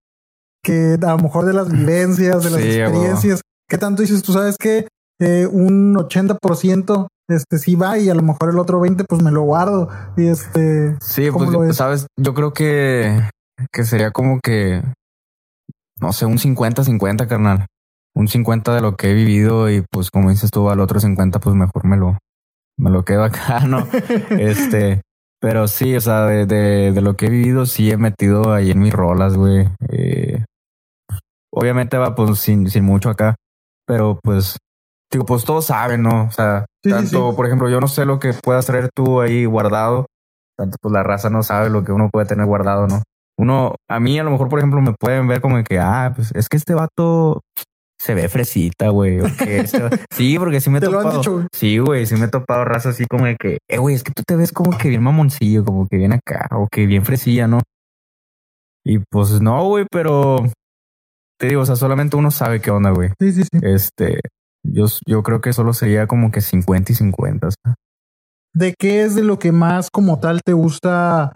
que 0.65 0.97
a 1.03 1.11
lo 1.11 1.19
mejor 1.19 1.45
de 1.45 1.53
las 1.53 1.71
vivencias, 1.71 2.43
de 2.43 2.51
las 2.51 2.61
experiencias, 2.61 3.43
qué 3.71 3.79
tanto 3.79 4.03
dices, 4.03 4.23
tú 4.23 4.35
sabes 4.35 4.57
que 4.59 4.87
eh, 5.21 5.47
un 5.47 5.95
80% 5.95 7.07
este 7.29 7.59
sí 7.59 7.77
va 7.77 7.97
y 7.97 8.11
a 8.11 8.15
lo 8.15 8.23
mejor 8.23 8.51
el 8.51 8.59
otro 8.59 8.81
20 8.81 9.05
pues 9.05 9.23
me 9.23 9.31
lo 9.31 9.43
guardo 9.43 9.89
y 10.17 10.27
este 10.27 10.97
sí 11.01 11.31
pues 11.31 11.77
sabes 11.77 12.07
yo 12.19 12.35
creo 12.35 12.53
que 12.53 13.23
que 13.71 13.85
sería 13.85 14.11
como 14.11 14.41
que 14.41 14.83
no 16.01 16.13
sé, 16.13 16.27
un 16.27 16.39
50-50, 16.39 17.27
carnal. 17.29 17.67
Un 18.15 18.27
50 18.27 18.75
de 18.75 18.81
lo 18.81 18.97
que 18.97 19.11
he 19.11 19.15
vivido 19.15 19.71
y 19.71 19.85
pues 19.91 20.11
como 20.11 20.31
dices 20.31 20.51
tú, 20.51 20.69
al 20.71 20.81
otro 20.81 20.99
50 20.99 21.39
pues 21.39 21.55
mejor 21.55 21.85
me 21.85 21.97
lo, 21.97 22.19
me 22.77 22.91
lo 22.91 23.05
quedo 23.05 23.23
acá, 23.23 23.61
¿no? 23.67 23.87
este, 24.31 25.03
pero 25.41 25.69
sí, 25.69 25.95
o 25.95 26.01
sea, 26.01 26.27
de, 26.27 26.47
de, 26.47 26.93
de, 26.93 27.01
lo 27.01 27.15
que 27.17 27.27
he 27.27 27.31
vivido 27.31 27.67
sí 27.67 27.91
he 27.91 27.97
metido 27.97 28.53
ahí 28.53 28.71
en 28.71 28.81
mis 28.81 28.93
rolas, 28.93 29.37
güey. 29.37 29.69
Eh, 29.89 30.45
obviamente 31.53 31.99
va 31.99 32.15
pues 32.15 32.39
sin, 32.41 32.69
sin 32.69 32.85
mucho 32.85 33.11
acá, 33.11 33.37
pero 33.91 34.21
pues, 34.23 34.57
digo, 35.11 35.25
pues 35.25 35.45
todos 35.45 35.67
saben, 35.67 36.03
¿no? 36.03 36.27
O 36.27 36.31
sea, 36.31 36.65
tanto, 36.81 37.35
por 37.35 37.47
ejemplo, 37.47 37.69
yo 37.69 37.81
no 37.81 37.89
sé 37.89 38.05
lo 38.05 38.21
que 38.21 38.33
puedas 38.35 38.67
traer 38.67 38.89
tú 38.95 39.21
ahí 39.21 39.47
guardado, 39.47 40.07
tanto 40.57 40.77
pues 40.81 40.93
la 40.93 41.03
raza 41.03 41.29
no 41.29 41.43
sabe 41.43 41.71
lo 41.71 41.83
que 41.83 41.91
uno 41.91 42.09
puede 42.09 42.27
tener 42.27 42.47
guardado, 42.47 42.87
¿no? 42.87 43.03
uno, 43.41 43.75
a 43.89 43.99
mí 43.99 44.19
a 44.19 44.23
lo 44.23 44.31
mejor, 44.31 44.49
por 44.49 44.61
ejemplo, 44.61 44.81
me 44.81 44.93
pueden 44.93 45.27
ver 45.27 45.41
como 45.41 45.61
que, 45.65 45.81
ah, 45.81 46.13
pues 46.15 46.31
es 46.35 46.49
que 46.49 46.57
este 46.59 46.75
vato 46.75 47.41
se 47.99 48.15
ve 48.15 48.29
fresita, 48.29 48.91
güey. 48.91 49.19
Sí, 50.13 50.39
porque 50.39 50.61
sí 50.61 50.71
me 50.71 50.79
he 50.79 50.81
topado. 50.81 51.49
sí, 51.53 51.79
güey, 51.79 52.07
sí 52.07 52.15
me 52.15 52.27
he 52.27 52.29
topado 52.29 52.65
raza 52.65 52.91
así 52.91 53.07
como 53.07 53.25
de 53.25 53.37
que, 53.37 53.59
eh, 53.69 53.79
güey, 53.79 53.97
es 53.97 54.05
que 54.05 54.13
tú 54.13 54.23
te 54.25 54.37
ves 54.37 54.53
como 54.53 54.77
que 54.77 54.89
bien 54.89 55.03
mamoncillo, 55.03 55.65
como 55.65 55.89
que 55.89 55.97
bien 55.97 56.13
acá, 56.13 56.49
o 56.53 56.69
que 56.71 56.87
bien 56.87 57.05
fresilla, 57.05 57.49
¿no? 57.49 57.61
Y 58.85 58.99
pues 59.11 59.41
no, 59.41 59.65
güey, 59.65 59.87
pero 59.91 60.45
te 61.41 61.49
digo, 61.49 61.63
o 61.63 61.67
sea, 61.67 61.75
solamente 61.75 62.17
uno 62.17 62.31
sabe 62.31 62.61
qué 62.61 62.71
onda, 62.71 62.91
güey. 62.91 63.11
Sí, 63.19 63.33
sí, 63.33 63.45
sí. 63.45 63.59
Este, 63.63 64.21
yo, 64.63 64.85
yo 65.07 65.23
creo 65.23 65.41
que 65.41 65.55
solo 65.55 65.73
sería 65.73 66.07
como 66.07 66.31
que 66.31 66.43
50 66.43 66.93
y 66.93 66.95
50. 66.95 67.49
¿De 68.53 68.75
qué 68.79 69.03
es 69.03 69.15
de 69.15 69.23
lo 69.23 69.39
que 69.39 69.51
más 69.51 69.89
como 69.91 70.21
tal 70.21 70.43
te 70.45 70.53
gusta 70.53 71.33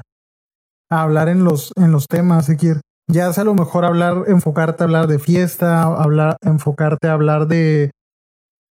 hablar 0.91 1.31
en 1.31 1.43
los, 1.43 1.73
en 1.77 1.91
los 1.91 2.07
temas, 2.07 2.51
Ezequiel? 2.51 2.83
Ya 3.11 3.33
sea 3.33 3.43
a 3.43 3.45
lo 3.47 3.55
mejor 3.55 3.87
hablar, 3.87 4.25
enfocarte 4.27 4.83
a 4.83 4.87
hablar 4.87 5.07
de 5.07 5.19
fiesta, 5.19 5.83
hablar, 5.83 6.37
enfocarte 6.43 7.09
a 7.09 7.15
hablar 7.15 7.47
de 7.49 7.91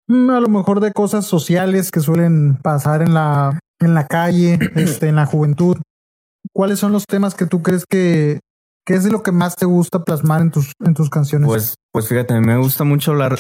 mm, 0.07 0.32
a 0.32 0.41
lo 0.41 0.49
mejor 0.49 0.82
de 0.82 0.91
cosas 0.91 1.25
sociales 1.25 1.91
que 1.91 2.01
suelen 2.01 2.57
pasar 2.57 3.01
en 3.01 3.13
la, 3.13 3.57
en 3.79 3.93
la 3.93 4.05
calle, 4.05 4.59
este, 4.75 5.07
en 5.07 5.15
la 5.15 5.25
juventud. 5.25 5.77
¿Cuáles 6.53 6.79
son 6.79 6.91
los 6.91 7.05
temas 7.05 7.36
que 7.36 7.45
tú 7.45 7.61
crees 7.61 7.86
que, 7.89 8.41
que 8.86 8.95
es 8.95 9.03
de 9.03 9.11
lo 9.11 9.23
que 9.23 9.32
más 9.32 9.55
te 9.55 9.65
gusta 9.65 10.03
plasmar 10.03 10.41
en 10.41 10.51
tus, 10.51 10.73
en 10.84 10.93
tus 10.93 11.09
canciones? 11.09 11.47
Pues, 11.47 11.75
pues 11.91 12.07
fíjate, 12.07 12.39
me 12.39 12.57
gusta 12.57 12.84
mucho 12.84 13.11
hablar. 13.11 13.38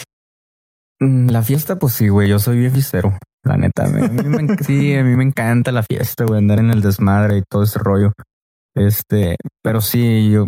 mm, 0.99 1.29
La 1.29 1.41
fiesta, 1.41 1.77
pues 1.79 1.93
sí, 1.93 2.09
güey, 2.09 2.29
yo 2.29 2.39
soy 2.39 2.57
bien 2.59 2.71
fiestero. 2.71 3.17
La 3.43 3.57
neta, 3.57 3.85
a 3.85 3.87
mí 3.87 4.01
me, 4.07 4.55
sí, 4.63 4.95
a 4.95 5.03
mí 5.03 5.15
me 5.15 5.23
encanta 5.23 5.71
la 5.71 5.81
fiesta, 5.83 6.25
güey, 6.25 6.37
andar 6.37 6.59
en 6.59 6.69
el 6.69 6.81
desmadre 6.81 7.37
y 7.37 7.43
todo 7.49 7.63
ese 7.63 7.79
rollo. 7.79 8.11
Este, 8.75 9.35
pero 9.63 9.81
sí, 9.81 10.29
yo 10.31 10.45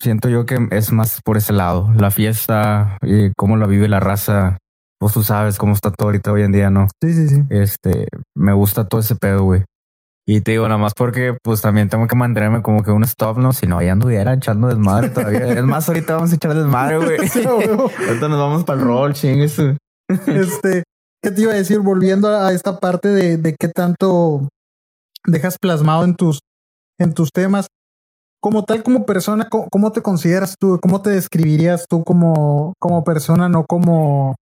siento 0.00 0.28
yo 0.28 0.44
que 0.46 0.68
es 0.72 0.92
más 0.92 1.20
por 1.24 1.38
ese 1.38 1.52
lado. 1.54 1.90
La 1.94 2.10
fiesta 2.10 2.98
y 3.02 3.32
cómo 3.36 3.56
la 3.56 3.66
vive 3.66 3.88
la 3.88 4.00
raza. 4.00 4.58
Pues 5.00 5.14
tú 5.14 5.22
sabes 5.22 5.58
cómo 5.58 5.72
está 5.72 5.90
todo 5.90 6.08
ahorita 6.08 6.32
hoy 6.32 6.42
en 6.42 6.52
día, 6.52 6.70
¿no? 6.70 6.88
sí, 7.02 7.12
sí, 7.14 7.28
sí. 7.28 7.42
Este, 7.50 8.08
me 8.36 8.52
gusta 8.52 8.86
todo 8.88 9.00
ese 9.00 9.14
pedo, 9.16 9.44
güey. 9.44 9.62
Y 10.30 10.42
te 10.42 10.50
digo, 10.50 10.68
nada 10.68 10.76
más 10.76 10.92
porque 10.92 11.38
pues 11.42 11.62
también 11.62 11.88
tengo 11.88 12.06
que 12.06 12.14
mantenerme 12.14 12.60
como 12.60 12.82
que 12.82 12.90
un 12.90 13.02
stop, 13.02 13.38
¿no? 13.38 13.54
Si 13.54 13.66
no, 13.66 13.80
ya 13.80 13.92
anduviera 13.92 14.34
echando 14.34 14.68
desmadre 14.68 15.08
todavía. 15.08 15.54
Es 15.54 15.64
más, 15.64 15.88
ahorita 15.88 16.16
vamos 16.16 16.30
a 16.30 16.34
echar 16.34 16.54
desmadre, 16.54 16.98
güey. 16.98 17.18
ahorita 18.08 18.28
nos 18.28 18.38
vamos 18.38 18.64
para 18.64 18.78
el 18.78 18.86
rol, 18.86 19.14
chingues. 19.14 19.58
Este, 20.26 20.82
¿qué 21.22 21.30
te 21.30 21.40
iba 21.40 21.52
a 21.52 21.56
decir? 21.56 21.80
Volviendo 21.80 22.28
a 22.28 22.52
esta 22.52 22.78
parte 22.78 23.08
de, 23.08 23.38
de 23.38 23.56
qué 23.58 23.68
tanto 23.68 24.46
dejas 25.26 25.56
plasmado 25.58 26.04
en 26.04 26.14
tus, 26.14 26.40
en 26.98 27.14
tus 27.14 27.30
temas. 27.32 27.68
Como 28.42 28.64
tal, 28.64 28.82
como 28.82 29.06
persona, 29.06 29.48
¿cómo, 29.48 29.66
cómo 29.70 29.92
te 29.92 30.02
consideras 30.02 30.56
tú? 30.60 30.78
¿Cómo 30.82 31.00
te 31.00 31.08
describirías 31.08 31.86
tú 31.88 32.04
como, 32.04 32.74
como 32.78 33.02
persona, 33.02 33.48
no 33.48 33.64
como, 33.64 34.34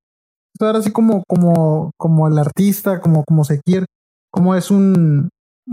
ahora 0.58 0.82
sí 0.82 0.90
como, 0.90 1.22
como, 1.28 1.92
como 1.96 2.26
el 2.26 2.38
artista, 2.38 3.00
como, 3.00 3.22
como 3.22 3.44
se 3.44 3.60
quiere? 3.60 3.86
¿Cómo 4.32 4.56
es 4.56 4.72
un, 4.72 5.30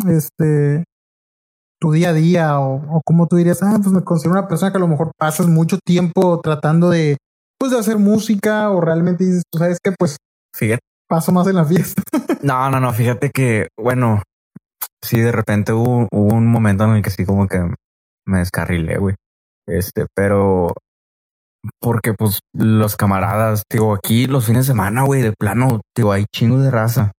este, 0.07 0.83
tu 1.79 1.91
día 1.91 2.09
a 2.09 2.13
día? 2.13 2.59
O, 2.59 2.97
o 2.97 3.01
cómo 3.05 3.27
tú 3.27 3.35
dirías, 3.37 3.61
ah, 3.63 3.77
pues 3.81 3.93
me 3.93 4.03
considero 4.03 4.37
una 4.39 4.47
persona 4.47 4.71
que 4.71 4.77
a 4.77 4.81
lo 4.81 4.87
mejor 4.87 5.11
pasas 5.17 5.47
mucho 5.47 5.77
tiempo 5.85 6.39
tratando 6.41 6.89
de, 6.89 7.17
pues 7.59 7.71
de 7.71 7.79
hacer 7.79 7.97
música 7.97 8.69
o 8.71 8.81
realmente 8.81 9.23
dices, 9.25 9.43
tú 9.51 9.59
sabes 9.59 9.77
que 9.83 9.91
pues 9.97 10.17
Fíjate. 10.55 10.81
paso 11.07 11.31
más 11.31 11.47
en 11.47 11.55
la 11.55 11.65
fiesta. 11.65 12.01
No, 12.43 12.69
no, 12.69 12.81
no, 12.81 12.91
fíjate 12.91 13.29
que, 13.33 13.69
bueno, 13.79 14.21
sí, 15.01 15.17
de 15.21 15.31
repente 15.31 15.71
hubo, 15.71 16.09
hubo 16.11 16.35
un 16.35 16.45
momento 16.45 16.83
en 16.83 16.97
el 16.97 17.01
que 17.01 17.09
sí 17.09 17.25
como 17.25 17.47
que 17.47 17.73
me 18.27 18.39
descarrilé, 18.39 18.97
güey. 18.97 19.15
Este, 19.65 20.07
pero 20.13 20.73
porque 21.79 22.13
pues 22.13 22.39
los 22.53 22.97
camaradas, 22.97 23.63
digo, 23.71 23.93
aquí 23.93 24.27
los 24.27 24.45
fines 24.45 24.67
de 24.67 24.73
semana, 24.73 25.03
güey, 25.03 25.21
de 25.21 25.33
plano, 25.39 25.79
digo, 25.95 26.11
hay 26.11 26.25
chingos 26.35 26.63
de 26.63 26.71
raza. 26.71 27.13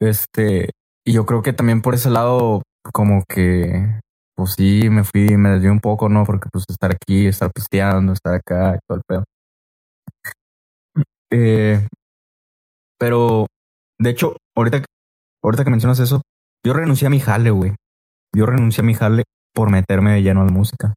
Este, 0.00 0.70
y 1.10 1.12
yo 1.12 1.26
creo 1.26 1.42
que 1.42 1.52
también 1.52 1.82
por 1.82 1.94
ese 1.94 2.08
lado, 2.08 2.62
como 2.92 3.24
que, 3.28 4.00
pues 4.36 4.52
sí, 4.56 4.88
me 4.90 5.02
fui, 5.02 5.36
me 5.36 5.48
desvié 5.50 5.68
un 5.68 5.80
poco, 5.80 6.08
¿no? 6.08 6.24
Porque 6.24 6.48
pues 6.52 6.64
estar 6.68 6.92
aquí, 6.92 7.26
estar 7.26 7.50
pisteando, 7.52 8.12
estar 8.12 8.32
acá, 8.34 8.76
y 8.76 8.78
todo 8.86 8.98
el 8.98 9.02
pedo. 9.08 9.24
Eh, 11.32 11.84
pero, 12.96 13.46
de 13.98 14.10
hecho, 14.10 14.36
ahorita, 14.56 14.84
ahorita 15.42 15.64
que 15.64 15.70
mencionas 15.70 15.98
eso, 15.98 16.22
yo 16.64 16.74
renuncié 16.74 17.08
a 17.08 17.10
mi 17.10 17.18
jale, 17.18 17.50
güey. 17.50 17.74
Yo 18.32 18.46
renuncié 18.46 18.82
a 18.82 18.86
mi 18.86 18.94
jale 18.94 19.24
por 19.52 19.68
meterme 19.68 20.12
de 20.12 20.22
lleno 20.22 20.42
a 20.42 20.44
la 20.44 20.52
música. 20.52 20.94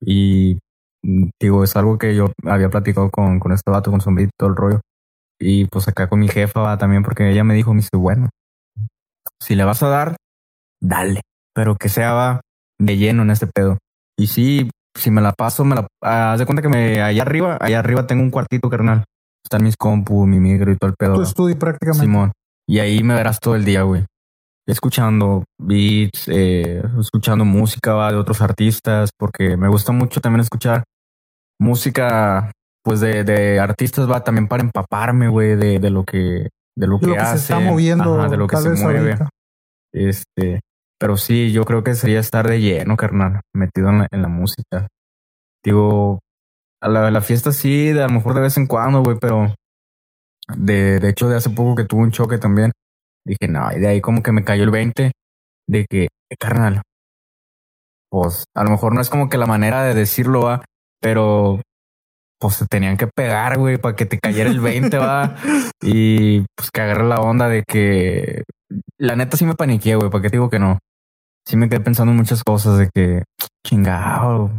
Y 0.00 0.60
mm, 1.02 1.30
digo, 1.42 1.64
es 1.64 1.74
algo 1.74 1.98
que 1.98 2.14
yo 2.14 2.26
había 2.44 2.70
platicado 2.70 3.10
con, 3.10 3.40
con 3.40 3.50
este 3.50 3.72
vato, 3.72 3.90
con 3.90 4.00
Zombie, 4.00 4.30
todo 4.38 4.50
el 4.50 4.56
rollo. 4.56 4.80
Y 5.40 5.64
pues 5.66 5.88
acá 5.88 6.08
con 6.08 6.20
mi 6.20 6.28
jefa 6.28 6.78
también, 6.78 7.02
porque 7.02 7.28
ella 7.28 7.42
me 7.42 7.54
dijo, 7.54 7.74
me 7.74 7.78
dice, 7.78 7.96
bueno, 7.96 8.30
si 9.40 9.54
le 9.54 9.64
vas 9.64 9.82
a 9.82 9.88
dar, 9.88 10.16
dale, 10.80 11.20
pero 11.54 11.76
que 11.76 11.88
sea 11.88 12.12
va 12.12 12.40
de 12.78 12.96
lleno 12.96 13.22
en 13.22 13.30
este 13.30 13.46
pedo. 13.46 13.78
Y 14.18 14.28
sí, 14.28 14.70
si 14.96 15.10
me 15.10 15.20
la 15.20 15.32
paso, 15.32 15.64
me 15.64 15.74
la, 15.74 15.86
ah, 16.02 16.32
haz 16.32 16.38
de 16.38 16.46
cuenta 16.46 16.62
que 16.62 16.68
me, 16.68 17.02
allá 17.02 17.22
arriba, 17.22 17.58
allá 17.60 17.78
arriba 17.78 18.06
tengo 18.06 18.22
un 18.22 18.30
cuartito, 18.30 18.70
carnal. 18.70 19.04
Están 19.44 19.62
mis 19.62 19.76
compu, 19.76 20.26
mi 20.26 20.40
micro 20.40 20.72
y 20.72 20.76
todo 20.76 20.90
el 20.90 20.96
pedo. 20.96 21.14
Tu 21.14 21.22
estudio 21.22 21.58
prácticamente. 21.58 22.04
Simón. 22.04 22.32
Y 22.68 22.80
ahí 22.80 23.02
me 23.04 23.14
verás 23.14 23.38
todo 23.38 23.54
el 23.54 23.64
día, 23.64 23.82
güey. 23.82 24.04
Escuchando 24.66 25.44
beats, 25.58 26.26
eh, 26.26 26.82
escuchando 26.98 27.44
música 27.44 27.94
va, 27.94 28.10
de 28.10 28.18
otros 28.18 28.40
artistas, 28.40 29.10
porque 29.16 29.56
me 29.56 29.68
gusta 29.68 29.92
mucho 29.92 30.20
también 30.20 30.40
escuchar 30.40 30.82
música, 31.60 32.50
pues 32.82 32.98
de, 32.98 33.22
de 33.22 33.60
artistas, 33.60 34.10
va 34.10 34.24
también 34.24 34.48
para 34.48 34.64
empaparme, 34.64 35.28
güey, 35.28 35.54
de, 35.54 35.78
de 35.78 35.90
lo 35.90 36.04
que, 36.04 36.48
de 36.76 36.86
lo 36.86 36.98
De 36.98 37.00
que, 37.00 37.06
lo 37.06 37.14
que 37.14 37.20
se 37.20 37.26
hacen, 37.26 37.38
está 37.38 37.60
moviendo, 37.60 38.20
ajá, 38.20 38.28
de 38.28 38.36
lo 38.36 38.46
que 38.46 38.56
se 38.56 38.70
mueve. 38.70 38.98
ahorita. 39.12 39.28
Este, 39.92 40.60
pero 40.98 41.16
sí, 41.16 41.52
yo 41.52 41.64
creo 41.64 41.82
que 41.82 41.94
sería 41.94 42.20
estar 42.20 42.48
de 42.48 42.60
lleno, 42.60 42.96
carnal, 42.96 43.40
metido 43.54 43.90
en 43.90 43.98
la, 43.98 44.08
en 44.10 44.22
la 44.22 44.28
música. 44.28 44.88
Digo, 45.64 46.20
a 46.80 46.88
la, 46.88 47.10
la 47.10 47.20
fiesta 47.20 47.52
sí, 47.52 47.92
de 47.92 48.02
a 48.02 48.08
lo 48.08 48.14
mejor 48.14 48.34
de 48.34 48.40
vez 48.42 48.56
en 48.56 48.66
cuando, 48.66 49.02
güey, 49.02 49.16
pero 49.18 49.54
de, 50.54 51.00
de 51.00 51.08
hecho, 51.08 51.28
de 51.28 51.36
hace 51.36 51.50
poco 51.50 51.74
que 51.74 51.84
tuve 51.84 52.02
un 52.02 52.12
choque 52.12 52.38
también, 52.38 52.72
dije, 53.24 53.48
no, 53.48 53.72
y 53.72 53.80
de 53.80 53.88
ahí 53.88 54.00
como 54.00 54.22
que 54.22 54.32
me 54.32 54.44
cayó 54.44 54.64
el 54.64 54.70
20 54.70 55.12
de 55.68 55.86
que, 55.88 56.08
carnal, 56.38 56.82
pues 58.10 58.44
a 58.54 58.64
lo 58.64 58.70
mejor 58.70 58.94
no 58.94 59.00
es 59.00 59.10
como 59.10 59.28
que 59.28 59.38
la 59.38 59.46
manera 59.46 59.82
de 59.82 59.94
decirlo 59.94 60.42
va, 60.42 60.64
pero 61.00 61.60
pues 62.38 62.58
te 62.58 62.66
tenían 62.66 62.96
que 62.96 63.06
pegar, 63.06 63.58
güey, 63.58 63.78
para 63.78 63.96
que 63.96 64.06
te 64.06 64.18
cayera 64.18 64.50
el 64.50 64.60
20, 64.60 64.98
va. 64.98 65.36
Y 65.82 66.40
pues 66.56 66.70
que 66.72 66.80
agarré 66.80 67.04
la 67.04 67.20
onda 67.20 67.48
de 67.48 67.62
que 67.66 68.44
la 68.98 69.16
neta 69.16 69.36
sí 69.36 69.44
me 69.44 69.54
paniqué, 69.54 69.94
güey, 69.94 70.10
¿para 70.10 70.22
qué 70.22 70.30
te 70.30 70.36
digo 70.36 70.50
que 70.50 70.58
no? 70.58 70.78
Sí 71.46 71.56
me 71.56 71.68
quedé 71.68 71.80
pensando 71.80 72.10
en 72.10 72.16
muchas 72.16 72.42
cosas 72.42 72.78
de 72.78 72.90
que 72.92 73.22
chingado, 73.64 74.50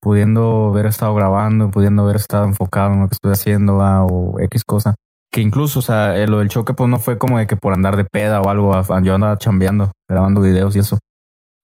pudiendo 0.00 0.70
haber 0.70 0.86
estado 0.86 1.14
grabando, 1.14 1.70
pudiendo 1.70 2.02
haber 2.02 2.16
estado 2.16 2.44
enfocado 2.46 2.94
en 2.94 3.00
lo 3.02 3.08
que 3.08 3.14
estoy 3.14 3.32
haciendo, 3.32 3.76
va, 3.76 4.04
o 4.04 4.40
X 4.40 4.64
cosa. 4.64 4.94
Que 5.32 5.40
incluso, 5.40 5.78
o 5.78 5.82
sea, 5.82 6.16
eh, 6.16 6.26
lo 6.26 6.38
del 6.40 6.48
choque, 6.48 6.74
pues 6.74 6.90
no 6.90 6.98
fue 6.98 7.18
como 7.18 7.38
de 7.38 7.46
que 7.46 7.56
por 7.56 7.72
andar 7.72 7.96
de 7.96 8.04
peda 8.04 8.40
o 8.40 8.48
algo, 8.48 8.72
yo 9.02 9.14
andaba 9.14 9.38
chambeando, 9.38 9.92
grabando 10.08 10.40
videos 10.40 10.74
y 10.74 10.80
eso. 10.80 10.98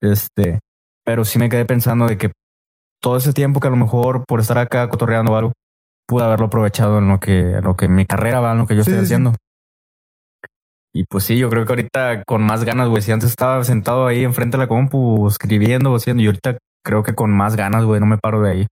Este, 0.01 0.61
pero 1.05 1.25
sí 1.25 1.39
me 1.39 1.49
quedé 1.49 1.65
pensando 1.65 2.07
de 2.07 2.17
que 2.17 2.31
todo 3.01 3.17
ese 3.17 3.33
tiempo 3.33 3.61
que 3.61 3.69
a 3.69 3.71
lo 3.71 3.77
mejor 3.77 4.25
por 4.27 4.41
estar 4.41 4.59
acá 4.59 4.89
cotorreando 4.89 5.33
o 5.33 5.37
algo, 5.37 5.53
pude 6.09 6.25
haberlo 6.25 6.47
aprovechado 6.47 6.99
en 6.99 7.09
lo 7.09 7.19
que, 7.21 7.57
en 7.57 7.65
lo 7.65 7.77
que 7.77 7.89
mi 7.89 8.07
carrera 8.07 8.41
va, 8.41 8.53
en 8.53 8.59
lo 8.59 8.67
que 8.67 8.77
yo 8.77 8.85
Sí, 8.85 8.91
estoy 8.91 9.01
sí, 9.05 9.07
sí. 9.09 9.15
haciendo. 9.15 9.35
Y 10.95 11.05
pues 11.05 11.25
sí, 11.25 11.37
yo 11.37 11.51
creo 11.51 11.67
que 11.67 11.73
ahorita 11.73 12.23
con 12.25 12.43
más 12.43 12.65
ganas, 12.65 12.89
güey. 12.89 13.03
Si 13.03 13.13
antes 13.13 13.29
estaba 13.31 13.63
sentado 13.65 14.07
ahí 14.07 14.25
enfrente 14.25 14.57
de 14.57 14.63
la 14.65 14.69
compu, 14.69 15.29
escribiendo 15.29 15.95
haciendo, 15.95 16.23
y 16.23 16.27
ahorita 16.27 16.57
creo 16.85 17.03
que 17.03 17.15
con 17.15 17.31
más 17.31 17.55
ganas, 17.57 17.85
güey, 17.85 18.01
no 18.01 18.07
me 18.07 18.17
paro 18.19 18.41
de 18.41 18.51
ahí. 18.51 18.67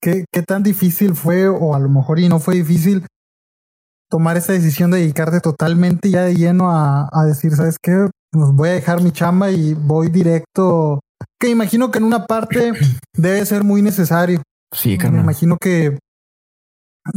¿Qué, 0.00 0.24
¿Qué 0.32 0.42
tan 0.42 0.62
difícil 0.62 1.14
fue, 1.14 1.48
o 1.48 1.74
a 1.74 1.78
lo 1.78 1.90
mejor 1.90 2.18
y 2.18 2.28
no 2.30 2.38
fue 2.38 2.54
difícil, 2.54 3.04
tomar 4.08 4.38
esa 4.38 4.54
decisión 4.54 4.90
de 4.90 4.98
dedicarte 5.00 5.40
totalmente 5.40 6.08
ya 6.10 6.22
de 6.22 6.34
lleno 6.34 6.70
a, 6.70 7.08
a 7.12 7.24
decir, 7.26 7.52
¿sabes 7.52 7.76
qué? 7.80 8.08
Pues 8.32 8.52
voy 8.52 8.70
a 8.70 8.72
dejar 8.72 9.02
mi 9.02 9.10
chamba 9.12 9.50
y 9.50 9.74
voy 9.74 10.08
directo. 10.08 11.00
Que 11.40 11.48
imagino 11.48 11.90
que 11.90 11.98
en 11.98 12.04
una 12.04 12.26
parte 12.26 12.72
debe 13.16 13.44
ser 13.46 13.64
muy 13.64 13.82
necesario. 13.82 14.42
Sí, 14.72 14.90
Me 14.92 14.98
carnal. 14.98 15.22
imagino 15.22 15.56
que, 15.60 15.98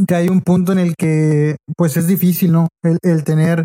que 0.08 0.14
hay 0.14 0.28
un 0.28 0.40
punto 0.40 0.72
en 0.72 0.78
el 0.78 0.94
que 0.96 1.56
pues 1.76 1.96
es 1.96 2.06
difícil, 2.06 2.52
¿no? 2.52 2.68
El, 2.82 2.98
el 3.02 3.22
tener, 3.24 3.64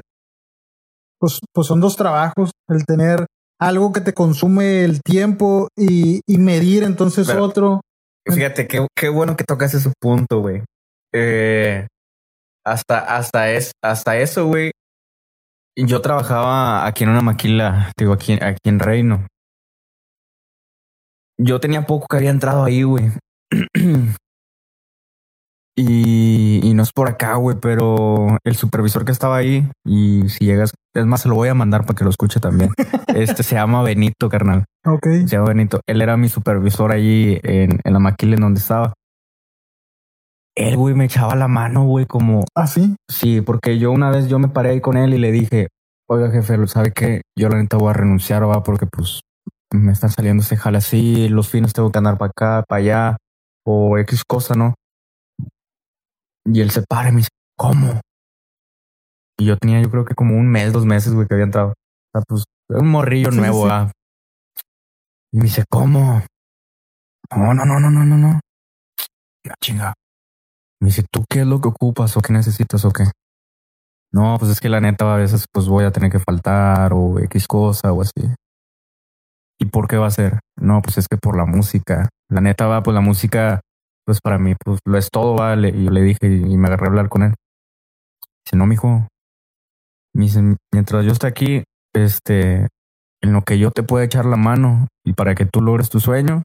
pues, 1.19 1.39
pues 1.53 1.67
son 1.67 1.79
dos 1.81 1.95
trabajos, 1.95 2.51
el 2.69 2.85
tener 2.85 3.25
algo 3.59 3.91
que 3.91 4.01
te 4.01 4.13
consume 4.13 4.83
el 4.85 5.01
tiempo 5.01 5.67
y, 5.77 6.21
y 6.27 6.37
medir 6.37 6.83
entonces 6.83 7.27
Pero- 7.27 7.43
otro. 7.43 7.81
Fíjate, 8.25 8.67
qué, 8.67 8.85
qué 8.95 9.09
bueno 9.09 9.35
que 9.35 9.43
tocas 9.43 9.73
ese 9.73 9.91
punto, 9.99 10.41
güey. 10.41 10.61
Eh, 11.15 11.87
hasta, 12.63 12.99
hasta, 13.17 13.49
es, 13.51 13.71
hasta 13.83 14.17
eso, 14.17 14.45
güey. 14.45 14.71
Yo 15.75 16.01
trabajaba 16.01 16.85
aquí 16.85 17.05
en 17.05 17.09
una 17.09 17.21
maquila, 17.21 17.91
digo, 17.97 18.13
aquí, 18.13 18.33
aquí 18.33 18.59
en 18.69 18.79
Reino. 18.79 19.25
Yo 21.41 21.59
tenía 21.59 21.87
poco 21.87 22.07
que 22.07 22.17
había 22.17 22.31
entrado 22.31 22.63
ahí, 22.63 22.83
güey. 22.83 23.11
Y, 25.81 26.59
y 26.61 26.73
no 26.73 26.83
es 26.83 26.91
por 26.91 27.07
acá, 27.07 27.35
güey, 27.35 27.55
pero 27.61 28.37
el 28.43 28.55
supervisor 28.57 29.05
que 29.05 29.13
estaba 29.13 29.37
ahí, 29.37 29.65
y 29.85 30.27
si 30.27 30.43
llegas, 30.43 30.73
es 30.93 31.05
más, 31.05 31.21
se 31.21 31.29
lo 31.29 31.35
voy 31.35 31.47
a 31.47 31.53
mandar 31.53 31.85
para 31.85 31.95
que 31.95 32.03
lo 32.03 32.09
escuche 32.09 32.41
también. 32.41 32.71
este 33.15 33.43
se 33.43 33.55
llama 33.55 33.81
Benito, 33.81 34.27
carnal. 34.27 34.65
Ok. 34.85 35.05
Se 35.05 35.27
llama 35.27 35.47
Benito. 35.47 35.79
Él 35.87 36.01
era 36.01 36.17
mi 36.17 36.27
supervisor 36.27 36.91
allí 36.91 37.39
en, 37.43 37.79
en 37.81 37.93
la 37.93 37.99
maquila 37.99 38.35
en 38.35 38.41
donde 38.41 38.59
estaba. 38.59 38.91
Él, 40.53 40.75
güey, 40.75 40.95
me 40.95 41.05
echaba 41.05 41.37
la 41.37 41.47
mano, 41.47 41.85
güey, 41.85 42.05
como... 42.05 42.43
¿Ah, 42.55 42.67
sí? 42.67 42.97
Sí, 43.09 43.39
porque 43.39 43.79
yo 43.79 43.93
una 43.93 44.11
vez 44.11 44.27
yo 44.27 44.37
me 44.37 44.49
paré 44.49 44.71
ahí 44.71 44.81
con 44.81 44.97
él 44.97 45.13
y 45.13 45.17
le 45.17 45.31
dije, 45.31 45.69
oiga, 46.09 46.29
jefe, 46.29 46.67
¿sabe 46.67 46.91
qué? 46.91 47.21
Yo 47.37 47.47
la 47.47 47.55
neta 47.55 47.77
voy 47.77 47.91
a 47.91 47.93
renunciar, 47.93 48.45
va, 48.45 48.63
porque 48.63 48.85
pues 48.85 49.21
me 49.71 49.91
están 49.91 50.09
saliendo 50.09 50.41
este 50.43 50.57
jale 50.57 50.77
así, 50.79 51.29
los 51.29 51.49
fines 51.49 51.73
tengo 51.73 51.91
que 51.91 51.97
andar 51.97 52.17
para 52.17 52.31
acá, 52.31 52.63
para 52.67 52.79
allá, 52.79 53.17
o 53.65 53.97
X 53.99 54.23
cosa, 54.27 54.55
¿no? 54.55 54.73
Y 56.45 56.61
él 56.61 56.71
se 56.71 56.81
para 56.83 57.09
y 57.09 57.11
me 57.11 57.17
dice, 57.17 57.29
¿cómo? 57.57 58.01
Y 59.37 59.45
yo 59.45 59.57
tenía, 59.57 59.81
yo 59.81 59.89
creo 59.89 60.05
que 60.05 60.15
como 60.15 60.35
un 60.35 60.47
mes, 60.47 60.73
dos 60.73 60.85
meses, 60.85 61.13
güey, 61.13 61.27
que 61.27 61.33
había 61.35 61.45
entrado. 61.45 61.69
O 61.69 61.73
sea, 62.11 62.21
pues, 62.27 62.43
un 62.69 62.87
morrillo 62.87 63.31
Sí, 63.31 63.37
nuevo, 63.37 63.57
sí. 63.57 63.63
¿verdad? 63.63 63.91
Y 65.31 65.37
me 65.37 65.43
dice, 65.43 65.63
¿cómo? 65.69 66.23
No, 67.35 67.53
no, 67.53 67.65
no, 67.65 67.79
no, 67.79 67.91
no, 67.91 68.05
no, 68.05 68.17
no. 68.17 68.39
La 69.43 69.55
chinga. 69.61 69.93
Me 70.81 70.87
dice, 70.87 71.03
¿tú 71.11 71.23
qué 71.29 71.41
es 71.41 71.47
lo 71.47 71.61
que 71.61 71.67
ocupas 71.67 72.17
o 72.17 72.21
qué 72.21 72.33
necesitas 72.33 72.83
o 72.85 72.91
qué? 72.91 73.03
No, 74.11 74.37
pues 74.39 74.51
es 74.51 74.59
que 74.59 74.69
la 74.69 74.81
neta 74.81 75.13
a 75.13 75.17
veces 75.17 75.45
pues 75.51 75.67
voy 75.67 75.85
a 75.85 75.91
tener 75.91 76.11
que 76.11 76.19
faltar 76.19 76.93
o 76.93 77.19
X 77.19 77.47
cosa 77.47 77.93
o 77.93 78.01
así. 78.01 78.33
¿Y 79.59 79.65
por 79.65 79.87
qué 79.87 79.97
va 79.97 80.07
a 80.07 80.11
ser? 80.11 80.39
No, 80.57 80.81
pues 80.81 80.97
es 80.97 81.07
que 81.07 81.17
por 81.17 81.35
la 81.35 81.45
música. 81.45 82.09
La 82.29 82.41
neta 82.41 82.67
va, 82.67 82.81
pues 82.81 82.95
la 82.95 83.01
música, 83.01 83.61
pues 84.05 84.21
para 84.21 84.39
mí, 84.39 84.55
pues 84.63 84.79
lo 84.85 84.97
es 84.97 85.09
todo, 85.11 85.35
vale. 85.35 85.69
Y 85.69 85.85
yo 85.85 85.91
le 85.91 86.01
dije 86.01 86.27
y 86.27 86.57
me 86.57 86.67
agarré 86.67 86.85
a 86.85 86.89
hablar 86.89 87.09
con 87.09 87.23
él. 87.23 87.33
Dice, 88.45 88.55
no, 88.55 88.65
mijo. 88.65 89.07
Me 90.13 90.25
dice, 90.25 90.41
mientras 90.73 91.05
yo 91.05 91.11
esté 91.11 91.27
aquí, 91.27 91.63
este, 91.93 92.67
en 93.21 93.33
lo 93.33 93.41
que 93.41 93.59
yo 93.59 93.71
te 93.71 93.83
pueda 93.83 94.05
echar 94.05 94.25
la 94.25 94.37
mano 94.37 94.87
y 95.05 95.13
para 95.13 95.35
que 95.35 95.45
tú 95.45 95.61
logres 95.61 95.89
tu 95.89 95.99
sueño, 95.99 96.43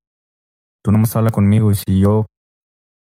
tú 0.82 0.92
nomás 0.92 1.14
habla 1.16 1.30
conmigo 1.30 1.70
y 1.70 1.76
si 1.76 2.00
yo, 2.00 2.26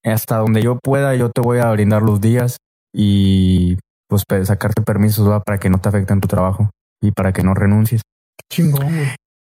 hasta 0.05 0.39
donde 0.39 0.63
yo 0.63 0.79
pueda, 0.83 1.15
yo 1.15 1.31
te 1.31 1.41
voy 1.41 1.59
a 1.59 1.71
brindar 1.71 2.03
los 2.03 2.21
días 2.21 2.57
y 2.93 3.79
pues 4.09 4.25
sacarte 4.45 4.83
permisos 4.83 5.29
¿va? 5.29 5.41
para 5.41 5.59
que 5.59 5.71
no 5.71 5.81
te 5.81 5.89
afecten 5.89 6.21
tu 6.21 6.29
trabajo 6.29 6.71
y 7.01 7.13
para 7.13 7.33
que 7.33 7.43
no 7.43 7.55
renuncies. 7.55 8.03
Chingón. 8.51 8.89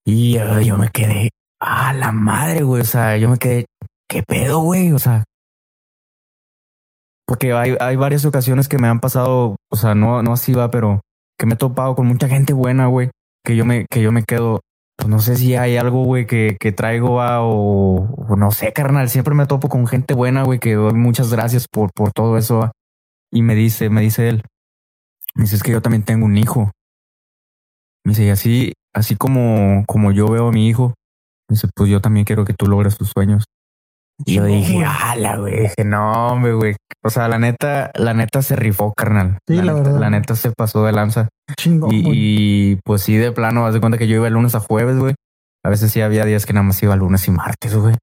Y 0.06 0.38
eh, 0.38 0.64
yo 0.64 0.78
me 0.78 0.90
quedé 0.90 1.32
a 1.60 1.94
la 1.94 2.12
madre, 2.12 2.64
güey. 2.64 2.82
O 2.82 2.86
sea, 2.86 3.18
yo 3.18 3.30
me 3.30 3.38
quedé, 3.38 3.66
¿qué 4.08 4.24
pedo, 4.24 4.60
güey? 4.60 4.92
O 4.94 5.00
sea, 5.00 5.24
porque 7.26 7.54
hay, 7.54 7.76
hay 7.80 7.96
varias 7.96 8.24
ocasiones 8.26 8.68
que 8.68 8.78
me 8.78 8.88
han 8.88 9.00
pasado, 9.00 9.56
o 9.72 9.76
sea, 9.76 9.96
no, 9.96 10.22
no 10.22 10.34
así 10.34 10.54
va, 10.54 10.70
pero 10.70 11.02
que 11.38 11.46
me 11.46 11.56
he 11.56 11.58
topado 11.58 11.96
con 11.96 12.08
mucha 12.08 12.28
gente 12.28 12.54
buena, 12.54 12.88
güey, 12.88 13.10
que 13.44 13.56
yo 13.56 13.66
me, 13.66 13.86
que 13.90 14.02
yo 14.02 14.12
me 14.12 14.24
quedo, 14.24 14.62
pues 14.96 15.10
no 15.10 15.20
sé 15.20 15.36
si 15.36 15.56
hay 15.56 15.76
algo, 15.78 16.04
güey, 16.04 16.28
que, 16.28 16.56
que 16.60 16.72
traigo 16.72 17.16
va, 17.16 17.42
o, 17.42 18.36
no 18.38 18.52
sé, 18.52 18.72
carnal. 18.74 19.10
Siempre 19.10 19.34
me 19.34 19.48
topo 19.48 19.70
con 19.70 19.88
gente 19.88 20.14
buena, 20.14 20.44
güey, 20.44 20.60
que 20.60 20.76
doy 20.76 20.94
muchas 20.94 21.32
gracias 21.32 21.68
por, 21.68 21.92
por 21.94 22.12
todo 22.12 22.38
eso. 22.38 22.72
Y 23.32 23.42
me 23.42 23.56
dice, 23.56 23.90
me 23.90 24.02
dice 24.02 24.30
él, 24.30 24.44
me 25.34 25.44
dice, 25.44 25.56
es 25.56 25.64
que 25.64 25.72
yo 25.72 25.82
también 25.82 26.04
tengo 26.04 26.26
un 26.26 26.38
hijo. 26.38 26.72
Me 28.06 28.12
dice, 28.12 28.26
y 28.26 28.30
así, 28.30 28.74
así 28.96 29.16
como, 29.16 29.84
como 29.86 30.12
yo 30.12 30.28
veo 30.28 30.48
a 30.48 30.52
mi 30.52 30.68
hijo, 30.68 30.94
dice, 31.50 31.68
pues 31.76 31.90
yo 31.90 32.02
también 32.02 32.26
quiero 32.26 32.46
que 32.46 32.54
tú 32.54 32.66
logres 32.68 32.98
tus 32.98 33.12
sueños. 33.16 33.44
Y 34.26 34.36
yo 34.36 34.46
dije, 34.46 34.84
ala, 34.86 35.36
güey. 35.38 35.60
Dije, 35.64 35.84
no, 35.86 36.30
hombre, 36.30 36.54
güey. 36.54 36.76
O 37.04 37.10
sea, 37.10 37.28
la 37.28 37.38
neta, 37.38 37.92
la 37.96 38.14
neta 38.14 38.42
se 38.42 38.56
rifó, 38.56 38.94
carnal. 38.94 39.40
Sí, 39.48 39.56
la 39.58 39.74
neta, 39.74 39.74
verdad. 39.84 40.00
La 40.00 40.10
neta 40.10 40.36
se 40.36 40.52
pasó 40.52 40.86
de 40.86 40.94
lanza. 40.94 41.28
Chingón, 41.58 41.90
Y, 41.94 42.78
pues 42.86 43.02
sí, 43.02 43.18
de 43.18 43.32
plano, 43.34 43.66
haz 43.68 43.74
de 43.74 43.82
cuenta 43.82 43.98
que 43.98 44.08
yo 44.08 44.16
iba 44.16 44.24
de 44.26 44.32
lunes 44.32 44.56
a 44.56 44.62
jueves, 44.62 44.98
güey. 44.98 45.16
A 45.66 45.70
veces 45.70 45.92
sí 45.92 46.00
había 46.02 46.24
días 46.26 46.46
que 46.46 46.54
nada 46.54 46.64
más 46.64 46.82
iba 46.82 46.96
lunes 46.96 47.28
y 47.28 47.32
martes, 47.32 47.76
güey. 47.76 47.96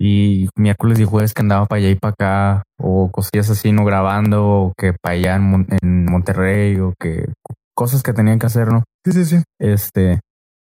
Y 0.00 0.48
miércoles 0.56 1.00
y 1.00 1.04
jueves 1.04 1.32
que 1.34 1.42
andaba 1.42 1.66
para 1.66 1.78
allá 1.80 1.90
y 1.90 1.94
para 1.96 2.12
acá, 2.12 2.62
o 2.78 3.10
cosillas 3.10 3.50
así, 3.50 3.72
no 3.72 3.84
grabando, 3.84 4.46
o 4.46 4.72
que 4.76 4.92
para 4.92 5.14
allá 5.14 5.36
en, 5.36 5.42
Mon- 5.42 5.66
en 5.82 6.04
Monterrey, 6.04 6.78
o 6.78 6.92
que 7.00 7.32
cosas 7.74 8.02
que 8.02 8.12
tenían 8.12 8.38
que 8.38 8.46
hacer, 8.46 8.68
¿no? 8.68 8.84
Sí, 9.08 9.24
sí, 9.24 9.24
sí. 9.24 9.42
Este, 9.58 10.20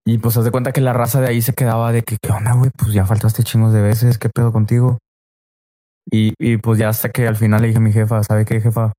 y 0.06 0.18
pues 0.18 0.36
haz 0.36 0.44
de 0.44 0.50
cuenta 0.50 0.72
que 0.72 0.82
la 0.82 0.92
raza 0.92 1.20
de 1.22 1.28
ahí 1.28 1.40
se 1.40 1.54
quedaba 1.54 1.92
de 1.92 2.02
que, 2.02 2.18
¿qué 2.20 2.30
onda, 2.30 2.52
güey? 2.52 2.70
Pues 2.76 2.92
ya 2.92 3.06
faltaste 3.06 3.42
chingos 3.42 3.72
de 3.72 3.80
veces, 3.80 4.18
¿qué 4.18 4.28
pedo 4.28 4.52
contigo? 4.52 4.98
Y, 6.10 6.34
y 6.38 6.58
pues 6.58 6.78
ya 6.78 6.90
hasta 6.90 7.08
que 7.08 7.26
al 7.26 7.36
final 7.36 7.62
le 7.62 7.68
dije 7.68 7.78
a 7.78 7.80
mi 7.80 7.92
jefa, 7.92 8.22
¿sabe 8.22 8.44
qué, 8.44 8.60
jefa? 8.60 8.92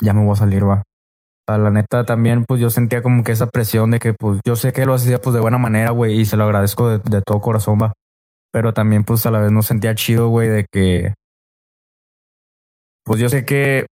Ya 0.00 0.14
me 0.14 0.24
voy 0.24 0.32
a 0.32 0.36
salir, 0.36 0.66
va. 0.66 0.82
O 0.82 1.52
sea, 1.52 1.58
la 1.58 1.70
neta 1.70 2.04
también, 2.04 2.44
pues 2.44 2.60
yo 2.60 2.70
sentía 2.70 3.02
como 3.02 3.22
que 3.22 3.32
esa 3.32 3.46
presión 3.46 3.92
de 3.92 4.00
que, 4.00 4.14
pues 4.14 4.40
yo 4.44 4.56
sé 4.56 4.72
que 4.72 4.84
lo 4.84 4.94
hacía 4.94 5.20
pues 5.20 5.34
de 5.34 5.40
buena 5.40 5.58
manera, 5.58 5.90
güey, 5.90 6.18
y 6.20 6.24
se 6.24 6.36
lo 6.36 6.42
agradezco 6.42 6.88
de, 6.88 6.98
de 6.98 7.22
todo 7.22 7.40
corazón, 7.40 7.78
va. 7.80 7.92
Pero 8.52 8.74
también, 8.74 9.04
pues 9.04 9.26
a 9.26 9.30
la 9.30 9.38
vez 9.38 9.52
no 9.52 9.62
sentía 9.62 9.94
chido, 9.94 10.28
güey, 10.28 10.48
de 10.48 10.66
que, 10.72 11.14
pues 13.04 13.20
yo 13.20 13.28
sé 13.28 13.44
que 13.44 13.86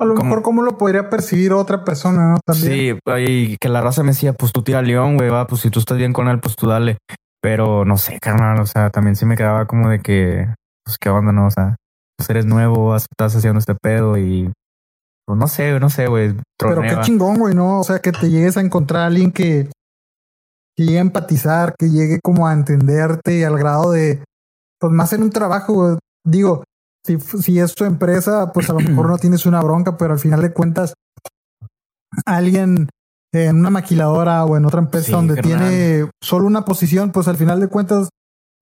A 0.00 0.06
lo 0.06 0.14
¿Cómo? 0.14 0.30
mejor 0.30 0.42
cómo 0.42 0.62
lo 0.62 0.78
podría 0.78 1.10
percibir 1.10 1.52
otra 1.52 1.84
persona, 1.84 2.30
¿no? 2.30 2.38
También. 2.44 2.98
Sí, 3.04 3.22
y 3.28 3.56
que 3.58 3.68
la 3.68 3.82
raza 3.82 4.02
me 4.02 4.12
decía, 4.12 4.32
pues 4.32 4.50
tú 4.50 4.62
tira 4.62 4.80
León, 4.80 5.18
güey, 5.18 5.28
va, 5.28 5.46
pues 5.46 5.60
si 5.60 5.68
tú 5.68 5.78
estás 5.78 5.98
bien 5.98 6.14
con 6.14 6.26
él, 6.28 6.40
pues 6.40 6.56
tú 6.56 6.66
dale. 6.66 6.96
Pero 7.42 7.84
no 7.84 7.98
sé, 7.98 8.18
carnal, 8.18 8.60
o 8.60 8.66
sea, 8.66 8.88
también 8.88 9.14
sí 9.14 9.26
me 9.26 9.36
quedaba 9.36 9.66
como 9.66 9.90
de 9.90 10.00
que, 10.00 10.46
pues 10.84 10.96
qué 10.98 11.10
onda, 11.10 11.32
¿no? 11.32 11.46
O 11.46 11.50
sea, 11.50 11.76
pues 12.16 12.30
eres 12.30 12.46
nuevo, 12.46 12.96
estás 12.96 13.36
haciendo 13.36 13.58
este 13.58 13.74
pedo 13.74 14.16
y, 14.16 14.50
pues 15.26 15.38
no 15.38 15.46
sé, 15.48 15.78
no 15.78 15.90
sé, 15.90 16.06
güey, 16.06 16.34
Pero 16.58 16.80
qué 16.80 16.96
chingón, 17.02 17.38
güey, 17.38 17.54
¿no? 17.54 17.80
O 17.80 17.84
sea, 17.84 17.98
que 17.98 18.12
te 18.12 18.30
llegues 18.30 18.56
a 18.56 18.62
encontrar 18.62 19.02
a 19.02 19.06
alguien 19.06 19.32
que, 19.32 19.70
que 20.76 20.84
llegue 20.84 20.98
a 20.98 21.02
empatizar, 21.02 21.74
que 21.78 21.90
llegue 21.90 22.20
como 22.22 22.46
a 22.46 22.54
entenderte 22.54 23.44
al 23.44 23.58
grado 23.58 23.90
de, 23.92 24.24
pues 24.78 24.92
más 24.92 25.12
en 25.12 25.24
un 25.24 25.30
trabajo, 25.30 25.74
güey. 25.74 25.98
Digo, 26.24 26.64
si, 27.04 27.18
si 27.18 27.58
es 27.58 27.74
tu 27.74 27.84
empresa, 27.84 28.52
pues 28.52 28.68
a 28.70 28.72
lo 28.74 28.80
mejor 28.80 29.08
no 29.08 29.18
tienes 29.18 29.46
una 29.46 29.60
bronca, 29.62 29.96
pero 29.96 30.12
al 30.12 30.18
final 30.18 30.42
de 30.42 30.52
cuentas, 30.52 30.94
alguien 32.26 32.88
en 33.32 33.56
una 33.56 33.70
maquiladora 33.70 34.44
o 34.44 34.56
en 34.56 34.64
otra 34.64 34.80
empresa 34.80 35.06
Sí, 35.06 35.12
donde 35.12 35.36
carnal. 35.36 35.58
tiene 35.60 36.10
solo 36.22 36.46
una 36.46 36.64
posición, 36.64 37.12
pues 37.12 37.28
al 37.28 37.36
final 37.36 37.60
de 37.60 37.68
cuentas 37.68 38.08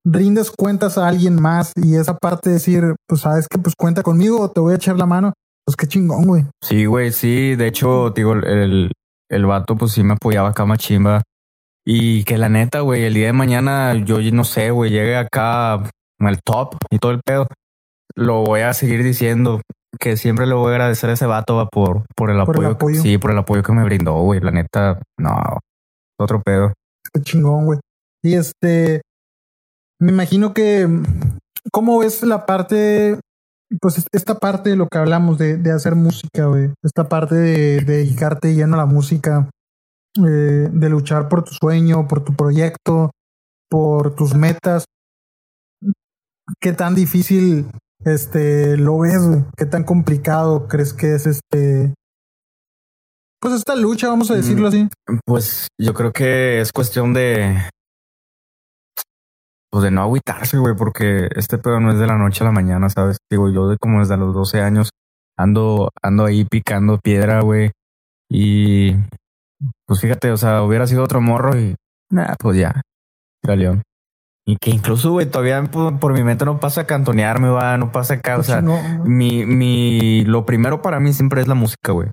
rindes 0.04 0.50
cuentas 0.50 0.96
a 0.98 1.08
alguien 1.08 1.40
más 1.40 1.72
y 1.76 1.96
esa 1.96 2.16
parte 2.16 2.50
de 2.50 2.54
decir, 2.54 2.94
pues 3.06 3.22
sabes 3.22 3.46
que 3.48 3.58
pues 3.58 3.74
cuenta 3.76 4.02
conmigo, 4.02 4.50
te 4.50 4.60
voy 4.60 4.72
a 4.72 4.76
echar 4.76 4.96
la 4.96 5.06
mano, 5.06 5.32
pues 5.64 5.76
qué 5.76 5.86
chingón, 5.86 6.24
güey. 6.24 6.44
Sí, 6.62 6.86
güey, 6.86 7.12
sí, 7.12 7.56
de 7.56 7.66
hecho, 7.66 8.10
digo, 8.10 8.34
el, 8.34 8.92
el 9.30 9.46
vato 9.46 9.76
pues 9.76 9.92
sí 9.92 10.02
me 10.02 10.14
apoyaba 10.14 10.50
acá 10.50 10.64
machimba. 10.64 11.22
Y 11.86 12.24
que 12.24 12.36
la 12.36 12.50
neta, 12.50 12.80
güey, 12.80 13.04
el 13.04 13.14
día 13.14 13.26
de 13.28 13.32
mañana 13.32 13.94
yo 13.94 14.18
no 14.32 14.44
sé, 14.44 14.70
güey, 14.70 14.90
llegue 14.90 15.16
acá 15.16 15.72
al 15.74 16.42
top 16.44 16.76
y 16.90 16.98
todo 16.98 17.12
el 17.12 17.20
pedo. 17.24 17.46
Lo 18.14 18.42
voy 18.44 18.60
a 18.60 18.72
seguir 18.74 19.02
diciendo 19.02 19.60
que 20.00 20.16
siempre 20.16 20.46
le 20.46 20.54
voy 20.54 20.68
a 20.70 20.74
agradecer 20.74 21.10
a 21.10 21.14
ese 21.14 21.26
vato 21.26 21.56
va, 21.56 21.66
por, 21.68 22.04
por 22.16 22.30
el 22.30 22.36
Por 22.44 22.56
el 22.56 22.64
apoyo. 22.64 22.68
que- 22.68 22.74
apoyo. 22.74 23.02
sí, 23.02 23.18
por 23.18 23.30
el 23.30 23.38
apoyo 23.38 23.62
que 23.62 23.72
me 23.72 23.84
brindó, 23.84 24.20
güey. 24.22 24.40
La 24.40 24.50
neta, 24.50 25.00
no, 25.18 25.58
otro 26.20 26.42
pedo. 26.42 26.72
Qué 27.12 27.22
chingón, 27.22 27.64
güey. 27.66 27.78
Y 28.22 28.34
este, 28.34 29.00
me 30.00 30.10
imagino 30.12 30.52
que, 30.52 30.88
¿cómo 31.72 31.98
ves 32.00 32.22
la 32.22 32.44
parte, 32.46 33.18
pues 33.80 34.04
esta 34.12 34.38
parte 34.38 34.70
de 34.70 34.76
lo 34.76 34.88
que 34.88 34.98
hablamos 34.98 35.38
de, 35.38 35.56
de 35.56 35.72
hacer 35.72 35.94
música, 35.94 36.46
güey? 36.46 36.72
Esta 36.84 37.08
parte 37.08 37.34
de, 37.36 37.80
de 37.80 37.96
dedicarte 37.98 38.54
lleno 38.54 38.74
a 38.74 38.78
la 38.78 38.86
música, 38.86 39.48
eh, 40.18 40.68
de 40.70 40.88
luchar 40.88 41.28
por 41.28 41.44
tu 41.44 41.52
sueño, 41.52 42.08
por 42.08 42.24
tu 42.24 42.34
proyecto, 42.34 43.10
por 43.70 44.14
tus 44.16 44.34
metas. 44.34 44.84
¿Qué 46.60 46.72
tan 46.72 46.94
difícil 46.94 47.66
este 48.14 48.76
lo 48.76 48.98
ves, 48.98 49.26
güey? 49.26 49.44
¿Qué 49.56 49.66
tan 49.66 49.84
complicado 49.84 50.68
crees 50.68 50.92
que 50.92 51.14
es 51.14 51.26
este? 51.26 51.94
Pues 53.40 53.54
esta 53.54 53.76
lucha, 53.76 54.08
vamos 54.08 54.30
a 54.30 54.34
decirlo 54.34 54.68
así. 54.68 54.88
Pues 55.24 55.68
yo 55.78 55.94
creo 55.94 56.12
que 56.12 56.60
es 56.60 56.72
cuestión 56.72 57.14
de. 57.14 57.56
Pues 59.70 59.84
de 59.84 59.90
no 59.90 60.02
agüitarse, 60.02 60.58
güey, 60.58 60.74
porque 60.74 61.28
este 61.36 61.58
pedo 61.58 61.78
no 61.78 61.92
es 61.92 61.98
de 61.98 62.06
la 62.06 62.16
noche 62.16 62.42
a 62.42 62.46
la 62.46 62.52
mañana, 62.52 62.88
¿sabes? 62.88 63.18
Digo, 63.30 63.50
yo 63.50 63.68
de 63.68 63.76
como 63.76 64.00
desde 64.00 64.16
los 64.16 64.34
12 64.34 64.60
años 64.60 64.90
ando, 65.36 65.90
ando 66.02 66.24
ahí 66.24 66.44
picando 66.44 66.98
piedra, 66.98 67.42
güey. 67.42 67.70
Y 68.30 68.94
pues 69.86 70.00
fíjate, 70.00 70.30
o 70.30 70.36
sea, 70.36 70.62
hubiera 70.62 70.86
sido 70.86 71.04
otro 71.04 71.20
morro 71.20 71.58
y 71.58 71.76
nada, 72.10 72.34
pues 72.38 72.58
ya, 72.58 72.80
León. 73.42 73.82
Y 74.48 74.56
que 74.56 74.70
incluso, 74.70 75.10
güey, 75.10 75.26
todavía 75.26 75.62
por, 75.64 75.98
por 75.98 76.14
mi 76.14 76.22
mente 76.22 76.46
no 76.46 76.58
pasa 76.58 76.82
a 76.82 76.86
cantonearme, 76.86 77.50
va, 77.50 77.76
no 77.76 77.92
pasa 77.92 78.14
acá, 78.14 78.38
o 78.38 78.42
sea, 78.42 78.60
Chingón, 78.60 78.98
güey. 79.00 79.10
mi, 79.10 79.44
mi, 79.44 80.24
lo 80.24 80.46
primero 80.46 80.80
para 80.80 81.00
mí 81.00 81.12
siempre 81.12 81.42
es 81.42 81.48
la 81.48 81.54
música, 81.54 81.92
güey. 81.92 82.08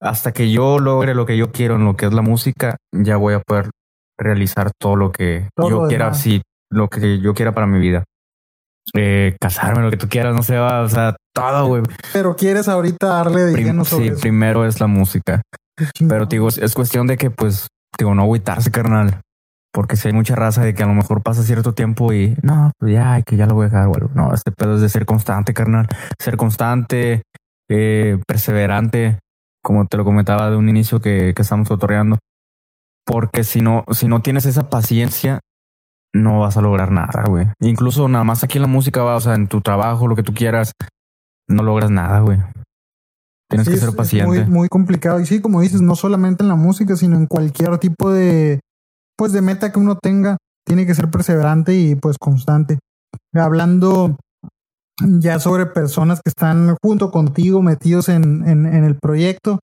Hasta 0.00 0.30
que 0.32 0.52
yo 0.52 0.78
logre 0.78 1.14
lo 1.14 1.26
que 1.26 1.36
yo 1.36 1.50
quiero 1.50 1.74
en 1.74 1.84
lo 1.84 1.96
que 1.96 2.06
es 2.06 2.12
la 2.12 2.22
música, 2.22 2.76
ya 2.92 3.16
voy 3.16 3.34
a 3.34 3.40
poder 3.40 3.70
realizar 4.18 4.70
todo 4.80 4.94
lo 4.94 5.10
que 5.10 5.48
Todo 5.56 5.68
yo 5.68 5.88
quiera, 5.88 6.14
sí, 6.14 6.42
lo 6.70 6.88
que 6.88 7.18
yo 7.20 7.34
quiera 7.34 7.52
para 7.54 7.66
mi 7.66 7.80
vida. 7.80 8.04
Eh, 8.94 9.36
casarme, 9.40 9.82
lo 9.82 9.90
que 9.90 9.96
tú 9.96 10.08
quieras, 10.08 10.34
no 10.34 10.42
sé, 10.44 10.56
va, 10.58 10.82
o 10.82 10.88
sea, 10.88 11.16
todo, 11.34 11.66
güey. 11.66 11.82
Pero 12.12 12.36
quieres 12.36 12.68
ahorita 12.68 13.08
darle 13.08 13.42
de 13.42 13.52
Prim- 13.52 13.84
sobre 13.84 14.04
sí, 14.04 14.10
eso. 14.12 14.20
primero 14.20 14.64
es 14.64 14.80
la 14.80 14.86
música. 14.86 15.42
Pero 16.08 16.26
digo, 16.26 16.48
es- 16.48 16.58
es 16.58 16.74
cuestión 16.74 17.06
de 17.08 17.16
que, 17.16 17.30
pues, 17.30 17.66
digo, 17.98 18.14
no 18.14 18.22
agüitarse, 18.22 18.70
carnal. 18.70 19.20
Porque 19.72 19.96
si 19.96 20.08
hay 20.08 20.14
mucha 20.14 20.34
raza 20.34 20.62
de 20.64 20.74
que 20.74 20.82
a 20.82 20.86
lo 20.86 20.94
mejor 20.94 21.22
pasa 21.22 21.42
cierto 21.44 21.74
tiempo 21.74 22.12
y 22.12 22.36
no, 22.42 22.72
pues 22.78 22.92
ya, 22.92 23.22
que 23.22 23.36
ya 23.36 23.46
lo 23.46 23.54
voy 23.54 23.66
a 23.66 23.68
dejar 23.68 23.86
o 23.86 23.94
algo. 23.94 24.10
No, 24.14 24.34
este 24.34 24.50
pedo 24.50 24.74
es 24.74 24.80
de 24.80 24.88
ser 24.88 25.06
constante, 25.06 25.54
carnal. 25.54 25.86
Ser 26.18 26.36
constante, 26.36 27.22
eh, 27.68 28.18
perseverante, 28.26 29.20
como 29.62 29.86
te 29.86 29.96
lo 29.96 30.04
comentaba 30.04 30.50
de 30.50 30.56
un 30.56 30.68
inicio 30.68 31.00
que, 31.00 31.34
que 31.36 31.42
estamos 31.42 31.70
otorreando. 31.70 32.18
Porque 33.06 33.44
si 33.44 33.60
no, 33.60 33.84
si 33.92 34.08
no 34.08 34.22
tienes 34.22 34.44
esa 34.46 34.68
paciencia, 34.68 35.38
no 36.12 36.40
vas 36.40 36.56
a 36.56 36.62
lograr 36.62 36.90
nada, 36.90 37.24
güey. 37.28 37.46
Incluso 37.60 38.08
nada 38.08 38.24
más 38.24 38.42
aquí 38.42 38.58
en 38.58 38.62
la 38.62 38.68
música 38.68 39.02
va, 39.04 39.14
o 39.14 39.20
sea, 39.20 39.34
en 39.34 39.46
tu 39.46 39.60
trabajo, 39.60 40.08
lo 40.08 40.16
que 40.16 40.24
tú 40.24 40.34
quieras, 40.34 40.72
no 41.48 41.62
logras 41.62 41.90
nada, 41.92 42.18
güey. 42.20 42.38
Tienes 43.48 43.66
Sí, 43.66 43.72
que 43.74 43.78
ser 43.78 43.88
es 43.90 43.94
paciente. 43.94 44.26
muy, 44.26 44.44
muy 44.50 44.68
complicado. 44.68 45.20
Y 45.20 45.26
sí, 45.26 45.40
como 45.40 45.60
dices, 45.60 45.80
no 45.80 45.94
solamente 45.94 46.42
en 46.42 46.48
la 46.48 46.56
música, 46.56 46.96
sino 46.96 47.16
en 47.16 47.26
cualquier 47.26 47.78
tipo 47.78 48.10
de, 48.12 48.60
pues, 49.20 49.32
de 49.32 49.42
meta 49.42 49.70
que 49.70 49.78
uno 49.78 49.98
tenga, 50.02 50.38
tiene 50.66 50.86
que 50.86 50.94
ser 50.94 51.10
perseverante 51.10 51.74
y 51.74 51.94
pues 51.94 52.16
constante. 52.18 52.78
Hablando 53.34 54.16
ya 54.98 55.38
sobre 55.38 55.66
personas 55.66 56.20
que 56.24 56.30
están 56.30 56.74
junto 56.82 57.10
contigo, 57.10 57.60
metidos 57.60 58.08
en, 58.08 58.48
en, 58.48 58.66
el 58.66 58.96
proyecto, 58.98 59.58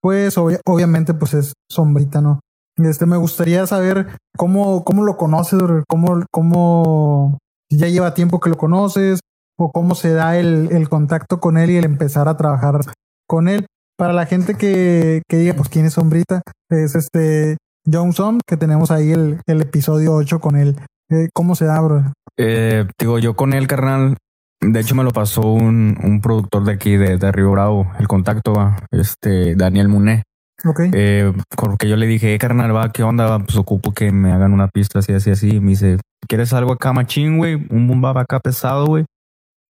pues 0.00 0.38
obvia- 0.38 0.60
obviamente 0.66 1.12
pues 1.12 1.34
es 1.34 1.52
sombrita, 1.70 2.22
¿no? 2.22 2.40
Este, 2.78 3.04
me 3.04 3.18
gustaría 3.18 3.66
saber 3.66 4.16
cómo, 4.38 4.84
cómo 4.84 5.04
lo 5.04 5.18
conoces, 5.18 5.60
cómo, 5.86 6.24
cómo 6.30 7.36
ya 7.70 7.88
lleva 7.88 8.14
tiempo 8.14 8.40
que 8.40 8.48
lo 8.48 8.56
conoces, 8.56 9.20
o 9.58 9.70
cómo 9.70 9.96
se 9.96 10.14
da 10.14 10.38
el, 10.38 10.70
el 10.72 10.88
contacto 10.88 11.40
con 11.40 11.58
él 11.58 11.70
y 11.70 11.76
el 11.76 11.84
empezar 11.84 12.26
a 12.26 12.38
trabajar 12.38 12.80
con 13.28 13.48
él. 13.48 13.66
Para 13.98 14.14
la 14.14 14.24
gente 14.24 14.54
que, 14.54 15.20
que 15.28 15.36
diga, 15.36 15.52
pues, 15.54 15.68
¿quién 15.68 15.84
es 15.84 15.92
Sombrita? 15.92 16.40
Es 16.70 16.94
este 16.94 17.58
John 17.90 18.12
Som, 18.12 18.38
que 18.46 18.56
tenemos 18.56 18.90
ahí 18.90 19.12
el, 19.12 19.40
el 19.46 19.62
episodio 19.62 20.14
8 20.14 20.40
con 20.40 20.56
él. 20.56 20.76
Eh, 21.10 21.28
¿Cómo 21.32 21.54
se 21.54 21.64
da, 21.64 21.80
bro? 21.80 22.12
Eh, 22.36 22.86
digo, 22.98 23.18
yo 23.18 23.34
con 23.34 23.54
el 23.54 23.66
carnal, 23.66 24.16
de 24.60 24.80
hecho 24.80 24.94
me 24.94 25.04
lo 25.04 25.10
pasó 25.10 25.40
un, 25.52 25.96
un 26.02 26.20
productor 26.20 26.64
de 26.64 26.72
aquí 26.72 26.96
de, 26.96 27.16
de 27.16 27.32
Río 27.32 27.50
Bravo, 27.50 27.90
el 27.98 28.06
contacto 28.08 28.52
va, 28.52 28.76
este 28.90 29.54
Daniel 29.54 29.88
Muné. 29.88 30.24
Ok. 30.64 30.80
Eh, 30.92 31.32
porque 31.56 31.88
yo 31.88 31.96
le 31.96 32.06
dije, 32.06 32.34
eh, 32.34 32.38
carnal, 32.38 32.74
va, 32.74 32.90
¿qué 32.90 33.02
onda? 33.04 33.38
Pues 33.38 33.56
ocupo 33.56 33.92
que 33.92 34.10
me 34.10 34.32
hagan 34.32 34.52
una 34.52 34.68
pista 34.68 34.98
así, 34.98 35.12
así, 35.12 35.30
así. 35.30 35.60
Me 35.60 35.70
dice, 35.70 35.98
¿quieres 36.26 36.52
algo 36.52 36.72
acá 36.72 36.92
machín, 36.92 37.38
güey? 37.38 37.54
Un 37.54 37.86
boom 37.86 38.00
bap 38.00 38.16
acá 38.16 38.40
pesado, 38.40 38.86
güey. 38.86 39.04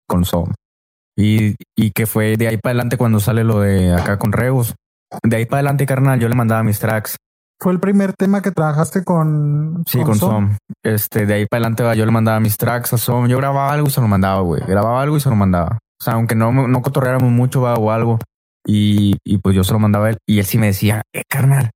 Con 0.07 0.25
Som. 0.25 0.53
Y, 1.17 1.55
y 1.75 1.91
que 1.91 2.05
fue 2.05 2.37
de 2.37 2.47
ahí 2.47 2.57
para 2.57 2.71
adelante 2.71 2.97
cuando 2.97 3.19
sale 3.19 3.43
lo 3.43 3.61
de 3.61 3.93
acá 3.93 4.19
con 4.19 4.31
Rebos. 4.31 4.75
De 5.23 5.35
ahí 5.37 5.45
para 5.45 5.59
adelante, 5.59 5.85
carnal, 5.85 6.19
yo 6.19 6.29
le 6.29 6.35
mandaba 6.35 6.61
mis 6.61 6.79
tracks. 6.79 7.15
Fue 7.59 7.71
el 7.71 7.79
primer 7.79 8.13
tema 8.13 8.41
que 8.41 8.51
trabajaste 8.51 9.03
con, 9.03 9.83
Sí, 9.87 10.01
con, 10.03 10.15
Som? 10.15 10.29
Som. 10.29 10.57
Este, 10.83 11.25
de 11.25 11.33
ahí 11.33 11.45
para 11.45 11.67
adelante 11.67 11.97
yo 11.97 12.05
le 12.05 12.11
mandaba 12.11 12.39
mis 12.39 12.57
tracks 12.57 12.93
a 12.93 12.97
Som. 12.97 13.27
Yo 13.27 13.37
grababa 13.37 13.71
algo 13.71 13.87
y 13.87 13.91
se 13.91 14.01
lo 14.01 14.07
mandaba, 14.07 14.41
güey. 14.41 14.61
Grababa 14.67 15.01
algo 15.01 15.17
y 15.17 15.21
se 15.21 15.29
lo 15.29 15.35
mandaba. 15.35 15.79
O 15.99 16.03
sea, 16.03 16.13
aunque 16.13 16.35
no, 16.35 16.51
no 16.51 16.81
cotorreáramos 16.81 17.31
mucho 17.31 17.61
va, 17.61 17.75
o 17.75 17.91
algo. 17.91 18.19
Y, 18.65 19.17
y 19.23 19.37
pues 19.37 19.55
yo 19.55 19.63
se 19.63 19.73
lo 19.73 19.79
mandaba 19.79 20.07
a 20.07 20.09
él. 20.11 20.17
Y 20.27 20.39
él 20.39 20.45
sí 20.45 20.57
me 20.57 20.67
decía, 20.67 21.01
eh, 21.13 21.23
carnal. 21.29 21.71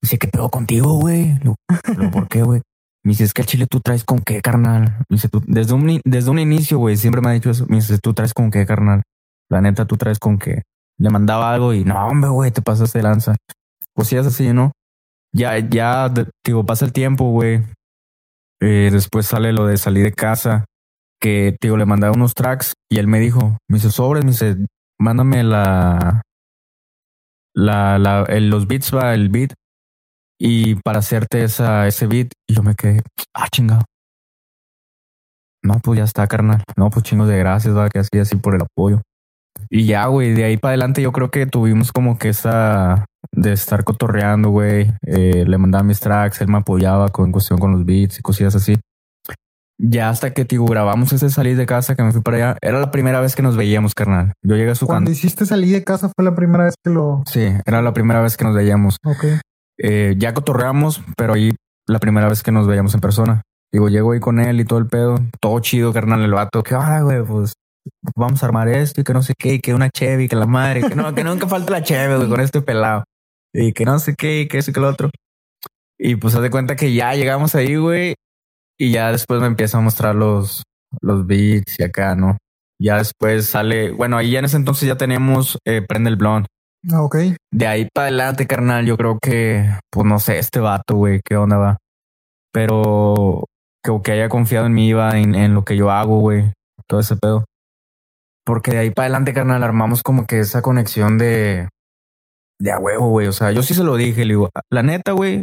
Dice, 0.00 0.18
¿qué 0.18 0.28
pedo 0.28 0.48
contigo, 0.48 0.94
güey? 0.94 1.38
¿Por 2.12 2.28
qué, 2.28 2.42
güey? 2.42 2.62
Me 3.02 3.10
dice, 3.10 3.24
es 3.24 3.32
que 3.32 3.42
al 3.42 3.46
chile 3.46 3.66
tú 3.66 3.80
traes 3.80 4.04
con 4.04 4.20
qué, 4.20 4.40
carnal. 4.40 4.96
Me 5.08 5.16
dice, 5.16 5.28
tú, 5.28 5.42
desde 5.46 5.74
un, 5.74 6.00
desde 6.04 6.30
un 6.30 6.38
inicio, 6.38 6.78
güey, 6.78 6.96
siempre 6.96 7.20
me 7.20 7.30
ha 7.30 7.32
dicho 7.32 7.50
eso. 7.50 7.66
Me 7.68 7.76
dice, 7.76 7.98
tú 7.98 8.14
traes 8.14 8.34
con 8.34 8.50
qué, 8.50 8.66
carnal. 8.66 9.02
La 9.48 9.60
neta, 9.60 9.86
tú 9.86 9.96
traes 9.96 10.18
con 10.18 10.38
qué. 10.38 10.62
Le 10.98 11.10
mandaba 11.10 11.52
algo 11.52 11.74
y 11.74 11.84
no, 11.84 12.06
hombre, 12.06 12.30
güey, 12.30 12.50
te 12.50 12.62
pasas 12.62 12.92
de 12.92 13.02
lanza. 13.02 13.36
Pues 13.94 14.08
sí, 14.08 14.16
es 14.16 14.26
así, 14.26 14.52
¿no? 14.52 14.72
Ya, 15.36 15.58
ya, 15.58 16.12
digo, 16.46 16.64
pasa 16.64 16.86
el 16.86 16.92
tiempo, 16.92 17.30
güey. 17.30 17.62
Eh, 18.62 18.88
después 18.90 19.26
sale 19.26 19.52
lo 19.52 19.66
de 19.66 19.76
salir 19.76 20.04
de 20.04 20.12
casa, 20.12 20.64
que, 21.20 21.56
digo, 21.60 21.76
le 21.76 21.84
mandaba 21.84 22.14
unos 22.14 22.34
tracks 22.34 22.72
y 22.90 22.98
él 22.98 23.06
me 23.06 23.20
dijo, 23.20 23.58
me 23.68 23.76
dice, 23.76 23.90
sobres, 23.90 24.24
me 24.24 24.30
dice, 24.30 24.56
mándame 24.98 25.42
la, 25.44 26.22
la, 27.54 27.98
la, 27.98 28.24
el- 28.28 28.48
los 28.48 28.66
beats, 28.66 28.94
va, 28.94 29.14
el 29.14 29.28
beat, 29.28 29.52
y 30.40 30.76
para 30.76 31.00
hacerte 31.00 31.44
esa, 31.44 31.86
ese 31.86 32.06
beat, 32.06 32.32
y 32.48 32.54
yo 32.54 32.62
me 32.62 32.74
quedé, 32.74 33.02
ah, 33.34 33.48
chingado. 33.50 33.82
No, 35.62 35.80
pues 35.82 35.98
ya 35.98 36.04
está, 36.04 36.26
carnal. 36.28 36.62
No, 36.76 36.90
pues 36.90 37.04
chingos 37.04 37.28
de 37.28 37.38
gracias, 37.38 37.76
va, 37.76 37.88
que 37.88 37.98
así, 37.98 38.18
así 38.20 38.36
por 38.36 38.54
el 38.54 38.62
apoyo. 38.62 39.02
Y 39.70 39.86
ya, 39.86 40.06
güey, 40.06 40.32
de 40.34 40.44
ahí 40.44 40.56
para 40.58 40.70
adelante 40.72 41.02
yo 41.02 41.12
creo 41.12 41.30
que 41.30 41.46
tuvimos 41.46 41.92
como 41.92 42.18
que 42.18 42.28
esa 42.28 43.06
de 43.32 43.52
estar 43.52 43.84
cotorreando, 43.84 44.50
güey. 44.50 44.92
Eh, 45.02 45.44
le 45.46 45.58
mandaba 45.58 45.84
mis 45.84 46.00
tracks, 46.00 46.40
él 46.40 46.48
me 46.48 46.58
apoyaba 46.58 47.08
con 47.08 47.26
en 47.26 47.32
cuestión 47.32 47.58
con 47.58 47.72
los 47.72 47.84
beats 47.84 48.18
y 48.18 48.22
cosillas 48.22 48.54
así. 48.54 48.76
Ya 49.78 50.08
hasta 50.08 50.32
que 50.32 50.44
digo, 50.44 50.64
grabamos 50.66 51.12
ese 51.12 51.28
salir 51.28 51.56
de 51.56 51.66
casa 51.66 51.94
que 51.94 52.02
me 52.02 52.10
fui 52.12 52.22
para 52.22 52.36
allá, 52.36 52.58
era 52.62 52.80
la 52.80 52.90
primera 52.90 53.20
vez 53.20 53.36
que 53.36 53.42
nos 53.42 53.56
veíamos, 53.56 53.94
carnal. 53.94 54.32
Yo 54.42 54.56
llegué 54.56 54.70
a 54.70 54.74
su 54.74 54.86
Cuando 54.86 55.08
canto. 55.08 55.18
hiciste 55.18 55.44
salir 55.44 55.72
de 55.74 55.84
casa 55.84 56.10
fue 56.14 56.24
la 56.24 56.34
primera 56.34 56.64
vez 56.64 56.74
que 56.82 56.90
lo... 56.90 57.22
Sí, 57.26 57.46
era 57.66 57.82
la 57.82 57.92
primera 57.92 58.22
vez 58.22 58.38
que 58.38 58.44
nos 58.44 58.54
veíamos. 58.54 58.96
Ok. 59.04 59.24
Eh, 59.78 60.14
ya 60.16 60.32
cotorreamos, 60.32 61.02
pero 61.16 61.34
ahí 61.34 61.54
la 61.86 61.98
primera 61.98 62.28
vez 62.28 62.42
que 62.42 62.52
nos 62.52 62.66
veíamos 62.66 62.94
en 62.94 63.00
persona. 63.00 63.42
Digo, 63.70 63.90
llego 63.90 64.12
ahí 64.12 64.20
con 64.20 64.40
él 64.40 64.60
y 64.60 64.64
todo 64.64 64.78
el 64.78 64.86
pedo, 64.86 65.16
todo 65.40 65.60
chido, 65.60 65.92
carnal, 65.92 66.22
el 66.22 66.32
vato, 66.32 66.62
que, 66.62 66.74
ah, 66.74 67.02
güey, 67.02 67.22
pues 67.22 67.52
vamos 68.16 68.42
a 68.42 68.46
armar 68.46 68.68
esto 68.68 69.02
y 69.02 69.04
que 69.04 69.12
no 69.12 69.22
sé 69.22 69.34
qué, 69.38 69.54
y 69.54 69.60
que 69.60 69.74
una 69.74 69.90
Chevy, 69.90 70.28
que 70.28 70.36
la 70.36 70.46
madre, 70.46 70.88
que 70.88 70.94
no, 70.94 71.14
que 71.14 71.22
nunca 71.22 71.46
falta 71.46 71.72
la 71.72 71.82
Chevy, 71.82 72.16
güey, 72.16 72.28
con 72.28 72.40
este 72.40 72.62
pelado. 72.62 73.04
Y 73.52 73.72
que 73.72 73.84
no 73.84 73.98
sé 73.98 74.14
qué, 74.16 74.42
y 74.42 74.48
que 74.48 74.58
eso 74.58 74.70
y 74.70 74.74
que 74.74 74.80
lo 74.80 74.88
otro. 74.88 75.10
Y 75.98 76.16
pues 76.16 76.34
haz 76.34 76.42
de 76.42 76.50
cuenta 76.50 76.76
que 76.76 76.92
ya 76.92 77.14
llegamos 77.14 77.54
ahí, 77.54 77.76
güey, 77.76 78.14
y 78.78 78.92
ya 78.92 79.10
después 79.10 79.40
me 79.40 79.46
empieza 79.46 79.78
a 79.78 79.80
mostrar 79.80 80.14
los, 80.14 80.62
los 81.00 81.26
beats 81.26 81.78
y 81.80 81.82
acá, 81.82 82.14
¿no? 82.14 82.36
Ya 82.78 82.98
después 82.98 83.46
sale, 83.46 83.90
bueno, 83.92 84.18
ahí 84.18 84.36
en 84.36 84.44
ese 84.44 84.58
entonces 84.58 84.86
ya 84.86 84.96
teníamos 84.96 85.58
eh, 85.66 85.82
Prende 85.86 86.10
el 86.10 86.16
Blond. 86.16 86.46
Ah, 86.92 87.02
Ok. 87.02 87.16
De 87.50 87.66
ahí 87.66 87.88
para 87.92 88.08
adelante, 88.08 88.46
carnal, 88.46 88.84
yo 88.84 88.96
creo 88.96 89.18
que, 89.20 89.64
pues 89.90 90.06
no 90.06 90.18
sé, 90.18 90.38
este 90.38 90.60
vato, 90.60 90.96
güey, 90.96 91.20
qué 91.24 91.36
onda 91.36 91.56
va. 91.56 91.78
Pero 92.52 93.44
que, 93.82 93.92
que 94.04 94.12
haya 94.12 94.28
confiado 94.28 94.66
en 94.66 94.74
mí, 94.74 94.92
va, 94.92 95.18
en, 95.18 95.34
en 95.34 95.54
lo 95.54 95.64
que 95.64 95.76
yo 95.76 95.90
hago, 95.90 96.20
güey, 96.20 96.52
todo 96.86 97.00
ese 97.00 97.16
pedo. 97.16 97.44
Porque 98.44 98.72
de 98.72 98.78
ahí 98.78 98.90
para 98.90 99.06
adelante, 99.06 99.32
carnal, 99.32 99.62
armamos 99.64 100.02
como 100.02 100.26
que 100.26 100.40
esa 100.40 100.60
conexión 100.60 101.16
de, 101.18 101.68
de 102.58 102.72
a 102.72 102.78
huevo, 102.78 103.08
güey. 103.10 103.26
O 103.26 103.32
sea, 103.32 103.52
yo 103.52 103.62
sí 103.62 103.74
se 103.74 103.84
lo 103.84 103.96
dije, 103.96 104.24
le 104.24 104.34
digo, 104.34 104.50
la 104.70 104.82
neta, 104.82 105.12
güey, 105.12 105.42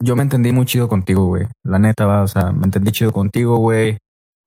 yo 0.00 0.16
me 0.16 0.22
entendí 0.22 0.52
muy 0.52 0.66
chido 0.66 0.88
contigo, 0.88 1.26
güey. 1.26 1.46
La 1.64 1.78
neta, 1.78 2.06
va, 2.06 2.22
o 2.22 2.28
sea, 2.28 2.52
me 2.52 2.64
entendí 2.64 2.92
chido 2.92 3.12
contigo, 3.12 3.56
güey. 3.58 3.98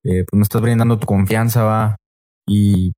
Eh, 0.04 0.24
pues 0.28 0.34
me 0.34 0.42
estás 0.42 0.62
brindando 0.62 0.98
tu 0.98 1.06
confianza, 1.06 1.64
va. 1.64 1.96
Y 2.46 2.92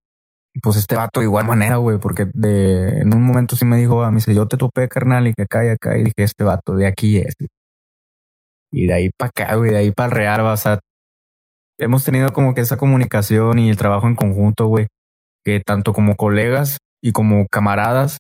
pues 0.63 0.77
este 0.77 0.97
vato 0.97 1.21
de 1.21 1.27
igual 1.27 1.47
manera, 1.47 1.77
güey, 1.77 1.99
porque 1.99 2.27
de 2.35 3.01
en 3.01 3.15
un 3.15 3.23
momento 3.23 3.57
sí 3.57 3.65
me 3.65 3.77
dijo, 3.79 3.97
va, 3.97 4.11
me 4.11 4.17
dice, 4.17 4.35
yo 4.35 4.47
te 4.49 4.57
topé, 4.57 4.89
carnal, 4.89 5.27
y 5.29 5.35
que 5.35 5.43
acá 5.43 5.65
y 5.65 5.69
acá, 5.69 5.97
y 5.99 6.05
dije, 6.05 6.15
este 6.19 6.45
vato 6.45 6.75
de 6.77 6.87
aquí 6.87 7.19
es. 7.19 7.35
Y 8.73 8.87
de 8.87 8.95
ahí 8.95 9.11
para 9.17 9.31
acá, 9.31 9.55
güey, 9.57 9.71
de 9.71 9.79
ahí 9.79 9.91
para 9.93 10.09
el 10.09 10.13
real, 10.13 10.45
va, 10.45 10.53
o 10.53 10.57
sea, 10.57 10.79
hemos 11.79 12.05
tenido 12.05 12.33
como 12.33 12.55
que 12.55 12.61
esa 12.61 12.77
comunicación 12.77 13.59
y 13.59 13.71
el 13.71 13.77
trabajo 13.77 14.07
en 14.07 14.17
conjunto, 14.17 14.67
güey, 14.67 14.89
que 15.45 15.61
tanto 15.61 15.93
como 15.93 16.17
colegas 16.17 16.79
y 17.03 17.13
como 17.13 17.47
camaradas, 17.47 18.19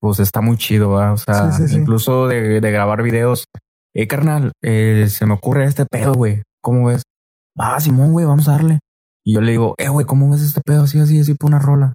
pues 0.00 0.18
está 0.20 0.40
muy 0.40 0.56
chido, 0.56 0.92
o 0.92 1.16
sea, 1.16 1.52
Sí, 1.52 1.62
sí, 1.64 1.68
sí. 1.68 1.76
incluso 1.80 2.26
de, 2.26 2.60
de 2.60 2.70
grabar 2.70 3.02
videos. 3.02 3.44
Eh, 3.94 4.06
carnal, 4.06 4.52
eh, 4.62 5.06
se 5.08 5.26
me 5.26 5.34
ocurre 5.34 5.64
este 5.64 5.84
pedo, 5.84 6.14
güey, 6.14 6.42
¿cómo 6.62 6.86
ves? 6.86 7.02
Ah, 7.58 7.80
Simón, 7.80 8.12
güey, 8.12 8.24
vamos 8.24 8.48
a 8.48 8.52
darle. 8.52 8.78
Y 9.24 9.34
yo 9.34 9.40
le 9.40 9.50
digo, 9.52 9.74
eh, 9.78 9.88
güey, 9.88 10.06
¿cómo 10.06 10.30
ves 10.30 10.42
este 10.42 10.60
pedo? 10.64 10.84
Así, 10.84 10.98
así, 11.00 11.20
así, 11.20 11.34
por 11.34 11.50
una 11.50 11.58
rola. 11.58 11.92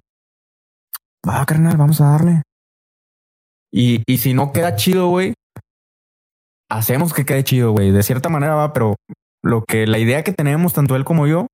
Va, 1.28 1.44
carnal, 1.46 1.76
vamos 1.76 2.00
a 2.00 2.10
darle. 2.10 2.42
Y, 3.72 4.02
y 4.06 4.18
si 4.18 4.32
no 4.34 4.52
queda 4.52 4.76
chido, 4.76 5.08
güey, 5.08 5.34
hacemos 6.70 7.12
que 7.12 7.24
quede 7.24 7.44
chido, 7.44 7.72
güey. 7.72 7.90
De 7.90 8.02
cierta 8.02 8.28
manera 8.28 8.54
va, 8.54 8.72
pero 8.72 8.94
lo 9.42 9.64
que 9.64 9.86
la 9.86 9.98
idea 9.98 10.22
que 10.22 10.32
tenemos, 10.32 10.72
tanto 10.72 10.96
él 10.96 11.04
como 11.04 11.26
yo, 11.26 11.46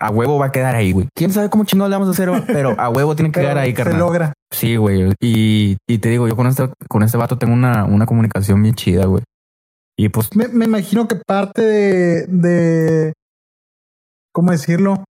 a 0.00 0.10
huevo 0.10 0.38
va 0.38 0.46
a 0.46 0.52
quedar 0.52 0.74
ahí, 0.74 0.92
güey. 0.92 1.08
Quién 1.14 1.32
sabe 1.32 1.50
cómo 1.50 1.64
chingados 1.64 1.90
le 1.90 1.96
vamos 1.96 2.08
a 2.08 2.12
hacer, 2.12 2.44
pero 2.46 2.74
a 2.78 2.88
huevo 2.88 3.14
tiene 3.14 3.30
que 3.30 3.40
quedar 3.40 3.58
ahí, 3.58 3.70
se 3.70 3.76
carnal. 3.76 3.98
logra. 3.98 4.32
Sí, 4.50 4.76
güey. 4.76 5.12
Y, 5.20 5.76
y 5.86 5.98
te 5.98 6.08
digo, 6.08 6.26
yo 6.26 6.36
con 6.36 6.46
este, 6.46 6.70
con 6.88 7.02
este 7.02 7.18
vato 7.18 7.38
tengo 7.38 7.52
una, 7.52 7.84
una 7.84 8.06
comunicación 8.06 8.62
bien 8.62 8.74
chida, 8.74 9.04
güey. 9.06 9.22
Y 9.98 10.08
pues, 10.08 10.34
Me, 10.34 10.48
me 10.48 10.64
imagino 10.64 11.06
que 11.06 11.16
parte 11.16 11.60
de, 11.62 12.26
de, 12.26 13.12
¿cómo 14.32 14.50
decirlo? 14.50 15.04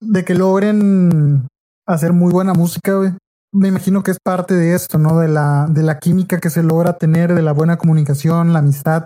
De 0.00 0.24
que 0.24 0.34
logren 0.34 1.46
hacer 1.86 2.12
muy 2.14 2.32
buena 2.32 2.54
música, 2.54 2.94
güey. 2.94 3.10
Me 3.52 3.68
imagino 3.68 4.02
que 4.02 4.12
es 4.12 4.18
parte 4.24 4.54
de 4.54 4.74
esto, 4.74 4.98
¿no? 4.98 5.18
De 5.18 5.28
la, 5.28 5.66
de 5.68 5.82
la 5.82 5.98
química 5.98 6.38
que 6.38 6.50
se 6.50 6.62
logra 6.62 6.94
tener, 6.96 7.34
de 7.34 7.42
la 7.42 7.52
buena 7.52 7.76
comunicación, 7.76 8.52
la 8.52 8.60
amistad. 8.60 9.04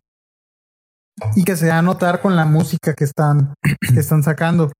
Y 1.34 1.44
que 1.44 1.56
se 1.56 1.66
da 1.66 1.78
a 1.78 1.82
notar 1.82 2.20
con 2.20 2.36
la 2.36 2.44
música 2.44 2.92
que 2.94 3.04
están, 3.04 3.54
que 3.62 4.00
están 4.00 4.22
sacando. 4.22 4.70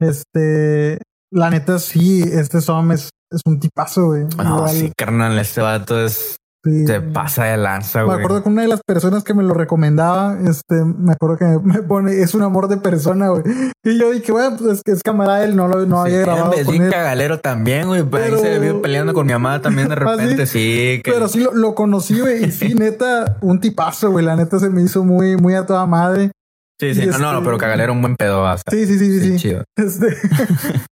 Este, 0.00 0.98
La 1.32 1.50
neta, 1.50 1.78
sí, 1.78 2.22
este 2.22 2.60
Som 2.60 2.92
es, 2.92 3.10
es 3.30 3.40
un 3.46 3.60
tipazo, 3.60 4.06
güey. 4.08 4.24
No, 4.36 4.56
Igual, 4.58 4.70
sí, 4.70 4.92
carnal, 4.96 5.38
este 5.38 5.60
vato 5.60 6.00
es... 6.04 6.36
sí. 6.64 6.86
Se 6.86 7.00
pasa 7.00 7.44
de 7.44 7.56
lanza, 7.56 8.00
Me 8.00 8.04
güey. 8.06 8.18
acuerdo 8.18 8.42
que 8.42 8.48
una 8.48 8.62
de 8.62 8.68
las 8.68 8.80
personas 8.86 9.24
que 9.24 9.34
me 9.34 9.42
lo 9.42 9.54
recomendaba, 9.54 10.38
este, 10.46 10.82
me 10.84 11.12
acuerdo 11.12 11.36
que 11.36 11.44
me 11.62 11.82
pone, 11.82 12.20
es 12.20 12.34
un 12.34 12.42
amor 12.42 12.68
de 12.68 12.78
persona, 12.78 13.28
güey. 13.28 13.42
Y 13.84 13.98
yo 13.98 14.10
dije, 14.10 14.32
bueno, 14.32 14.56
pues 14.58 14.78
es 14.78 14.82
que 14.82 14.92
es 14.92 15.02
camarada, 15.02 15.44
él 15.44 15.54
no 15.56 15.68
lo 15.68 15.86
no 15.86 16.00
había 16.00 16.20
grabado 16.20 16.52
es 16.54 16.66
bien 16.68 16.90
cagalero 16.90 17.38
también, 17.40 17.86
güey. 17.86 18.00
Ahí 18.00 18.08
Pero- 18.10 18.38
se 18.38 18.58
vio 18.58 18.82
peleando 18.82 19.12
con 19.14 19.26
mi 19.26 19.32
mamá 19.32 19.60
también 19.62 19.88
de 19.88 19.94
¿Ah, 20.00 20.14
sí? 20.16 20.20
repente. 20.22 20.46
sí, 20.46 21.00
que... 21.04 21.12
Pero 21.12 21.28
sí 21.28 21.40
lo, 21.40 21.52
lo 21.54 21.74
conocí, 21.74 22.18
güey, 22.20 22.44
y 22.46 22.50
sí, 22.52 22.74
neta, 22.78 23.36
un 23.42 23.60
tipazo, 23.60 24.10
güey. 24.10 24.24
La 24.24 24.36
neta 24.36 24.58
se 24.58 24.68
me 24.70 24.82
hizo 24.82 25.04
muy, 25.04 25.36
muy 25.36 25.54
a 25.54 25.64
toda 25.66 25.86
madre. 25.86 26.30
Sí, 26.80 26.94
sí. 26.94 27.06
No, 27.06 27.18
no, 27.18 27.32
este- 27.32 27.44
pero 27.44 27.58
cagalero 27.58 27.92
un 27.92 28.00
buen 28.00 28.16
pedo. 28.16 28.46
Hasta. 28.46 28.70
Sí, 28.70 28.86
sí, 28.86 28.98
sí, 28.98 29.20
sí. 29.20 29.30
sí. 29.32 29.36
chido. 29.38 29.64
Este, 29.76 30.16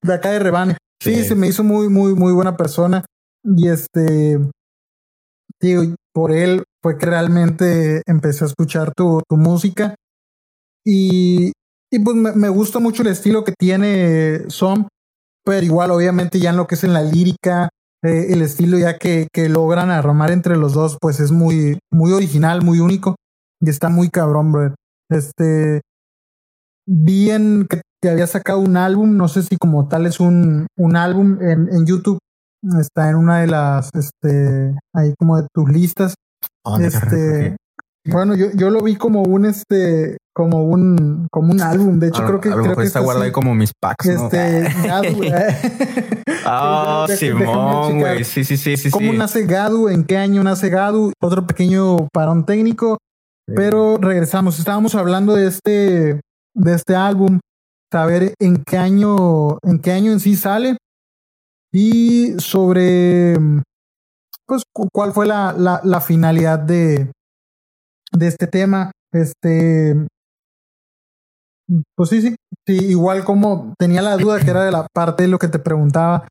de 0.02 0.14
acá 0.14 0.30
de 0.30 0.38
Rebane. 0.38 0.76
Sí, 1.02 1.14
Sí. 1.16 1.24
se 1.24 1.34
me 1.34 1.46
hizo 1.48 1.62
muy, 1.64 1.88
muy, 1.88 2.14
muy 2.14 2.32
buena 2.32 2.56
persona. 2.56 3.04
Y 3.44 3.68
este, 3.68 4.38
digo, 5.60 5.94
por 6.12 6.32
él 6.32 6.64
fue 6.82 6.98
que 6.98 7.06
realmente 7.06 8.02
empecé 8.06 8.44
a 8.44 8.48
escuchar 8.48 8.92
tu, 8.94 9.20
tu 9.28 9.36
música. 9.36 9.94
Y, 10.84 11.52
y 11.92 11.98
pues 11.98 12.16
me, 12.16 12.32
me 12.32 12.48
gusta 12.48 12.78
mucho 12.78 13.02
el 13.02 13.08
estilo 13.08 13.44
que 13.44 13.52
tiene 13.58 14.44
Som, 14.48 14.88
pero 15.44 15.64
igual, 15.64 15.90
obviamente, 15.90 16.38
ya 16.40 16.50
en 16.50 16.56
lo 16.56 16.66
que 16.66 16.76
es 16.76 16.84
en 16.84 16.92
la 16.92 17.02
lírica, 17.02 17.68
eh, 18.04 18.26
el 18.30 18.42
estilo 18.42 18.78
ya 18.78 18.96
que, 18.98 19.28
que 19.32 19.48
logran 19.48 19.90
armar 19.90 20.30
entre 20.30 20.56
los 20.56 20.72
dos, 20.74 20.96
pues 21.00 21.20
es 21.20 21.30
muy, 21.32 21.78
muy 21.92 22.12
original, 22.12 22.62
muy 22.62 22.80
único. 22.80 23.16
Y 23.60 23.68
está 23.70 23.88
muy 23.88 24.10
cabrón, 24.10 24.52
bro. 24.52 24.74
Este, 25.10 25.80
vi 26.88 27.30
en 27.30 27.66
que 27.68 27.80
te 28.02 28.10
había 28.10 28.26
sacado 28.26 28.60
un 28.60 28.76
álbum, 28.76 29.16
no 29.16 29.28
sé 29.28 29.42
si 29.42 29.56
como 29.56 29.88
tal 29.88 30.06
es 30.06 30.20
un, 30.20 30.66
un 30.76 30.96
álbum 30.96 31.38
en, 31.40 31.68
en 31.72 31.86
YouTube, 31.86 32.18
está 32.80 33.10
en 33.10 33.16
una 33.16 33.40
de 33.40 33.46
las, 33.46 33.90
este, 33.94 34.76
ahí 34.94 35.14
como 35.18 35.36
de 35.40 35.46
tus 35.54 35.68
listas. 35.70 36.14
¿Dónde, 36.64 36.90
carnal? 36.90 37.14
Este, 37.14 37.56
bueno, 38.08 38.34
yo, 38.36 38.46
yo 38.54 38.70
lo 38.70 38.82
vi 38.82 38.96
como 38.96 39.22
un, 39.22 39.46
este, 39.46 40.16
como 40.34 40.62
un, 40.64 41.26
como 41.32 41.52
un 41.52 41.60
álbum. 41.60 41.98
De 41.98 42.08
hecho, 42.08 42.22
A- 42.22 42.26
creo 42.26 42.40
que, 42.40 42.48
a 42.48 42.52
lo 42.52 42.56
creo 42.58 42.68
mejor 42.70 42.84
que 42.84 42.86
está 42.88 43.00
guardado 43.00 43.24
ahí 43.24 43.32
como 43.32 43.54
mis 43.54 43.72
packs, 43.80 44.06
¿no? 44.06 44.24
este, 44.26 44.68
Gadu, 44.86 45.20
Ah, 46.48 47.06
déjame 47.08 47.46
Simón, 47.46 47.98
güey. 47.98 48.22
Sí, 48.24 48.44
sí, 48.44 48.56
sí, 48.56 48.76
sí. 48.76 48.90
¿Cómo 48.90 49.10
sí. 49.10 49.18
nace 49.18 49.44
Gadu? 49.46 49.88
¿En 49.88 50.04
qué 50.04 50.16
año 50.16 50.44
nace 50.44 50.68
Gadu? 50.68 51.12
Otro 51.20 51.44
pequeño 51.46 52.06
parón 52.12 52.44
técnico. 52.46 52.98
Pero 53.54 53.96
regresamos. 53.98 54.58
Estábamos 54.58 54.94
hablando 54.94 55.34
de 55.34 55.46
este, 55.46 56.20
de 56.54 56.74
este 56.74 56.96
álbum, 56.96 57.38
saber 57.92 58.34
en 58.40 58.62
qué 58.64 58.76
año, 58.78 59.58
en 59.62 59.80
qué 59.80 59.92
año 59.92 60.12
en 60.12 60.20
sí 60.20 60.34
sale 60.36 60.76
y 61.72 62.34
sobre, 62.38 63.36
pues, 64.46 64.62
cu- 64.72 64.88
cuál 64.92 65.12
fue 65.12 65.26
la, 65.26 65.52
la, 65.52 65.80
la 65.84 66.00
finalidad 66.00 66.58
de, 66.58 67.12
de 68.12 68.26
este 68.26 68.46
tema. 68.46 68.90
Este, 69.12 69.94
pues 71.96 72.10
sí, 72.10 72.22
sí, 72.22 72.36
sí, 72.66 72.74
igual 72.86 73.24
como 73.24 73.74
tenía 73.78 74.02
la 74.02 74.16
duda 74.16 74.40
que 74.40 74.50
era 74.50 74.64
de 74.64 74.70
la 74.72 74.86
parte 74.92 75.24
de 75.24 75.28
lo 75.28 75.38
que 75.38 75.48
te 75.48 75.58
preguntaba, 75.58 76.26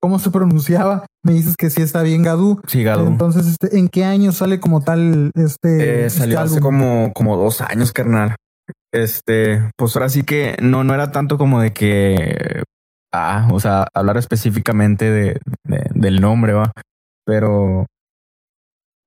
cómo 0.00 0.18
se 0.18 0.30
pronunciaba, 0.30 1.06
me 1.24 1.32
dices 1.32 1.56
que 1.56 1.70
sí 1.70 1.82
está 1.82 2.02
bien 2.02 2.22
Gadu. 2.22 2.60
Sí, 2.66 2.82
Gadu. 2.84 3.06
Entonces, 3.06 3.46
este, 3.46 3.78
¿en 3.78 3.88
qué 3.88 4.04
año 4.04 4.32
sale 4.32 4.60
como 4.60 4.82
tal 4.82 5.30
este? 5.34 6.02
Eh, 6.02 6.06
este 6.06 6.20
salió 6.20 6.40
hace 6.40 6.56
álbum? 6.56 6.62
como, 6.62 7.12
como 7.12 7.36
dos 7.36 7.60
años, 7.60 7.92
carnal. 7.92 8.36
Este, 8.92 9.70
pues 9.76 9.94
ahora 9.96 10.08
sí 10.08 10.22
que 10.22 10.56
no, 10.62 10.84
no 10.84 10.94
era 10.94 11.10
tanto 11.12 11.36
como 11.38 11.60
de 11.60 11.72
que, 11.72 12.62
ah, 13.12 13.48
o 13.52 13.60
sea, 13.60 13.86
hablar 13.94 14.16
específicamente 14.16 15.10
de, 15.10 15.40
de- 15.64 15.90
del 15.94 16.20
nombre, 16.20 16.52
va. 16.54 16.70
Pero, 17.26 17.86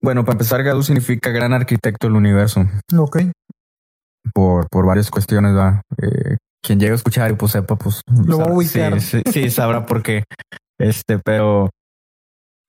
bueno, 0.03 0.23
para 0.23 0.33
empezar, 0.33 0.63
Gadu 0.63 0.83
significa 0.83 1.29
gran 1.31 1.53
arquitecto 1.53 2.07
del 2.07 2.15
universo 2.15 2.65
Ok, 2.97 3.19
por, 4.33 4.67
por 4.69 4.85
varias 4.85 5.09
cuestiones, 5.09 5.55
va. 5.55 5.81
Eh, 6.01 6.37
quien 6.63 6.79
llegue 6.79 6.91
a 6.91 6.95
escuchar 6.95 7.31
y 7.31 7.35
pues 7.35 7.53
sepa, 7.53 7.75
pues 7.75 8.01
Lo 8.25 8.37
va 8.37 8.43
a 8.43 8.47
sabrá- 8.47 8.55
ubicar. 8.57 9.01
Sí, 9.01 9.21
sí, 9.25 9.31
sí, 9.31 9.49
sabrá 9.49 9.85
por 9.85 10.03
qué. 10.03 10.23
Este, 10.79 11.19
pero 11.19 11.69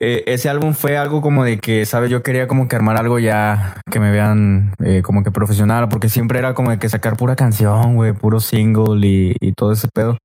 eh, 0.04 0.24
ese 0.26 0.48
álbum 0.48 0.74
fue 0.74 0.96
algo 0.96 1.22
como 1.22 1.44
de 1.44 1.60
que, 1.60 1.86
sabes, 1.86 2.10
yo 2.10 2.24
quería 2.24 2.48
como 2.48 2.66
que 2.66 2.74
armar 2.74 2.96
algo 2.96 3.20
ya 3.20 3.80
que 3.88 4.00
me 4.00 4.10
vean 4.10 4.74
eh, 4.84 5.00
como 5.00 5.22
que 5.22 5.30
profesional, 5.30 5.88
porque 5.88 6.08
siempre 6.08 6.40
era 6.40 6.54
como 6.54 6.72
de 6.72 6.80
que 6.80 6.88
sacar 6.88 7.16
pura 7.16 7.36
canción, 7.36 7.94
güey, 7.94 8.12
puro 8.12 8.40
single 8.40 9.06
y, 9.06 9.52
todo 9.52 9.70
ese 9.70 9.86
pedo. 9.94 10.18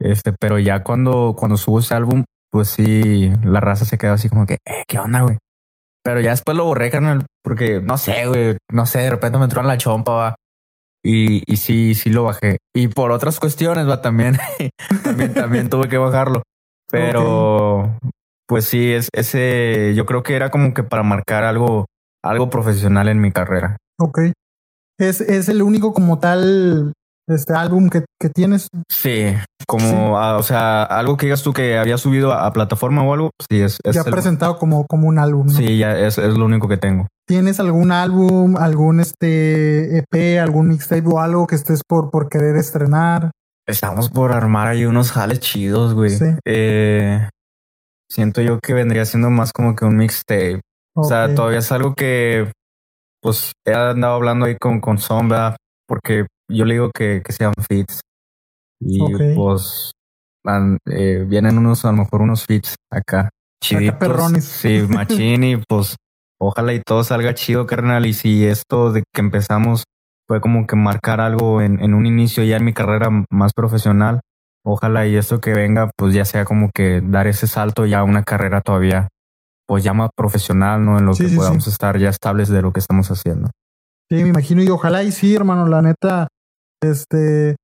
Este, 0.00 0.32
pero 0.32 0.58
ya 0.58 0.82
cuando, 0.82 1.36
cuando 1.38 1.58
subo 1.58 1.80
ese 1.80 1.94
álbum, 1.94 2.24
pues 2.50 2.68
sí, 2.68 3.30
la 3.44 3.60
raza 3.60 3.84
se 3.84 3.98
quedó 3.98 4.14
así 4.14 4.30
como 4.30 4.46
que, 4.46 4.54
eh, 4.64 4.84
¿qué 4.88 4.98
onda, 4.98 5.20
güey? 5.20 5.36
Pero 6.02 6.20
ya 6.20 6.30
después 6.30 6.56
lo 6.56 6.64
borré, 6.64 6.90
carnal, 6.90 7.26
porque 7.44 7.82
no 7.82 7.98
sé, 7.98 8.26
güey, 8.26 8.56
no 8.72 8.86
sé, 8.86 9.00
de 9.00 9.10
repente 9.10 9.36
me 9.36 9.44
entró 9.44 9.60
en 9.60 9.66
la 9.66 9.76
chompa, 9.76 10.12
va. 10.12 10.34
Y, 11.04 11.42
y 11.46 11.56
sí, 11.58 11.94
sí 11.94 12.08
lo 12.08 12.24
bajé. 12.24 12.56
Y 12.74 12.88
por 12.88 13.10
otras 13.10 13.38
cuestiones, 13.38 13.86
va, 13.86 14.00
también, 14.00 14.38
también, 15.04 15.34
también 15.34 15.68
tuve 15.68 15.90
que 15.90 15.98
bajarlo. 15.98 16.42
Pero, 16.90 17.98
pues 18.48 18.64
sí, 18.64 18.92
es 18.92 19.08
ese, 19.12 19.94
yo 19.94 20.06
creo 20.06 20.22
que 20.22 20.34
era 20.36 20.50
como 20.50 20.74
que 20.74 20.82
para 20.82 21.02
marcar 21.02 21.44
algo, 21.44 21.86
algo 22.24 22.50
profesional 22.50 23.08
en 23.08 23.20
mi 23.20 23.32
carrera. 23.32 23.76
ok. 23.98 24.18
Es, 24.98 25.22
es 25.22 25.48
el 25.48 25.62
único 25.62 25.94
como 25.94 26.18
tal 26.18 26.92
este 27.26 27.54
álbum 27.54 27.88
que, 27.88 28.04
que 28.20 28.28
tienes. 28.28 28.68
Sí, 28.90 29.34
como, 29.66 29.86
Sí. 29.88 29.94
ah, 29.96 30.36
o 30.38 30.42
sea, 30.42 30.82
algo 30.82 31.16
que 31.16 31.24
digas 31.26 31.42
tú 31.42 31.54
que 31.54 31.78
había 31.78 31.96
subido 31.96 32.32
a, 32.32 32.44
a 32.46 32.52
plataforma 32.52 33.02
o 33.04 33.14
algo, 33.14 33.30
sí, 33.48 33.62
es, 33.62 33.78
es 33.82 33.94
ya 33.94 34.02
el- 34.04 34.10
presentado 34.10 34.58
como, 34.58 34.84
como 34.86 35.08
un 35.08 35.18
álbum. 35.18 35.46
¿no? 35.46 35.52
sí, 35.52 35.78
ya 35.78 35.98
es, 35.98 36.18
es 36.18 36.36
lo 36.36 36.44
único 36.44 36.68
que 36.68 36.76
tengo. 36.76 37.06
¿Tienes 37.26 37.60
algún 37.60 37.92
álbum, 37.92 38.56
algún 38.58 39.00
este 39.00 39.98
EP, 39.98 40.38
algún 40.40 40.68
mixtape 40.68 41.04
o 41.06 41.20
algo 41.20 41.46
que 41.46 41.54
estés 41.54 41.80
por, 41.88 42.10
por 42.10 42.28
querer 42.28 42.56
estrenar? 42.56 43.30
Estamos 43.70 44.10
por 44.10 44.32
armar 44.32 44.68
ahí 44.68 44.84
unos 44.84 45.12
jales 45.12 45.40
chidos, 45.40 45.94
güey. 45.94 46.10
Sí. 46.10 46.24
Eh, 46.44 47.28
siento 48.10 48.42
yo 48.42 48.58
que 48.60 48.74
vendría 48.74 49.04
siendo 49.04 49.30
más 49.30 49.52
como 49.52 49.74
que 49.74 49.84
un 49.84 49.96
mixtape. 49.96 50.60
O 50.94 51.04
sea, 51.04 51.34
todavía 51.34 51.60
es 51.60 51.70
algo 51.72 51.94
que, 51.94 52.50
pues, 53.22 53.52
he 53.64 53.72
andado 53.72 54.14
hablando 54.14 54.46
ahí 54.46 54.56
con, 54.56 54.80
con 54.80 54.98
Sombra, 54.98 55.56
porque 55.86 56.26
yo 56.50 56.64
le 56.64 56.74
digo 56.74 56.90
que, 56.92 57.22
que 57.24 57.32
sean 57.32 57.52
fits. 57.68 58.00
Y 58.80 58.98
pues, 59.34 59.92
van, 60.44 60.78
eh, 60.86 61.24
vienen 61.26 61.58
unos, 61.58 61.84
a 61.84 61.92
lo 61.92 61.98
mejor 61.98 62.22
unos 62.22 62.44
fits 62.44 62.74
acá, 62.90 63.30
chiditos. 63.62 63.98
perrones. 63.98 64.44
Sí, 64.44 64.82
machín, 64.88 65.44
y 65.44 65.56
pues, 65.56 65.96
ojalá 66.40 66.74
y 66.74 66.80
todo 66.80 67.04
salga 67.04 67.34
chido, 67.34 67.66
carnal. 67.66 68.04
Y 68.06 68.14
si 68.14 68.44
esto 68.46 68.92
de 68.92 69.04
que 69.14 69.20
empezamos 69.20 69.84
fue 70.30 70.40
como 70.40 70.64
que 70.64 70.76
marcar 70.76 71.20
algo 71.20 71.60
en, 71.60 71.80
en 71.82 71.92
un 71.92 72.06
inicio 72.06 72.44
ya 72.44 72.56
en 72.56 72.64
mi 72.64 72.72
carrera 72.72 73.10
más 73.30 73.52
profesional, 73.52 74.20
ojalá 74.64 75.04
y 75.04 75.16
esto 75.16 75.40
que 75.40 75.52
venga, 75.52 75.90
pues 75.96 76.14
ya 76.14 76.24
sea 76.24 76.44
como 76.44 76.70
que 76.72 77.00
dar 77.04 77.26
ese 77.26 77.48
salto 77.48 77.84
ya 77.84 77.98
a 77.98 78.04
una 78.04 78.22
carrera 78.22 78.60
todavía 78.60 79.08
pues 79.66 79.82
ya 79.82 79.92
más 79.92 80.10
profesional, 80.16 80.84
¿no? 80.84 80.98
En 81.00 81.06
lo 81.06 81.14
Sí, 81.14 81.24
que 81.24 81.30
sí, 81.30 81.36
podamos 81.36 81.64
sí. 81.64 81.70
estar 81.70 81.98
ya 81.98 82.10
estables 82.10 82.48
de 82.48 82.62
lo 82.62 82.72
que 82.72 82.78
estamos 82.78 83.10
haciendo. 83.10 83.50
Sí, 84.08 84.22
me 84.22 84.28
imagino 84.28 84.62
y 84.62 84.68
ojalá 84.68 85.02
y 85.02 85.10
sí, 85.10 85.34
hermano, 85.34 85.66
la 85.66 85.82
neta, 85.82 86.28
este, 86.80 87.56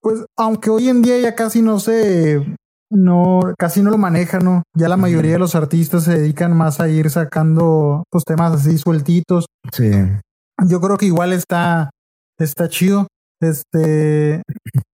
pues 0.00 0.24
aunque 0.36 0.70
hoy 0.70 0.88
en 0.88 1.02
día 1.02 1.20
ya 1.20 1.36
casi 1.36 1.62
no 1.62 1.78
se, 1.78 2.44
no, 2.90 3.42
casi 3.56 3.80
no 3.80 3.90
lo 3.92 3.98
manejan, 3.98 4.44
¿no? 4.44 4.62
Ya 4.76 4.88
la 4.88 4.96
mayoría 4.96 5.34
de 5.34 5.38
los 5.38 5.54
artistas 5.54 6.02
se 6.02 6.18
dedican 6.18 6.56
más 6.56 6.80
a 6.80 6.88
ir 6.88 7.10
sacando, 7.10 8.02
pues 8.10 8.24
temas 8.24 8.54
así 8.54 8.76
sueltitos. 8.76 9.46
Sí. 9.70 9.92
Yo 10.64 10.80
creo 10.80 10.96
que 10.96 11.06
igual 11.06 11.32
está, 11.32 11.90
está 12.38 12.68
chido, 12.68 13.06
este, 13.42 14.42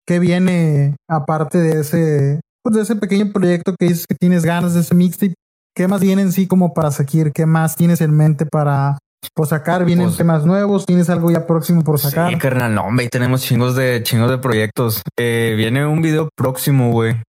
que 0.05 0.19
viene 0.19 0.95
aparte 1.09 1.57
de 1.57 1.81
ese, 1.81 2.41
pues 2.63 2.75
de 2.75 2.81
ese 2.83 2.95
pequeño 2.95 3.31
proyecto 3.33 3.75
que 3.77 3.87
dices 3.87 4.05
que 4.07 4.15
tienes 4.15 4.45
ganas 4.45 4.73
de 4.73 4.81
ese 4.81 4.95
mixtape. 4.95 5.33
¿Qué 5.75 5.87
más 5.87 6.01
viene 6.01 6.23
en 6.23 6.31
sí 6.31 6.47
como 6.47 6.73
para 6.73 6.91
seguir? 6.91 7.31
¿Qué 7.33 7.45
más 7.45 7.75
tienes 7.75 8.01
en 8.01 8.15
mente 8.15 8.45
para 8.45 8.97
por 9.35 9.47
sacar? 9.47 9.83
¿Vienen 9.85 10.07
Pues- 10.07 10.17
temas 10.17 10.45
nuevos? 10.45 10.85
¿Tienes 10.85 11.09
algo 11.09 11.29
ya 11.31 11.45
próximo 11.45 11.83
por 11.83 11.99
sacar? 11.99 12.31
Sí, 12.31 12.37
carnal, 12.37 12.73
no, 12.73 12.83
hombre, 12.85 13.09
tenemos 13.09 13.41
chingos 13.41 13.75
de 13.75 14.01
chingos 14.03 14.29
de 14.29 14.37
proyectos. 14.37 15.01
Eh, 15.19 15.53
viene 15.57 15.85
un 15.85 16.01
video 16.01 16.29
próximo, 16.35 16.91
güey, 16.91 17.21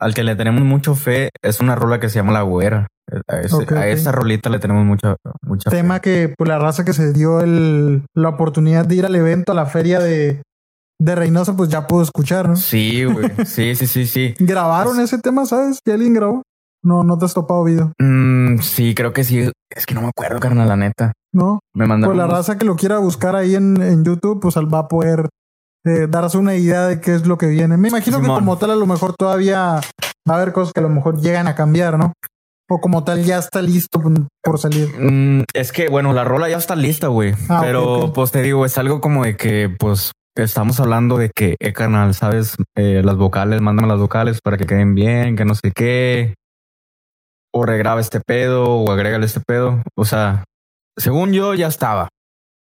al 0.00 0.14
que 0.14 0.24
le 0.24 0.34
tenemos 0.36 0.62
mucho 0.62 0.94
fe. 0.94 1.30
Es 1.42 1.60
una 1.60 1.74
rola 1.74 2.00
que 2.00 2.08
se 2.08 2.16
llama 2.16 2.32
La 2.32 2.42
Güera. 2.42 2.86
A, 3.28 3.40
ese- 3.40 3.92
esa 3.92 4.12
rolita 4.12 4.50
le 4.50 4.58
tenemos 4.58 4.84
mucha, 4.84 5.16
mucha 5.42 5.70
fe. 5.70 5.76
Tema 5.76 6.00
que 6.00 6.34
pues 6.36 6.48
la 6.48 6.58
raza 6.58 6.84
que 6.84 6.92
se 6.92 7.12
dio 7.12 7.40
el, 7.40 8.04
la 8.14 8.28
oportunidad 8.30 8.86
de 8.86 8.94
ir 8.96 9.06
al 9.06 9.14
evento, 9.16 9.52
a 9.52 9.54
la 9.54 9.66
feria 9.66 9.98
de, 10.00 10.42
de 11.00 11.14
Reynosa, 11.14 11.56
pues 11.56 11.68
ya 11.70 11.86
pudo 11.86 12.02
escuchar, 12.02 12.48
¿no? 12.48 12.56
Sí, 12.56 13.04
güey. 13.04 13.30
Sí, 13.46 13.74
sí, 13.74 13.86
sí, 13.86 14.06
sí. 14.06 14.34
¿Grabaron 14.38 15.00
ese 15.00 15.18
tema, 15.18 15.46
sabes? 15.46 15.78
¿Que 15.84 15.92
alguien 15.92 16.12
grabó? 16.14 16.42
No, 16.84 17.02
no 17.02 17.18
te 17.18 17.24
has 17.24 17.34
topado 17.34 17.64
video, 17.64 17.92
Mm, 18.00 18.58
sí, 18.60 18.94
creo 18.94 19.12
que 19.12 19.24
sí. 19.24 19.50
Es 19.74 19.84
que 19.84 19.94
no 19.94 20.00
me 20.02 20.08
acuerdo, 20.08 20.38
carnal, 20.40 20.68
la 20.68 20.76
neta. 20.76 21.12
¿no? 21.34 21.58
Me 21.74 21.86
mandaron. 21.86 22.14
Pues 22.14 22.18
la 22.18 22.24
unos- 22.26 22.38
raza 22.38 22.56
que 22.58 22.64
lo 22.64 22.76
quiera 22.76 22.98
buscar 22.98 23.36
ahí 23.36 23.54
en, 23.54 23.80
en 23.82 24.04
YouTube, 24.04 24.40
pues 24.40 24.56
va 24.56 24.78
a 24.80 24.88
poder 24.88 25.28
eh, 25.84 26.06
darse 26.08 26.38
una 26.38 26.54
idea 26.54 26.86
de 26.86 27.00
qué 27.00 27.14
es 27.14 27.26
lo 27.26 27.36
que 27.36 27.46
viene. 27.48 27.76
Me 27.76 27.88
imagino 27.88 28.20
que 28.20 28.26
como 28.28 28.56
tal 28.58 28.70
a 28.70 28.76
lo 28.76 28.86
mejor 28.86 29.14
todavía 29.14 29.80
va 30.28 30.34
a 30.34 30.36
haber 30.36 30.52
cosas 30.52 30.72
que 30.72 30.80
a 30.80 30.82
lo 30.84 30.88
mejor 30.88 31.20
llegan 31.20 31.46
a 31.48 31.54
cambiar, 31.54 31.98
¿no? 31.98 32.12
O 32.70 32.80
como 32.80 33.02
tal 33.02 33.24
ya 33.24 33.38
está 33.38 33.62
listo 33.62 34.00
por 34.42 34.58
salir. 34.58 34.88
Mm, 34.98 35.44
es 35.54 35.72
que, 35.72 35.88
bueno, 35.88 36.12
la 36.12 36.24
rola 36.24 36.50
ya 36.50 36.58
está 36.58 36.76
lista, 36.76 37.08
güey. 37.08 37.34
Ah, 37.48 37.60
Pero, 37.62 38.12
pues 38.12 38.30
te 38.30 38.42
digo, 38.42 38.66
es 38.66 38.76
algo 38.76 39.00
como 39.00 39.24
de 39.24 39.36
que, 39.36 39.74
pues, 39.78 40.12
estamos 40.36 40.78
hablando 40.78 41.16
de 41.16 41.30
que, 41.34 41.56
eh, 41.60 41.72
carnal, 41.72 42.14
sabes, 42.14 42.56
Eh, 42.76 43.02
las 43.02 43.16
vocales, 43.16 43.62
mándame 43.62 43.88
las 43.88 43.98
vocales 43.98 44.40
para 44.42 44.58
que 44.58 44.66
queden 44.66 44.94
bien, 44.94 45.34
que 45.34 45.46
no 45.46 45.54
sé 45.54 45.72
qué. 45.74 46.34
O 47.54 47.64
regraba 47.64 48.00
este 48.00 48.20
pedo, 48.20 48.66
o 48.66 48.92
agrégale 48.92 49.24
este 49.24 49.40
pedo. 49.40 49.82
O 49.96 50.04
sea, 50.04 50.44
según 50.98 51.32
yo 51.32 51.54
ya 51.54 51.68
estaba. 51.68 52.08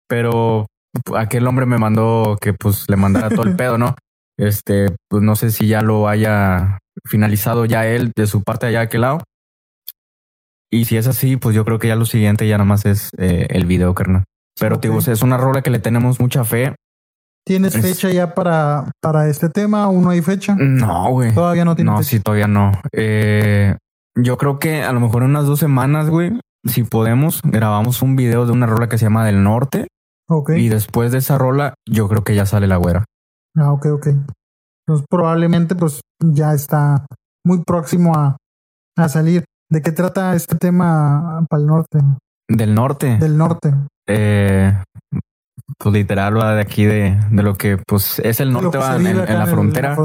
Pero 0.09 0.67
aquel 1.15 1.47
hombre 1.47 1.67
me 1.67 1.79
mandó 1.79 2.39
que, 2.41 2.55
pues, 2.55 2.87
le 2.89 2.97
mandara 2.97 3.29
todo 3.29 3.43
el 3.43 3.55
pedo, 3.57 3.77
¿no? 3.77 3.95
Este, 4.39 4.87
pues 5.11 5.23
no 5.23 5.37
sé 5.37 5.51
si 5.51 5.69
ya 5.69 5.83
lo 5.83 6.09
haya 6.09 6.79
finalizado 7.05 7.67
ya 7.67 7.87
él 7.87 8.13
de 8.17 8.27
su 8.27 8.43
parte 8.43 8.67
allá 8.67 8.79
de 8.79 8.85
aquel 8.87 9.03
lado. 9.03 9.21
Y 10.73 10.85
si 10.85 10.97
es 10.97 11.07
así, 11.07 11.37
pues 11.37 11.55
yo 11.57 11.65
creo 11.65 11.79
que 11.79 11.89
ya 11.89 11.97
lo 11.97 12.05
siguiente 12.07 12.47
ya 12.47 12.57
nada 12.59 12.65
más 12.69 12.87
es 12.87 13.11
eh, 13.19 13.47
el 13.51 13.67
video, 13.67 13.95
carnal. 13.95 14.25
Pero 14.59 14.77
Ok. 14.77 14.83
te 14.83 14.89
digo, 14.89 15.01
es 15.01 15.23
una 15.23 15.37
rola 15.37 15.63
que 15.63 15.71
le 15.71 15.79
tenemos 15.81 16.21
mucha 16.21 16.45
fe. 16.45 16.75
¿Tienes 17.47 17.75
Es- 17.75 17.83
fecha 17.83 18.11
ya 18.11 18.35
para, 18.35 18.91
para 19.03 19.29
este 19.29 19.49
tema? 19.49 19.85
¿Aún 19.85 20.03
no 20.05 20.11
hay 20.11 20.21
fecha? 20.23 20.55
No, 20.59 21.11
güey. 21.11 21.35
Todavía 21.35 21.65
no 21.65 21.75
tiene 21.75 21.91
No, 21.91 21.97
fecha. 21.99 22.11
sí, 22.11 22.21
todavía 22.21 22.47
no. 22.47 22.73
Eh, 22.93 23.77
yo 24.17 24.37
creo 24.37 24.59
que 24.59 24.83
a 24.83 24.93
lo 24.93 25.01
mejor 25.01 25.23
en 25.23 25.31
unas 25.31 25.47
dos 25.47 25.59
semanas, 25.59 26.09
güey, 26.11 26.39
si 26.65 26.85
podemos, 26.85 27.41
grabamos 27.43 28.03
un 28.03 28.15
video 28.17 28.45
de 28.47 28.53
una 28.53 28.67
rola 28.67 28.89
que 28.89 28.99
se 28.99 29.07
llama 29.07 29.25
Del 29.25 29.43
Norte. 29.43 29.89
Ok. 30.29 30.51
Y 30.51 30.69
después 30.69 31.11
de 31.11 31.19
esa 31.19 31.39
rola, 31.39 31.75
yo 31.89 32.09
creo 32.09 32.23
que 32.23 32.35
ya 32.37 32.47
sale 32.47 32.67
la 32.69 32.77
güera. 32.77 33.05
Ah, 33.57 33.73
ok, 33.73 33.87
ok. 33.87 34.07
Entonces 34.87 35.07
probablemente 35.09 35.75
pues 35.75 36.01
ya 36.23 36.53
está 36.53 37.07
muy 37.45 37.65
próximo 37.65 38.15
a, 38.15 38.37
a 38.97 39.09
salir. 39.09 39.45
¿De 39.71 39.83
qué 39.83 39.93
trata 39.93 40.35
este 40.35 40.57
tema 40.57 41.45
para 41.49 41.61
el 41.61 41.67
norte? 41.67 41.99
Del 42.49 42.75
norte. 42.75 43.19
Del 43.19 43.39
norte. 43.39 43.73
Eh, 44.09 44.75
pues 45.79 45.95
literal 45.95 46.37
va 46.37 46.55
de 46.57 46.63
aquí 46.63 46.85
de, 46.85 47.19
de 47.31 47.43
lo 47.43 47.55
que 47.55 47.79
pues 47.87 48.19
es 48.25 48.41
el 48.41 48.53
norte 48.53 48.77
va 48.79 48.97
en, 48.97 49.17
la 49.39 49.47
frontera. 49.47 49.97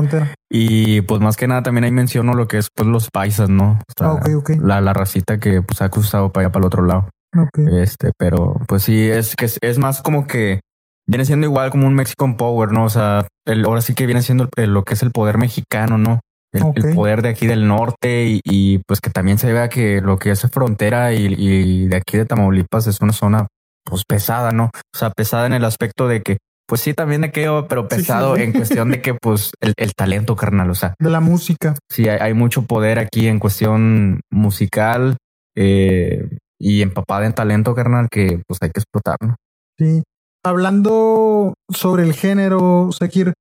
Y 0.50 1.02
pues 1.02 1.20
más 1.22 1.36
que 1.36 1.48
nada 1.48 1.64
también 1.64 1.84
ahí 1.86 1.92
menciono 1.92 2.34
lo 2.34 2.48
que 2.48 2.60
es 2.60 2.68
pues 2.74 2.88
los 2.88 3.10
paisas, 3.12 3.50
¿no? 3.50 3.80
O 3.82 3.94
sea, 3.98 4.10
Ah, 4.10 4.14
ok, 4.14 4.30
ok. 4.38 4.50
La, 4.62 4.80
la 4.82 4.94
racita 4.94 5.40
que 5.40 5.62
pues 5.64 5.82
ha 5.82 5.90
cruzado 5.90 6.32
para 6.32 6.46
allá 6.46 6.52
para 6.52 6.62
el 6.64 6.68
otro 6.68 6.84
lado. 6.86 7.10
Ok. 7.36 7.60
Este, 7.72 8.12
pero 8.18 8.62
pues 8.68 8.84
sí, 8.84 9.10
es 9.10 9.36
que 9.36 9.46
es, 9.46 9.58
es 9.62 9.80
más 9.80 10.02
como 10.04 10.28
que 10.28 10.62
viene 11.08 11.26
siendo 11.26 11.48
igual 11.48 11.72
como 11.72 11.88
un 11.88 11.96
Mexican 11.96 12.38
Power, 12.38 12.72
¿no? 12.72 12.86
O 12.86 12.90
sea, 12.90 13.28
el, 13.46 13.66
ahora 13.66 13.82
sí 13.82 13.96
que 13.96 14.06
viene 14.06 14.22
siendo 14.22 14.48
el- 14.56 14.74
lo 14.74 14.84
que 14.84 14.94
es 14.94 15.02
el 15.04 15.12
poder 15.12 15.38
mexicano, 15.40 15.98
¿no? 15.98 16.20
El, 16.60 16.96
poder 16.96 17.22
de 17.22 17.30
aquí 17.30 17.48
del 17.48 17.68
norte 17.68 18.26
y, 18.26 18.42
y, 18.44 18.80
pues 18.88 19.02
que 19.02 19.10
también 19.10 19.38
se 19.38 19.52
vea 19.52 19.70
que 19.70 20.02
lo 20.02 20.18
que 20.18 20.32
es 20.32 20.42
frontera 20.52 21.14
y, 21.14 21.34
y 21.38 21.88
de 21.88 21.96
aquí 21.98 22.18
de 22.18 22.26
Tamaulipas 22.26 22.88
es 22.88 23.02
una 23.02 23.14
zona 23.14 23.48
pues 23.84 24.04
pesada, 24.08 24.52
¿no? 24.52 24.66
O 24.66 24.98
sea, 24.98 25.12
pesada 25.12 25.46
en 25.46 25.54
el 25.54 25.66
aspecto 25.66 26.08
de 26.08 26.22
que 26.22 26.38
pues 26.68 26.82
sí, 26.82 26.94
también 26.94 27.22
de 27.22 27.32
que, 27.32 27.44
pero 27.70 27.84
Sí, 27.84 27.88
sí, 27.92 27.96
pesado 27.98 28.36
sí. 28.36 28.42
en 28.42 28.52
cuestión 28.54 28.90
de 28.90 29.02
que 29.02 29.14
pues 29.14 29.52
el, 29.62 29.74
el 29.78 29.94
talento 29.94 30.36
carnal, 30.36 30.70
o 30.72 30.76
sea, 30.76 30.96
De 31.00 31.10
la 31.12 31.20
música. 31.20 31.76
sí 31.92 32.10
hay, 32.10 32.18
hay 32.20 32.34
mucho 32.34 32.64
poder 32.64 32.98
aquí 32.98 33.28
en 33.28 33.40
cuestión 33.40 34.22
musical 34.32 35.18
eh, 35.56 36.28
y 36.60 36.82
empapada 36.82 37.28
en 37.28 37.34
talento 37.34 37.76
carnal 37.76 38.08
que 38.10 38.42
pues 38.48 38.58
hay 38.62 38.70
que 38.72 38.80
explotarlo. 38.80 39.36
Sí. 39.78 40.02
Hablando 40.44 41.54
sobre 41.70 42.04
el 42.04 42.14
género, 42.14 42.90
Sekir, 42.92 43.34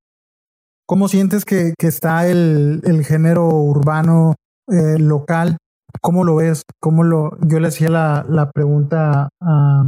¿cómo 0.87 1.09
sientes 1.09 1.45
que, 1.45 1.75
que 1.79 1.87
está 1.87 2.27
el, 2.27 2.81
el 2.85 3.05
género 3.05 3.49
urbano 3.49 4.35
eh, 4.69 4.99
local? 4.99 5.57
¿Cómo 6.01 6.25
lo 6.25 6.37
ves? 6.37 6.63
¿Cómo 6.81 7.05
lo? 7.05 7.39
Yo 7.41 7.61
le 7.61 7.69
hacía 7.69 7.89
la, 7.89 8.25
la 8.29 8.51
pregunta 8.51 9.29
a, 9.41 9.85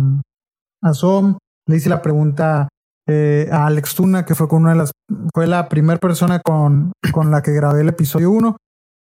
a 0.83 0.95
Som, 0.95 1.39
le 1.69 1.77
hice 1.77 1.89
la 1.89 2.03
pregunta 2.03 2.69
eh, 3.09 3.49
a 3.51 3.67
Alex 3.67 3.95
Tuna, 3.95 4.25
que 4.25 4.35
fue 4.35 4.49
con 4.49 4.63
una 4.63 4.73
de 4.73 4.79
las, 4.79 4.93
fue 5.35 5.47
la 5.47 5.69
primera 5.69 5.99
persona 5.99 6.41
con, 6.41 6.93
con 7.13 7.31
la 7.31 7.43
que 7.43 7.53
grabé 7.53 7.81
el 7.83 7.89
episodio 7.89 8.31
1. 8.31 8.57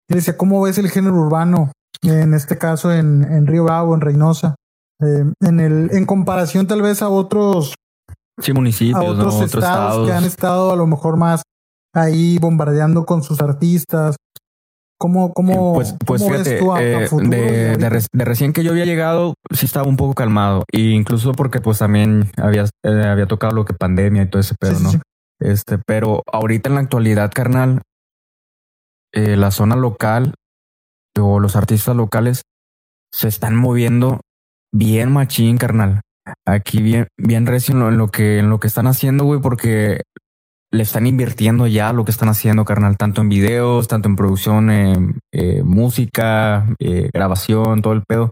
Y 0.08 0.12
le 0.12 0.16
decía, 0.20 0.36
¿cómo 0.36 0.60
ves 0.62 0.78
el 0.78 0.90
género 0.90 1.16
urbano? 1.16 1.72
En 2.02 2.34
este 2.34 2.58
caso 2.58 2.92
en, 2.92 3.24
en 3.24 3.46
Río 3.46 3.64
Bravo, 3.64 3.94
en 3.94 4.00
Reynosa. 4.00 4.54
Eh, 5.00 5.24
en 5.40 5.60
el, 5.60 5.90
en 5.92 6.06
comparación 6.06 6.66
tal 6.66 6.82
vez 6.82 7.02
a 7.02 7.08
otros 7.08 7.74
Sí, 8.40 8.52
municipios, 8.52 9.04
a 9.04 9.08
otros, 9.08 9.38
¿no? 9.38 9.44
estados, 9.44 10.06
que 10.08 10.12
han 10.12 10.24
estado 10.24 10.72
a 10.72 10.76
lo 10.76 10.86
mejor 10.86 11.16
más 11.16 11.42
ahí 11.94 12.38
bombardeando 12.38 13.04
con 13.04 13.22
sus 13.22 13.40
artistas. 13.40 14.16
¿Cómo, 14.96 15.32
cómo, 15.32 15.74
pues, 15.74 15.96
pues 16.06 16.22
cómo 16.22 16.32
fíjate, 16.32 16.50
ves 16.54 16.60
tú 16.60 16.72
a, 16.72 16.78
a 16.78 16.82
eh, 16.82 17.76
de, 17.76 18.24
recién 18.24 18.52
que 18.52 18.62
yo 18.62 18.70
había 18.70 18.84
llegado, 18.84 19.34
sí 19.50 19.66
estaba 19.66 19.88
un 19.88 19.96
poco 19.96 20.14
calmado. 20.14 20.64
E 20.72 20.80
incluso 20.80 21.32
porque 21.32 21.60
pues 21.60 21.78
también 21.78 22.30
había, 22.36 22.64
eh, 22.84 23.04
había 23.04 23.26
tocado 23.26 23.54
lo 23.54 23.64
que 23.64 23.74
pandemia 23.74 24.22
y 24.22 24.30
todo 24.30 24.40
ese 24.40 24.54
pedo, 24.58 24.72
Sí, 24.72 24.78
sí, 24.78 24.84
¿no? 24.84 24.90
sí. 24.92 24.98
Este, 25.40 25.78
pero 25.78 26.22
ahorita 26.32 26.68
en 26.68 26.76
la 26.76 26.80
actualidad, 26.80 27.30
carnal, 27.34 27.82
eh, 29.12 29.36
la 29.36 29.50
zona 29.50 29.76
local 29.76 30.34
o 31.20 31.38
los 31.38 31.56
artistas 31.56 31.94
locales 31.94 32.42
se 33.12 33.28
están 33.28 33.56
moviendo 33.56 34.20
bien 34.72 35.12
machín, 35.12 35.58
carnal. 35.58 36.00
Aquí 36.46 36.80
bien, 36.80 37.08
bien 37.18 37.46
recio 37.46 37.74
en 37.74 37.80
lo, 37.80 37.88
en 37.88 37.98
lo 37.98 38.08
que, 38.08 38.38
en 38.38 38.48
lo 38.48 38.58
que 38.58 38.68
están 38.68 38.86
haciendo, 38.86 39.24
güey, 39.24 39.40
porque 39.40 40.02
le 40.74 40.82
están 40.82 41.06
invirtiendo 41.06 41.66
ya 41.66 41.92
lo 41.92 42.04
que 42.04 42.10
están 42.10 42.28
haciendo, 42.28 42.64
carnal, 42.64 42.96
tanto 42.96 43.20
en 43.20 43.28
videos, 43.28 43.86
tanto 43.88 44.08
en 44.08 44.16
producción, 44.16 44.70
en 44.70 45.18
eh, 45.32 45.62
música, 45.62 46.66
eh, 46.80 47.10
grabación, 47.12 47.80
todo 47.82 47.92
el 47.92 48.02
pedo. 48.06 48.30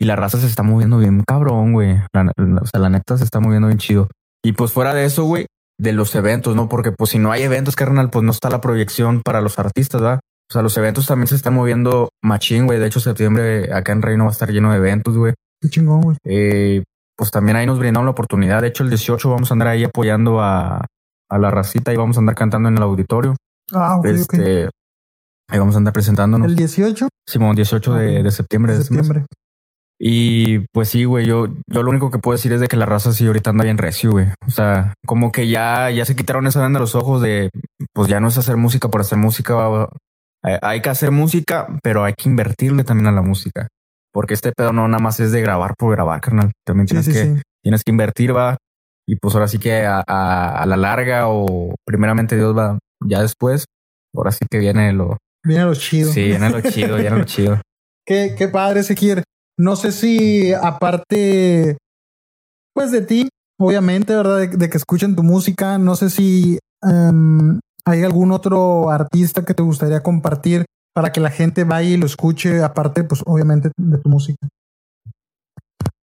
Y 0.00 0.04
la 0.06 0.16
raza 0.16 0.38
se 0.38 0.46
está 0.46 0.62
moviendo 0.62 0.98
bien 0.98 1.22
cabrón, 1.26 1.72
güey. 1.72 1.96
La- 2.12 2.24
la- 2.36 2.60
o 2.62 2.66
sea, 2.66 2.80
la 2.80 2.88
neta 2.88 3.16
se 3.18 3.24
está 3.24 3.38
moviendo 3.40 3.68
bien 3.68 3.78
chido. 3.78 4.08
Y 4.44 4.52
pues 4.52 4.72
fuera 4.72 4.94
de 4.94 5.04
eso, 5.04 5.24
güey, 5.24 5.46
de 5.78 5.92
los 5.92 6.14
eventos, 6.14 6.56
¿no? 6.56 6.68
Porque 6.68 6.90
pues 6.92 7.10
si 7.10 7.18
no 7.18 7.30
hay 7.30 7.42
eventos, 7.42 7.76
carnal, 7.76 8.10
pues 8.10 8.24
no 8.24 8.32
está 8.32 8.50
la 8.50 8.60
proyección 8.60 9.20
para 9.24 9.40
los 9.40 9.58
artistas, 9.58 10.00
¿verdad? 10.00 10.20
O 10.50 10.52
sea, 10.52 10.62
los 10.62 10.76
eventos 10.76 11.06
también 11.06 11.28
se 11.28 11.36
están 11.36 11.54
moviendo 11.54 12.08
machín, 12.22 12.66
güey. 12.66 12.78
De 12.78 12.86
hecho, 12.86 12.98
septiembre 13.00 13.72
acá 13.72 13.92
en 13.92 14.02
Reino 14.02 14.24
va 14.24 14.30
a 14.30 14.32
estar 14.32 14.50
lleno 14.50 14.70
de 14.72 14.78
eventos, 14.78 15.16
güey. 15.16 15.34
Qué 15.60 15.68
chingón, 15.68 16.00
güey. 16.02 16.16
Eh, 16.24 16.82
pues 17.16 17.30
también 17.30 17.56
ahí 17.56 17.66
nos 17.66 17.78
brindaron 17.78 18.06
la 18.06 18.10
oportunidad. 18.12 18.62
De 18.62 18.68
hecho, 18.68 18.82
el 18.82 18.88
18 18.90 19.30
vamos 19.30 19.50
a 19.50 19.54
andar 19.54 19.68
ahí 19.68 19.84
apoyando 19.84 20.40
a, 20.40 20.84
a 21.32 21.38
la 21.38 21.50
racita 21.50 21.92
y 21.92 21.96
vamos 21.96 22.16
a 22.16 22.20
andar 22.20 22.34
cantando 22.34 22.68
en 22.68 22.76
el 22.76 22.82
auditorio. 22.82 23.34
Ah, 23.72 23.96
ok, 23.96 24.06
ok. 24.06 24.12
este, 24.12 24.68
Ahí 25.50 25.58
vamos 25.58 25.74
a 25.74 25.78
andar 25.78 25.92
presentándonos. 25.92 26.46
El 26.48 26.56
18 26.56 27.08
Simón, 27.28 27.54
18 27.56 27.94
de, 27.94 28.22
de 28.22 28.30
septiembre. 28.30 28.72
de 28.72 28.78
mes. 28.78 28.86
septiembre. 28.86 29.26
Y 30.04 30.60
pues 30.72 30.88
sí, 30.88 31.04
güey, 31.04 31.26
yo, 31.26 31.46
yo 31.68 31.82
lo 31.82 31.90
único 31.90 32.10
que 32.10 32.18
puedo 32.18 32.36
decir 32.36 32.52
es 32.52 32.60
de 32.60 32.66
que 32.66 32.76
la 32.76 32.86
raza 32.86 33.12
sí 33.12 33.26
ahorita 33.26 33.50
anda 33.50 33.62
bien 33.64 33.78
recio, 33.78 34.10
güey. 34.10 34.26
O 34.46 34.50
sea, 34.50 34.94
como 35.06 35.30
que 35.30 35.48
ya, 35.48 35.90
ya 35.90 36.04
se 36.04 36.16
quitaron 36.16 36.46
esa 36.46 36.60
venda 36.62 36.78
de 36.78 36.82
los 36.82 36.94
ojos 36.96 37.22
de, 37.22 37.50
pues 37.94 38.08
ya 38.08 38.18
no 38.18 38.28
es 38.28 38.36
hacer 38.38 38.56
música 38.56 38.88
por 38.88 39.00
hacer 39.02 39.18
música. 39.18 39.54
va- 39.54 39.88
Hay, 40.42 40.80
que 40.80 40.90
hacer 40.90 41.12
música, 41.12 41.68
pero 41.84 42.02
hay 42.02 42.14
que 42.14 42.28
invertirle 42.28 42.82
también 42.82 43.06
a 43.06 43.12
la 43.12 43.22
música. 43.22 43.68
Porque 44.12 44.34
este 44.34 44.52
pedo 44.52 44.72
no 44.72 44.88
nada 44.88 45.02
más 45.02 45.20
es 45.20 45.30
de 45.32 45.40
grabar 45.40 45.74
por 45.78 45.92
grabar, 45.92 46.20
carnal. 46.20 46.50
También 46.66 46.88
Sí, 46.88 46.94
tienes 46.94 47.06
sí, 47.06 47.12
que, 47.12 47.36
sí. 47.36 47.42
tienes 47.62 47.82
que 47.84 47.90
invertir, 47.92 48.36
va. 48.36 48.56
Y 49.12 49.16
pues 49.16 49.34
ahora 49.34 49.46
sí 49.46 49.58
que 49.58 49.84
a, 49.84 50.02
a- 50.06 50.62
a 50.62 50.66
la 50.66 50.76
larga 50.78 51.28
o 51.28 51.74
primeramente 51.86 52.34
Dios 52.34 52.56
va 52.56 52.78
ya 53.04 53.20
después. 53.20 53.66
Ahora 54.16 54.32
sí 54.32 54.46
que 54.50 54.58
viene 54.58 54.92
lo, 54.94 55.18
Viene 55.44 55.64
lo 55.64 55.74
chido. 55.74 56.10
sí, 56.10 56.24
viene 56.28 56.48
lo 56.48 56.60
chido, 56.70 56.96
viene 56.96 57.18
lo 57.18 57.24
chido. 57.24 57.60
Qué, 58.06 58.34
qué 58.38 58.48
padre, 58.48 58.82
Sekir. 58.82 59.22
No 59.58 59.76
sé 59.76 59.92
si 59.92 60.54
aparte, 60.54 61.76
pues 62.74 62.90
de 62.90 63.02
ti, 63.02 63.28
obviamente, 63.60 64.14
¿verdad? 64.16 64.38
De, 64.38 64.48
de 64.48 64.70
que 64.70 64.78
escuchen 64.78 65.14
tu 65.14 65.22
música, 65.22 65.76
no 65.76 65.94
sé 65.94 66.08
si 66.08 66.58
em, 66.82 67.60
hay 67.84 68.02
algún 68.04 68.32
otro 68.32 68.88
artista 68.90 69.44
que 69.44 69.52
te 69.52 69.62
gustaría 69.62 70.02
compartir 70.02 70.64
para 70.94 71.12
que 71.12 71.20
la 71.20 71.30
gente 71.30 71.64
vaya 71.64 71.90
y 71.90 71.96
lo 71.98 72.06
escuche, 72.06 72.62
aparte, 72.62 73.04
pues 73.04 73.22
obviamente 73.26 73.70
de 73.76 73.98
tu 73.98 74.08
música. 74.08 74.48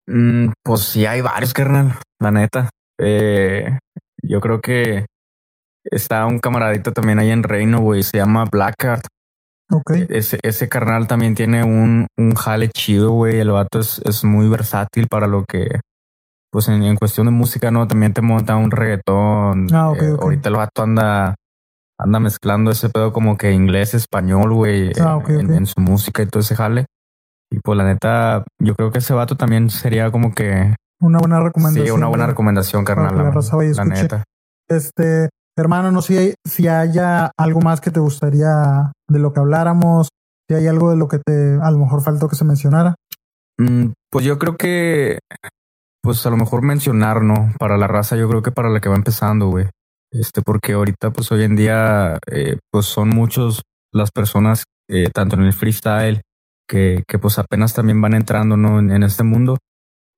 Mm, 0.07 0.53
pues 0.63 0.81
sí, 0.83 1.07
hay 1.07 1.21
varios, 1.23 1.53
carnal, 1.55 1.95
la 2.21 2.31
neta. 2.31 2.71
Eh, 2.99 3.79
yo 4.23 4.41
creo 4.41 4.61
que 4.61 5.07
está 5.85 6.27
un 6.27 6.39
camaradito 6.39 6.93
también 6.93 7.19
ahí 7.19 7.31
en 7.31 7.43
Reino, 7.43 7.81
güey, 7.81 8.03
se 8.03 8.19
llama 8.19 8.45
Blackheart. 8.51 9.05
Ok. 9.71 9.91
Ese, 10.09 10.39
ese 10.43 10.69
carnal 10.69 11.07
también 11.07 11.35
tiene 11.35 11.63
un, 11.63 12.07
un 12.17 12.35
jale 12.35 12.69
chido, 12.69 13.13
güey. 13.13 13.39
El 13.39 13.51
vato 13.51 13.81
es, 13.81 14.01
es 14.05 14.25
muy 14.25 14.49
versátil 14.49 15.09
para 15.09 15.27
lo 15.27 15.45
que, 15.45 15.81
pues 16.51 16.69
en, 16.69 16.83
en 16.83 16.97
cuestión 16.97 17.27
de 17.27 17.33
música, 17.33 17.71
¿no? 17.71 17.87
También 17.87 18.13
te 18.15 18.23
monta 18.23 18.57
un 18.57 18.71
reggaetón. 18.71 19.67
Ah, 19.73 19.91
ok, 19.91 20.03
Eh, 20.03 20.13
ok. 20.13 20.23
Ahorita 20.23 20.49
el 20.49 20.57
vato 20.57 20.83
anda, 20.83 21.35
anda 22.01 22.19
mezclando 22.21 22.71
ese 22.71 22.89
pedo 22.89 23.13
como 23.13 23.37
que 23.37 23.53
inglés, 23.53 23.93
español, 23.95 24.55
güey, 24.55 24.91
Ah, 25.01 25.19
en, 25.29 25.53
en 25.53 25.67
su 25.67 25.81
música 25.81 26.23
y 26.23 26.27
todo 26.27 26.41
ese 26.41 26.57
jale. 26.57 26.87
Y 27.51 27.61
pues 27.61 27.77
la 27.79 27.85
neta, 27.85 28.45
yo 28.59 28.75
creo 28.75 28.91
que 28.91 28.99
ese 28.99 29.13
vato 29.15 29.37
también 29.37 29.69
sería 29.71 30.11
como 30.11 30.35
que 30.35 30.75
Una 31.01 31.19
buena 31.19 31.41
recomendación. 31.41 31.87
Sí, 31.87 31.93
una 31.93 32.09
buena 32.09 32.27
recomendación, 32.27 32.85
carnal. 32.85 33.17
la 33.17 33.31
la 33.31 33.41
escuche. 33.41 33.85
neta. 33.85 34.25
Este, 34.69 35.29
hermano, 35.57 35.93
no 35.93 36.03
sé 36.03 36.35
si 36.45 36.69
haya 36.69 37.31
algo 37.37 37.61
más 37.61 37.81
que 37.81 37.91
te 37.91 38.01
gustaría 38.01 38.93
de 39.09 39.19
lo 39.19 39.33
que 39.33 39.41
habláramos, 39.41 40.09
si 40.49 40.55
hay 40.55 40.67
algo 40.67 40.91
de 40.91 40.97
lo 40.97 41.09
que 41.09 41.19
te 41.19 41.59
a 41.61 41.71
lo 41.71 41.79
mejor 41.79 42.03
faltó 42.03 42.29
que 42.29 42.37
se 42.37 42.45
mencionara. 42.45 42.95
Mm, 43.59 43.93
pues 44.11 44.25
yo 44.25 44.39
creo 44.39 44.57
que, 44.57 45.19
pues 46.03 46.25
a 46.27 46.31
lo 46.31 46.37
mejor 46.37 46.63
mencionar, 46.63 47.23
¿no? 47.23 47.53
Para 47.59 47.77
la 47.77 47.87
raza, 47.87 48.17
yo 48.17 48.29
creo 48.29 48.43
que 48.43 48.53
para 48.53 48.71
la 48.71 48.81
que 48.81 48.89
va 48.89 48.97
empezando, 48.97 49.49
güey. 49.49 49.67
Este, 50.11 50.43
porque 50.43 50.73
ahorita, 50.73 51.11
pues 51.11 51.31
hoy 51.33 51.45
en 51.45 51.57
día, 51.57 52.19
eh, 52.31 52.59
pues 52.71 52.87
son 52.87 53.11
muchos 53.11 53.63
las 53.93 54.11
personas, 54.11 54.65
eh, 54.89 55.11
tanto 55.13 55.37
en 55.37 55.43
el 55.43 55.53
freestyle, 55.53 56.23
que, 56.69 57.03
que 57.07 57.19
pues 57.19 57.39
apenas 57.39 57.75
también 57.75 58.01
van 58.01 58.15
entrando, 58.15 58.57
¿no? 58.57 58.79
En, 58.79 59.03
este 59.03 59.23
mundo. 59.23 59.59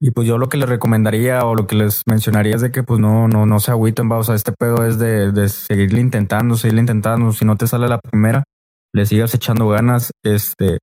Y 0.03 0.13
pues 0.13 0.27
yo 0.27 0.39
lo 0.39 0.49
que 0.49 0.57
les 0.57 0.69
recomendaría 0.69 1.45
o 1.45 1.55
lo 1.55 1.67
que 1.67 1.77
les 1.77 2.03
mencionaría 2.07 2.57
es 2.57 2.63
de 2.63 2.71
que 2.71 2.83
pues 2.83 2.99
no, 2.99 3.29
no, 3.29 3.45
no 3.45 3.61
se 3.61 3.71
agüiten, 3.71 4.11
va. 4.11 4.17
O 4.17 4.25
sea, 4.25 4.35
este 4.35 4.53
pedo 4.53 4.87
es 4.87 4.99
de, 4.99 5.31
de 5.31 5.49
seguirle 5.51 6.01
intentando, 6.01 6.57
seguirle 6.57 6.81
intentando. 6.81 7.33
Si 7.33 7.45
no 7.45 7.57
te 7.57 7.67
sale 7.67 7.87
la 7.87 7.99
primera, 7.99 8.45
le 8.95 9.05
sigas 9.05 9.35
echando 9.35 9.69
ganas. 9.69 10.13
Este, 10.25 10.79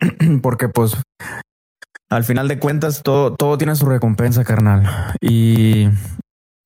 porque 0.42 0.68
pues 0.68 0.96
al 2.08 2.24
final 2.24 2.48
de 2.48 2.58
cuentas 2.58 3.02
todo, 3.02 3.34
todo 3.34 3.58
tiene 3.58 3.74
su 3.74 3.84
recompensa, 3.84 4.44
carnal. 4.44 5.12
Y, 5.20 5.90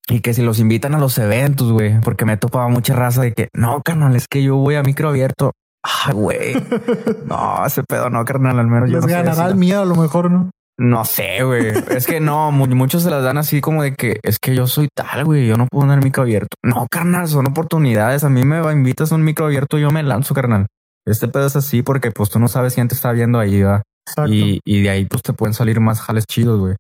y 0.09 0.21
que 0.21 0.35
si 0.35 0.43
los 0.43 0.61
invitan 0.61 0.95
a 0.95 0.99
los 0.99 1.19
eventos, 1.19 1.73
güey, 1.73 2.01
porque 2.01 2.25
me 2.25 2.37
topaba 2.37 2.69
mucha 2.69 2.95
raza 2.95 3.23
de 3.23 3.33
que 3.33 3.49
no, 3.55 3.83
carnal, 3.83 4.15
es 4.15 4.29
que 4.29 4.45
yo 4.45 4.57
voy 4.57 4.77
a 4.77 4.85
micro 4.85 5.09
abierto. 5.09 5.53
Ah, 5.83 6.13
güey. 6.13 6.55
No, 7.27 7.67
ese 7.67 7.83
pedo 7.83 8.09
no, 8.11 8.25
carnal, 8.25 8.59
al 8.59 8.67
menos 8.69 8.91
yo 8.91 8.99
Les 8.99 9.07
ganará 9.07 9.47
el 9.47 9.57
miedo 9.57 9.83
a 9.83 9.85
lo 9.85 9.97
mejor, 9.97 10.31
¿no? 10.31 10.51
No 10.83 11.05
sé, 11.05 11.45
güey. 11.45 11.69
es 11.91 12.09
que 12.09 12.19
no, 12.19 12.51
muchos 12.51 13.05
se 13.05 13.11
las 13.11 13.23
dan 13.23 13.39
así 13.39 13.61
como 13.61 13.85
de 13.85 13.95
que 13.95 14.19
es 14.25 14.41
que 14.41 14.57
yo 14.57 14.67
soy 14.67 14.89
tal, 14.93 15.25
güey. 15.25 15.47
Yo 15.47 15.57
no 15.57 15.69
puedo 15.69 15.87
tener 15.87 16.03
micro 16.03 16.25
abierto. 16.25 16.57
No, 16.65 16.89
carnal, 16.91 17.29
son 17.29 17.47
oportunidades. 17.47 18.25
A 18.25 18.29
mí 18.29 18.45
me 18.45 18.61
invitas 18.73 19.13
a 19.13 19.15
un 19.15 19.23
micro 19.23 19.47
abierto, 19.47 19.79
yo 19.79 19.93
me 19.93 20.03
lanzo, 20.03 20.35
carnal. 20.35 20.67
Este 21.07 21.29
pedo 21.29 21.47
es 21.47 21.55
así 21.55 21.83
porque 21.83 22.11
pues 22.11 22.31
tú 22.31 22.41
no 22.41 22.49
sabes 22.49 22.75
quién 22.75 22.89
te 22.89 22.97
está 22.97 23.13
viendo 23.13 23.39
ahí, 23.39 23.63
¿va? 23.63 23.83
Y, 24.27 24.59
y, 24.65 24.83
de 24.83 24.91
ahí 24.91 25.05
pues 25.05 25.23
te 25.23 25.33
pueden 25.33 25.55
salir 25.55 25.79
más 25.79 26.01
jales 26.01 26.27
chidos, 26.27 26.59
güey. 26.59 26.75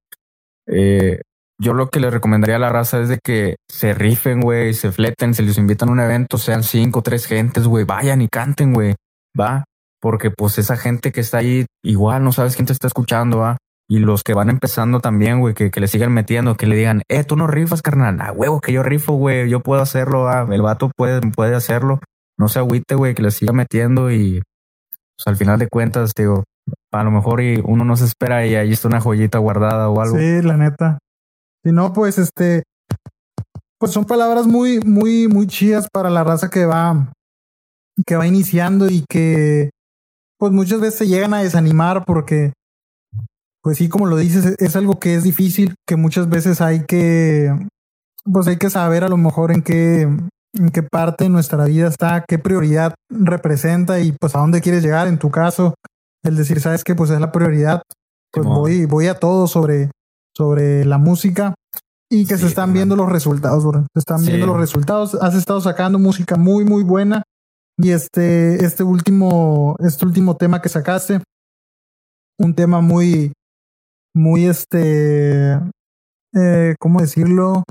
Eh, 0.66 1.20
yo 1.60 1.72
lo 1.72 1.88
que 1.88 2.00
le 2.00 2.10
recomendaría 2.10 2.56
a 2.56 2.58
la 2.58 2.70
raza 2.70 3.00
es 3.00 3.08
de 3.08 3.20
que 3.22 3.54
se 3.70 3.94
rifen, 3.94 4.40
güey, 4.40 4.74
se 4.74 4.90
fleten, 4.90 5.32
se 5.32 5.44
les 5.44 5.58
invitan 5.58 5.90
a 5.90 5.92
un 5.92 6.00
evento, 6.00 6.38
sean 6.38 6.64
cinco, 6.64 7.02
tres 7.02 7.26
gentes, 7.26 7.68
güey, 7.68 7.84
vayan 7.84 8.20
y 8.20 8.26
canten, 8.26 8.72
güey, 8.72 8.96
va. 9.38 9.62
Porque 10.00 10.32
pues 10.32 10.58
esa 10.58 10.76
gente 10.76 11.12
que 11.12 11.20
está 11.20 11.38
ahí, 11.38 11.66
igual 11.84 12.24
no 12.24 12.32
sabes 12.32 12.56
quién 12.56 12.66
te 12.66 12.72
está 12.72 12.88
escuchando, 12.88 13.38
va. 13.38 13.58
Y 13.92 13.98
los 13.98 14.22
que 14.22 14.32
van 14.32 14.48
empezando 14.48 15.00
también, 15.00 15.40
güey, 15.40 15.52
que, 15.52 15.70
que 15.70 15.78
le 15.78 15.86
sigan 15.86 16.14
metiendo, 16.14 16.56
que 16.56 16.66
le 16.66 16.76
digan, 16.76 17.02
eh, 17.10 17.24
tú 17.24 17.36
no 17.36 17.46
rifas, 17.46 17.82
carnal. 17.82 18.22
Ah, 18.22 18.32
huevo, 18.32 18.62
que 18.62 18.72
yo 18.72 18.82
rifo, 18.82 19.12
güey, 19.12 19.50
yo 19.50 19.60
puedo 19.60 19.82
hacerlo, 19.82 20.28
ah, 20.28 20.48
el 20.50 20.62
vato 20.62 20.90
puede, 20.96 21.20
puede 21.20 21.54
hacerlo. 21.54 22.00
No 22.38 22.48
se 22.48 22.58
agüite, 22.58 22.94
güey, 22.94 23.14
que 23.14 23.20
le 23.20 23.30
siga 23.30 23.52
metiendo 23.52 24.10
y 24.10 24.40
pues, 25.14 25.26
al 25.26 25.36
final 25.36 25.58
de 25.58 25.68
cuentas, 25.68 26.12
digo, 26.16 26.44
a 26.90 27.04
lo 27.04 27.10
mejor 27.10 27.42
y 27.42 27.60
uno 27.62 27.84
no 27.84 27.94
se 27.96 28.06
espera 28.06 28.46
y 28.46 28.54
ahí 28.54 28.72
está 28.72 28.88
una 28.88 29.02
joyita 29.02 29.36
guardada 29.36 29.90
o 29.90 30.00
algo. 30.00 30.16
Sí, 30.16 30.40
la 30.40 30.56
neta. 30.56 30.98
Si 31.62 31.70
no, 31.70 31.92
pues 31.92 32.16
este, 32.16 32.62
pues 33.78 33.92
son 33.92 34.06
palabras 34.06 34.46
muy, 34.46 34.80
muy, 34.80 35.28
muy 35.28 35.46
chidas 35.46 35.88
para 35.92 36.08
la 36.08 36.24
raza 36.24 36.48
que 36.48 36.64
va, 36.64 37.12
que 38.06 38.16
va 38.16 38.26
iniciando 38.26 38.88
y 38.88 39.04
que, 39.06 39.68
pues 40.38 40.50
muchas 40.50 40.80
veces 40.80 40.94
se 41.00 41.08
llegan 41.08 41.34
a 41.34 41.42
desanimar 41.42 42.06
porque, 42.06 42.54
pues 43.62 43.78
sí, 43.78 43.88
como 43.88 44.06
lo 44.06 44.16
dices, 44.16 44.56
es 44.58 44.76
algo 44.76 44.98
que 44.98 45.14
es 45.14 45.22
difícil, 45.22 45.74
que 45.86 45.96
muchas 45.96 46.28
veces 46.28 46.60
hay 46.60 46.84
que, 46.84 47.50
pues 48.24 48.48
hay 48.48 48.56
que 48.56 48.70
saber 48.70 49.04
a 49.04 49.08
lo 49.08 49.16
mejor 49.16 49.52
en 49.52 49.62
qué, 49.62 50.02
en 50.02 50.70
qué 50.72 50.82
parte 50.82 51.24
de 51.24 51.30
nuestra 51.30 51.64
vida 51.64 51.86
está, 51.88 52.24
qué 52.26 52.38
prioridad 52.38 52.94
representa 53.08 54.00
y 54.00 54.12
pues 54.12 54.34
a 54.34 54.40
dónde 54.40 54.60
quieres 54.60 54.82
llegar 54.82 55.06
en 55.06 55.18
tu 55.18 55.30
caso. 55.30 55.74
El 56.24 56.36
decir, 56.36 56.60
sabes 56.60 56.82
que 56.82 56.94
pues 56.94 57.10
es 57.10 57.20
la 57.20 57.32
prioridad, 57.32 57.82
pues 58.32 58.46
voy, 58.46 58.84
voy 58.86 59.06
a 59.06 59.14
todo 59.14 59.46
sobre, 59.46 59.90
sobre 60.36 60.84
la 60.84 60.98
música 60.98 61.54
y 62.10 62.26
que 62.26 62.36
se 62.36 62.46
están 62.46 62.72
viendo 62.72 62.96
los 62.96 63.08
resultados, 63.08 63.64
bro. 63.64 63.86
Se 63.94 63.98
están 63.98 64.24
viendo 64.24 64.46
los 64.46 64.58
resultados. 64.58 65.14
Has 65.14 65.34
estado 65.34 65.60
sacando 65.60 65.98
música 65.98 66.36
muy, 66.36 66.64
muy 66.64 66.82
buena. 66.82 67.22
Y 67.78 67.90
este, 67.90 68.62
este 68.64 68.82
último, 68.82 69.76
este 69.78 70.04
último 70.04 70.36
tema 70.36 70.60
que 70.60 70.68
sacaste, 70.68 71.22
un 72.38 72.54
tema 72.54 72.82
muy, 72.82 73.32
muy 74.14 74.46
este, 74.46 75.54
eh, 76.34 76.74
¿cómo 76.78 77.00
decirlo? 77.00 77.62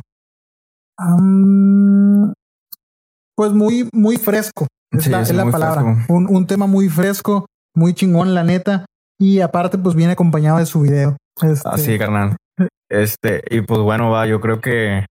pues 3.36 3.54
muy, 3.54 3.90
muy 3.92 4.18
fresco. 4.18 4.68
Es, 4.92 5.08
la, 5.08 5.22
es 5.22 5.34
la 5.34 5.50
palabra. 5.50 6.06
Un, 6.10 6.28
un, 6.30 6.46
tema 6.46 6.68
muy 6.68 6.90
fresco, 6.90 7.48
muy 7.76 7.96
chingón, 7.96 8.36
la 8.36 8.44
neta. 8.44 8.86
Y 9.20 9.40
aparte, 9.40 9.78
pues 9.78 9.96
viene 9.96 10.14
acompañado 10.14 10.60
de 10.60 10.66
su 10.66 10.82
video. 10.82 11.18
Este... 11.42 11.68
Así, 11.68 11.98
carnal. 11.98 12.36
Este, 12.90 13.42
y 13.50 13.62
pues 13.62 13.80
bueno, 13.80 14.12
va, 14.12 14.28
yo 14.28 14.42
creo 14.42 14.60
que. 14.62 15.06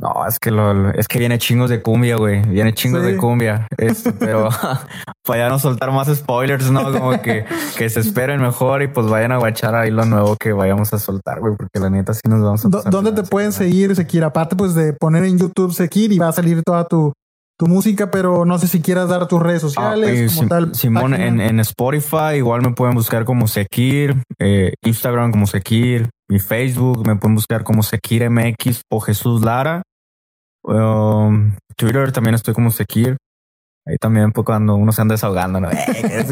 No, 0.00 0.24
es 0.28 0.38
que 0.38 0.52
lo, 0.52 0.90
es 0.90 1.08
que 1.08 1.18
viene 1.18 1.38
chingos 1.38 1.70
de 1.70 1.82
cumbia, 1.82 2.16
güey. 2.16 2.40
Viene 2.42 2.72
chingos 2.72 3.02
de 3.02 3.16
cumbia. 3.16 3.66
Este, 3.76 4.12
pero 4.12 4.48
para 5.24 5.40
ya 5.40 5.48
no 5.48 5.58
soltar 5.58 5.90
más 5.90 6.08
spoilers, 6.14 6.70
¿no? 6.70 6.92
Como 6.92 7.20
que, 7.20 7.44
que 7.76 7.90
se 7.90 8.00
esperen 8.00 8.40
mejor 8.40 8.82
y 8.82 8.88
pues 8.88 9.08
vayan 9.08 9.32
a 9.32 9.38
guachar 9.38 9.74
ahí 9.74 9.90
lo 9.90 10.04
nuevo 10.04 10.36
que 10.36 10.52
vayamos 10.52 10.92
a 10.92 11.00
soltar, 11.00 11.40
güey, 11.40 11.56
porque 11.56 11.80
la 11.80 11.90
neta 11.90 12.14
sí 12.14 12.20
nos 12.28 12.42
vamos 12.42 12.64
a 12.64 12.90
¿Dónde 12.90 13.12
te 13.12 13.24
pueden 13.24 13.52
seguir, 13.52 13.94
Sekir? 13.96 14.22
Aparte, 14.22 14.54
pues 14.54 14.74
de 14.74 14.92
poner 14.92 15.24
en 15.24 15.36
YouTube 15.36 15.72
Sekir 15.72 16.12
y 16.12 16.18
va 16.18 16.28
a 16.28 16.32
salir 16.32 16.62
toda 16.62 16.84
tu, 16.84 17.12
tu 17.58 17.66
música, 17.66 18.10
pero 18.12 18.44
no 18.44 18.56
sé 18.58 18.68
si 18.68 18.80
quieras 18.80 19.08
dar 19.08 19.26
tus 19.26 19.42
redes 19.42 19.62
sociales. 19.62 20.32
como 20.36 20.48
tal, 20.48 20.74
Simón, 20.76 21.14
en, 21.14 21.40
en, 21.40 21.58
Spotify 21.60 22.36
igual 22.36 22.62
me 22.62 22.72
pueden 22.72 22.94
buscar 22.94 23.24
como 23.24 23.48
Sekir, 23.48 24.22
eh, 24.38 24.74
Instagram 24.84 25.32
como 25.32 25.48
Sekir, 25.48 26.08
mi 26.30 26.38
Facebook 26.38 27.06
me 27.06 27.16
pueden 27.16 27.34
buscar 27.34 27.64
como 27.64 27.82
Sekir 27.82 28.28
MX 28.30 28.82
o 28.90 29.00
Jesús 29.00 29.42
Lara. 29.42 29.82
Um, 30.68 31.56
Twitter 31.76 32.12
también 32.12 32.34
estoy 32.34 32.54
como 32.54 32.70
Sekir. 32.70 33.16
Ahí 33.86 33.96
también 33.96 34.32
pues, 34.32 34.44
cuando 34.44 34.74
uno 34.74 34.92
se 34.92 35.00
anda 35.00 35.14
desahogando, 35.14 35.60
¿no? 35.60 35.70
Eh, 35.70 36.26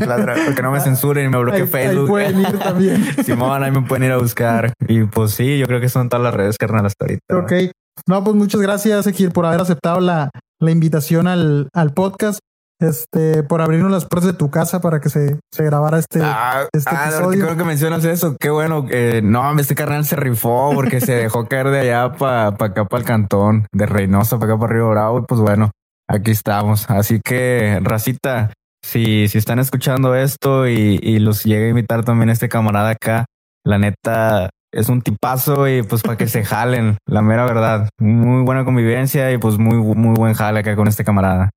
porque 0.47 0.63
no 0.63 0.71
me 0.71 0.81
censuren 0.81 1.27
y 1.27 1.29
me 1.29 1.39
bloquee 1.39 1.67
Facebook. 1.67 2.03
Ahí 2.03 2.33
pueden 2.33 2.41
ir 2.41 2.59
también. 2.59 3.25
Simón, 3.25 3.63
ahí 3.63 3.71
me 3.71 3.83
pueden 3.83 4.05
ir 4.05 4.13
a 4.13 4.19
buscar. 4.19 4.73
Y 4.89 5.05
pues 5.05 5.33
sí, 5.33 5.59
yo 5.59 5.67
creo 5.67 5.81
que 5.81 5.89
son 5.89 6.09
todas 6.09 6.23
las 6.23 6.35
redes, 6.35 6.59
carnal, 6.59 6.85
hasta 6.85 7.07
ahorita. 7.07 7.37
Ok. 7.37 7.73
No, 8.07 8.23
pues 8.23 8.37
muchas 8.37 8.61
gracias, 8.61 9.05
Sekir, 9.07 9.33
por 9.33 9.47
haber 9.47 9.61
aceptado 9.63 10.01
la, 10.01 10.31
la 10.61 10.71
invitación 10.71 11.27
al, 11.27 11.69
al 11.73 11.95
podcast 11.95 12.41
este, 12.81 13.43
por 13.43 13.63
abrirnos 13.63 13.91
las 13.91 14.05
puertas 14.05 14.33
de 14.33 14.39
tu 14.39 14.51
casa 14.51 14.81
para 14.81 15.01
que 15.01 15.09
se, 15.09 15.39
se 15.53 15.65
grabara 15.65 15.99
este, 15.99 16.21
ah, 16.23 16.67
este 16.73 16.91
ah, 16.95 17.05
episodio. 17.07 17.45
Creo 17.45 17.57
que 17.57 17.65
mencionas 17.65 18.05
eso. 18.05 18.37
Qué 18.39 18.51
bueno. 18.51 18.87
que 18.87 19.23
no, 19.23 19.59
este 19.59 19.75
carnal 19.75 20.05
se 20.05 20.17
rifó 20.17 20.73
porque 20.75 21.01
se 21.01 21.15
dejó 21.15 21.47
caer 21.49 21.71
de 21.71 21.81
allá 21.81 22.13
para 22.13 22.49
acá, 22.49 22.85
para 22.85 23.01
el 23.01 23.07
cantón, 23.07 23.67
de 23.73 23.87
Reynosa 23.87 24.39
para 24.39 24.53
acá, 24.53 24.61
para 24.61 24.73
Río 24.75 24.91
Bravo. 24.91 25.21
Y 25.21 25.23
pues 25.23 25.41
bueno, 25.41 25.71
aquí 26.09 26.31
estamos. 26.31 26.91
Así 26.91 27.21
que, 27.25 27.81
racita, 27.83 28.53
si, 28.85 29.29
si 29.29 29.39
están 29.39 29.59
escuchando 29.59 30.15
esto 30.15 30.69
y, 30.69 30.99
y 31.03 31.19
los 31.19 31.45
llega 31.45 31.67
a 31.67 31.71
invitar 31.71 32.05
también 32.05 32.31
este 32.31 32.49
camarada 32.49 32.91
acá, 32.91 33.25
la 33.65 33.79
neta, 33.79 34.51
es 34.73 34.89
un 34.89 35.01
tipazo 35.01 35.67
y 35.69 35.83
pues 35.83 36.03
para 36.03 36.17
que 36.17 36.29
se 36.29 36.45
jalen, 36.45 36.99
la 37.07 37.23
mera 37.23 37.47
verdad. 37.47 37.89
Muy 37.99 38.45
buena 38.45 38.65
convivencia 38.65 39.33
y 39.33 39.39
pues 39.39 39.59
muy, 39.59 39.77
muy 39.77 40.15
buen 40.15 40.35
jale 40.35 40.61
acá 40.61 40.77
con 40.77 40.87
este 40.87 41.05
camarada. 41.05 41.51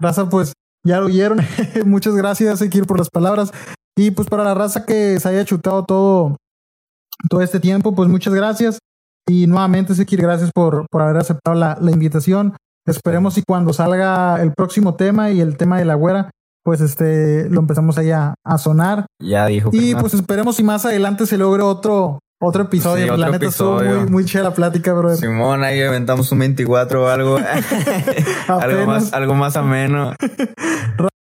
Raza, 0.00 0.28
pues 0.28 0.52
ya 0.84 1.00
lo 1.00 1.06
oyeron. 1.06 1.40
Muchas 1.86 2.14
gracias, 2.14 2.62
Ekir, 2.62 2.86
por 2.86 2.98
las 2.98 3.10
palabras. 3.10 3.50
Y 3.96 4.12
pues 4.12 4.28
para 4.28 4.44
la 4.44 4.54
raza 4.54 4.84
que 4.86 5.18
se 5.18 5.28
haya 5.28 5.44
chutado 5.44 5.84
todo, 5.84 6.36
todo 7.28 7.42
este 7.42 7.58
tiempo, 7.58 7.94
pues 7.94 8.08
muchas 8.08 8.32
gracias. 8.32 8.78
Y 9.28 9.46
nuevamente, 9.48 9.94
Sekir, 9.94 10.22
gracias 10.22 10.52
por, 10.54 10.86
por 10.90 11.02
haber 11.02 11.16
aceptado 11.16 11.58
la, 11.58 11.76
la 11.80 11.90
invitación. 11.90 12.56
Esperemos 12.86 13.36
y 13.38 13.42
cuando 13.46 13.72
salga 13.72 14.40
el 14.40 14.52
próximo 14.52 14.94
tema 14.94 15.30
y 15.30 15.40
el 15.40 15.56
tema 15.56 15.78
de 15.78 15.84
la 15.84 15.94
güera, 15.94 16.30
pues 16.64 16.80
este 16.80 17.50
lo 17.50 17.60
empezamos 17.60 17.98
ahí 17.98 18.12
a, 18.12 18.34
a 18.44 18.58
sonar. 18.58 19.06
Ya 19.20 19.46
dijo. 19.46 19.70
Y 19.72 19.94
pues 19.94 20.14
esperemos 20.14 20.56
si 20.56 20.62
más 20.62 20.84
adelante 20.86 21.26
se 21.26 21.36
logre 21.36 21.62
otro 21.62 22.20
otro 22.40 22.64
episodio, 22.64 23.16
la 23.16 23.30
neta 23.30 23.46
estuvo 23.46 23.82
muy, 23.82 24.10
muy 24.10 24.24
chida 24.24 24.44
la 24.44 24.54
plática, 24.54 24.92
bro. 24.92 25.14
Simón, 25.16 25.64
ahí 25.64 25.82
inventamos 25.82 26.30
un 26.30 26.38
24 26.38 27.04
o 27.04 27.08
algo. 27.08 27.38
algo 28.48 28.86
más, 28.86 29.12
algo 29.12 29.34
más 29.34 29.56
ameno. 29.56 30.14